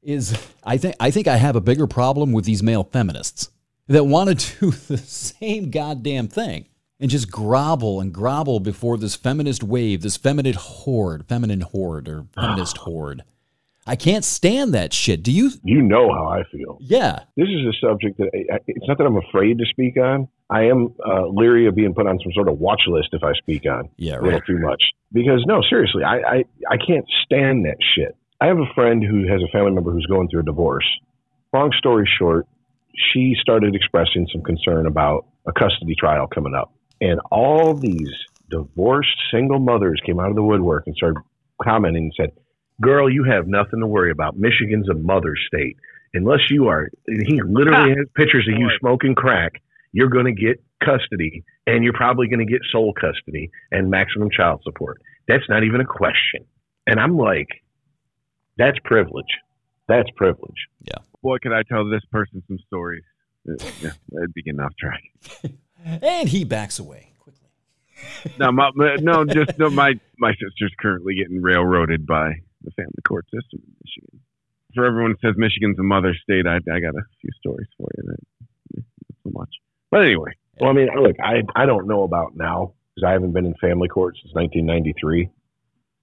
is 0.03 0.39
I 0.63 0.77
think 0.77 0.95
I 0.99 1.09
think 1.09 1.27
I 1.27 1.37
have 1.37 1.55
a 1.55 1.61
bigger 1.61 1.87
problem 1.87 2.31
with 2.31 2.45
these 2.45 2.61
male 2.61 2.83
feminists 2.83 3.49
that 3.87 4.03
want 4.03 4.39
to 4.39 4.59
do 4.59 4.69
the 4.69 4.99
same 4.99 5.71
goddamn 5.71 6.27
thing 6.27 6.67
and 6.99 7.09
just 7.09 7.31
grovel 7.31 7.99
and 7.99 8.13
grovel 8.13 8.59
before 8.59 8.99
this 8.99 9.15
feminist 9.15 9.63
wave, 9.63 10.03
this 10.03 10.15
feminine 10.15 10.53
horde, 10.53 11.25
feminine 11.27 11.61
horde 11.61 12.07
or 12.07 12.27
feminist 12.35 12.77
horde. 12.77 13.23
I 13.87 13.95
can't 13.95 14.25
stand 14.25 14.73
that 14.73 14.93
shit. 14.93 15.23
Do 15.23 15.31
you? 15.31 15.51
You 15.63 15.81
know 15.81 16.11
how 16.13 16.27
I 16.27 16.43
feel. 16.51 16.77
Yeah. 16.81 17.19
This 17.37 17.47
is 17.47 17.65
a 17.65 17.87
subject 17.87 18.17
that 18.17 18.29
I, 18.51 18.59
it's 18.67 18.87
not 18.87 18.97
that 18.97 19.05
I'm 19.05 19.17
afraid 19.17 19.57
to 19.59 19.65
speak 19.65 19.97
on. 19.97 20.27
I 20.49 20.63
am 20.63 20.93
uh, 21.05 21.27
leery 21.27 21.67
of 21.67 21.75
being 21.75 21.93
put 21.93 22.05
on 22.05 22.19
some 22.21 22.31
sort 22.33 22.49
of 22.49 22.59
watch 22.59 22.81
list 22.87 23.09
if 23.13 23.23
I 23.23 23.33
speak 23.33 23.65
on 23.65 23.89
Yeah, 23.97 24.19
a 24.19 24.21
little 24.21 24.41
too 24.41 24.59
much. 24.59 24.83
Because 25.11 25.43
no, 25.47 25.61
seriously, 25.69 26.03
I, 26.03 26.17
I 26.17 26.43
I 26.69 26.77
can't 26.77 27.05
stand 27.23 27.65
that 27.65 27.77
shit. 27.95 28.15
I 28.41 28.47
have 28.47 28.57
a 28.57 28.73
friend 28.75 29.03
who 29.03 29.27
has 29.27 29.41
a 29.41 29.51
family 29.51 29.71
member 29.71 29.91
who's 29.91 30.05
going 30.05 30.29
through 30.29 30.41
a 30.41 30.45
divorce. 30.45 30.85
Long 31.53 31.71
story 31.77 32.07
short, 32.19 32.45
she 33.13 33.35
started 33.41 33.73
expressing 33.73 34.27
some 34.31 34.43
concern 34.43 34.85
about 34.85 35.25
a 35.47 35.53
custody 35.53 35.95
trial 35.97 36.27
coming 36.27 36.53
up, 36.53 36.73
and 36.99 37.19
all 37.31 37.73
these 37.73 38.11
divorced 38.49 39.17
single 39.31 39.59
mothers 39.59 40.01
came 40.05 40.19
out 40.19 40.29
of 40.29 40.35
the 40.35 40.43
woodwork 40.43 40.83
and 40.87 40.95
started 40.95 41.21
commenting 41.61 42.03
and 42.03 42.13
said, 42.15 42.31
"Girl, 42.81 43.09
you 43.11 43.23
have 43.23 43.47
nothing 43.47 43.79
to 43.79 43.87
worry 43.87 44.11
about. 44.11 44.37
Michigan's 44.37 44.89
a 44.89 44.93
mother 44.93 45.33
state. 45.47 45.77
Unless 46.13 46.49
you 46.49 46.67
are, 46.67 46.89
he 47.07 47.41
literally 47.41 47.89
has 47.91 48.07
pictures 48.15 48.47
of 48.51 48.57
you 48.57 48.69
smoking 48.79 49.13
crack. 49.13 49.61
You're 49.91 50.09
going 50.09 50.25
to 50.25 50.31
get 50.33 50.63
custody, 50.83 51.43
and 51.65 51.83
you're 51.83 51.93
probably 51.93 52.27
going 52.27 52.45
to 52.45 52.51
get 52.51 52.61
sole 52.71 52.93
custody 52.93 53.49
and 53.71 53.89
maximum 53.89 54.29
child 54.31 54.61
support. 54.63 55.01
That's 55.27 55.47
not 55.49 55.63
even 55.63 55.81
a 55.81 55.85
question." 55.85 56.45
And 56.85 56.99
I'm 56.99 57.17
like, 57.17 57.47
"That's 58.57 58.77
privilege. 58.83 59.25
That's 59.87 60.09
privilege." 60.15 60.67
Yeah. 60.83 60.99
Boy, 61.21 61.37
could 61.41 61.51
I 61.53 61.63
tell 61.63 61.89
this 61.89 62.03
person 62.11 62.41
some 62.47 62.57
stories. 62.67 63.03
Yeah, 63.81 63.91
that'd 64.11 64.33
be 64.33 64.43
getting 64.43 64.59
off 64.59 64.73
track. 64.79 65.01
And 65.85 66.27
he 66.29 66.43
backs 66.43 66.79
away 66.79 67.11
quickly. 67.19 67.47
No, 68.37 68.51
my, 68.51 68.71
my- 68.75 68.95
no, 68.95 69.25
just 69.37 69.57
no, 69.57 69.69
my 69.69 69.93
my 70.17 70.31
sister's 70.33 70.73
currently 70.79 71.15
getting 71.15 71.41
railroaded 71.41 72.05
by 72.05 72.33
the 72.67 72.75
family 72.75 73.01
court 73.07 73.25
system 73.25 73.63
in 73.63 73.73
Michigan. 73.83 74.19
For 74.75 74.85
everyone 74.85 75.15
who 75.15 75.27
says 75.27 75.35
Michigan's 75.37 75.79
a 75.79 75.83
mother 75.83 76.13
state, 76.21 76.45
I, 76.45 76.57
I 76.57 76.79
got 76.79 76.95
a 76.95 77.03
few 77.21 77.31
stories 77.39 77.67
for 77.77 77.87
you. 77.95 78.03
That, 78.03 78.19
not 78.75 79.17
so 79.23 79.29
much, 79.31 79.49
but 79.89 80.01
anyway, 80.03 80.31
Well, 80.59 80.69
I 80.69 80.73
mean, 80.73 80.89
look, 80.99 81.15
I 81.23 81.41
I 81.55 81.65
don't 81.65 81.87
know 81.87 82.03
about 82.03 82.35
now 82.35 82.73
because 82.93 83.07
I 83.07 83.13
haven't 83.13 83.31
been 83.31 83.45
in 83.45 83.55
family 83.61 83.87
court 83.87 84.15
since 84.21 84.33
1993, 84.35 85.29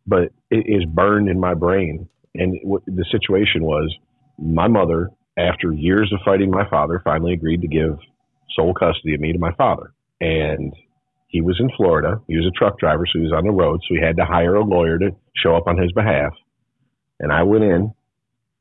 but 0.07 0.33
it 0.51 0.65
is 0.67 0.85
burned 0.87 1.29
in 1.29 1.39
my 1.39 1.55
brain. 1.55 2.09
And 2.35 2.59
what 2.63 2.83
the 2.87 3.05
situation 3.13 3.63
was, 3.63 3.95
my 4.39 4.67
mother, 4.67 5.11
after 5.37 5.73
years 5.73 6.13
of 6.13 6.21
fighting 6.25 6.51
my 6.51 6.69
father, 6.69 7.01
finally 7.05 7.33
agreed 7.35 7.61
to 7.63 7.69
give 7.69 7.99
sole 8.57 8.75
custody 8.75 9.15
of 9.15 9.21
me 9.21 9.33
to 9.33 9.39
my 9.39 9.53
father. 9.55 9.93
And 10.21 10.73
he 11.29 11.41
was 11.41 11.59
in 11.61 11.69
Florida. 11.77 12.21
He 12.29 12.37
was 12.37 12.47
a 12.47 12.59
truck 12.59 12.79
driver, 12.79 13.07
so 13.07 13.19
he 13.19 13.25
was 13.25 13.33
on 13.33 13.45
the 13.45 13.51
road. 13.51 13.81
So 13.89 13.95
he 13.95 14.01
had 14.01 14.17
to 14.17 14.25
hire 14.25 14.55
a 14.55 14.65
lawyer 14.65 14.99
to 14.99 15.11
show 15.37 15.57
up 15.57 15.67
on 15.67 15.77
his 15.77 15.93
behalf. 15.93 16.33
And 17.21 17.33
I 17.33 17.43
went 17.43 17.65
in 17.65 17.93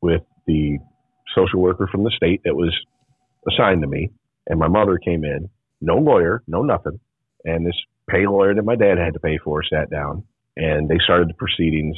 with 0.01 0.21
the 0.47 0.77
social 1.35 1.61
worker 1.61 1.88
from 1.91 2.03
the 2.03 2.11
state 2.15 2.41
that 2.45 2.55
was 2.55 2.73
assigned 3.49 3.81
to 3.81 3.88
me. 3.88 4.11
And 4.47 4.59
my 4.59 4.67
mother 4.67 4.97
came 4.97 5.23
in, 5.23 5.49
no 5.81 5.95
lawyer, 5.95 6.43
no 6.47 6.61
nothing. 6.61 6.99
And 7.45 7.65
this 7.65 7.75
pay 8.09 8.27
lawyer 8.27 8.53
that 8.53 8.63
my 8.63 8.75
dad 8.75 8.97
had 8.97 9.13
to 9.13 9.19
pay 9.19 9.38
for 9.43 9.63
sat 9.63 9.89
down 9.89 10.23
and 10.55 10.89
they 10.89 10.97
started 11.03 11.30
the 11.30 11.34
proceedings. 11.34 11.97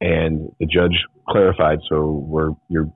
And 0.00 0.50
the 0.60 0.66
judge 0.66 0.96
clarified, 1.28 1.78
so 1.88 2.24
we're 2.26 2.50
you're 2.68 2.92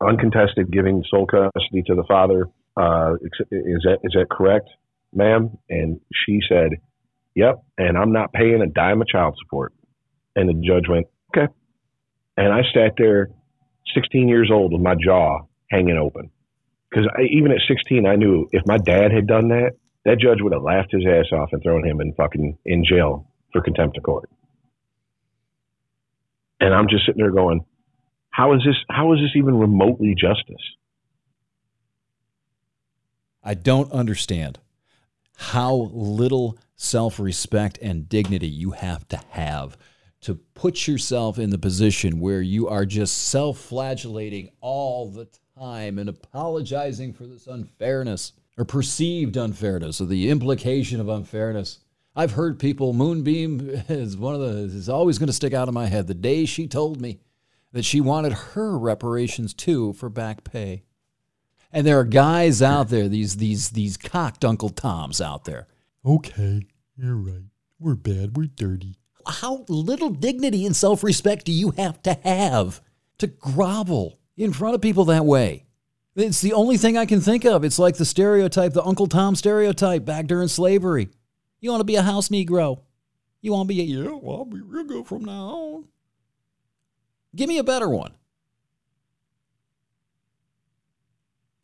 uncontested 0.00 0.72
giving 0.72 1.04
sole 1.10 1.26
custody 1.26 1.82
to 1.86 1.94
the 1.94 2.04
father. 2.08 2.46
Uh, 2.74 3.14
is 3.50 3.82
that 3.84 3.98
is 4.02 4.12
that 4.14 4.28
correct, 4.30 4.68
ma'am? 5.14 5.58
And 5.68 6.00
she 6.24 6.40
said, 6.48 6.70
"Yep." 7.34 7.62
And 7.76 7.98
I'm 7.98 8.12
not 8.12 8.32
paying 8.32 8.62
a 8.62 8.66
dime 8.66 9.02
of 9.02 9.08
child 9.08 9.36
support. 9.42 9.74
And 10.34 10.48
the 10.48 10.54
judge 10.54 10.88
went, 10.88 11.06
"Okay." 11.36 11.52
And 12.36 12.52
I 12.52 12.62
sat 12.74 12.92
there, 12.96 13.30
16 13.94 14.28
years 14.28 14.50
old, 14.52 14.72
with 14.72 14.82
my 14.82 14.94
jaw 14.94 15.40
hanging 15.70 15.96
open 15.96 16.30
because 16.90 17.06
even 17.30 17.52
at 17.52 17.58
16, 17.68 18.06
I 18.06 18.16
knew 18.16 18.48
if 18.52 18.62
my 18.66 18.78
dad 18.78 19.12
had 19.12 19.26
done 19.26 19.48
that, 19.48 19.72
that 20.04 20.18
judge 20.18 20.38
would 20.40 20.52
have 20.52 20.62
laughed 20.62 20.92
his 20.92 21.04
ass 21.06 21.26
off 21.32 21.50
and 21.52 21.62
thrown 21.62 21.86
him 21.86 22.00
in 22.00 22.12
fucking 22.14 22.58
in 22.64 22.84
jail 22.84 23.28
for 23.52 23.60
contempt 23.60 23.96
of 23.96 24.02
court. 24.02 24.28
And 26.58 26.74
I'm 26.74 26.88
just 26.88 27.06
sitting 27.06 27.22
there 27.22 27.30
going, 27.30 27.64
how 28.30 28.54
is 28.54 28.60
this? 28.64 28.76
How 28.88 29.12
is 29.12 29.20
this 29.20 29.30
even 29.36 29.56
remotely 29.56 30.14
justice? 30.14 30.62
I 33.42 33.54
don't 33.54 33.90
understand 33.92 34.58
how 35.36 35.90
little 35.92 36.58
self 36.76 37.18
respect 37.18 37.78
and 37.80 38.08
dignity 38.08 38.48
you 38.48 38.72
have 38.72 39.08
to 39.08 39.16
have 39.30 39.76
to 40.22 40.34
put 40.54 40.86
yourself 40.86 41.38
in 41.38 41.50
the 41.50 41.58
position 41.58 42.20
where 42.20 42.42
you 42.42 42.68
are 42.68 42.84
just 42.84 43.28
self 43.28 43.58
flagellating 43.58 44.50
all 44.60 45.10
the 45.10 45.28
time 45.58 45.98
and 45.98 46.08
apologizing 46.08 47.12
for 47.12 47.26
this 47.26 47.46
unfairness 47.46 48.32
or 48.58 48.64
perceived 48.64 49.36
unfairness 49.36 50.00
or 50.00 50.06
the 50.06 50.28
implication 50.28 51.00
of 51.00 51.08
unfairness. 51.08 51.80
I've 52.14 52.32
heard 52.32 52.58
people, 52.58 52.92
Moonbeam 52.92 53.60
is 53.88 54.16
one 54.16 54.34
of 54.34 54.40
the, 54.40 54.76
is 54.76 54.88
always 54.88 55.18
going 55.18 55.28
to 55.28 55.32
stick 55.32 55.54
out 55.54 55.68
of 55.68 55.74
my 55.74 55.86
head. 55.86 56.06
The 56.06 56.14
day 56.14 56.44
she 56.44 56.66
told 56.66 57.00
me 57.00 57.20
that 57.72 57.84
she 57.84 58.00
wanted 58.00 58.32
her 58.32 58.78
reparations 58.78 59.54
too 59.54 59.92
for 59.94 60.08
back 60.08 60.44
pay. 60.44 60.82
And 61.72 61.86
there 61.86 62.00
are 62.00 62.04
guys 62.04 62.60
out 62.62 62.88
there, 62.88 63.08
these 63.08 63.36
these 63.36 63.70
these 63.70 63.96
cocked 63.96 64.44
Uncle 64.44 64.70
Toms 64.70 65.20
out 65.20 65.44
there. 65.44 65.68
Okay, 66.04 66.62
you're 66.96 67.16
right. 67.16 67.44
We're 67.78 67.94
bad. 67.94 68.36
We're 68.36 68.46
dirty. 68.46 68.96
How 69.26 69.64
little 69.68 70.10
dignity 70.10 70.66
and 70.66 70.74
self 70.74 71.02
respect 71.02 71.46
do 71.46 71.52
you 71.52 71.70
have 71.72 72.02
to 72.02 72.14
have 72.24 72.80
to 73.18 73.26
grovel 73.26 74.18
in 74.36 74.52
front 74.52 74.74
of 74.74 74.80
people 74.80 75.04
that 75.06 75.24
way? 75.24 75.66
It's 76.16 76.40
the 76.40 76.52
only 76.52 76.76
thing 76.76 76.98
I 76.98 77.06
can 77.06 77.20
think 77.20 77.44
of. 77.44 77.64
It's 77.64 77.78
like 77.78 77.96
the 77.96 78.04
stereotype, 78.04 78.72
the 78.72 78.84
Uncle 78.84 79.06
Tom 79.06 79.36
stereotype 79.36 80.04
back 80.04 80.26
during 80.26 80.48
slavery. 80.48 81.08
You 81.60 81.70
want 81.70 81.80
to 81.80 81.84
be 81.84 81.96
a 81.96 82.02
house 82.02 82.28
Negro. 82.28 82.80
You 83.40 83.52
want 83.52 83.68
to 83.68 83.74
be 83.74 83.80
a, 83.80 83.84
yeah, 83.84 84.18
well, 84.20 84.38
I'll 84.38 84.44
be 84.44 84.60
real 84.60 84.84
good 84.84 85.06
from 85.06 85.24
now 85.24 85.48
on. 85.48 85.84
Give 87.34 87.48
me 87.48 87.58
a 87.58 87.64
better 87.64 87.88
one. 87.88 88.12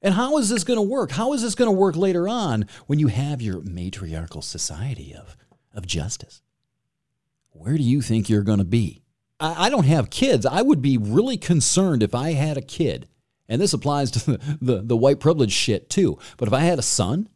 And 0.00 0.14
how 0.14 0.38
is 0.38 0.48
this 0.48 0.62
going 0.62 0.78
to 0.78 0.82
work? 0.82 1.10
How 1.10 1.32
is 1.32 1.42
this 1.42 1.54
going 1.54 1.68
to 1.68 1.76
work 1.76 1.96
later 1.96 2.28
on 2.28 2.66
when 2.86 2.98
you 2.98 3.08
have 3.08 3.42
your 3.42 3.60
matriarchal 3.62 4.42
society 4.42 5.14
of, 5.14 5.36
of 5.74 5.86
justice? 5.86 6.42
Where 7.58 7.76
do 7.76 7.82
you 7.82 8.00
think 8.02 8.28
you're 8.28 8.42
going 8.42 8.58
to 8.58 8.64
be? 8.64 9.02
I, 9.40 9.66
I 9.66 9.70
don't 9.70 9.86
have 9.86 10.10
kids. 10.10 10.46
I 10.46 10.62
would 10.62 10.82
be 10.82 10.98
really 10.98 11.36
concerned 11.36 12.02
if 12.02 12.14
I 12.14 12.32
had 12.32 12.56
a 12.56 12.62
kid, 12.62 13.08
and 13.48 13.60
this 13.60 13.72
applies 13.72 14.10
to 14.12 14.18
the, 14.32 14.58
the, 14.60 14.82
the 14.82 14.96
white 14.96 15.20
privilege 15.20 15.52
shit 15.52 15.90
too. 15.90 16.18
But 16.36 16.48
if 16.48 16.54
I 16.54 16.60
had 16.60 16.78
a 16.78 16.82
son, 16.82 17.28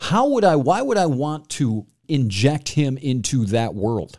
how 0.00 0.28
would 0.28 0.44
I, 0.44 0.56
why 0.56 0.82
would 0.82 0.98
I 0.98 1.06
want 1.06 1.48
to 1.50 1.86
inject 2.08 2.70
him 2.70 2.96
into 2.98 3.44
that 3.46 3.74
world? 3.74 4.18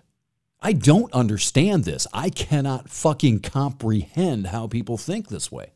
I 0.62 0.74
don't 0.74 1.14
understand 1.14 1.84
this. 1.84 2.08
I 2.12 2.30
cannot 2.30 2.90
fucking 2.90 3.42
comprehend 3.42 4.48
how 4.48 4.68
people 4.68 4.98
think 4.98 5.28
this 5.28 5.52
way. 5.52 5.74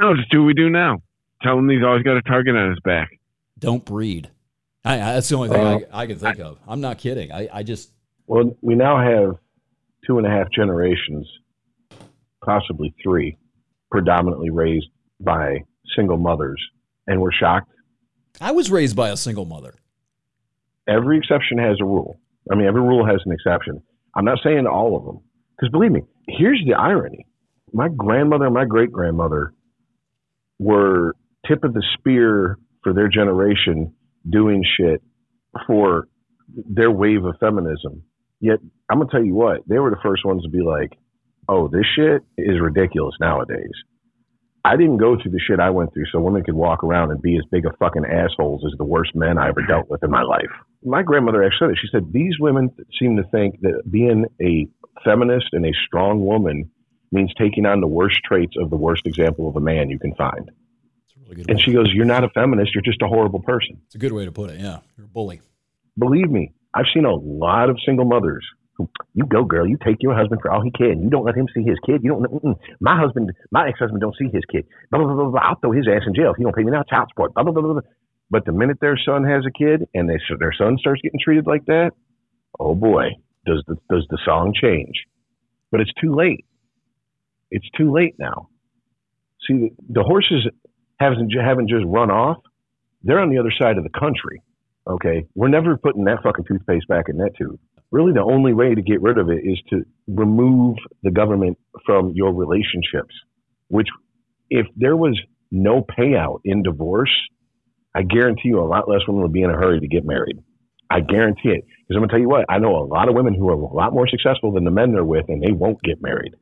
no, 0.00 0.14
just 0.16 0.30
do 0.30 0.40
what 0.40 0.46
we 0.46 0.54
do 0.54 0.70
now. 0.70 1.02
Tell 1.42 1.58
him 1.58 1.68
he's 1.68 1.82
always 1.82 2.02
got 2.02 2.16
a 2.16 2.22
target 2.22 2.56
on 2.56 2.70
his 2.70 2.80
back. 2.80 3.18
Don't 3.58 3.84
breed. 3.84 4.30
I, 4.84 4.94
I, 4.94 4.98
that's 5.14 5.28
the 5.28 5.36
only 5.36 5.48
thing 5.50 5.60
Uh, 5.60 5.80
I, 5.92 6.02
I 6.02 6.06
can 6.06 6.18
think 6.18 6.38
of. 6.38 6.58
I'm 6.66 6.80
not 6.80 6.98
kidding. 6.98 7.30
I, 7.30 7.48
I 7.52 7.62
just, 7.62 7.90
Well, 8.32 8.56
we 8.62 8.76
now 8.76 8.96
have 8.96 9.34
two 10.06 10.16
and 10.16 10.26
a 10.26 10.30
half 10.30 10.46
generations, 10.56 11.28
possibly 12.42 12.94
three, 13.04 13.36
predominantly 13.90 14.48
raised 14.48 14.86
by 15.20 15.64
single 15.94 16.16
mothers, 16.16 16.58
and 17.06 17.20
we're 17.20 17.32
shocked. 17.38 17.70
I 18.40 18.52
was 18.52 18.70
raised 18.70 18.96
by 18.96 19.10
a 19.10 19.18
single 19.18 19.44
mother. 19.44 19.74
Every 20.88 21.18
exception 21.18 21.58
has 21.58 21.76
a 21.78 21.84
rule. 21.84 22.18
I 22.50 22.54
mean, 22.54 22.66
every 22.66 22.80
rule 22.80 23.04
has 23.04 23.20
an 23.26 23.32
exception. 23.32 23.82
I'm 24.16 24.24
not 24.24 24.38
saying 24.42 24.66
all 24.66 24.96
of 24.96 25.04
them, 25.04 25.20
Because 25.54 25.70
believe 25.70 25.92
me, 25.92 26.00
here's 26.26 26.62
the 26.66 26.72
irony: 26.72 27.26
my 27.74 27.90
grandmother 27.94 28.46
and 28.46 28.54
my 28.54 28.64
great 28.64 28.90
grandmother 28.90 29.52
were 30.58 31.16
tip 31.46 31.64
of 31.64 31.74
the 31.74 31.84
spear 31.98 32.56
for 32.82 32.94
their 32.94 33.08
generation 33.08 33.92
doing 34.26 34.64
shit 34.78 35.02
for 35.66 36.08
their 36.48 36.90
wave 36.90 37.26
of 37.26 37.34
feminism. 37.38 38.04
Yet 38.42 38.58
I'm 38.90 38.98
gonna 38.98 39.10
tell 39.10 39.24
you 39.24 39.34
what, 39.34 39.62
they 39.66 39.78
were 39.78 39.90
the 39.90 40.02
first 40.02 40.26
ones 40.26 40.42
to 40.42 40.50
be 40.50 40.60
like, 40.60 40.92
"Oh, 41.48 41.68
this 41.68 41.86
shit 41.96 42.22
is 42.36 42.60
ridiculous 42.60 43.14
nowadays." 43.20 43.72
I 44.64 44.76
didn't 44.76 44.98
go 44.98 45.16
through 45.16 45.32
the 45.32 45.40
shit 45.40 45.58
I 45.58 45.70
went 45.70 45.92
through 45.92 46.06
so 46.12 46.20
women 46.20 46.44
could 46.44 46.54
walk 46.54 46.84
around 46.84 47.10
and 47.10 47.20
be 47.20 47.36
as 47.36 47.44
big 47.50 47.66
a 47.66 47.72
fucking 47.78 48.04
assholes 48.04 48.64
as 48.64 48.76
the 48.78 48.84
worst 48.84 49.14
men 49.14 49.38
I 49.38 49.48
ever 49.48 49.62
dealt 49.62 49.88
with 49.88 50.04
in 50.04 50.10
my 50.10 50.22
life. 50.22 50.50
My 50.84 51.02
grandmother 51.02 51.42
actually 51.42 51.58
said 51.58 51.70
it. 51.70 51.78
She 51.80 51.88
said, 51.90 52.12
These 52.12 52.38
women 52.38 52.70
seem 52.98 53.16
to 53.16 53.24
think 53.24 53.60
that 53.62 53.82
being 53.90 54.26
a 54.40 54.68
feminist 55.04 55.48
and 55.52 55.66
a 55.66 55.72
strong 55.86 56.24
woman 56.24 56.70
means 57.10 57.32
taking 57.36 57.66
on 57.66 57.80
the 57.80 57.88
worst 57.88 58.20
traits 58.24 58.54
of 58.56 58.70
the 58.70 58.76
worst 58.76 59.06
example 59.06 59.48
of 59.48 59.56
a 59.56 59.60
man 59.60 59.90
you 59.90 59.98
can 59.98 60.14
find. 60.14 60.50
Really 61.24 61.36
good 61.36 61.50
And 61.50 61.60
she 61.60 61.72
goes, 61.72 61.90
You're 61.92 62.04
not 62.04 62.24
a 62.24 62.28
feminist, 62.30 62.74
you're 62.74 62.82
just 62.82 63.02
a 63.02 63.08
horrible 63.08 63.42
person. 63.42 63.80
It's 63.86 63.96
a 63.96 63.98
good 63.98 64.12
way 64.12 64.24
to 64.24 64.32
put 64.32 64.50
it. 64.50 64.60
Yeah, 64.60 64.78
you're 64.96 65.06
a 65.06 65.08
bully. 65.08 65.40
Believe 65.98 66.30
me, 66.30 66.52
I've 66.74 66.86
seen 66.94 67.04
a 67.04 67.14
lot 67.14 67.68
of 67.70 67.78
single 67.84 68.06
mothers 68.06 68.44
who, 68.76 68.88
you 69.14 69.24
go, 69.26 69.44
girl, 69.44 69.66
you 69.66 69.76
take 69.84 69.96
your 70.00 70.14
husband 70.14 70.40
for 70.40 70.50
all 70.50 70.62
he 70.62 70.70
can. 70.70 71.02
You 71.02 71.10
don't 71.10 71.24
let 71.24 71.36
him 71.36 71.46
see 71.54 71.62
his 71.62 71.78
kid. 71.84 72.00
You 72.02 72.10
don't, 72.10 72.22
mm-mm. 72.22 72.54
my 72.80 72.98
husband, 72.98 73.32
my 73.50 73.68
ex 73.68 73.78
husband 73.78 74.00
don't 74.00 74.16
see 74.18 74.28
his 74.32 74.42
kid. 74.50 74.66
Blah, 74.90 75.00
blah, 75.04 75.14
blah, 75.14 75.30
blah. 75.30 75.40
I'll 75.40 75.60
throw 75.60 75.72
his 75.72 75.86
ass 75.86 76.02
in 76.06 76.14
jail 76.14 76.30
if 76.30 76.36
he 76.38 76.44
don't 76.44 76.56
pay 76.56 76.62
me 76.62 76.70
now 76.70 76.82
child 76.88 77.08
support. 77.10 77.34
Blah, 77.34 77.44
blah, 77.44 77.52
blah, 77.52 77.62
blah, 77.62 77.72
blah. 77.74 77.82
But 78.30 78.46
the 78.46 78.52
minute 78.52 78.78
their 78.80 78.98
son 79.04 79.24
has 79.24 79.44
a 79.46 79.52
kid 79.52 79.86
and 79.92 80.08
they, 80.08 80.16
their 80.38 80.54
son 80.56 80.78
starts 80.80 81.02
getting 81.02 81.20
treated 81.22 81.46
like 81.46 81.66
that, 81.66 81.90
oh 82.58 82.74
boy, 82.74 83.10
does 83.44 83.62
the, 83.66 83.76
does 83.90 84.06
the 84.08 84.18
song 84.24 84.54
change. 84.58 85.04
But 85.70 85.80
it's 85.80 85.92
too 86.00 86.14
late. 86.14 86.46
It's 87.50 87.68
too 87.76 87.92
late 87.92 88.14
now. 88.18 88.48
See, 89.46 89.54
the, 89.54 89.70
the 89.90 90.02
horses 90.02 90.48
haven't, 90.98 91.30
haven't 91.38 91.68
just 91.68 91.84
run 91.86 92.10
off. 92.10 92.38
They're 93.02 93.20
on 93.20 93.30
the 93.30 93.38
other 93.38 93.52
side 93.60 93.76
of 93.76 93.84
the 93.84 93.90
country. 93.90 94.42
Okay. 94.88 95.26
We're 95.34 95.48
never 95.48 95.76
putting 95.76 96.04
that 96.04 96.22
fucking 96.22 96.44
toothpaste 96.44 96.88
back 96.88 97.08
in 97.08 97.18
that 97.18 97.36
tube. 97.36 97.58
Really, 97.90 98.12
the 98.12 98.22
only 98.22 98.54
way 98.54 98.74
to 98.74 98.82
get 98.82 99.02
rid 99.02 99.18
of 99.18 99.28
it 99.28 99.42
is 99.44 99.60
to 99.70 99.84
remove 100.06 100.76
the 101.02 101.10
government 101.10 101.58
from 101.84 102.12
your 102.14 102.32
relationships, 102.32 103.14
which, 103.68 103.88
if 104.48 104.66
there 104.76 104.96
was 104.96 105.20
no 105.50 105.82
payout 105.82 106.40
in 106.44 106.62
divorce, 106.62 107.12
I 107.94 108.02
guarantee 108.02 108.48
you 108.48 108.60
a 108.60 108.64
lot 108.64 108.88
less 108.88 109.00
women 109.06 109.22
would 109.22 109.32
be 109.32 109.42
in 109.42 109.50
a 109.50 109.54
hurry 109.56 109.80
to 109.80 109.86
get 109.86 110.06
married. 110.06 110.38
I 110.90 111.00
guarantee 111.00 111.50
it. 111.50 111.64
Because 111.64 111.96
I'm 111.96 111.98
going 111.98 112.08
to 112.08 112.12
tell 112.14 112.20
you 112.20 112.28
what, 112.28 112.46
I 112.48 112.58
know 112.58 112.76
a 112.76 112.84
lot 112.84 113.08
of 113.08 113.14
women 113.14 113.34
who 113.34 113.48
are 113.48 113.52
a 113.52 113.74
lot 113.74 113.92
more 113.92 114.08
successful 114.08 114.52
than 114.52 114.64
the 114.64 114.70
men 114.70 114.92
they're 114.92 115.04
with, 115.04 115.26
and 115.28 115.42
they 115.42 115.52
won't 115.52 115.82
get 115.82 116.02
married. 116.02 116.34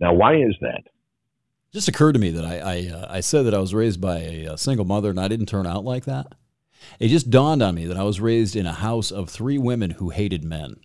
Now, 0.00 0.14
why 0.14 0.36
is 0.36 0.54
that? 0.60 0.82
It 0.84 1.74
just 1.74 1.88
occurred 1.88 2.12
to 2.12 2.18
me 2.18 2.30
that 2.30 2.44
I 2.44 2.58
I, 2.58 2.90
uh, 2.92 3.06
I 3.08 3.20
said 3.20 3.46
that 3.46 3.54
I 3.54 3.58
was 3.58 3.74
raised 3.74 4.00
by 4.00 4.18
a, 4.18 4.58
single 4.58 4.84
mother 4.84 5.10
and 5.10 5.20
I 5.20 5.28
didn't 5.28 5.46
turn 5.46 5.66
out 5.66 5.84
like 5.84 6.06
that. 6.06 6.34
It 6.98 7.08
just 7.08 7.30
dawned 7.30 7.62
on 7.62 7.74
me 7.74 7.86
that 7.86 7.96
I 7.96 8.02
was 8.02 8.20
raised 8.20 8.56
in 8.56 8.66
a 8.66 8.72
house 8.72 9.10
of 9.10 9.28
three 9.28 9.58
women 9.58 9.92
who 9.92 10.10
hated 10.10 10.44
men, 10.44 10.76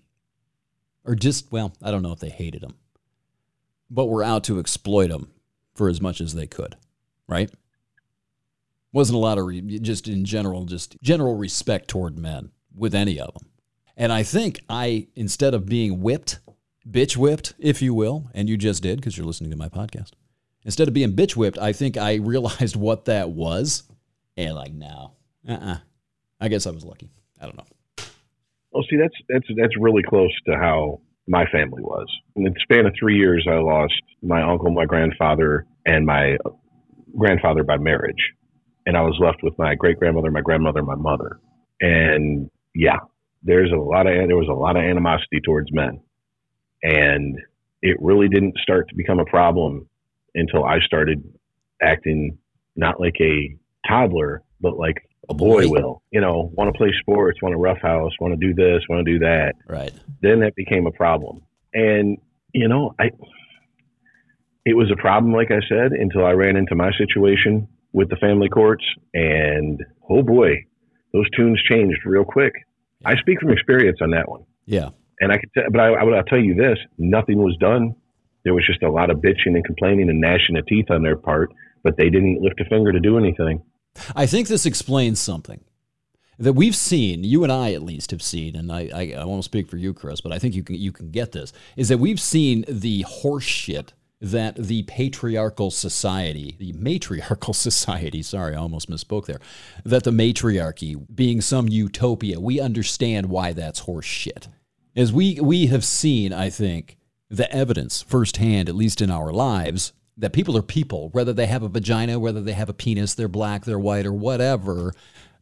or 1.03 1.15
just 1.15 1.51
well, 1.51 1.73
I 1.81 1.91
don't 1.91 2.01
know 2.01 2.11
if 2.11 2.19
they 2.19 2.29
hated 2.29 2.61
them, 2.61 2.75
but 3.89 4.05
were 4.05 4.23
out 4.23 4.43
to 4.45 4.59
exploit 4.59 5.07
them 5.07 5.31
for 5.73 5.89
as 5.89 6.01
much 6.01 6.21
as 6.21 6.33
they 6.33 6.47
could. 6.47 6.75
Right? 7.27 7.51
Wasn't 8.91 9.15
a 9.15 9.19
lot 9.19 9.37
of 9.37 9.45
re- 9.45 9.79
just 9.79 10.07
in 10.07 10.25
general, 10.25 10.65
just 10.65 10.95
general 11.01 11.35
respect 11.35 11.87
toward 11.87 12.17
men 12.17 12.51
with 12.73 12.95
any 12.95 13.19
of 13.19 13.33
them. 13.33 13.49
And 13.97 14.11
I 14.11 14.23
think 14.23 14.61
I, 14.69 15.07
instead 15.15 15.53
of 15.53 15.65
being 15.65 16.01
whipped, 16.01 16.39
bitch 16.89 17.17
whipped, 17.17 17.53
if 17.57 17.81
you 17.81 17.93
will, 17.93 18.29
and 18.33 18.49
you 18.49 18.57
just 18.57 18.83
did 18.83 18.97
because 18.97 19.17
you're 19.17 19.25
listening 19.25 19.51
to 19.51 19.57
my 19.57 19.69
podcast. 19.69 20.11
Instead 20.63 20.87
of 20.87 20.93
being 20.93 21.13
bitch 21.13 21.35
whipped, 21.35 21.57
I 21.57 21.73
think 21.73 21.97
I 21.97 22.15
realized 22.21 22.75
what 22.75 23.05
that 23.05 23.29
was. 23.29 23.83
And 24.37 24.55
like, 24.55 24.73
no, 24.73 25.13
uh 25.47 25.53
uh 25.53 25.77
I 26.39 26.47
guess 26.47 26.67
I 26.67 26.71
was 26.71 26.83
lucky. 26.83 27.09
I 27.39 27.45
don't 27.45 27.57
know. 27.57 27.65
Well, 28.71 28.83
see, 28.89 28.97
that's 28.97 29.15
that's 29.29 29.47
that's 29.57 29.77
really 29.79 30.03
close 30.03 30.31
to 30.47 30.57
how 30.57 30.99
my 31.27 31.45
family 31.45 31.81
was. 31.81 32.07
In 32.35 32.43
the 32.43 32.53
span 32.61 32.85
of 32.85 32.93
three 32.99 33.17
years, 33.17 33.47
I 33.49 33.55
lost 33.55 33.93
my 34.21 34.41
uncle, 34.41 34.71
my 34.71 34.85
grandfather, 34.85 35.65
and 35.85 36.05
my 36.05 36.37
grandfather 37.17 37.63
by 37.63 37.77
marriage, 37.77 38.33
and 38.85 38.97
I 38.97 39.01
was 39.01 39.17
left 39.19 39.43
with 39.43 39.57
my 39.57 39.75
great 39.75 39.97
grandmother, 39.97 40.29
my 40.29 40.41
grandmother, 40.41 40.83
my 40.83 40.95
mother. 40.95 41.39
And 41.79 42.49
yeah, 42.73 42.99
there's 43.43 43.71
a 43.71 43.77
lot 43.79 44.07
of 44.07 44.27
there 44.27 44.37
was 44.37 44.49
a 44.49 44.53
lot 44.53 44.75
of 44.75 44.83
animosity 44.83 45.39
towards 45.43 45.71
men, 45.71 46.01
and 46.83 47.37
it 47.81 47.97
really 48.01 48.27
didn't 48.27 48.57
start 48.57 48.89
to 48.89 48.95
become 48.95 49.19
a 49.19 49.25
problem 49.25 49.87
until 50.33 50.65
I 50.65 50.79
started 50.85 51.23
acting 51.81 52.37
not 52.75 52.99
like 52.99 53.15
a 53.21 53.55
toddler, 53.87 54.43
but 54.59 54.77
like 54.77 55.04
a 55.29 55.33
boy 55.33 55.67
will. 55.67 56.01
You 56.11 56.21
know, 56.21 56.51
want 56.53 56.73
to 56.73 56.77
play 56.77 56.93
sports, 56.99 57.41
want 57.41 57.53
to 57.53 57.57
roughhouse, 57.57 58.11
want 58.19 58.39
to 58.39 58.47
do 58.47 58.53
this, 58.53 58.83
want 58.89 59.05
to 59.05 59.11
do 59.11 59.19
that. 59.19 59.53
Right. 59.67 59.91
Then 60.21 60.39
that 60.41 60.55
became 60.55 60.87
a 60.87 60.91
problem. 60.91 61.41
And, 61.73 62.17
you 62.53 62.67
know, 62.67 62.93
I, 62.99 63.11
it 64.65 64.75
was 64.75 64.91
a 64.91 64.95
problem, 64.99 65.33
like 65.33 65.51
I 65.51 65.59
said, 65.69 65.91
until 65.91 66.25
I 66.25 66.31
ran 66.31 66.55
into 66.55 66.75
my 66.75 66.91
situation 66.97 67.67
with 67.93 68.09
the 68.09 68.15
family 68.17 68.49
courts. 68.49 68.83
And 69.13 69.81
oh 70.09 70.23
boy, 70.23 70.65
those 71.13 71.29
tunes 71.35 71.61
changed 71.69 71.99
real 72.05 72.25
quick. 72.25 72.53
I 73.05 73.15
speak 73.17 73.39
from 73.39 73.51
experience 73.51 73.99
on 74.01 74.11
that 74.11 74.29
one. 74.29 74.43
Yeah. 74.65 74.89
And 75.19 75.31
I 75.31 75.37
could, 75.37 75.49
tell, 75.53 75.63
but 75.71 75.79
I, 75.79 75.93
I 75.93 76.03
would 76.03 76.13
I'll 76.13 76.23
tell 76.23 76.39
you 76.39 76.55
this: 76.55 76.77
nothing 76.97 77.37
was 77.37 77.55
done. 77.59 77.95
There 78.43 78.53
was 78.53 78.65
just 78.67 78.83
a 78.83 78.91
lot 78.91 79.09
of 79.09 79.17
bitching 79.17 79.55
and 79.55 79.63
complaining 79.63 80.09
and 80.09 80.19
gnashing 80.19 80.57
of 80.57 80.65
teeth 80.67 80.91
on 80.91 81.03
their 81.03 81.15
part, 81.15 81.53
but 81.83 81.95
they 81.97 82.09
didn't 82.09 82.41
lift 82.41 82.59
a 82.59 82.65
finger 82.65 82.91
to 82.91 82.99
do 82.99 83.17
anything. 83.17 83.61
I 84.15 84.25
think 84.25 84.47
this 84.47 84.65
explains 84.65 85.19
something 85.19 85.63
that 86.37 86.53
we've 86.53 86.75
seen, 86.75 87.23
you 87.23 87.43
and 87.43 87.51
I 87.51 87.73
at 87.73 87.83
least 87.83 88.11
have 88.11 88.21
seen, 88.21 88.55
and 88.55 88.71
I, 88.71 88.89
I, 88.93 89.21
I 89.21 89.25
won't 89.25 89.43
speak 89.43 89.69
for 89.69 89.77
you, 89.77 89.93
Chris, 89.93 90.21
but 90.21 90.31
I 90.31 90.39
think 90.39 90.55
you 90.55 90.63
can 90.63 90.75
you 90.75 90.91
can 90.91 91.11
get 91.11 91.31
this, 91.31 91.53
is 91.77 91.89
that 91.89 91.97
we've 91.97 92.19
seen 92.19 92.65
the 92.67 93.03
horseshit 93.03 93.89
that 94.21 94.55
the 94.55 94.83
patriarchal 94.83 95.71
society, 95.71 96.55
the 96.59 96.73
matriarchal 96.73 97.53
society, 97.67 98.21
sorry, 98.21 98.55
I 98.55 98.59
almost 98.59 98.89
misspoke 98.89 99.25
there, 99.25 99.39
that 99.83 100.03
the 100.03 100.11
matriarchy 100.11 100.95
being 101.13 101.41
some 101.41 101.67
utopia, 101.69 102.39
we 102.39 102.59
understand 102.59 103.27
why 103.27 103.53
that's 103.53 103.81
horseshit. 103.81 104.47
As 104.95 105.11
we 105.11 105.39
we 105.41 105.67
have 105.67 105.83
seen, 105.83 106.33
I 106.33 106.49
think, 106.49 106.97
the 107.29 107.51
evidence 107.51 108.01
firsthand, 108.01 108.69
at 108.69 108.75
least 108.75 109.01
in 109.01 109.11
our 109.11 109.31
lives, 109.31 109.93
that 110.17 110.33
people 110.33 110.57
are 110.57 110.61
people, 110.61 111.09
whether 111.09 111.33
they 111.33 111.45
have 111.45 111.63
a 111.63 111.69
vagina, 111.69 112.19
whether 112.19 112.41
they 112.41 112.53
have 112.53 112.69
a 112.69 112.73
penis, 112.73 113.13
they're 113.13 113.27
black, 113.27 113.65
they're 113.65 113.79
white, 113.79 114.05
or 114.05 114.13
whatever. 114.13 114.93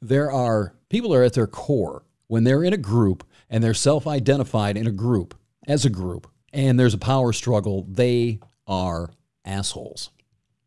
There 0.02 0.32
are 0.32 0.74
people 0.90 1.14
are 1.14 1.24
at 1.24 1.34
their 1.34 1.48
core 1.48 2.04
when 2.28 2.44
they're 2.44 2.64
in 2.64 2.74
a 2.74 2.78
group 2.78 3.24
and 3.50 3.64
they're 3.64 3.74
self 3.74 4.08
identified 4.08 4.78
in 4.78 4.88
a 4.88 4.92
group 4.92 5.36
as 5.68 5.86
a 5.86 5.90
group 5.90 6.28
and 6.52 6.80
there's 6.80 6.94
a 6.94 7.00
power 7.00 7.34
struggle, 7.34 7.86
they 7.90 8.40
are 8.68 9.10
assholes. 9.44 10.12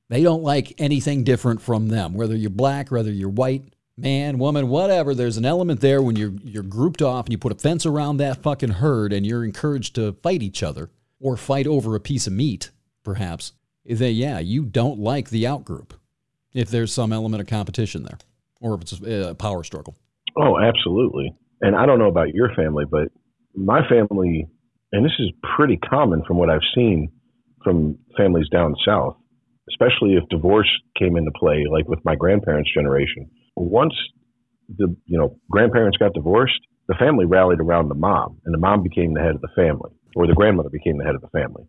They 0.08 0.22
don't 0.22 0.42
like 0.42 0.74
anything 0.78 1.24
different 1.24 1.60
from 1.60 1.88
them, 1.88 2.14
whether 2.14 2.36
you're 2.36 2.50
black, 2.50 2.90
whether 2.90 3.10
you're 3.10 3.28
white, 3.28 3.74
man, 3.96 4.38
woman, 4.38 4.68
whatever. 4.68 5.14
There's 5.14 5.36
an 5.36 5.44
element 5.44 5.80
there 5.80 6.02
when 6.02 6.16
you're 6.16 6.34
you're 6.44 6.62
grouped 6.62 7.02
off 7.02 7.26
and 7.26 7.32
you 7.32 7.38
put 7.38 7.52
a 7.52 7.56
fence 7.56 7.86
around 7.86 8.18
that 8.18 8.42
fucking 8.42 8.70
herd 8.70 9.12
and 9.12 9.26
you're 9.26 9.44
encouraged 9.44 9.94
to 9.96 10.12
fight 10.22 10.42
each 10.42 10.62
other 10.62 10.90
or 11.20 11.36
fight 11.36 11.66
over 11.66 11.94
a 11.94 12.00
piece 12.00 12.26
of 12.26 12.32
meat, 12.32 12.70
perhaps. 13.02 13.52
That 13.88 14.12
yeah, 14.12 14.38
you 14.38 14.64
don't 14.64 14.98
like 14.98 15.30
the 15.30 15.44
outgroup 15.44 15.92
if 16.52 16.70
there's 16.70 16.92
some 16.92 17.12
element 17.12 17.40
of 17.40 17.46
competition 17.46 18.02
there 18.02 18.18
or 18.60 18.74
if 18.74 18.82
it's 18.82 19.00
a 19.30 19.34
power 19.34 19.62
struggle. 19.62 19.94
Oh, 20.36 20.58
absolutely. 20.58 21.34
And 21.60 21.74
I 21.76 21.86
don't 21.86 21.98
know 21.98 22.08
about 22.08 22.34
your 22.34 22.54
family, 22.54 22.84
but 22.90 23.08
my 23.54 23.80
family, 23.88 24.46
and 24.92 25.04
this 25.04 25.12
is 25.18 25.30
pretty 25.56 25.76
common 25.76 26.22
from 26.26 26.36
what 26.36 26.50
I've 26.50 26.66
seen 26.74 27.10
from 27.64 27.98
families 28.16 28.48
down 28.50 28.74
south, 28.86 29.16
especially 29.70 30.14
if 30.14 30.28
divorce 30.28 30.70
came 30.98 31.16
into 31.16 31.30
play, 31.38 31.64
like 31.70 31.88
with 31.88 31.98
my 32.04 32.14
grandparents' 32.14 32.72
generation. 32.72 33.28
Once 33.56 33.94
the 34.68 34.94
you 35.06 35.18
know 35.18 35.38
grandparents 35.50 35.96
got 35.96 36.12
divorced, 36.12 36.60
the 36.88 36.94
family 36.98 37.24
rallied 37.24 37.60
around 37.60 37.88
the 37.88 37.94
mom, 37.94 38.40
and 38.44 38.54
the 38.54 38.58
mom 38.58 38.82
became 38.82 39.14
the 39.14 39.20
head 39.20 39.34
of 39.34 39.40
the 39.40 39.48
family, 39.56 39.90
or 40.14 40.26
the 40.26 40.34
grandmother 40.34 40.70
became 40.70 40.98
the 40.98 41.04
head 41.04 41.14
of 41.14 41.22
the 41.22 41.28
family. 41.28 41.64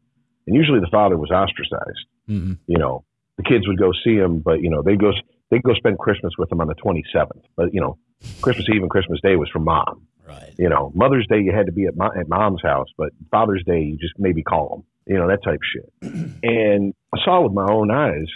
And 0.48 0.56
usually 0.56 0.80
the 0.80 0.90
father 0.92 1.18
was 1.18 1.30
ostracized. 1.30 2.08
Mm-hmm. 2.30 2.54
You 2.68 2.78
know, 2.78 3.04
the 3.38 3.44
kids 3.44 3.68
would 3.68 3.78
go 3.78 3.92
see 4.04 4.16
him, 4.16 4.40
but 4.40 4.62
you 4.62 4.70
know 4.70 4.82
they 4.82 4.96
go 4.96 5.12
they 5.52 5.60
go 5.60 5.74
spend 5.76 6.00
Christmas 6.00 6.34
with 6.38 6.52
him 6.52 6.62
on 6.62 6.68
the 6.68 6.76
27th. 6.76 7.44
But 7.56 7.74
you 7.74 7.82
know, 7.82 7.98
Christmas 8.42 8.68
Eve 8.74 8.82
and 8.82 8.90
Christmas 8.90 9.20
Day 9.22 9.36
was 9.36 9.50
for 9.52 9.60
mom. 9.60 10.08
Right. 10.28 10.54
You 10.58 10.70
know, 10.70 10.92
Mother's 10.94 11.26
Day 11.30 11.40
you 11.40 11.54
had 11.56 11.68
to 11.68 11.72
be 11.72 11.86
at, 11.86 11.96
mo- 11.96 12.12
at 12.18 12.28
mom's 12.28 12.62
house, 12.62 12.88
but 12.98 13.10
Father's 13.32 13.64
Day 13.66 13.82
you 13.82 13.98
just 13.98 14.14
maybe 14.18 14.44
call 14.44 14.70
them. 14.70 14.84
You 15.06 15.20
know 15.20 15.28
that 15.28 15.44
type 15.44 15.60
shit. 15.64 16.14
And 16.44 16.94
I 17.14 17.18
saw 17.24 17.42
with 17.42 17.54
my 17.54 17.66
own 17.70 17.92
eyes 17.92 18.28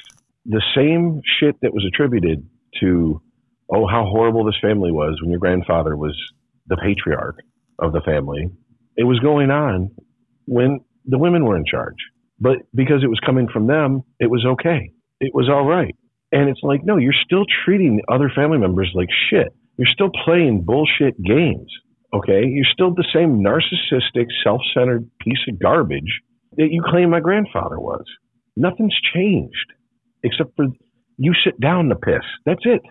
the 0.45 0.61
same 0.75 1.21
shit 1.39 1.55
that 1.61 1.73
was 1.73 1.85
attributed 1.85 2.47
to, 2.79 3.21
oh, 3.69 3.85
how 3.87 4.05
horrible 4.05 4.45
this 4.45 4.55
family 4.61 4.91
was 4.91 5.19
when 5.21 5.29
your 5.29 5.39
grandfather 5.39 5.95
was 5.95 6.17
the 6.67 6.77
patriarch 6.77 7.39
of 7.77 7.93
the 7.93 8.01
family. 8.01 8.49
It 8.97 9.03
was 9.03 9.19
going 9.19 9.51
on 9.51 9.91
when 10.45 10.81
the 11.05 11.17
women 11.17 11.45
were 11.45 11.57
in 11.57 11.65
charge. 11.65 11.97
But 12.39 12.57
because 12.73 13.03
it 13.03 13.07
was 13.07 13.19
coming 13.25 13.47
from 13.47 13.67
them, 13.67 14.01
it 14.19 14.29
was 14.29 14.45
okay. 14.45 14.91
It 15.19 15.33
was 15.33 15.49
all 15.49 15.65
right. 15.65 15.95
And 16.31 16.49
it's 16.49 16.61
like, 16.63 16.81
no, 16.83 16.97
you're 16.97 17.13
still 17.25 17.45
treating 17.65 18.01
other 18.09 18.31
family 18.33 18.57
members 18.57 18.91
like 18.95 19.09
shit. 19.29 19.53
You're 19.77 19.87
still 19.87 20.09
playing 20.25 20.63
bullshit 20.63 21.21
games. 21.21 21.71
Okay. 22.13 22.45
You're 22.45 22.65
still 22.71 22.93
the 22.93 23.07
same 23.13 23.43
narcissistic, 23.43 24.27
self 24.43 24.61
centered 24.73 25.09
piece 25.19 25.39
of 25.49 25.59
garbage 25.59 26.21
that 26.57 26.69
you 26.71 26.81
claim 26.85 27.09
my 27.09 27.19
grandfather 27.19 27.79
was. 27.79 28.03
Nothing's 28.55 28.97
changed 29.13 29.73
except 30.23 30.55
for 30.55 30.65
you 31.17 31.33
sit 31.43 31.59
down 31.59 31.89
to 31.89 31.95
piss. 31.95 32.23
That's 32.45 32.63
it. 32.65 32.81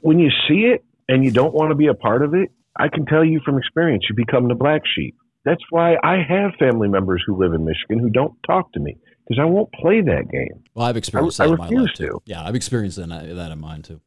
When 0.00 0.18
you 0.18 0.30
see 0.48 0.66
it 0.72 0.84
and 1.08 1.24
you 1.24 1.30
don't 1.30 1.54
want 1.54 1.70
to 1.70 1.76
be 1.76 1.86
a 1.86 1.94
part 1.94 2.22
of 2.22 2.34
it, 2.34 2.50
I 2.78 2.88
can 2.88 3.06
tell 3.06 3.24
you 3.24 3.40
from 3.44 3.58
experience, 3.58 4.04
you 4.08 4.14
become 4.14 4.48
the 4.48 4.54
black 4.54 4.82
sheep. 4.94 5.16
That's 5.46 5.62
why 5.70 5.96
I 6.04 6.16
have 6.28 6.50
family 6.58 6.88
members 6.88 7.22
who 7.26 7.38
live 7.40 7.54
in 7.54 7.64
Michigan 7.64 7.98
who 8.00 8.10
don't 8.10 8.34
talk 8.46 8.70
to 8.72 8.80
me 8.80 8.98
because 9.26 9.40
I 9.40 9.46
won't 9.46 9.72
play 9.72 10.00
that 10.02 10.28
game. 10.30 10.62
Well, 10.74 10.84
I've 10.84 10.96
experienced 10.98 11.40
I 11.40 11.46
that 11.46 11.52
in 11.52 11.58
my 11.58 11.68
life 11.68 11.94
too. 11.94 12.06
to. 12.08 12.20
Yeah, 12.26 12.42
I've 12.44 12.54
experienced 12.56 12.98
that, 12.98 13.08
that 13.08 13.50
in 13.52 13.58
mine 13.60 13.80
too. 13.82 14.00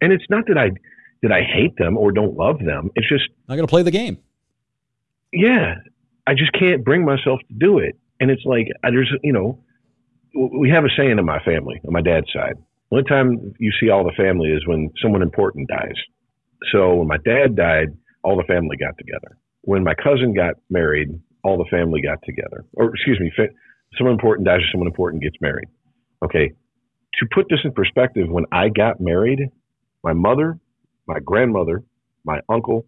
And 0.00 0.12
it's 0.12 0.24
not 0.28 0.44
that 0.48 0.58
I 0.58 0.70
that 1.22 1.32
I 1.32 1.42
hate 1.42 1.76
them 1.78 1.96
or 1.96 2.10
don't 2.12 2.36
love 2.36 2.58
them. 2.58 2.90
It's 2.96 3.08
just 3.08 3.22
I'm 3.30 3.36
Not 3.50 3.56
going 3.56 3.66
to 3.66 3.70
play 3.70 3.82
the 3.84 3.92
game. 3.92 4.18
yeah, 5.32 5.76
I 6.26 6.34
just 6.34 6.52
can't 6.52 6.84
bring 6.84 7.04
myself 7.04 7.40
to 7.48 7.54
do 7.58 7.78
it. 7.78 7.96
And 8.20 8.30
it's 8.30 8.42
like 8.44 8.66
I- 8.84 8.90
there's 8.90 9.10
you 9.22 9.32
know 9.32 9.62
we 10.34 10.70
have 10.70 10.84
a 10.84 10.88
saying 10.96 11.18
in 11.18 11.24
my 11.24 11.38
family 11.44 11.80
on 11.86 11.92
my 11.92 12.02
dad's 12.02 12.26
side. 12.32 12.56
The 12.90 12.96
only 12.98 13.08
time 13.08 13.54
you 13.58 13.70
see 13.80 13.88
all 13.88 14.04
the 14.04 14.12
family 14.16 14.48
is 14.50 14.66
when 14.66 14.90
someone 15.02 15.22
important 15.22 15.68
dies. 15.68 15.94
So 16.72 16.96
when 16.96 17.08
my 17.08 17.18
dad 17.24 17.56
died, 17.56 17.88
all 18.22 18.36
the 18.36 18.44
family 18.44 18.76
got 18.76 18.96
together. 18.98 19.38
When 19.62 19.84
my 19.84 19.94
cousin 19.94 20.34
got 20.34 20.54
married, 20.70 21.08
all 21.44 21.56
the 21.56 21.68
family 21.70 22.00
got 22.02 22.18
together. 22.24 22.64
Or 22.74 22.94
excuse 22.94 23.18
me, 23.20 23.32
someone 23.96 24.14
important 24.14 24.46
dies 24.46 24.60
or 24.60 24.68
someone 24.70 24.88
important 24.88 25.22
gets 25.22 25.36
married. 25.40 25.68
Okay. 26.24 26.52
To 27.20 27.26
put 27.32 27.46
this 27.50 27.60
in 27.64 27.72
perspective, 27.72 28.28
when 28.28 28.44
I 28.52 28.68
got 28.68 29.00
married, 29.00 29.40
my 30.02 30.12
mother, 30.12 30.58
my 31.06 31.18
grandmother, 31.20 31.82
my 32.24 32.40
uncle, 32.48 32.86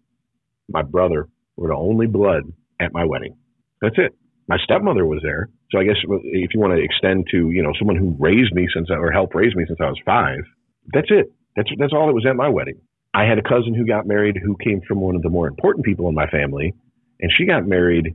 my 0.67 0.81
brother 0.81 1.27
were 1.55 1.69
the 1.69 1.75
only 1.75 2.07
blood 2.07 2.43
at 2.79 2.93
my 2.93 3.05
wedding. 3.05 3.37
That's 3.81 3.95
it. 3.97 4.15
My 4.47 4.57
stepmother 4.63 5.05
was 5.05 5.21
there. 5.23 5.49
So 5.71 5.79
I 5.79 5.83
guess 5.83 5.95
if 6.03 6.53
you 6.53 6.59
want 6.59 6.73
to 6.73 6.83
extend 6.83 7.27
to, 7.31 7.49
you 7.51 7.63
know, 7.63 7.73
someone 7.77 7.97
who 7.97 8.15
raised 8.19 8.53
me 8.53 8.67
since 8.73 8.89
I, 8.91 8.95
or 8.95 9.11
helped 9.11 9.35
raise 9.35 9.55
me 9.55 9.65
since 9.67 9.79
I 9.81 9.85
was 9.85 9.99
five, 10.05 10.39
that's 10.93 11.09
it. 11.09 11.31
That's, 11.55 11.69
that's 11.79 11.93
all 11.93 12.07
that 12.07 12.13
was 12.13 12.25
at 12.29 12.35
my 12.35 12.49
wedding. 12.49 12.79
I 13.15 13.23
had 13.23 13.39
a 13.39 13.41
cousin 13.41 13.73
who 13.73 13.85
got 13.85 14.05
married 14.05 14.35
who 14.43 14.57
came 14.61 14.81
from 14.85 14.99
one 14.99 15.15
of 15.15 15.21
the 15.21 15.29
more 15.29 15.47
important 15.47 15.85
people 15.85 16.09
in 16.09 16.15
my 16.15 16.27
family, 16.27 16.75
and 17.21 17.31
she 17.31 17.45
got 17.45 17.65
married 17.65 18.13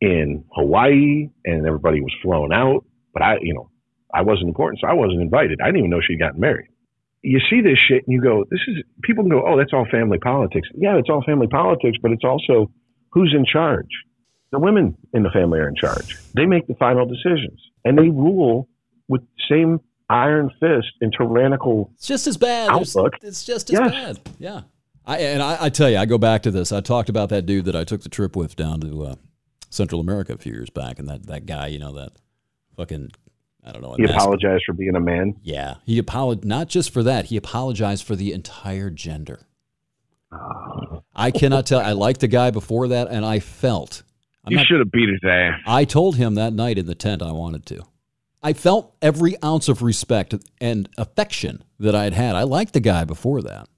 in 0.00 0.44
Hawaii, 0.54 1.28
and 1.44 1.66
everybody 1.66 2.00
was 2.00 2.14
flown 2.22 2.52
out. 2.52 2.84
But 3.12 3.22
I, 3.22 3.38
you 3.42 3.52
know, 3.52 3.68
I 4.14 4.22
wasn't 4.22 4.46
important, 4.46 4.80
so 4.80 4.86
I 4.86 4.92
wasn't 4.92 5.22
invited. 5.22 5.58
I 5.60 5.66
didn't 5.66 5.78
even 5.78 5.90
know 5.90 6.00
she'd 6.00 6.20
gotten 6.20 6.38
married. 6.38 6.68
You 7.22 7.40
see 7.50 7.62
this 7.62 7.80
shit, 7.80 8.06
and 8.06 8.14
you 8.14 8.20
go, 8.20 8.44
"This 8.48 8.60
is." 8.68 8.76
People 9.02 9.24
can 9.24 9.30
go, 9.30 9.42
"Oh, 9.44 9.58
that's 9.58 9.72
all 9.72 9.86
family 9.90 10.18
politics." 10.18 10.68
Yeah, 10.76 10.98
it's 10.98 11.10
all 11.10 11.24
family 11.24 11.48
politics, 11.48 11.98
but 12.00 12.12
it's 12.12 12.24
also 12.24 12.70
who's 13.10 13.34
in 13.36 13.44
charge. 13.44 13.90
The 14.52 14.60
women 14.60 14.96
in 15.12 15.24
the 15.24 15.30
family 15.30 15.58
are 15.58 15.68
in 15.68 15.74
charge. 15.74 16.16
They 16.34 16.46
make 16.46 16.68
the 16.68 16.74
final 16.74 17.06
decisions, 17.06 17.60
and 17.84 17.98
they 17.98 18.08
rule 18.08 18.68
with 19.08 19.22
the 19.22 19.42
same 19.50 19.80
iron 20.10 20.50
fist 20.60 20.88
and 21.00 21.12
tyrannical 21.16 21.90
It's 21.96 22.06
just 22.06 22.26
as 22.26 22.36
bad. 22.36 22.70
Outlook. 22.70 23.14
It's 23.22 23.44
just 23.44 23.70
as 23.70 23.78
Yes. 23.78 23.90
bad. 23.90 24.20
Yeah. 24.38 24.60
I, 25.06 25.18
and 25.18 25.42
I, 25.42 25.64
I 25.64 25.68
tell 25.70 25.88
you, 25.90 25.96
I 25.98 26.04
go 26.06 26.18
back 26.18 26.42
to 26.42 26.50
this. 26.50 26.70
I 26.72 26.80
talked 26.80 27.08
about 27.08 27.28
that 27.30 27.46
dude 27.46 27.64
that 27.66 27.76
I 27.76 27.84
took 27.84 28.02
the 28.02 28.08
trip 28.08 28.36
with 28.36 28.56
down 28.56 28.80
to 28.80 29.04
uh, 29.04 29.14
Central 29.70 30.00
America 30.00 30.34
a 30.34 30.38
few 30.38 30.52
years 30.52 30.70
back, 30.70 30.98
and 30.98 31.08
that, 31.08 31.26
that 31.26 31.46
guy, 31.46 31.68
you 31.68 31.78
know, 31.78 31.92
that 31.94 32.12
fucking, 32.76 33.10
I 33.64 33.72
don't 33.72 33.80
know. 33.82 33.94
He 33.96 34.02
mask- 34.02 34.14
apologized 34.14 34.64
for 34.66 34.74
being 34.74 34.94
a 34.96 35.00
man. 35.00 35.36
Yeah. 35.42 35.76
He 35.84 35.98
apologized, 35.98 36.44
not 36.46 36.68
just 36.68 36.90
for 36.92 37.02
that, 37.02 37.26
he 37.26 37.36
apologized 37.36 38.04
for 38.06 38.16
the 38.16 38.32
entire 38.32 38.90
gender. 38.90 39.40
I 41.14 41.30
cannot 41.30 41.66
tell. 41.66 41.80
I 41.80 41.92
liked 41.92 42.20
the 42.20 42.28
guy 42.28 42.50
before 42.50 42.88
that, 42.88 43.08
and 43.08 43.24
I 43.24 43.40
felt. 43.40 44.02
I'm 44.44 44.52
You 44.52 44.58
should 44.64 44.78
have 44.78 44.90
beat 44.92 45.08
his 45.08 45.20
ass. 45.26 45.60
I 45.66 45.84
told 45.84 46.16
him 46.16 46.34
that 46.34 46.52
night 46.52 46.78
in 46.78 46.86
the 46.86 46.94
tent 46.94 47.22
I 47.22 47.32
wanted 47.32 47.64
to. 47.66 47.82
I 48.42 48.52
felt 48.52 48.94
every 49.02 49.40
ounce 49.42 49.68
of 49.68 49.82
respect 49.82 50.34
and 50.60 50.88
affection 50.96 51.64
that 51.78 51.94
I 51.94 52.04
had 52.04 52.12
had. 52.12 52.36
I 52.36 52.44
liked 52.44 52.72
the 52.72 52.80
guy 52.80 53.04
before 53.04 53.42
that. 53.42 53.68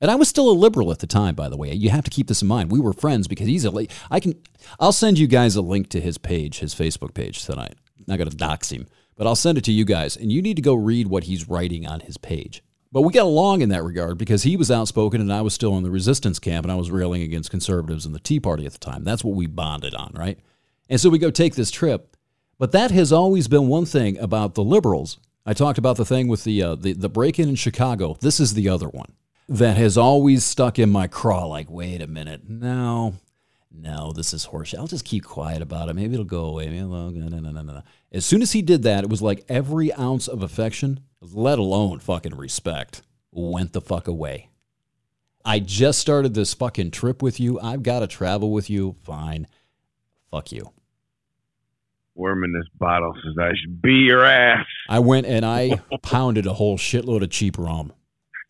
And 0.00 0.10
I 0.10 0.14
was 0.14 0.28
still 0.28 0.50
a 0.50 0.52
liberal 0.52 0.90
at 0.92 1.00
the 1.00 1.06
time, 1.06 1.34
by 1.34 1.48
the 1.48 1.56
way. 1.56 1.72
You 1.72 1.90
have 1.90 2.04
to 2.04 2.10
keep 2.10 2.26
this 2.26 2.42
in 2.42 2.48
mind. 2.48 2.70
We 2.70 2.80
were 2.80 2.92
friends 2.92 3.28
because 3.28 3.46
he's 3.46 3.66
a. 3.66 3.86
I 4.10 4.20
can. 4.20 4.34
I'll 4.78 4.92
send 4.92 5.18
you 5.18 5.26
guys 5.26 5.56
a 5.56 5.62
link 5.62 5.90
to 5.90 6.00
his 6.00 6.16
page, 6.16 6.60
his 6.60 6.74
Facebook 6.74 7.12
page 7.12 7.44
tonight. 7.44 7.74
Not 8.06 8.16
going 8.16 8.30
to 8.30 8.36
dox 8.36 8.70
him, 8.70 8.86
but 9.16 9.26
I'll 9.26 9.36
send 9.36 9.58
it 9.58 9.64
to 9.64 9.72
you 9.72 9.84
guys, 9.84 10.16
and 10.16 10.32
you 10.32 10.40
need 10.40 10.56
to 10.56 10.62
go 10.62 10.74
read 10.74 11.08
what 11.08 11.24
he's 11.24 11.48
writing 11.48 11.86
on 11.86 12.00
his 12.00 12.16
page. 12.16 12.62
But 12.92 13.02
we 13.02 13.12
got 13.12 13.26
along 13.26 13.60
in 13.60 13.68
that 13.68 13.84
regard 13.84 14.18
because 14.18 14.42
he 14.42 14.56
was 14.56 14.70
outspoken 14.70 15.20
and 15.20 15.32
I 15.32 15.42
was 15.42 15.54
still 15.54 15.76
in 15.76 15.84
the 15.84 15.90
resistance 15.90 16.38
camp, 16.38 16.64
and 16.64 16.72
I 16.72 16.76
was 16.76 16.90
railing 16.90 17.22
against 17.22 17.50
conservatives 17.50 18.06
and 18.06 18.14
the 18.14 18.20
Tea 18.20 18.40
Party 18.40 18.66
at 18.66 18.72
the 18.72 18.78
time. 18.78 19.04
That's 19.04 19.22
what 19.22 19.36
we 19.36 19.46
bonded 19.46 19.94
on, 19.94 20.12
right? 20.14 20.38
And 20.88 21.00
so 21.00 21.10
we 21.10 21.18
go 21.18 21.30
take 21.30 21.54
this 21.54 21.70
trip. 21.70 22.16
But 22.60 22.72
that 22.72 22.90
has 22.90 23.10
always 23.10 23.48
been 23.48 23.68
one 23.68 23.86
thing 23.86 24.18
about 24.18 24.54
the 24.54 24.62
liberals. 24.62 25.18
I 25.46 25.54
talked 25.54 25.78
about 25.78 25.96
the 25.96 26.04
thing 26.04 26.28
with 26.28 26.44
the 26.44 26.62
uh, 26.62 26.74
the, 26.74 26.92
the 26.92 27.08
break 27.08 27.38
in 27.38 27.48
in 27.48 27.54
Chicago. 27.54 28.18
This 28.20 28.38
is 28.38 28.52
the 28.52 28.68
other 28.68 28.88
one 28.88 29.14
that 29.48 29.78
has 29.78 29.96
always 29.96 30.44
stuck 30.44 30.78
in 30.78 30.90
my 30.90 31.06
craw. 31.06 31.46
Like, 31.46 31.70
wait 31.70 32.02
a 32.02 32.06
minute, 32.06 32.50
no, 32.50 33.14
no, 33.72 34.12
this 34.12 34.34
is 34.34 34.48
horseshit. 34.48 34.78
I'll 34.78 34.86
just 34.86 35.06
keep 35.06 35.24
quiet 35.24 35.62
about 35.62 35.88
it. 35.88 35.94
Maybe 35.94 36.12
it'll 36.12 36.26
go 36.26 36.44
away. 36.44 36.68
No, 36.68 37.08
no, 37.08 37.28
no, 37.28 37.62
no. 37.62 37.82
As 38.12 38.26
soon 38.26 38.42
as 38.42 38.52
he 38.52 38.60
did 38.60 38.82
that, 38.82 39.04
it 39.04 39.10
was 39.10 39.22
like 39.22 39.42
every 39.48 39.90
ounce 39.94 40.28
of 40.28 40.42
affection, 40.42 41.00
let 41.22 41.58
alone 41.58 41.98
fucking 41.98 42.36
respect, 42.36 43.00
went 43.32 43.72
the 43.72 43.80
fuck 43.80 44.06
away. 44.06 44.50
I 45.46 45.60
just 45.60 45.98
started 45.98 46.34
this 46.34 46.52
fucking 46.52 46.90
trip 46.90 47.22
with 47.22 47.40
you. 47.40 47.58
I've 47.58 47.82
got 47.82 48.00
to 48.00 48.06
travel 48.06 48.52
with 48.52 48.68
you. 48.68 48.96
Fine. 49.02 49.46
Fuck 50.30 50.52
you. 50.52 50.72
Worm 52.20 52.44
in 52.44 52.52
this 52.52 52.68
bottle 52.78 53.14
says 53.24 53.34
I 53.40 53.52
should 53.60 53.80
be 53.80 53.94
your 53.94 54.24
ass. 54.24 54.66
I 54.88 54.98
went 54.98 55.26
and 55.26 55.44
I 55.44 55.80
pounded 56.02 56.46
a 56.46 56.52
whole 56.52 56.76
shitload 56.76 57.22
of 57.22 57.30
cheap 57.30 57.56
rum 57.58 57.92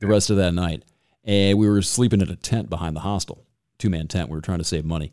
the 0.01 0.09
rest 0.09 0.28
of 0.28 0.36
that 0.38 0.52
night. 0.52 0.84
And 1.24 1.56
we 1.56 1.68
were 1.68 1.80
sleeping 1.80 2.20
in 2.20 2.28
a 2.28 2.36
tent 2.36 2.68
behind 2.68 2.97
the 2.97 3.01
hostel, 3.01 3.47
two 3.78 3.88
man 3.88 4.09
tent. 4.09 4.28
We 4.28 4.36
were 4.36 4.42
trying 4.42 4.59
to 4.59 4.64
save 4.64 4.84
money. 4.84 5.12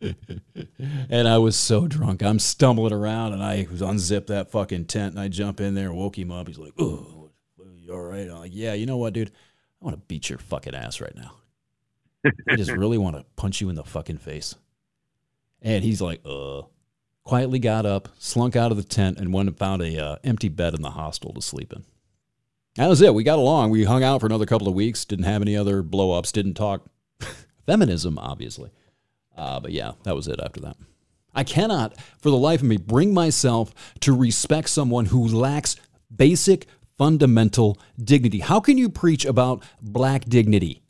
and 0.00 1.28
I 1.28 1.38
was 1.38 1.54
so 1.54 1.86
drunk. 1.86 2.22
I'm 2.22 2.40
stumbling 2.40 2.92
around 2.92 3.32
and 3.34 3.42
I 3.42 3.68
was 3.70 3.80
unzip 3.80 4.26
that 4.26 4.50
fucking 4.50 4.86
tent 4.86 5.12
and 5.12 5.20
I 5.20 5.28
jump 5.28 5.60
in 5.60 5.74
there 5.74 5.92
woke 5.92 6.18
him 6.18 6.32
up. 6.32 6.48
He's 6.48 6.58
like, 6.58 6.72
Oh, 6.78 7.30
you 7.76 7.92
all 7.92 8.00
right? 8.02 8.28
I'm 8.28 8.38
like, 8.38 8.54
Yeah, 8.54 8.74
you 8.74 8.86
know 8.86 8.96
what, 8.96 9.12
dude? 9.12 9.30
I 9.80 9.84
want 9.84 9.96
to 9.96 10.02
beat 10.08 10.28
your 10.28 10.40
fucking 10.40 10.74
ass 10.74 11.00
right 11.00 11.14
now. 11.14 11.36
I 12.48 12.56
just 12.56 12.72
really 12.72 12.98
want 12.98 13.16
to 13.16 13.24
punch 13.36 13.60
you 13.60 13.68
in 13.68 13.76
the 13.76 13.84
fucking 13.84 14.18
face. 14.18 14.54
And 15.60 15.84
he's 15.84 16.00
like, 16.00 16.20
uh, 16.24 16.62
quietly 17.24 17.58
got 17.58 17.86
up, 17.86 18.08
slunk 18.18 18.56
out 18.56 18.70
of 18.70 18.76
the 18.76 18.82
tent, 18.82 19.18
and 19.18 19.32
went 19.32 19.48
and 19.48 19.58
found 19.58 19.82
a 19.82 20.04
uh, 20.04 20.16
empty 20.24 20.48
bed 20.48 20.74
in 20.74 20.82
the 20.82 20.90
hostel 20.90 21.32
to 21.34 21.42
sleep 21.42 21.72
in. 21.72 21.84
That 22.76 22.88
was 22.88 23.02
it. 23.02 23.14
We 23.14 23.22
got 23.22 23.38
along. 23.38 23.70
We 23.70 23.84
hung 23.84 24.02
out 24.02 24.20
for 24.20 24.26
another 24.26 24.46
couple 24.46 24.68
of 24.68 24.74
weeks. 24.74 25.04
Didn't 25.04 25.26
have 25.26 25.42
any 25.42 25.56
other 25.56 25.82
blow 25.82 26.12
ups. 26.12 26.32
Didn't 26.32 26.54
talk 26.54 26.86
feminism, 27.66 28.18
obviously. 28.18 28.70
Uh, 29.36 29.60
but 29.60 29.72
yeah, 29.72 29.92
that 30.04 30.14
was 30.14 30.26
it 30.28 30.40
after 30.42 30.60
that. 30.60 30.76
I 31.34 31.44
cannot, 31.44 31.98
for 32.18 32.30
the 32.30 32.36
life 32.36 32.60
of 32.60 32.66
me, 32.66 32.76
bring 32.76 33.14
myself 33.14 33.72
to 34.00 34.14
respect 34.14 34.68
someone 34.68 35.06
who 35.06 35.26
lacks 35.26 35.76
basic 36.14 36.66
fundamental 36.98 37.78
dignity. 38.02 38.40
How 38.40 38.60
can 38.60 38.76
you 38.78 38.88
preach 38.88 39.24
about 39.24 39.62
black 39.80 40.24
dignity 40.26 40.82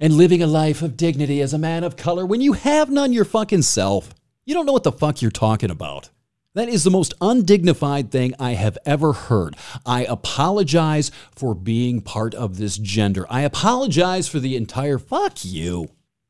and 0.00 0.12
living 0.12 0.42
a 0.42 0.46
life 0.46 0.82
of 0.82 0.96
dignity 0.96 1.40
as 1.40 1.54
a 1.54 1.58
man 1.58 1.84
of 1.84 1.96
color 1.96 2.26
when 2.26 2.40
you 2.40 2.54
have 2.54 2.90
none 2.90 3.12
your 3.12 3.24
fucking 3.24 3.62
self? 3.62 4.12
You 4.46 4.54
don't 4.54 4.64
know 4.64 4.72
what 4.72 4.84
the 4.84 4.92
fuck 4.92 5.20
you're 5.20 5.32
talking 5.32 5.70
about. 5.70 6.10
That 6.54 6.68
is 6.68 6.84
the 6.84 6.90
most 6.90 7.12
undignified 7.20 8.12
thing 8.12 8.32
I 8.38 8.52
have 8.52 8.78
ever 8.86 9.12
heard. 9.12 9.56
I 9.84 10.04
apologize 10.04 11.10
for 11.34 11.52
being 11.52 12.00
part 12.00 12.32
of 12.32 12.56
this 12.56 12.78
gender. 12.78 13.26
I 13.28 13.42
apologize 13.42 14.28
for 14.28 14.38
the 14.38 14.56
entire 14.56 14.98
fuck 14.98 15.44
you. 15.44 15.88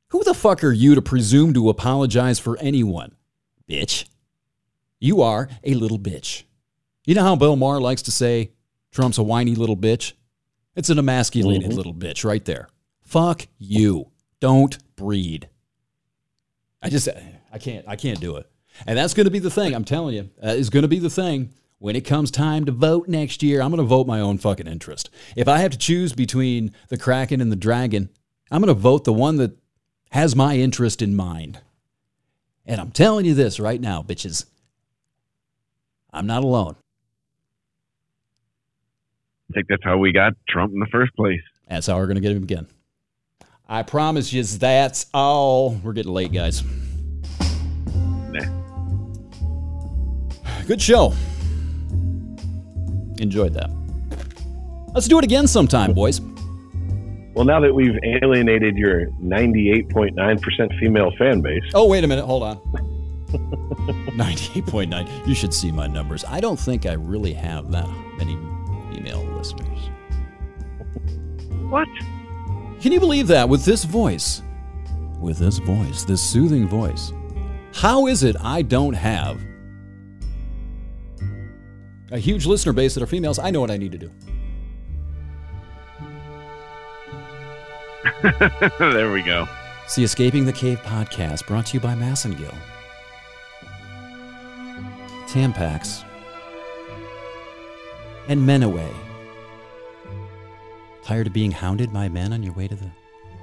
Who 0.09 0.25
the 0.25 0.35
fuck 0.35 0.65
are 0.65 0.73
you 0.73 0.95
to 0.95 1.03
presume 1.03 1.53
to 1.55 1.69
apologize 1.69 2.39
for 2.39 2.59
anyone? 2.59 3.15
Bitch. 3.69 4.07
You 4.99 5.21
are 5.21 5.51
a 5.63 5.75
little 5.75 5.99
bitch. 5.99 6.45
You 7.05 7.15
know 7.15 7.23
how 7.23 7.37
Bill 7.37 7.55
Maher 7.55 7.81
likes 7.81 8.03
to 8.03 8.11
say 8.11 8.51
Trump's 8.93 9.19
a 9.19 9.23
whiny 9.23 9.55
little 9.55 9.77
bitch? 9.77 10.15
It's 10.75 10.89
an 10.89 10.99
emasculated 10.99 11.69
mm-hmm. 11.69 11.77
little 11.77 11.95
bitch 11.95 12.25
right 12.25 12.45
there. 12.47 12.69
Fuck 13.03 13.47
you. 13.59 14.11
Don't 14.41 14.79
breed. 14.97 15.51
I 16.83 16.89
just 16.89 17.09
I 17.57 17.59
can't 17.59 17.89
I 17.89 17.97
can't 17.97 18.21
do 18.21 18.37
it. 18.37 18.47
And 18.87 18.99
that's 18.99 19.15
going 19.15 19.25
to 19.25 19.31
be 19.31 19.39
the 19.39 19.51
thing. 19.51 19.75
I'm 19.75 19.87
telling 19.87 20.15
you, 20.15 20.29
uh, 20.45 20.49
is 20.49 20.69
going 20.69 20.83
to 20.83 20.89
be 20.89 20.99
the 20.99 21.09
thing 21.09 21.55
when 21.79 21.97
it 21.97 22.03
comes 22.03 22.31
time 22.31 22.67
to 22.67 22.73
vote 22.73 23.09
next 23.09 23.43
year. 23.43 23.63
I'm 23.63 23.71
going 23.71 23.79
to 23.79 23.89
vote 23.89 24.07
my 24.07 24.21
own 24.21 24.37
fucking 24.37 24.67
interest. 24.67 25.09
If 25.37 25.49
I 25.49 25.59
have 25.61 25.71
to 25.71 25.79
choose 25.79 26.13
between 26.13 26.75
the 26.91 26.99
Kraken 26.99 27.41
and 27.41 27.51
the 27.51 27.57
Dragon, 27.57 28.11
I'm 28.51 28.61
going 28.61 28.75
to 28.75 28.79
vote 28.79 29.05
the 29.05 29.13
one 29.15 29.37
that 29.37 29.57
has 30.11 30.37
my 30.37 30.59
interest 30.59 31.01
in 31.01 31.17
mind. 31.17 31.61
And 32.67 32.79
I'm 32.79 32.91
telling 32.91 33.25
you 33.25 33.33
this 33.33 33.59
right 33.59 33.81
now, 33.81 34.03
bitches. 34.03 34.45
I'm 36.13 36.27
not 36.27 36.45
alone. 36.45 36.77
I 39.51 39.55
think 39.55 39.69
that's 39.69 39.85
how 39.85 39.97
we 39.97 40.13
got 40.13 40.35
Trump 40.47 40.75
in 40.75 40.81
the 40.81 40.89
first 40.93 41.17
place. 41.17 41.41
That's 41.71 41.87
how 41.87 41.97
we're 41.97 42.07
going 42.07 42.17
to 42.17 42.21
get 42.21 42.37
him 42.37 42.43
again. 42.43 42.67
I 43.67 43.83
promise 43.83 44.31
you, 44.31 44.43
that's 44.43 45.07
all. 45.15 45.71
We're 45.83 45.95
getting 45.95 46.13
late, 46.13 46.33
guys. 46.33 46.63
Nah. 48.41 48.63
Good 50.67 50.81
show. 50.83 51.13
Enjoyed 53.19 53.55
that. 53.55 53.71
Let's 54.95 55.09
do 55.09 55.19
it 55.19 55.25
again 55.25 55.47
sometime, 55.47 55.93
boys. 55.93 56.21
Well, 57.35 57.45
now 57.45 57.61
that 57.61 57.75
we've 57.75 57.97
alienated 58.23 58.77
your 58.77 59.07
98.9% 59.23 60.79
female 60.81 61.13
fan 61.19 61.41
base, 61.43 61.63
Oh, 61.75 61.87
wait 61.87 62.03
a 62.03 62.07
minute. 62.07 62.25
Hold 62.25 62.43
on. 62.43 62.57
98.9. 64.17 65.27
You 65.29 65.35
should 65.35 65.53
see 65.53 65.71
my 65.71 65.87
numbers. 65.87 66.25
I 66.27 66.41
don't 66.41 66.59
think 66.59 66.87
I 66.87 66.95
really 66.95 67.35
have 67.35 67.71
that 67.73 67.87
many 68.17 68.37
female 68.95 69.23
listeners. 69.37 69.91
What? 71.69 71.89
Can 72.81 72.93
you 72.93 73.01
believe 73.01 73.27
that 73.29 73.49
with 73.49 73.65
this 73.65 73.85
voice? 73.85 74.43
With 75.21 75.39
this 75.39 75.59
voice, 75.59 76.05
this 76.05 76.23
soothing 76.23 76.67
voice. 76.69 77.13
How 77.77 78.07
is 78.07 78.23
it 78.23 78.37
I 78.41 78.63
don't 78.63 78.95
have 78.95 79.39
a 82.11 82.19
huge 82.19 82.47
listener 82.47 82.73
base 82.73 82.95
that 82.95 83.03
are 83.03 83.07
females? 83.07 83.39
I 83.39 83.51
know 83.51 83.61
what 83.61 83.71
I 83.71 83.77
need 83.77 83.93
to 83.93 83.99
do. 83.99 84.11
there 88.79 89.13
we 89.13 89.21
go. 89.21 89.47
It's 89.85 89.95
the 89.95 90.05
Escaping 90.05 90.47
the 90.47 90.55
Cave 90.55 90.79
podcast 90.85 91.47
brought 91.47 91.67
to 91.67 91.75
you 91.75 91.81
by 91.81 91.95
Massengill. 91.95 92.55
Tampax. 95.27 96.03
And 98.29 98.41
Menaway. 98.41 98.91
Tired 101.03 101.27
of 101.27 101.35
being 101.35 101.51
hounded 101.51 101.93
by 101.93 102.09
men 102.09 102.33
on 102.33 102.43
your 102.43 102.55
way 102.55 102.69
to 102.69 102.75
the 102.75 102.91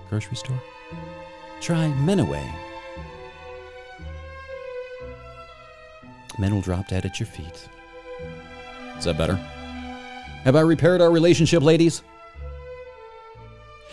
grocery 0.10 0.38
store? 0.38 0.60
Try 1.62 1.94
Menaway. 2.00 2.73
Men 6.38 6.54
will 6.54 6.62
drop 6.62 6.88
dead 6.88 7.06
at 7.06 7.20
your 7.20 7.28
feet. 7.28 7.68
Is 8.98 9.06
that 9.06 9.18
better? 9.18 9.36
Have 10.44 10.56
I 10.56 10.62
repaired 10.62 11.02
our 11.02 11.12
relationship, 11.12 11.64
ladies? 11.64 12.02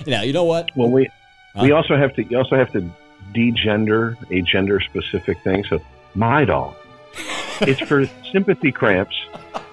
Now, 0.06 0.22
you 0.22 0.32
know 0.32 0.44
what? 0.44 0.68
well, 0.76 0.88
we 0.88 1.08
Huh? 1.54 1.62
we 1.62 1.72
also 1.72 1.96
have 1.96 2.14
to 2.14 2.22
you 2.24 2.38
also 2.38 2.54
have 2.56 2.70
to 2.72 2.88
degender 3.34 4.16
a 4.30 4.40
gender 4.42 4.78
specific 4.80 5.42
thing. 5.42 5.64
So, 5.68 5.80
Midol, 6.16 6.74
it's 7.62 7.80
for 7.80 8.06
sympathy 8.32 8.70
cramps 8.70 9.16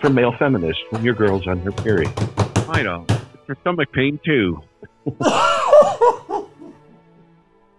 for 0.02 0.10
male 0.10 0.32
feminists 0.34 0.82
when 0.90 1.04
your 1.04 1.14
girl's 1.14 1.46
on 1.48 1.60
her 1.60 1.72
period. 1.72 2.10
Midol, 2.66 3.10
It's 3.12 3.46
for 3.46 3.56
stomach 3.62 3.92
pain 3.92 4.20
too. 4.26 4.62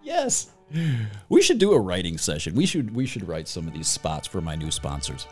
Yes. 0.01 0.49
We 1.29 1.41
should 1.41 1.59
do 1.59 1.73
a 1.73 1.79
writing 1.79 2.17
session. 2.17 2.55
We 2.55 2.65
should 2.65 2.95
we 2.95 3.05
should 3.05 3.27
write 3.27 3.47
some 3.47 3.67
of 3.67 3.73
these 3.73 3.87
spots 3.87 4.27
for 4.27 4.41
my 4.41 4.55
new 4.55 4.71
sponsors. 4.71 5.27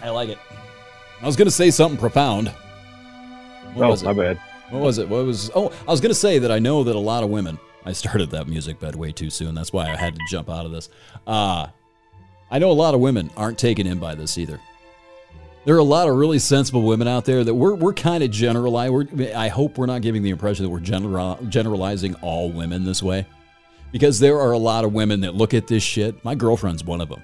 I 0.00 0.10
like 0.10 0.28
it. 0.28 0.38
I 1.20 1.26
was 1.26 1.36
going 1.36 1.46
to 1.46 1.52
say 1.52 1.70
something 1.70 1.98
profound. 1.98 2.48
What 3.74 3.86
oh, 3.86 3.90
was 3.90 4.02
it? 4.02 4.06
my 4.06 4.12
bad. 4.12 4.38
What 4.70 4.82
was 4.82 4.98
it? 4.98 5.08
What 5.08 5.24
was 5.24 5.50
Oh, 5.54 5.72
I 5.86 5.90
was 5.90 6.00
going 6.00 6.10
to 6.10 6.18
say 6.18 6.40
that 6.40 6.50
I 6.50 6.58
know 6.58 6.82
that 6.82 6.96
a 6.96 6.98
lot 6.98 7.22
of 7.22 7.30
women 7.30 7.58
I 7.84 7.92
started 7.92 8.30
that 8.30 8.48
music 8.48 8.80
bed 8.80 8.96
way 8.96 9.12
too 9.12 9.30
soon. 9.30 9.54
That's 9.54 9.72
why 9.72 9.88
I 9.88 9.96
had 9.96 10.14
to 10.14 10.20
jump 10.28 10.50
out 10.50 10.66
of 10.66 10.72
this. 10.72 10.88
Uh 11.26 11.68
I 12.50 12.58
know 12.58 12.70
a 12.70 12.72
lot 12.72 12.94
of 12.94 13.00
women 13.00 13.30
aren't 13.36 13.58
taken 13.58 13.86
in 13.86 13.98
by 13.98 14.14
this 14.14 14.36
either. 14.36 14.60
There 15.64 15.76
are 15.76 15.78
a 15.78 15.84
lot 15.84 16.08
of 16.08 16.16
really 16.16 16.40
sensible 16.40 16.82
women 16.82 17.06
out 17.06 17.24
there 17.24 17.44
that 17.44 17.54
we're, 17.54 17.74
we're 17.74 17.94
kind 17.94 18.24
of 18.24 18.32
generalize. 18.32 18.90
We're, 18.90 19.06
I 19.34 19.46
hope 19.46 19.78
we're 19.78 19.86
not 19.86 20.02
giving 20.02 20.22
the 20.22 20.30
impression 20.30 20.64
that 20.64 20.70
we're 20.70 20.80
general, 20.80 21.38
generalizing 21.48 22.16
all 22.16 22.50
women 22.50 22.84
this 22.84 23.02
way. 23.02 23.26
Because 23.92 24.18
there 24.18 24.40
are 24.40 24.52
a 24.52 24.58
lot 24.58 24.84
of 24.84 24.92
women 24.92 25.20
that 25.20 25.34
look 25.34 25.54
at 25.54 25.68
this 25.68 25.82
shit. 25.82 26.24
My 26.24 26.34
girlfriend's 26.34 26.82
one 26.82 27.00
of 27.00 27.08
them. 27.08 27.22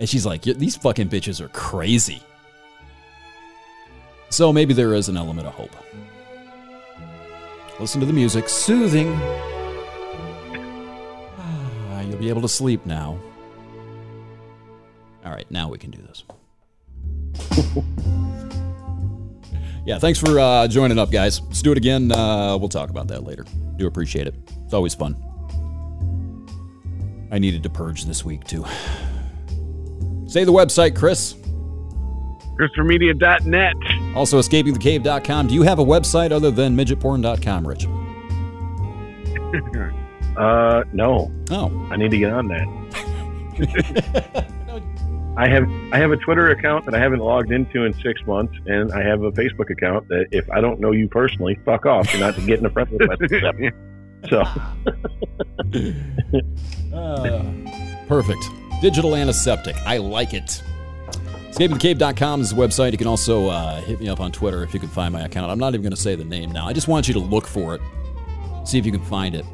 And 0.00 0.08
she's 0.08 0.26
like, 0.26 0.42
these 0.42 0.76
fucking 0.76 1.10
bitches 1.10 1.40
are 1.40 1.48
crazy. 1.48 2.20
So 4.30 4.52
maybe 4.52 4.74
there 4.74 4.94
is 4.94 5.08
an 5.08 5.16
element 5.16 5.46
of 5.46 5.54
hope. 5.54 5.76
Listen 7.78 8.00
to 8.00 8.06
the 8.06 8.12
music, 8.12 8.48
soothing. 8.48 9.12
You'll 12.08 12.18
be 12.18 12.30
able 12.30 12.42
to 12.42 12.48
sleep 12.48 12.84
now. 12.84 13.16
All 15.24 15.30
right, 15.30 15.48
now 15.50 15.68
we 15.68 15.78
can 15.78 15.92
do 15.92 16.02
this. 16.02 16.24
yeah, 19.86 19.98
thanks 19.98 20.18
for 20.18 20.38
uh, 20.38 20.68
joining 20.68 20.98
up, 20.98 21.10
guys. 21.10 21.40
Let's 21.42 21.62
do 21.62 21.72
it 21.72 21.78
again. 21.78 22.12
Uh, 22.12 22.56
we'll 22.58 22.68
talk 22.68 22.90
about 22.90 23.08
that 23.08 23.24
later. 23.24 23.44
Do 23.76 23.86
appreciate 23.86 24.26
it. 24.26 24.34
It's 24.64 24.74
always 24.74 24.94
fun. 24.94 25.16
I 27.30 27.38
needed 27.38 27.62
to 27.62 27.70
purge 27.70 28.04
this 28.04 28.24
week, 28.24 28.44
too. 28.44 28.64
Say 30.26 30.44
the 30.44 30.52
website, 30.52 30.94
Chris. 30.96 31.34
ChristopherMedia.net. 32.58 33.74
Also, 34.14 34.38
escapingthecave.com. 34.38 35.46
Do 35.48 35.54
you 35.54 35.62
have 35.62 35.78
a 35.78 35.84
website 35.84 36.30
other 36.32 36.50
than 36.50 36.76
midgetporn.com, 36.76 37.66
Rich? 37.66 37.86
Uh, 40.34 40.82
no, 40.94 41.30
Oh. 41.50 41.88
I 41.90 41.96
need 41.96 42.10
to 42.10 42.16
get 42.16 42.32
on 42.32 42.48
that. 42.48 42.66
I 45.36 45.48
have 45.48 45.68
I 45.92 45.98
have 45.98 46.12
a 46.12 46.16
Twitter 46.18 46.50
account 46.50 46.84
that 46.84 46.94
I 46.94 46.98
haven't 46.98 47.20
logged 47.20 47.52
into 47.52 47.84
in 47.84 47.94
six 47.94 48.20
months, 48.26 48.54
and 48.66 48.92
I 48.92 49.02
have 49.02 49.22
a 49.22 49.32
Facebook 49.32 49.70
account 49.70 50.06
that 50.08 50.26
if 50.30 50.48
I 50.50 50.60
don't 50.60 50.78
know 50.78 50.92
you 50.92 51.08
personally, 51.08 51.58
fuck 51.64 51.86
off. 51.86 52.12
You're 52.12 52.20
not 52.20 52.36
getting 52.46 52.66
a 52.66 52.70
friend 52.70 52.88
request. 52.92 53.22
accepted. 53.32 53.72
So 54.28 54.42
Uh, 56.92 57.42
perfect. 58.08 58.44
Digital 58.82 59.16
antiseptic. 59.16 59.74
I 59.86 59.96
like 59.96 60.34
it. 60.34 60.62
EscapingTheCave.com 61.52 62.40
is 62.40 62.50
the 62.50 62.56
website. 62.56 62.92
You 62.92 62.98
can 62.98 63.06
also 63.06 63.48
uh, 63.48 63.80
hit 63.82 64.00
me 64.00 64.08
up 64.08 64.20
on 64.20 64.32
Twitter 64.32 64.62
if 64.62 64.74
you 64.74 64.80
can 64.80 64.88
find 64.88 65.12
my 65.12 65.22
account. 65.22 65.50
I'm 65.50 65.58
not 65.58 65.74
even 65.74 65.82
going 65.82 65.94
to 65.94 66.00
say 66.00 66.14
the 66.14 66.24
name 66.24 66.50
now. 66.50 66.66
I 66.66 66.72
just 66.72 66.88
want 66.88 67.08
you 67.08 67.14
to 67.14 67.20
look 67.20 67.46
for 67.46 67.74
it, 67.74 67.80
see 68.64 68.78
if 68.78 68.86
you 68.86 68.92
can 68.92 69.04
find 69.04 69.34
it. 69.34 69.44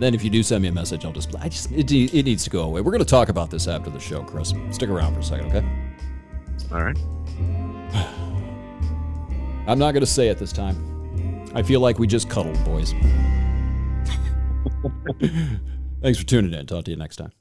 Then, 0.00 0.14
if 0.14 0.24
you 0.24 0.30
do 0.30 0.42
send 0.42 0.62
me 0.62 0.68
a 0.68 0.72
message, 0.72 1.04
I'll 1.04 1.12
just. 1.12 1.34
I 1.36 1.50
just. 1.50 1.70
It, 1.70 1.92
it 1.92 2.24
needs 2.24 2.42
to 2.44 2.50
go 2.50 2.62
away. 2.62 2.80
We're 2.80 2.90
going 2.90 3.04
to 3.04 3.04
talk 3.04 3.28
about 3.28 3.50
this 3.50 3.68
after 3.68 3.90
the 3.90 4.00
show, 4.00 4.22
Chris. 4.22 4.54
Stick 4.70 4.88
around 4.88 5.12
for 5.12 5.20
a 5.20 5.22
second, 5.22 5.54
okay? 5.54 5.64
All 6.72 6.82
right. 6.82 6.98
I'm 9.68 9.78
not 9.78 9.92
going 9.92 10.00
to 10.00 10.06
say 10.06 10.28
it 10.28 10.38
this 10.38 10.52
time. 10.52 11.46
I 11.54 11.62
feel 11.62 11.80
like 11.80 11.98
we 11.98 12.06
just 12.06 12.30
cuddled, 12.30 12.64
boys. 12.64 12.94
Thanks 16.02 16.18
for 16.18 16.24
tuning 16.24 16.54
in. 16.54 16.66
Talk 16.66 16.84
to 16.86 16.90
you 16.90 16.96
next 16.96 17.16
time. 17.16 17.32